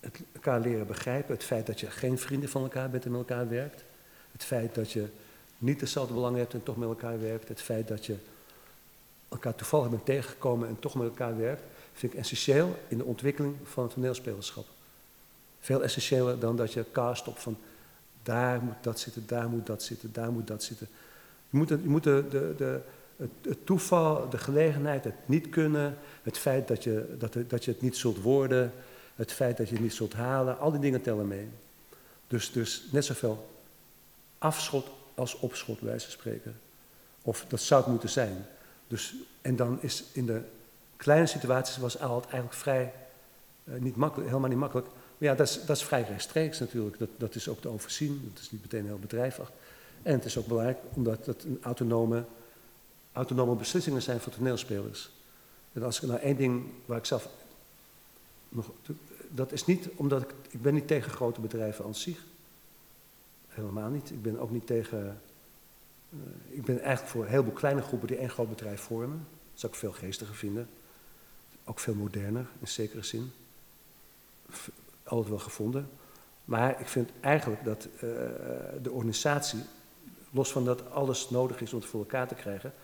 het 0.00 0.20
elkaar 0.32 0.60
leren 0.60 0.86
begrijpen, 0.86 1.34
het 1.34 1.44
feit 1.44 1.66
dat 1.66 1.80
je 1.80 1.90
geen 1.90 2.18
vrienden 2.18 2.48
van 2.48 2.62
elkaar 2.62 2.90
bent 2.90 3.04
en 3.04 3.10
met 3.10 3.20
elkaar 3.20 3.48
werkt, 3.48 3.84
het 4.32 4.44
feit 4.44 4.74
dat 4.74 4.92
je 4.92 5.08
niet 5.58 5.80
dezelfde 5.80 6.14
belangen 6.14 6.38
hebt 6.38 6.54
en 6.54 6.62
toch 6.62 6.76
met 6.76 6.88
elkaar 6.88 7.20
werkt, 7.20 7.48
het 7.48 7.60
feit 7.60 7.88
dat 7.88 8.06
je 8.06 8.16
elkaar 9.28 9.54
toevallig 9.54 9.90
bent 9.90 10.04
tegengekomen 10.04 10.68
en 10.68 10.78
toch 10.78 10.94
met 10.94 11.08
elkaar 11.08 11.36
werkt, 11.38 11.62
vind 11.92 12.12
ik 12.12 12.18
essentieel 12.18 12.78
in 12.88 12.98
de 12.98 13.04
ontwikkeling 13.04 13.56
van 13.64 13.82
het 13.82 13.92
toneelspelerschap. 13.92 14.66
Veel 15.60 15.82
essentiëler 15.82 16.38
dan 16.38 16.56
dat 16.56 16.72
je 16.72 16.84
cast 16.92 17.28
op 17.28 17.38
van 17.38 17.56
daar 18.22 18.62
moet 18.62 18.82
dat 18.82 19.00
zitten, 19.00 19.22
daar 19.26 19.48
moet 19.48 19.66
dat 19.66 19.82
zitten, 19.82 20.12
daar 20.12 20.32
moet 20.32 20.46
dat 20.46 20.62
zitten. 20.62 20.88
Je 21.50 21.56
moet, 21.56 21.68
je 21.68 21.76
moet 21.84 22.04
de, 22.04 22.26
de, 22.56 22.80
het, 23.16 23.66
toeval, 23.66 24.28
de 24.28 24.38
gelegenheid, 24.38 25.04
het 25.04 25.14
niet 25.28 25.48
kunnen, 25.48 25.98
het 26.22 26.38
feit 26.38 26.68
dat 26.68 26.84
je, 26.84 27.14
dat, 27.18 27.36
dat 27.48 27.64
je 27.64 27.70
het 27.70 27.82
niet 27.82 27.96
zult 27.96 28.20
worden, 28.20 28.72
het 29.16 29.32
feit 29.32 29.56
dat 29.56 29.68
je 29.68 29.74
het 29.74 29.82
niet 29.82 29.94
zult 29.94 30.12
halen, 30.12 30.58
al 30.58 30.70
die 30.70 30.80
dingen 30.80 31.02
tellen 31.02 31.28
mee. 31.28 31.48
Dus, 32.26 32.52
dus 32.52 32.84
net 32.90 33.04
zoveel 33.04 33.50
afschot 34.38 34.86
als 35.14 35.38
opschot, 35.38 35.80
wijze 35.80 36.04
van 36.04 36.12
spreken. 36.12 36.60
Of 37.22 37.44
dat 37.48 37.60
zou 37.60 37.80
het 37.80 37.90
moeten 37.90 38.08
zijn. 38.08 38.46
Dus, 38.86 39.14
en 39.40 39.56
dan 39.56 39.82
is 39.82 40.04
in 40.12 40.26
de 40.26 40.40
kleine 40.96 41.26
situaties 41.26 41.76
was 41.76 41.98
altijd 41.98 42.32
eigenlijk 42.32 42.62
vrij 42.62 42.92
Eh, 43.64 43.80
niet 43.80 43.96
makkelijk, 43.96 44.28
helemaal 44.28 44.50
niet 44.50 44.58
makkelijk. 44.58 44.86
Maar 44.86 45.28
ja, 45.28 45.34
dat 45.34 45.48
is, 45.48 45.64
dat 45.66 45.76
is 45.76 45.82
vrij 45.82 46.02
rechtstreeks 46.02 46.58
natuurlijk. 46.58 46.98
Dat, 46.98 47.08
dat 47.16 47.34
is 47.34 47.48
ook 47.48 47.60
te 47.60 47.68
overzien. 47.68 48.30
Dat 48.32 48.42
is 48.42 48.50
niet 48.50 48.62
meteen 48.62 48.86
heel 48.86 48.98
bedrijvig. 48.98 49.52
En 50.02 50.12
het 50.12 50.24
is 50.24 50.38
ook 50.38 50.46
belangrijk 50.46 50.78
omdat 50.92 51.26
het 51.26 51.44
een 51.44 51.58
autonome, 51.62 52.24
autonome 53.12 53.54
beslissingen 53.54 54.02
zijn 54.02 54.20
voor 54.20 54.32
toneelspelers. 54.32 55.10
En 55.72 55.82
als 55.82 56.00
ik 56.00 56.08
nou 56.08 56.20
één 56.20 56.36
ding 56.36 56.64
waar 56.84 56.98
ik 56.98 57.04
zelf 57.04 57.28
nog. 58.48 58.70
Dat 59.28 59.52
is 59.52 59.66
niet 59.66 59.88
omdat 59.94 60.22
ik. 60.22 60.34
Ik 60.50 60.62
ben 60.62 60.74
niet 60.74 60.86
tegen 60.86 61.10
grote 61.10 61.40
bedrijven 61.40 61.84
aan 61.84 61.94
zich. 61.94 62.24
Helemaal 63.48 63.90
niet. 63.90 64.10
Ik 64.10 64.22
ben 64.22 64.38
ook 64.38 64.50
niet 64.50 64.66
tegen. 64.66 65.20
eh, 66.10 66.18
ik 66.48 66.64
ben 66.64 66.80
eigenlijk 66.80 67.12
voor 67.12 67.22
een 67.22 67.30
heleboel 67.30 67.52
kleine 67.52 67.82
groepen 67.82 68.08
die 68.08 68.16
één 68.16 68.30
groot 68.30 68.48
bedrijf 68.48 68.80
vormen. 68.80 69.26
Dat 69.50 69.60
zou 69.60 69.72
ik 69.72 69.78
veel 69.78 69.92
geestiger 69.92 70.34
vinden. 70.34 70.68
Ook 71.64 71.80
veel 71.80 71.94
moderner, 71.94 72.46
in 72.60 72.68
zekere 72.68 73.02
zin. 73.02 73.32
Altijd 75.02 75.28
wel 75.28 75.38
gevonden. 75.38 75.88
Maar 76.44 76.80
ik 76.80 76.88
vind 76.88 77.10
eigenlijk 77.20 77.64
dat 77.64 77.84
eh, 77.84 78.00
de 78.82 78.90
organisatie, 78.90 79.60
los 80.30 80.52
van 80.52 80.64
dat 80.64 80.90
alles 80.90 81.30
nodig 81.30 81.60
is 81.60 81.72
om 81.72 81.80
het 81.80 81.88
voor 81.88 82.00
elkaar 82.00 82.28
te 82.28 82.34
krijgen, 82.34 82.74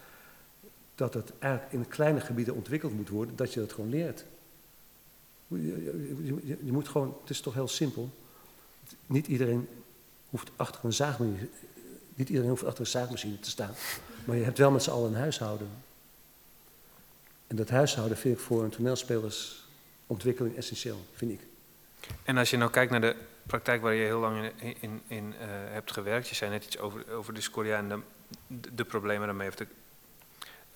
dat 0.98 1.14
het 1.14 1.32
eigenlijk 1.38 1.72
in 1.72 1.88
kleine 1.88 2.20
gebieden 2.20 2.54
ontwikkeld 2.54 2.92
moet 2.92 3.08
worden, 3.08 3.36
dat 3.36 3.52
je 3.54 3.60
dat 3.60 3.72
gewoon 3.72 3.90
leert. 3.90 4.24
Je, 5.46 5.56
je- 6.44 6.58
je- 6.64 6.72
moet 6.72 6.88
gewoon, 6.88 7.16
het 7.20 7.30
is 7.30 7.40
toch 7.40 7.54
heel 7.54 7.68
simpel. 7.68 8.10
Niet 9.06 9.26
iedereen 9.26 9.68
hoeft 10.30 10.50
achter 10.56 10.84
een 10.84 10.92
zaagmachine, 10.92 11.48
niet 12.14 12.28
iedereen 12.28 12.48
hoeft 12.50 12.64
achter 12.64 12.80
een 12.80 12.86
zaagmachine 12.90 13.40
te 13.40 13.50
staan. 13.50 13.74
Maar 14.24 14.36
je 14.36 14.44
hebt 14.44 14.58
wel 14.58 14.70
met 14.70 14.82
z'n 14.82 14.90
allen 14.90 15.10
een 15.12 15.18
huishouden. 15.18 15.68
En 17.46 17.56
dat 17.56 17.68
huishouden 17.68 18.16
vind 18.18 18.34
ik 18.38 18.40
voor 18.44 18.64
een 18.64 18.70
toneelspelerontwikkeling 18.70 20.56
essentieel, 20.56 21.00
vind 21.12 21.30
ik. 21.30 21.40
En 22.22 22.36
als 22.36 22.50
je 22.50 22.56
nou 22.56 22.70
kijkt 22.70 22.90
naar 22.90 23.00
de 23.00 23.16
praktijk 23.46 23.82
waar 23.82 23.94
je 23.94 24.04
heel 24.04 24.20
lang 24.20 24.50
in, 24.80 25.00
in, 25.06 25.34
eh, 25.40 25.46
hebt 25.48 25.92
gewerkt, 25.92 26.28
je 26.28 26.34
zei 26.34 26.50
net 26.50 26.64
iets 26.64 26.78
over, 26.78 27.10
over 27.12 27.34
Discordia 27.34 27.76
en 27.76 27.88
de, 28.74 28.84
problemen 28.84 29.26
daarmee, 29.26 29.48
of 29.48 29.54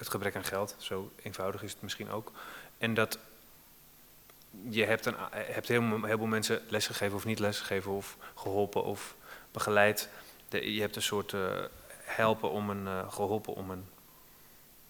het 0.04 0.14
gebrek 0.14 0.36
aan 0.36 0.44
geld, 0.44 0.74
zo 0.78 1.12
eenvoudig 1.22 1.62
is 1.62 1.72
het 1.72 1.82
misschien 1.82 2.10
ook. 2.10 2.32
En 2.78 2.94
dat 2.94 3.18
je 4.68 4.84
hebt, 4.84 5.06
een, 5.06 5.14
a- 5.14 5.28
hebt 5.32 5.68
heel, 5.68 5.82
heel 6.04 6.16
veel 6.18 6.26
mensen 6.26 6.62
lesgegeven 6.68 7.16
of 7.16 7.24
niet 7.24 7.38
lesgegeven 7.38 7.92
of 7.92 8.16
geholpen 8.34 8.84
of 8.84 9.14
begeleid. 9.50 10.08
De, 10.48 10.74
je 10.74 10.80
hebt 10.80 10.96
een 10.96 11.02
soort 11.02 11.32
eh, 11.32 11.40
helpen 12.02 12.50
om 12.50 12.70
een, 12.70 12.86
eh, 12.86 13.12
geholpen 13.12 13.54
om 13.54 13.70
een 13.70 13.84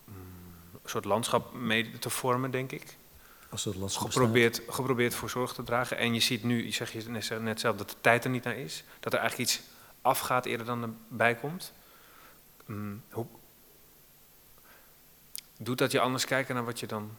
mm, 0.05 0.15
soort 0.85 1.05
landschap 1.05 1.53
mee 1.55 1.99
te 1.99 2.11
vormen, 2.11 2.51
denk 2.51 2.73
ik 2.73 2.97
Als 3.51 3.63
dat 3.65 3.75
lastig 3.75 4.03
geprobeerd, 4.03 4.63
geprobeerd 4.69 5.15
voor 5.15 5.31
zorg 5.31 5.53
te 5.53 5.63
dragen. 5.63 5.97
En 5.97 6.15
je 6.15 6.21
ziet 6.21 6.43
nu, 6.45 6.65
je 6.65 6.73
zeg 6.73 6.93
je 6.93 7.03
net- 7.09 7.41
net 7.41 7.61
zelf, 7.61 7.77
dat 7.77 7.91
de 7.91 7.97
tijd 8.01 8.25
er 8.25 8.31
niet 8.31 8.45
naar 8.45 8.57
is. 8.57 8.85
Dat 9.01 9.13
er 9.13 9.19
eigenlijk 9.19 9.51
iets 9.51 9.61
afgaat 10.03 10.45
eerder 10.47 10.67
dan 10.67 10.83
erbij 11.11 11.35
komt. 11.35 11.73
Mm, 12.67 13.03
hoe, 13.11 13.27
doet 15.63 15.79
dat 15.79 15.93
je 15.93 16.01
anders 16.01 16.25
kijken 16.25 16.55
naar 16.55 16.65
wat 16.65 16.81
je 16.81 16.87
dan... 16.87 17.11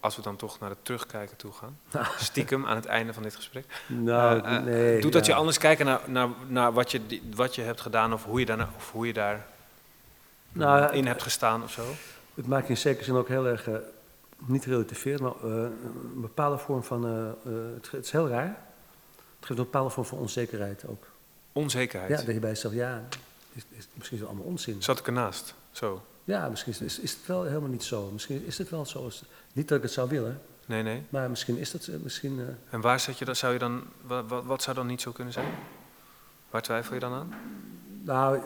Als 0.00 0.16
we 0.16 0.22
dan 0.22 0.36
toch 0.36 0.60
naar 0.60 0.70
het 0.70 0.84
terugkijken 0.84 1.36
toe 1.36 1.52
gaan. 1.52 1.78
Stiekem 2.18 2.66
aan 2.66 2.76
het 2.76 2.86
einde 2.86 3.12
van 3.12 3.22
dit 3.22 3.34
gesprek. 3.34 3.82
Nou, 3.86 4.40
Eh, 4.40 4.56
eh, 4.56 4.64
nee. 4.64 5.00
doet 5.00 5.12
dat 5.12 5.26
ja. 5.26 5.32
je 5.32 5.38
anders 5.38 5.58
kijken 5.58 5.86
naar, 5.86 6.00
naar, 6.06 6.28
naar 6.46 6.72
wat, 6.72 6.90
je, 6.90 7.20
wat 7.34 7.54
je 7.54 7.62
hebt 7.62 7.80
gedaan... 7.80 8.12
of 8.12 8.24
hoe 8.24 8.40
je, 8.40 8.46
daarna, 8.46 8.68
of 8.76 8.92
hoe 8.92 9.06
je 9.06 9.12
daar 9.12 9.46
Nou, 10.52 10.92
in 10.92 11.06
hebt 11.06 11.22
gestaan 11.22 11.62
of 11.62 11.70
zo? 11.70 11.82
Het 12.34 12.46
maakt 12.46 12.68
in 12.68 12.76
zekere 12.76 13.04
zin 13.04 13.14
ook 13.14 13.28
heel 13.28 13.46
erg, 13.46 13.68
eh, 13.68 13.74
niet 14.38 14.64
relativeerd, 14.64 15.20
maar 15.20 15.42
een 15.42 16.20
bepaalde 16.20 16.58
vorm 16.58 16.82
van, 16.82 17.04
het, 17.74 17.90
het 17.90 18.04
is 18.04 18.10
heel 18.10 18.28
raar. 18.28 18.56
Het 19.36 19.46
geeft 19.46 19.58
een 19.58 19.64
bepaalde 19.64 19.90
vorm 19.90 20.06
van 20.06 20.18
onzekerheid 20.18 20.86
ook. 20.86 21.06
Onzekerheid. 21.52 22.10
Ja, 22.10 22.16
dat 22.16 22.34
je 22.34 22.40
bij 22.40 22.50
jezelf, 22.50 22.72
ja, 22.72 23.02
is, 23.52 23.62
is, 23.70 23.88
misschien 23.92 24.16
is 24.16 24.22
het 24.22 24.32
allemaal 24.32 24.48
onzin. 24.48 24.82
Zat 24.82 24.98
ik 24.98 25.06
ernaast? 25.06 25.54
Zo. 25.70 26.02
Ja, 26.24 26.48
misschien 26.48 26.72
is, 26.80 26.98
is, 26.98 27.12
het 27.12 27.26
wel 27.26 27.44
helemaal 27.44 27.68
niet 27.68 27.82
zo. 27.84 28.10
Misschien 28.10 28.46
is 28.46 28.58
het 28.58 28.70
wel 28.70 28.86
zo. 28.86 29.10
Niet 29.52 29.68
dat 29.68 29.76
ik 29.76 29.82
het 29.84 29.92
zou 29.92 30.08
willen, 30.08 30.40
Nee, 30.66 30.82
nee. 30.82 31.02
maar 31.08 31.30
misschien 31.30 31.56
is 31.58 31.70
dat, 31.70 31.86
eh, 31.86 31.94
misschien... 32.02 32.38
eh, 32.40 32.44
En 32.74 32.80
waar 32.80 33.00
zet 33.00 33.18
je 33.18 33.24
dan, 33.24 33.36
zou 33.36 33.52
je 33.52 33.58
dan, 33.58 33.82
wat, 34.02 34.44
wat, 34.44 34.62
zou 34.62 34.76
dan 34.76 34.86
niet 34.86 35.00
zo 35.00 35.12
kunnen 35.12 35.32
zijn? 35.32 35.54
Waar 36.50 36.62
twijfel 36.62 36.94
je 36.94 37.00
dan 37.00 37.12
aan? 37.12 37.34
Nou, 38.02 38.36
eh, 38.36 38.42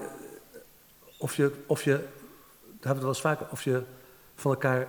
of 1.19 1.37
je, 1.37 1.65
of 1.67 1.83
je, 1.83 1.91
daar 1.91 2.01
hebben 2.01 2.81
we 2.81 2.89
het 2.89 2.99
wel 3.01 3.09
eens 3.09 3.21
vaker, 3.21 3.47
of 3.51 3.63
je 3.63 3.83
van 4.35 4.51
elkaar 4.51 4.89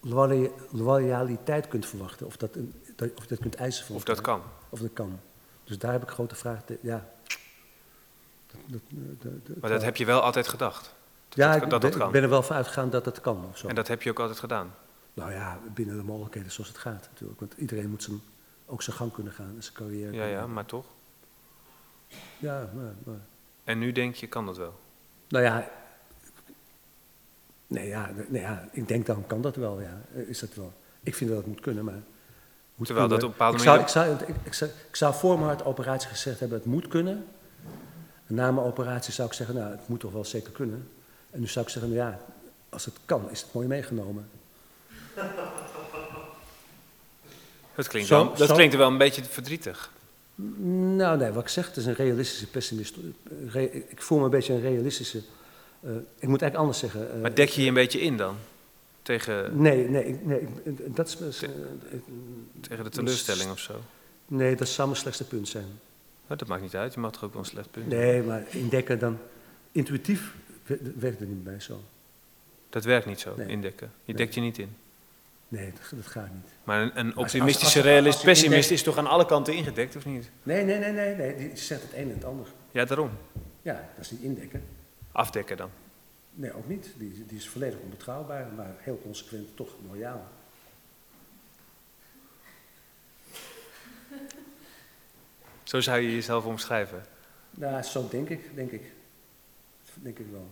loyali- 0.00 0.50
loyaliteit 0.70 1.68
kunt 1.68 1.86
verwachten. 1.86 2.26
Of 2.26 2.36
dat, 2.36 2.56
of 3.16 3.22
je 3.22 3.28
dat 3.28 3.38
kunt 3.38 3.54
eisen 3.54 3.86
van 3.86 3.96
Of 3.96 4.04
dat 4.04 4.20
kan? 4.20 4.42
Of 4.68 4.78
dat 4.80 4.92
kan. 4.92 5.20
Dus 5.64 5.78
daar 5.78 5.92
heb 5.92 6.02
ik 6.02 6.08
grote 6.08 6.34
vragen. 6.34 6.78
Ja. 6.80 7.08
Dat, 8.66 8.80
dat, 8.88 9.22
dat- 9.22 9.46
dat- 9.46 9.56
Maar 9.60 9.70
dat 9.70 9.82
heb 9.82 9.96
je 9.96 10.04
wel 10.04 10.20
altijd 10.20 10.48
gedacht. 10.48 10.94
ja, 11.28 11.52
dat- 11.52 11.62
ik, 11.62 11.70
dat 11.70 11.80
ben, 11.80 11.92
ik 12.06 12.10
ben 12.10 12.22
er 12.22 12.28
wel 12.28 12.42
van 12.42 12.56
uitgegaan 12.56 12.90
dat 12.90 13.04
dat 13.04 13.20
kan. 13.20 13.44
Of 13.50 13.58
zo. 13.58 13.66
En 13.68 13.74
dat 13.74 13.88
heb 13.88 14.02
je 14.02 14.10
ook 14.10 14.18
altijd 14.20 14.38
gedaan. 14.38 14.74
Nou 15.14 15.32
ja, 15.32 15.58
binnen 15.74 15.96
de 15.96 16.02
mogelijkheden 16.02 16.50
zoals 16.52 16.68
het 16.68 16.78
gaat 16.78 17.08
natuurlijk. 17.12 17.40
Want 17.40 17.54
iedereen 17.56 17.90
moet 17.90 18.02
zijn, 18.02 18.20
ook 18.66 18.82
zijn 18.82 18.96
gang 18.96 19.12
kunnen 19.12 19.32
gaan 19.32 19.52
en 19.56 19.62
zijn 19.62 19.74
carrière. 19.74 20.12
Ja, 20.12 20.24
ja, 20.24 20.46
maar 20.46 20.64
toch. 20.64 20.84
Ja, 22.38 22.68
maar, 22.74 22.92
maar- 23.04 23.20
En 23.64 23.78
nu 23.78 23.92
denk 23.92 24.14
je, 24.14 24.26
kan 24.26 24.46
dat 24.46 24.56
wel? 24.56 24.80
Nou 25.28 25.44
ja, 25.44 25.68
nee, 27.66 27.88
ja, 27.88 28.10
nee, 28.28 28.42
ja, 28.42 28.68
ik 28.72 28.88
denk 28.88 29.06
dan 29.06 29.26
kan 29.26 29.40
dat 29.42 29.56
wel, 29.56 29.80
ja. 29.80 30.00
Eh, 30.14 30.28
Is 30.28 30.38
dat 30.38 30.54
wel. 30.54 30.72
Ik 31.02 31.14
vind 31.14 31.30
dat 31.30 31.38
het 31.38 31.48
moet 31.48 31.60
kunnen, 31.60 31.84
maar... 31.84 32.02
Moet 32.74 32.86
Terwijl 32.86 33.08
dat 33.08 33.18
op 33.22 33.24
een 33.24 33.30
bepaalde 33.30 33.56
ik 33.56 33.62
zou, 33.62 33.76
manier- 33.76 33.88
ik, 33.88 33.92
zou, 33.92 34.30
ik, 34.32 34.36
ik 34.44 34.54
zou, 34.54 34.70
ik 34.88 34.96
zou 34.96 35.14
voor 35.14 35.38
mijn 35.38 35.64
operatie 35.64 36.08
gezegd 36.08 36.40
hebben, 36.40 36.58
het 36.58 36.66
moet 36.66 36.88
kunnen. 36.88 37.26
En 38.26 38.34
na 38.34 38.50
mijn 38.52 38.66
operatie 38.66 39.12
zou 39.12 39.28
ik 39.28 39.34
zeggen, 39.34 39.54
nou, 39.56 39.70
het 39.70 39.88
moet 39.88 40.00
toch 40.00 40.12
wel 40.12 40.24
zeker 40.24 40.52
kunnen. 40.52 40.88
En 41.30 41.40
nu 41.40 41.46
zou 41.46 41.64
ik 41.64 41.70
zeggen, 41.72 41.92
nou 41.94 42.04
ja, 42.10 42.20
als 42.68 42.84
het 42.84 42.94
kan, 43.04 43.30
is 43.30 43.40
het 43.42 43.52
mooi 43.52 43.66
meegenomen. 43.66 44.28
Dat 47.74 47.88
klinkt, 47.88 48.08
Zo- 48.08 48.24
wel, 48.24 48.34
dat 48.34 48.48
zo- 48.48 48.54
klinkt 48.54 48.74
wel 48.76 48.88
een 48.88 48.98
beetje 48.98 49.24
verdrietig. 49.24 49.90
Nou, 50.96 51.18
nee, 51.18 51.30
wat 51.30 51.42
ik 51.42 51.48
zeg, 51.48 51.66
het 51.66 51.76
is 51.76 51.86
een 51.86 51.94
realistische 51.94 52.46
pessimist. 52.46 52.94
re- 53.46 53.62
ik 53.88 54.02
voel 54.02 54.18
me 54.18 54.24
een 54.24 54.30
beetje 54.30 54.52
een 54.52 54.60
realistische... 54.60 55.18
eh, 55.80 55.90
ik 56.18 56.28
moet 56.28 56.42
eigenlijk 56.42 56.54
anders 56.56 56.78
zeggen. 56.78 57.14
eh, 57.14 57.20
Maar 57.20 57.34
dek 57.34 57.48
je 57.48 57.62
je 57.62 57.68
een 57.68 57.74
beetje 57.74 58.00
in 58.00 58.16
dan? 58.16 58.36
Tegen, 59.02 59.60
Nee, 59.62 59.88
nee, 59.88 60.20
nee, 60.22 60.48
dat 60.88 61.08
is... 61.08 61.42
eh, 61.42 61.48
tegen 62.60 62.84
de 62.84 62.90
teleurstelling 62.90 63.50
of 63.50 63.58
zo? 63.58 63.80
Nee, 64.26 64.56
dat 64.56 64.68
zou 64.68 64.88
mijn 64.88 65.00
slechtste 65.00 65.24
punt 65.24 65.48
zijn. 65.48 65.80
Maar 66.26 66.36
dat 66.36 66.48
maakt 66.48 66.62
niet 66.62 66.74
uit, 66.76 66.94
je 66.94 67.00
mag 67.00 67.12
toch 67.12 67.24
ook 67.24 67.32
wel 67.32 67.40
een 67.42 67.48
slecht 67.48 67.70
punt 67.70 67.86
Nee, 67.88 68.22
maar 68.22 68.42
indekken 68.48 68.98
dan... 68.98 69.18
Intuïtief 69.72 70.34
we- 70.66 70.92
werkt 70.98 71.20
het 71.20 71.28
niet 71.28 71.44
bij 71.44 71.60
zo. 71.60 71.80
Dat 72.70 72.84
werkt 72.84 73.06
niet 73.06 73.20
zo, 73.20 73.34
Nee. 73.36 73.46
indekken. 73.48 73.86
Je 74.04 74.12
Nee. 74.12 74.16
dekt 74.16 74.34
je 74.34 74.40
niet 74.40 74.58
in. 74.58 74.76
Nee, 75.48 75.72
dat, 75.72 75.98
dat 75.98 76.06
gaat 76.06 76.32
niet. 76.32 76.48
Maar 76.64 76.82
een, 76.82 76.90
een 76.98 77.06
als- 77.06 77.14
als 77.14 77.24
optimistische 77.24 77.80
realist, 77.80 78.22
pessimist 78.22 78.52
indekt- 78.52 78.70
is 78.70 78.82
toch 78.82 78.96
aan 78.98 79.06
alle 79.06 79.26
kanten 79.26 79.54
ingedekt, 79.54 79.96
of 79.96 80.04
niet? 80.06 80.30
Nee, 80.42 80.64
nee, 80.64 80.78
nee, 80.78 80.92
nee, 80.92 81.14
nee. 81.16 81.36
Die 81.36 81.56
zegt 81.56 81.82
het 81.82 81.92
een 81.92 82.08
en 82.08 82.14
het 82.14 82.24
ander. 82.24 82.46
Ja, 82.70 82.84
daarom. 82.84 83.10
Ja, 83.62 83.88
dat 83.96 84.04
is 84.04 84.10
niet 84.10 84.20
indekken. 84.20 84.62
Afdekken 85.12 85.56
dan. 85.56 85.70
Nee, 86.34 86.52
ook 86.56 86.68
niet. 86.68 86.90
Die, 86.96 87.24
die 87.28 87.38
is 87.38 87.48
volledig 87.48 87.78
onbetrouwbaar, 87.78 88.46
maar 88.56 88.74
heel 88.78 89.00
consequent 89.02 89.56
toch 89.56 89.68
loyaal. 89.88 90.26
Zo 95.74 95.80
zou 95.80 96.00
je 96.00 96.14
jezelf 96.14 96.44
omschrijven. 96.44 97.04
Nou, 97.50 97.82
zo 97.82 98.08
denk 98.10 98.28
ik, 98.28 98.54
denk 98.54 98.70
ik. 98.70 98.82
Denk 99.94 100.18
ik 100.18 100.26
wel. 100.32 100.48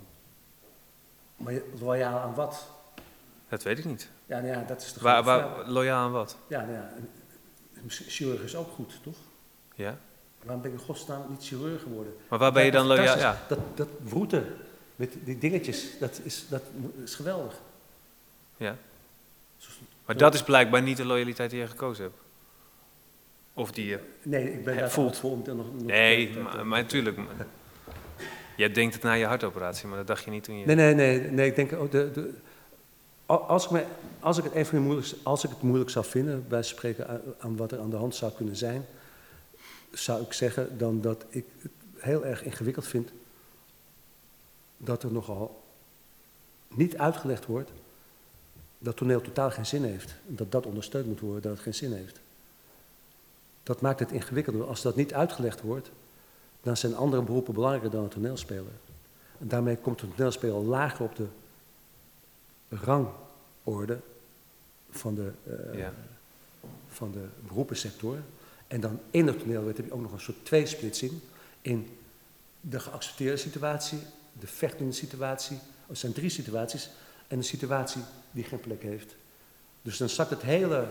Maar 1.36 1.54
loyaal 1.80 2.18
aan 2.18 2.34
wat? 2.34 2.66
Dat 3.48 3.62
weet 3.62 3.78
ik 3.78 3.84
niet. 3.84 4.08
Ja, 4.26 4.40
nou 4.40 4.52
ja, 4.52 4.64
dat 4.66 4.82
is 4.82 4.92
de 4.92 5.00
Waar, 5.00 5.22
waar, 5.22 5.68
loyaal 5.70 6.04
aan 6.04 6.10
wat? 6.12 6.36
Ja, 6.46 6.60
nou 6.60 6.72
ja, 6.72 6.92
een- 6.96 7.08
een 7.82 7.90
chirurg 7.90 8.42
is 8.42 8.54
ook 8.56 8.70
goed, 8.72 8.98
toch? 9.02 9.14
Ja? 9.74 9.96
Waarom 10.42 10.62
ben 10.62 10.72
ik 10.72 10.78
in 10.78 10.84
godsnaam 10.84 11.22
niet 11.28 11.44
chirurg 11.44 11.82
geworden? 11.82 12.14
Maar 12.28 12.38
waar 12.38 12.52
ben 12.52 12.64
je 12.64 12.70
dan 12.70 12.86
loyaal? 12.86 13.18
Ja. 13.18 13.42
Dat, 13.48 13.58
dat 13.74 13.88
wroeten 14.04 14.56
met 14.96 15.12
die 15.24 15.38
dingetjes, 15.38 15.98
dat 15.98 16.20
is, 16.22 16.44
dat 16.48 16.62
is 17.04 17.14
geweldig. 17.14 17.54
ja. 18.56 18.76
Maar 20.04 20.16
dat 20.16 20.34
is 20.34 20.42
blijkbaar 20.42 20.82
niet 20.82 20.96
de 20.96 21.04
loyaliteit 21.04 21.50
die 21.50 21.60
je 21.60 21.66
gekozen 21.68 22.04
hebt. 22.04 22.16
Of 23.54 23.72
die 23.72 23.86
je... 23.86 23.98
Nee, 24.22 24.52
ik 24.52 24.64
ben 24.64 24.76
daar 24.76 24.90
voelt. 24.90 25.16
voor 25.16 25.30
om 25.30 25.42
te 25.42 25.54
nog... 25.54 25.66
nog 25.72 25.82
Nee, 25.82 26.30
maar, 26.38 26.56
dat- 26.56 26.64
maar 26.64 26.82
natuurlijk. 26.82 27.18
Je 28.56 28.70
denkt 28.70 28.94
het 28.94 29.02
na 29.02 29.12
je 29.12 29.24
hartoperatie, 29.26 29.88
maar 29.88 29.96
dat 29.98 30.06
dacht 30.06 30.24
je 30.24 30.30
niet 30.30 30.44
toen 30.44 30.58
je... 30.58 30.66
Nee, 30.66 30.76
nee, 30.76 30.94
nee, 30.94 31.20
nee, 31.30 31.46
ik 31.46 31.54
denk 31.56 31.72
ook 31.72 31.90
de, 31.90 32.10
de, 32.10 32.34
als, 33.26 33.64
ik 33.64 33.70
me, 33.70 33.84
als 34.20 34.38
ik 34.38 34.44
het 34.44 34.52
even 34.52 34.82
moeilijk, 34.82 35.08
als 35.22 35.44
ik 35.44 35.50
het 35.50 35.62
moeilijk 35.62 35.90
zou 35.90 36.04
vinden, 36.04 36.44
bij 36.48 36.62
spreken 36.62 37.08
aan, 37.08 37.20
aan 37.38 37.56
wat 37.56 37.72
er 37.72 37.78
aan 37.80 37.90
de 37.90 37.96
hand 37.96 38.14
zou 38.14 38.32
kunnen 38.32 38.56
zijn, 38.56 38.84
zou 39.92 40.22
ik 40.22 40.32
zeggen 40.32 40.78
dan 40.78 41.00
dat 41.00 41.24
ik 41.28 41.44
het 41.58 41.70
heel 41.96 42.24
erg 42.26 42.42
ingewikkeld 42.44 42.86
vind 42.86 43.10
dat 44.76 45.02
er 45.02 45.12
nogal 45.12 45.62
niet 46.68 46.96
uitgelegd 46.98 47.46
wordt 47.46 47.70
dat 48.78 48.96
toneel 48.96 49.20
totaal 49.20 49.50
geen 49.50 49.66
zin 49.66 49.84
heeft. 49.84 50.14
Dat 50.26 50.52
dat 50.52 50.66
ondersteund 50.66 51.06
moet 51.06 51.20
worden, 51.20 51.42
dat 51.42 51.52
het 51.52 51.60
geen 51.60 51.74
zin 51.74 51.92
heeft. 51.92 52.20
Dat 53.62 53.80
maakt 53.80 54.00
het 54.00 54.12
ingewikkelder. 54.12 54.66
Als 54.66 54.82
dat 54.82 54.96
niet 54.96 55.14
uitgelegd 55.14 55.60
wordt, 55.60 55.90
dan 56.62 56.76
zijn 56.76 56.96
andere 56.96 57.22
beroepen 57.22 57.54
belangrijker 57.54 57.90
dan 57.90 58.02
een 58.02 58.08
toneelspeler. 58.08 58.72
En 59.38 59.48
daarmee 59.48 59.76
komt 59.76 60.00
de 60.00 60.08
toneelspeler 60.08 60.56
lager 60.56 61.04
op 61.04 61.16
de 61.16 61.26
rangorde 62.68 63.98
van 64.90 65.14
de, 65.14 65.32
uh, 65.46 65.78
ja. 65.78 65.92
van 66.88 67.12
de 67.12 67.26
beroepensector. 67.46 68.16
En 68.66 68.80
dan 68.80 69.00
in 69.10 69.26
de 69.26 69.36
toneelwet 69.36 69.76
heb 69.76 69.86
je 69.86 69.92
ook 69.92 70.02
nog 70.02 70.12
een 70.12 70.20
soort 70.20 70.44
tweesplitsing 70.44 71.12
in 71.62 71.98
de 72.60 72.80
geaccepteerde 72.80 73.36
situatie, 73.36 73.98
de 74.38 74.46
vechtende 74.46 74.92
situatie. 74.92 75.58
Er 75.88 75.96
zijn 75.96 76.12
drie 76.12 76.30
situaties 76.30 76.90
en 77.28 77.36
een 77.38 77.44
situatie 77.44 78.02
die 78.30 78.44
geen 78.44 78.60
plek 78.60 78.82
heeft. 78.82 79.14
Dus 79.82 79.96
dan 79.96 80.08
zakt 80.08 80.30
het 80.30 80.42
hele 80.42 80.86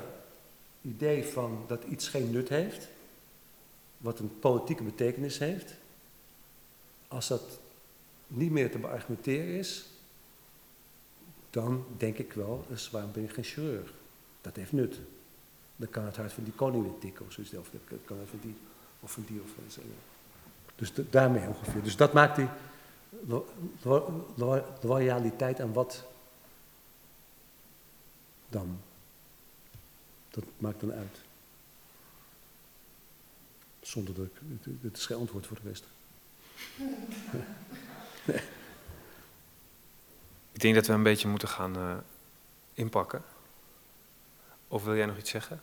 idee 0.82 1.26
van 1.26 1.64
dat 1.68 1.84
iets 1.84 2.08
geen 2.08 2.32
nut 2.32 2.50
heeft, 2.50 2.88
wat 3.98 4.20
een 4.20 4.40
politieke 4.40 4.84
betekenis 4.84 5.38
heeft, 5.38 5.74
als 7.08 7.28
dat 7.28 7.60
niet 8.28 8.52
meer 8.52 8.72
te 8.72 8.78
beargumenteren 8.78 9.48
is, 9.48 9.86
dan 11.50 11.86
denk 11.98 12.18
ik 12.18 12.34
wel, 12.34 12.66
dus 12.68 12.90
waarom 12.90 13.12
ben 13.12 13.22
je 13.22 13.30
geen 13.30 13.44
chirurg? 13.44 13.94
Dat 14.42 14.56
heeft 14.56 14.72
nut. 14.72 15.00
Dan 15.76 15.90
kan 15.90 16.06
het 16.06 16.16
hart 16.16 16.34
van 16.34 16.44
die 16.44 16.54
koning 16.54 17.00
tikken 17.00 17.26
of 17.26 17.32
zoiets. 17.32 17.54
Of 17.54 17.70
dat 17.90 18.00
kan 18.06 18.18
van 18.30 18.40
die 18.42 18.56
of 19.00 19.12
van 19.12 19.24
die 19.28 19.42
of 19.42 19.50
van. 19.50 19.84
Dus 20.76 20.92
daarmee 21.10 21.48
ongeveer. 21.48 21.84
Dus 21.84 21.96
dat 21.96 22.14
maakt 22.14 22.36
die 22.36 22.48
loyaliteit 24.82 25.60
aan 25.60 25.74
wat 25.74 26.04
dan. 28.50 28.80
Dat 30.32 30.44
maakt 30.58 30.80
dan 30.80 30.92
uit. 30.92 31.18
Zonder 33.82 34.14
dat 34.14 34.26
ik. 34.26 34.32
Het 34.82 34.98
is 34.98 35.06
geen 35.06 35.18
antwoord 35.18 35.48
voor 35.48 35.58
de 35.64 35.68
rest. 35.68 35.86
Ik 40.52 40.62
denk 40.62 40.76
dat 40.76 40.88
we 40.88 40.94
een 40.94 41.04
beetje 41.04 41.28
moeten 41.28 41.48
gaan 41.48 41.78
uh, 41.78 41.98
inpakken. 42.74 43.24
Of 44.68 44.84
wil 44.84 44.96
jij 44.96 45.06
nog 45.06 45.18
iets 45.18 45.30
zeggen? 45.30 45.62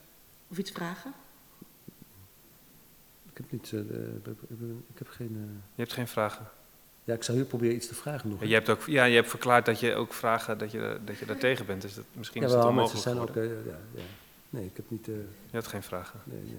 Of 0.49 0.59
iets 0.59 0.70
vragen? 0.70 1.12
Ik 3.31 3.36
heb 3.36 3.53
niet. 3.53 3.73
Uh, 3.73 3.81
ik 4.93 4.99
heb 4.99 5.09
geen. 5.09 5.36
Uh... 5.36 5.43
Je 5.74 5.82
hebt 5.82 5.93
geen 5.93 6.09
vragen. 6.09 6.51
Ja, 7.05 7.15
ik 7.15 7.23
zou 7.23 7.39
hier 7.39 7.47
proberen 7.47 7.74
iets 7.74 7.86
te 7.86 7.95
vragen 7.95 8.31
nog. 8.31 8.40
Ja, 8.40 8.47
je 8.47 8.55
hebt 8.55 8.69
ook, 8.69 8.82
ja, 8.86 9.05
je 9.05 9.15
hebt 9.15 9.28
verklaard 9.28 9.66
dat 9.66 9.81
je 9.81 9.95
ook 9.95 10.12
vragen 10.12 10.59
dat 10.59 10.70
je, 10.70 11.01
dat 11.05 11.19
je 11.19 11.27
daar 11.27 11.39
tegen 11.39 11.66
bent. 11.66 11.82
Dus 11.82 11.95
dat, 11.95 12.05
misschien 12.12 12.40
ja, 12.40 12.47
is 12.47 12.53
het 12.53 12.62
wel, 12.62 12.70
onmogelijk 12.70 13.03
zijn 13.03 13.19
ook, 13.19 13.36
uh, 13.36 13.66
ja, 13.66 13.78
ja. 13.95 14.03
Nee, 14.51 14.65
ik 14.65 14.77
heb 14.77 14.91
niet... 14.91 15.09
Uh... 15.09 15.15
Je 15.16 15.23
hebt 15.51 15.66
geen 15.66 15.83
vragen? 15.83 16.20
Nee, 16.25 16.41
nee. 16.41 16.57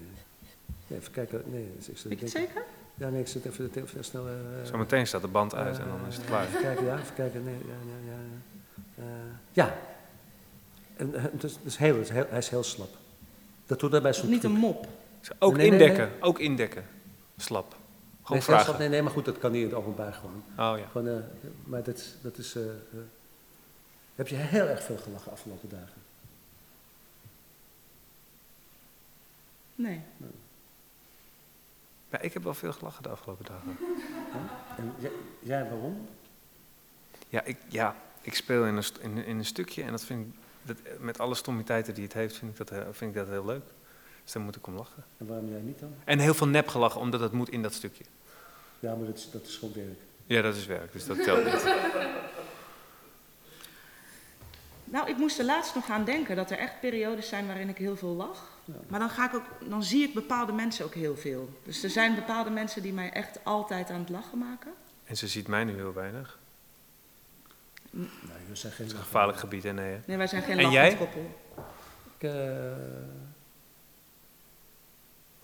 nee 0.86 0.98
even 0.98 1.12
kijken. 1.12 1.42
Nee, 1.46 1.72
ik 1.78 1.84
zit, 1.84 2.02
Weet 2.02 2.18
je 2.18 2.24
het 2.24 2.34
zeker? 2.34 2.62
Ja, 2.94 3.08
nee, 3.08 3.20
ik 3.20 3.28
zit 3.28 3.44
even, 3.44 3.70
even 3.74 4.04
snel... 4.04 4.26
Uh, 4.28 4.34
Zometeen 4.62 5.06
staat 5.06 5.20
de 5.20 5.28
band 5.28 5.54
uit 5.54 5.78
en 5.78 5.84
dan 5.88 6.08
is 6.08 6.16
het 6.16 6.24
klaar. 6.24 6.46
Even 6.46 6.60
kijken, 6.60 6.84
ja, 6.84 6.98
even 6.98 7.14
kijken. 7.14 7.44
Nee, 7.44 7.54
ja, 7.54 7.74
ja, 8.06 8.12
ja. 8.12 9.12
ja. 9.52 9.76
En, 10.96 11.30
dus, 11.32 11.56
dus 11.62 11.78
heel, 11.78 12.02
heel, 12.02 12.26
hij 12.28 12.38
is 12.38 12.48
heel 12.48 12.62
slap. 12.62 12.90
Dat 13.66 13.80
doet 13.80 13.90
daarbij 13.90 14.12
zo'n 14.12 14.28
Niet 14.28 14.44
een 14.44 14.52
mop. 14.52 14.86
Ook 15.38 15.56
nee, 15.56 15.70
indekken, 15.70 16.08
nee, 16.08 16.22
ook 16.22 16.38
indekken. 16.38 16.84
Slap. 17.36 17.76
Gewoon 18.22 18.42
nee, 18.46 18.56
vragen. 18.58 18.78
nee, 18.78 18.88
nee, 18.88 19.02
maar 19.02 19.12
goed, 19.12 19.24
dat 19.24 19.38
kan 19.38 19.52
niet 19.52 19.62
in 19.62 19.68
het 19.68 19.76
openbaar 19.76 20.12
gewoon. 20.12 20.42
Oh 20.50 20.78
ja. 20.78 20.86
Gewoon, 20.90 21.06
uh, 21.06 21.14
maar 21.64 21.82
dat, 21.82 22.04
dat 22.22 22.38
is... 22.38 22.56
Uh, 22.56 22.62
uh, 22.62 22.70
heb 24.14 24.28
je 24.28 24.36
heel 24.36 24.66
erg 24.66 24.82
veel 24.82 24.96
gelachen 24.96 25.32
afgelopen 25.32 25.68
dagen? 25.68 25.99
Nee. 29.80 30.00
Ja, 32.10 32.20
ik 32.20 32.32
heb 32.32 32.42
wel 32.42 32.54
veel 32.54 32.72
gelachen 32.72 33.02
de 33.02 33.08
afgelopen 33.08 33.44
dagen. 33.44 33.76
Ja? 34.32 34.76
En 34.76 34.94
jij, 34.98 35.10
jij, 35.38 35.68
waarom? 35.70 36.08
Ja, 37.28 37.42
ik, 37.44 37.56
ja, 37.68 37.96
ik 38.20 38.34
speel 38.34 38.66
in 38.66 38.76
een, 38.76 38.84
in, 39.00 39.24
in 39.24 39.38
een 39.38 39.44
stukje 39.44 39.82
en 39.82 39.90
dat 39.90 40.04
vind 40.04 40.26
ik, 40.26 40.34
dat, 40.62 40.76
met 40.98 41.18
alle 41.18 41.34
stommiteiten 41.34 41.94
die 41.94 42.04
het 42.04 42.12
heeft, 42.12 42.36
vind 42.36 42.50
ik, 42.50 42.66
dat, 42.66 42.96
vind 42.96 43.10
ik 43.10 43.16
dat 43.16 43.28
heel 43.28 43.44
leuk. 43.44 43.64
Dus 44.22 44.32
daar 44.32 44.42
moet 44.42 44.56
ik 44.56 44.66
om 44.66 44.74
lachen. 44.74 45.04
En 45.18 45.26
waarom 45.26 45.50
jij 45.50 45.60
niet 45.60 45.78
dan? 45.78 45.94
En 46.04 46.18
heel 46.18 46.34
veel 46.34 46.46
nep 46.46 46.68
gelachen, 46.68 47.00
omdat 47.00 47.20
het 47.20 47.32
moet 47.32 47.48
in 47.48 47.62
dat 47.62 47.72
stukje. 47.72 48.04
Ja, 48.80 48.94
maar 48.94 49.06
dat 49.06 49.16
is, 49.16 49.30
dat 49.30 49.46
is 49.46 49.56
gewoon 49.56 49.74
werk. 49.74 50.00
Ja, 50.26 50.42
dat 50.42 50.56
is 50.56 50.66
werk, 50.66 50.92
dus 50.92 51.06
dat 51.06 51.22
telt 51.22 51.44
niet. 51.44 51.64
Nou, 54.84 55.08
ik 55.08 55.16
moest 55.16 55.38
er 55.38 55.44
laatst 55.44 55.74
nog 55.74 55.90
aan 55.90 56.04
denken 56.04 56.36
dat 56.36 56.50
er 56.50 56.58
echt 56.58 56.80
periodes 56.80 57.28
zijn 57.28 57.46
waarin 57.46 57.68
ik 57.68 57.78
heel 57.78 57.96
veel 57.96 58.14
lach. 58.14 58.49
Maar 58.88 58.98
dan, 58.98 59.10
ga 59.10 59.26
ik 59.28 59.34
ook, 59.34 59.70
dan 59.70 59.82
zie 59.82 60.02
ik 60.02 60.14
bepaalde 60.14 60.52
mensen 60.52 60.84
ook 60.84 60.94
heel 60.94 61.16
veel. 61.16 61.60
Dus 61.64 61.82
er 61.82 61.90
zijn 61.90 62.14
bepaalde 62.14 62.50
mensen 62.50 62.82
die 62.82 62.92
mij 62.92 63.12
echt 63.12 63.44
altijd 63.44 63.90
aan 63.90 64.00
het 64.00 64.08
lachen 64.08 64.38
maken. 64.38 64.72
En 65.04 65.16
ze 65.16 65.28
ziet 65.28 65.48
mij 65.48 65.64
nu 65.64 65.74
heel 65.74 65.92
weinig. 65.92 66.38
Nee, 67.90 68.08
we 68.48 68.54
zijn 68.54 68.72
geen 68.72 68.84
het 68.86 68.94
is 68.94 69.00
een 69.00 69.04
gevaarlijk 69.04 69.38
gebied, 69.38 69.62
hè? 69.62 69.72
Nee, 69.72 70.00
nee 70.04 70.16
wij 70.16 70.26
zijn 70.26 70.42
geen 70.42 70.58
en 70.58 70.70
jij? 70.70 70.96
koppel. 70.96 71.40
Ik, 72.18 72.22
uh, 72.22 72.72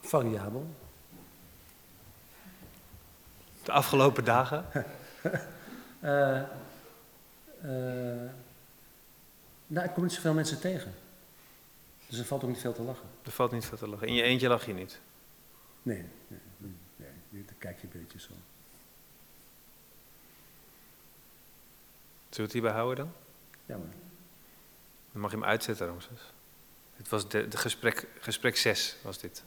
variabel. 0.01 0.75
De 3.63 3.73
afgelopen 3.73 4.25
dagen? 4.25 4.67
uh, 6.01 6.41
uh, 7.65 8.31
nou, 9.67 9.87
ik 9.87 9.93
kom 9.93 10.03
niet 10.03 10.13
zoveel 10.13 10.35
mensen 10.35 10.61
tegen. 10.61 10.95
Dus 12.09 12.19
er 12.19 12.25
valt 12.25 12.43
ook 12.43 12.49
niet 12.49 12.59
veel 12.59 12.73
te 12.73 12.83
lachen. 12.83 13.09
Er 13.23 13.31
valt 13.31 13.53
niet 13.53 13.65
veel 13.65 13.79
te 13.79 13.89
lachen. 13.89 14.09
In 14.09 14.15
je 14.15 14.23
eentje 14.23 14.49
lach 14.49 14.67
je 14.67 14.75
niet? 14.75 15.01
Nee, 15.83 16.05
nee, 16.29 16.41
nee, 16.57 17.09
nee 17.29 17.45
dan 17.45 17.55
kijk 17.59 17.81
je 17.81 17.87
een 17.93 18.01
beetje 18.01 18.21
zo. 18.21 18.31
Zullen 22.29 22.37
we 22.37 22.43
het 22.43 22.53
hierbij 22.53 22.73
houden 22.73 22.97
dan? 22.97 23.13
Ja, 23.67 23.77
maar. 23.77 23.95
Dan 25.13 25.21
mag 25.21 25.31
je 25.31 25.37
hem 25.37 25.47
uitzetten, 25.47 25.87
Ramses. 25.87 26.33
Het 26.97 27.09
was 27.09 27.29
de, 27.29 27.49
de 27.49 27.57
gesprek, 27.57 28.09
gesprek 28.21 28.57
6 28.57 28.97
was 29.03 29.19
dit. 29.19 29.43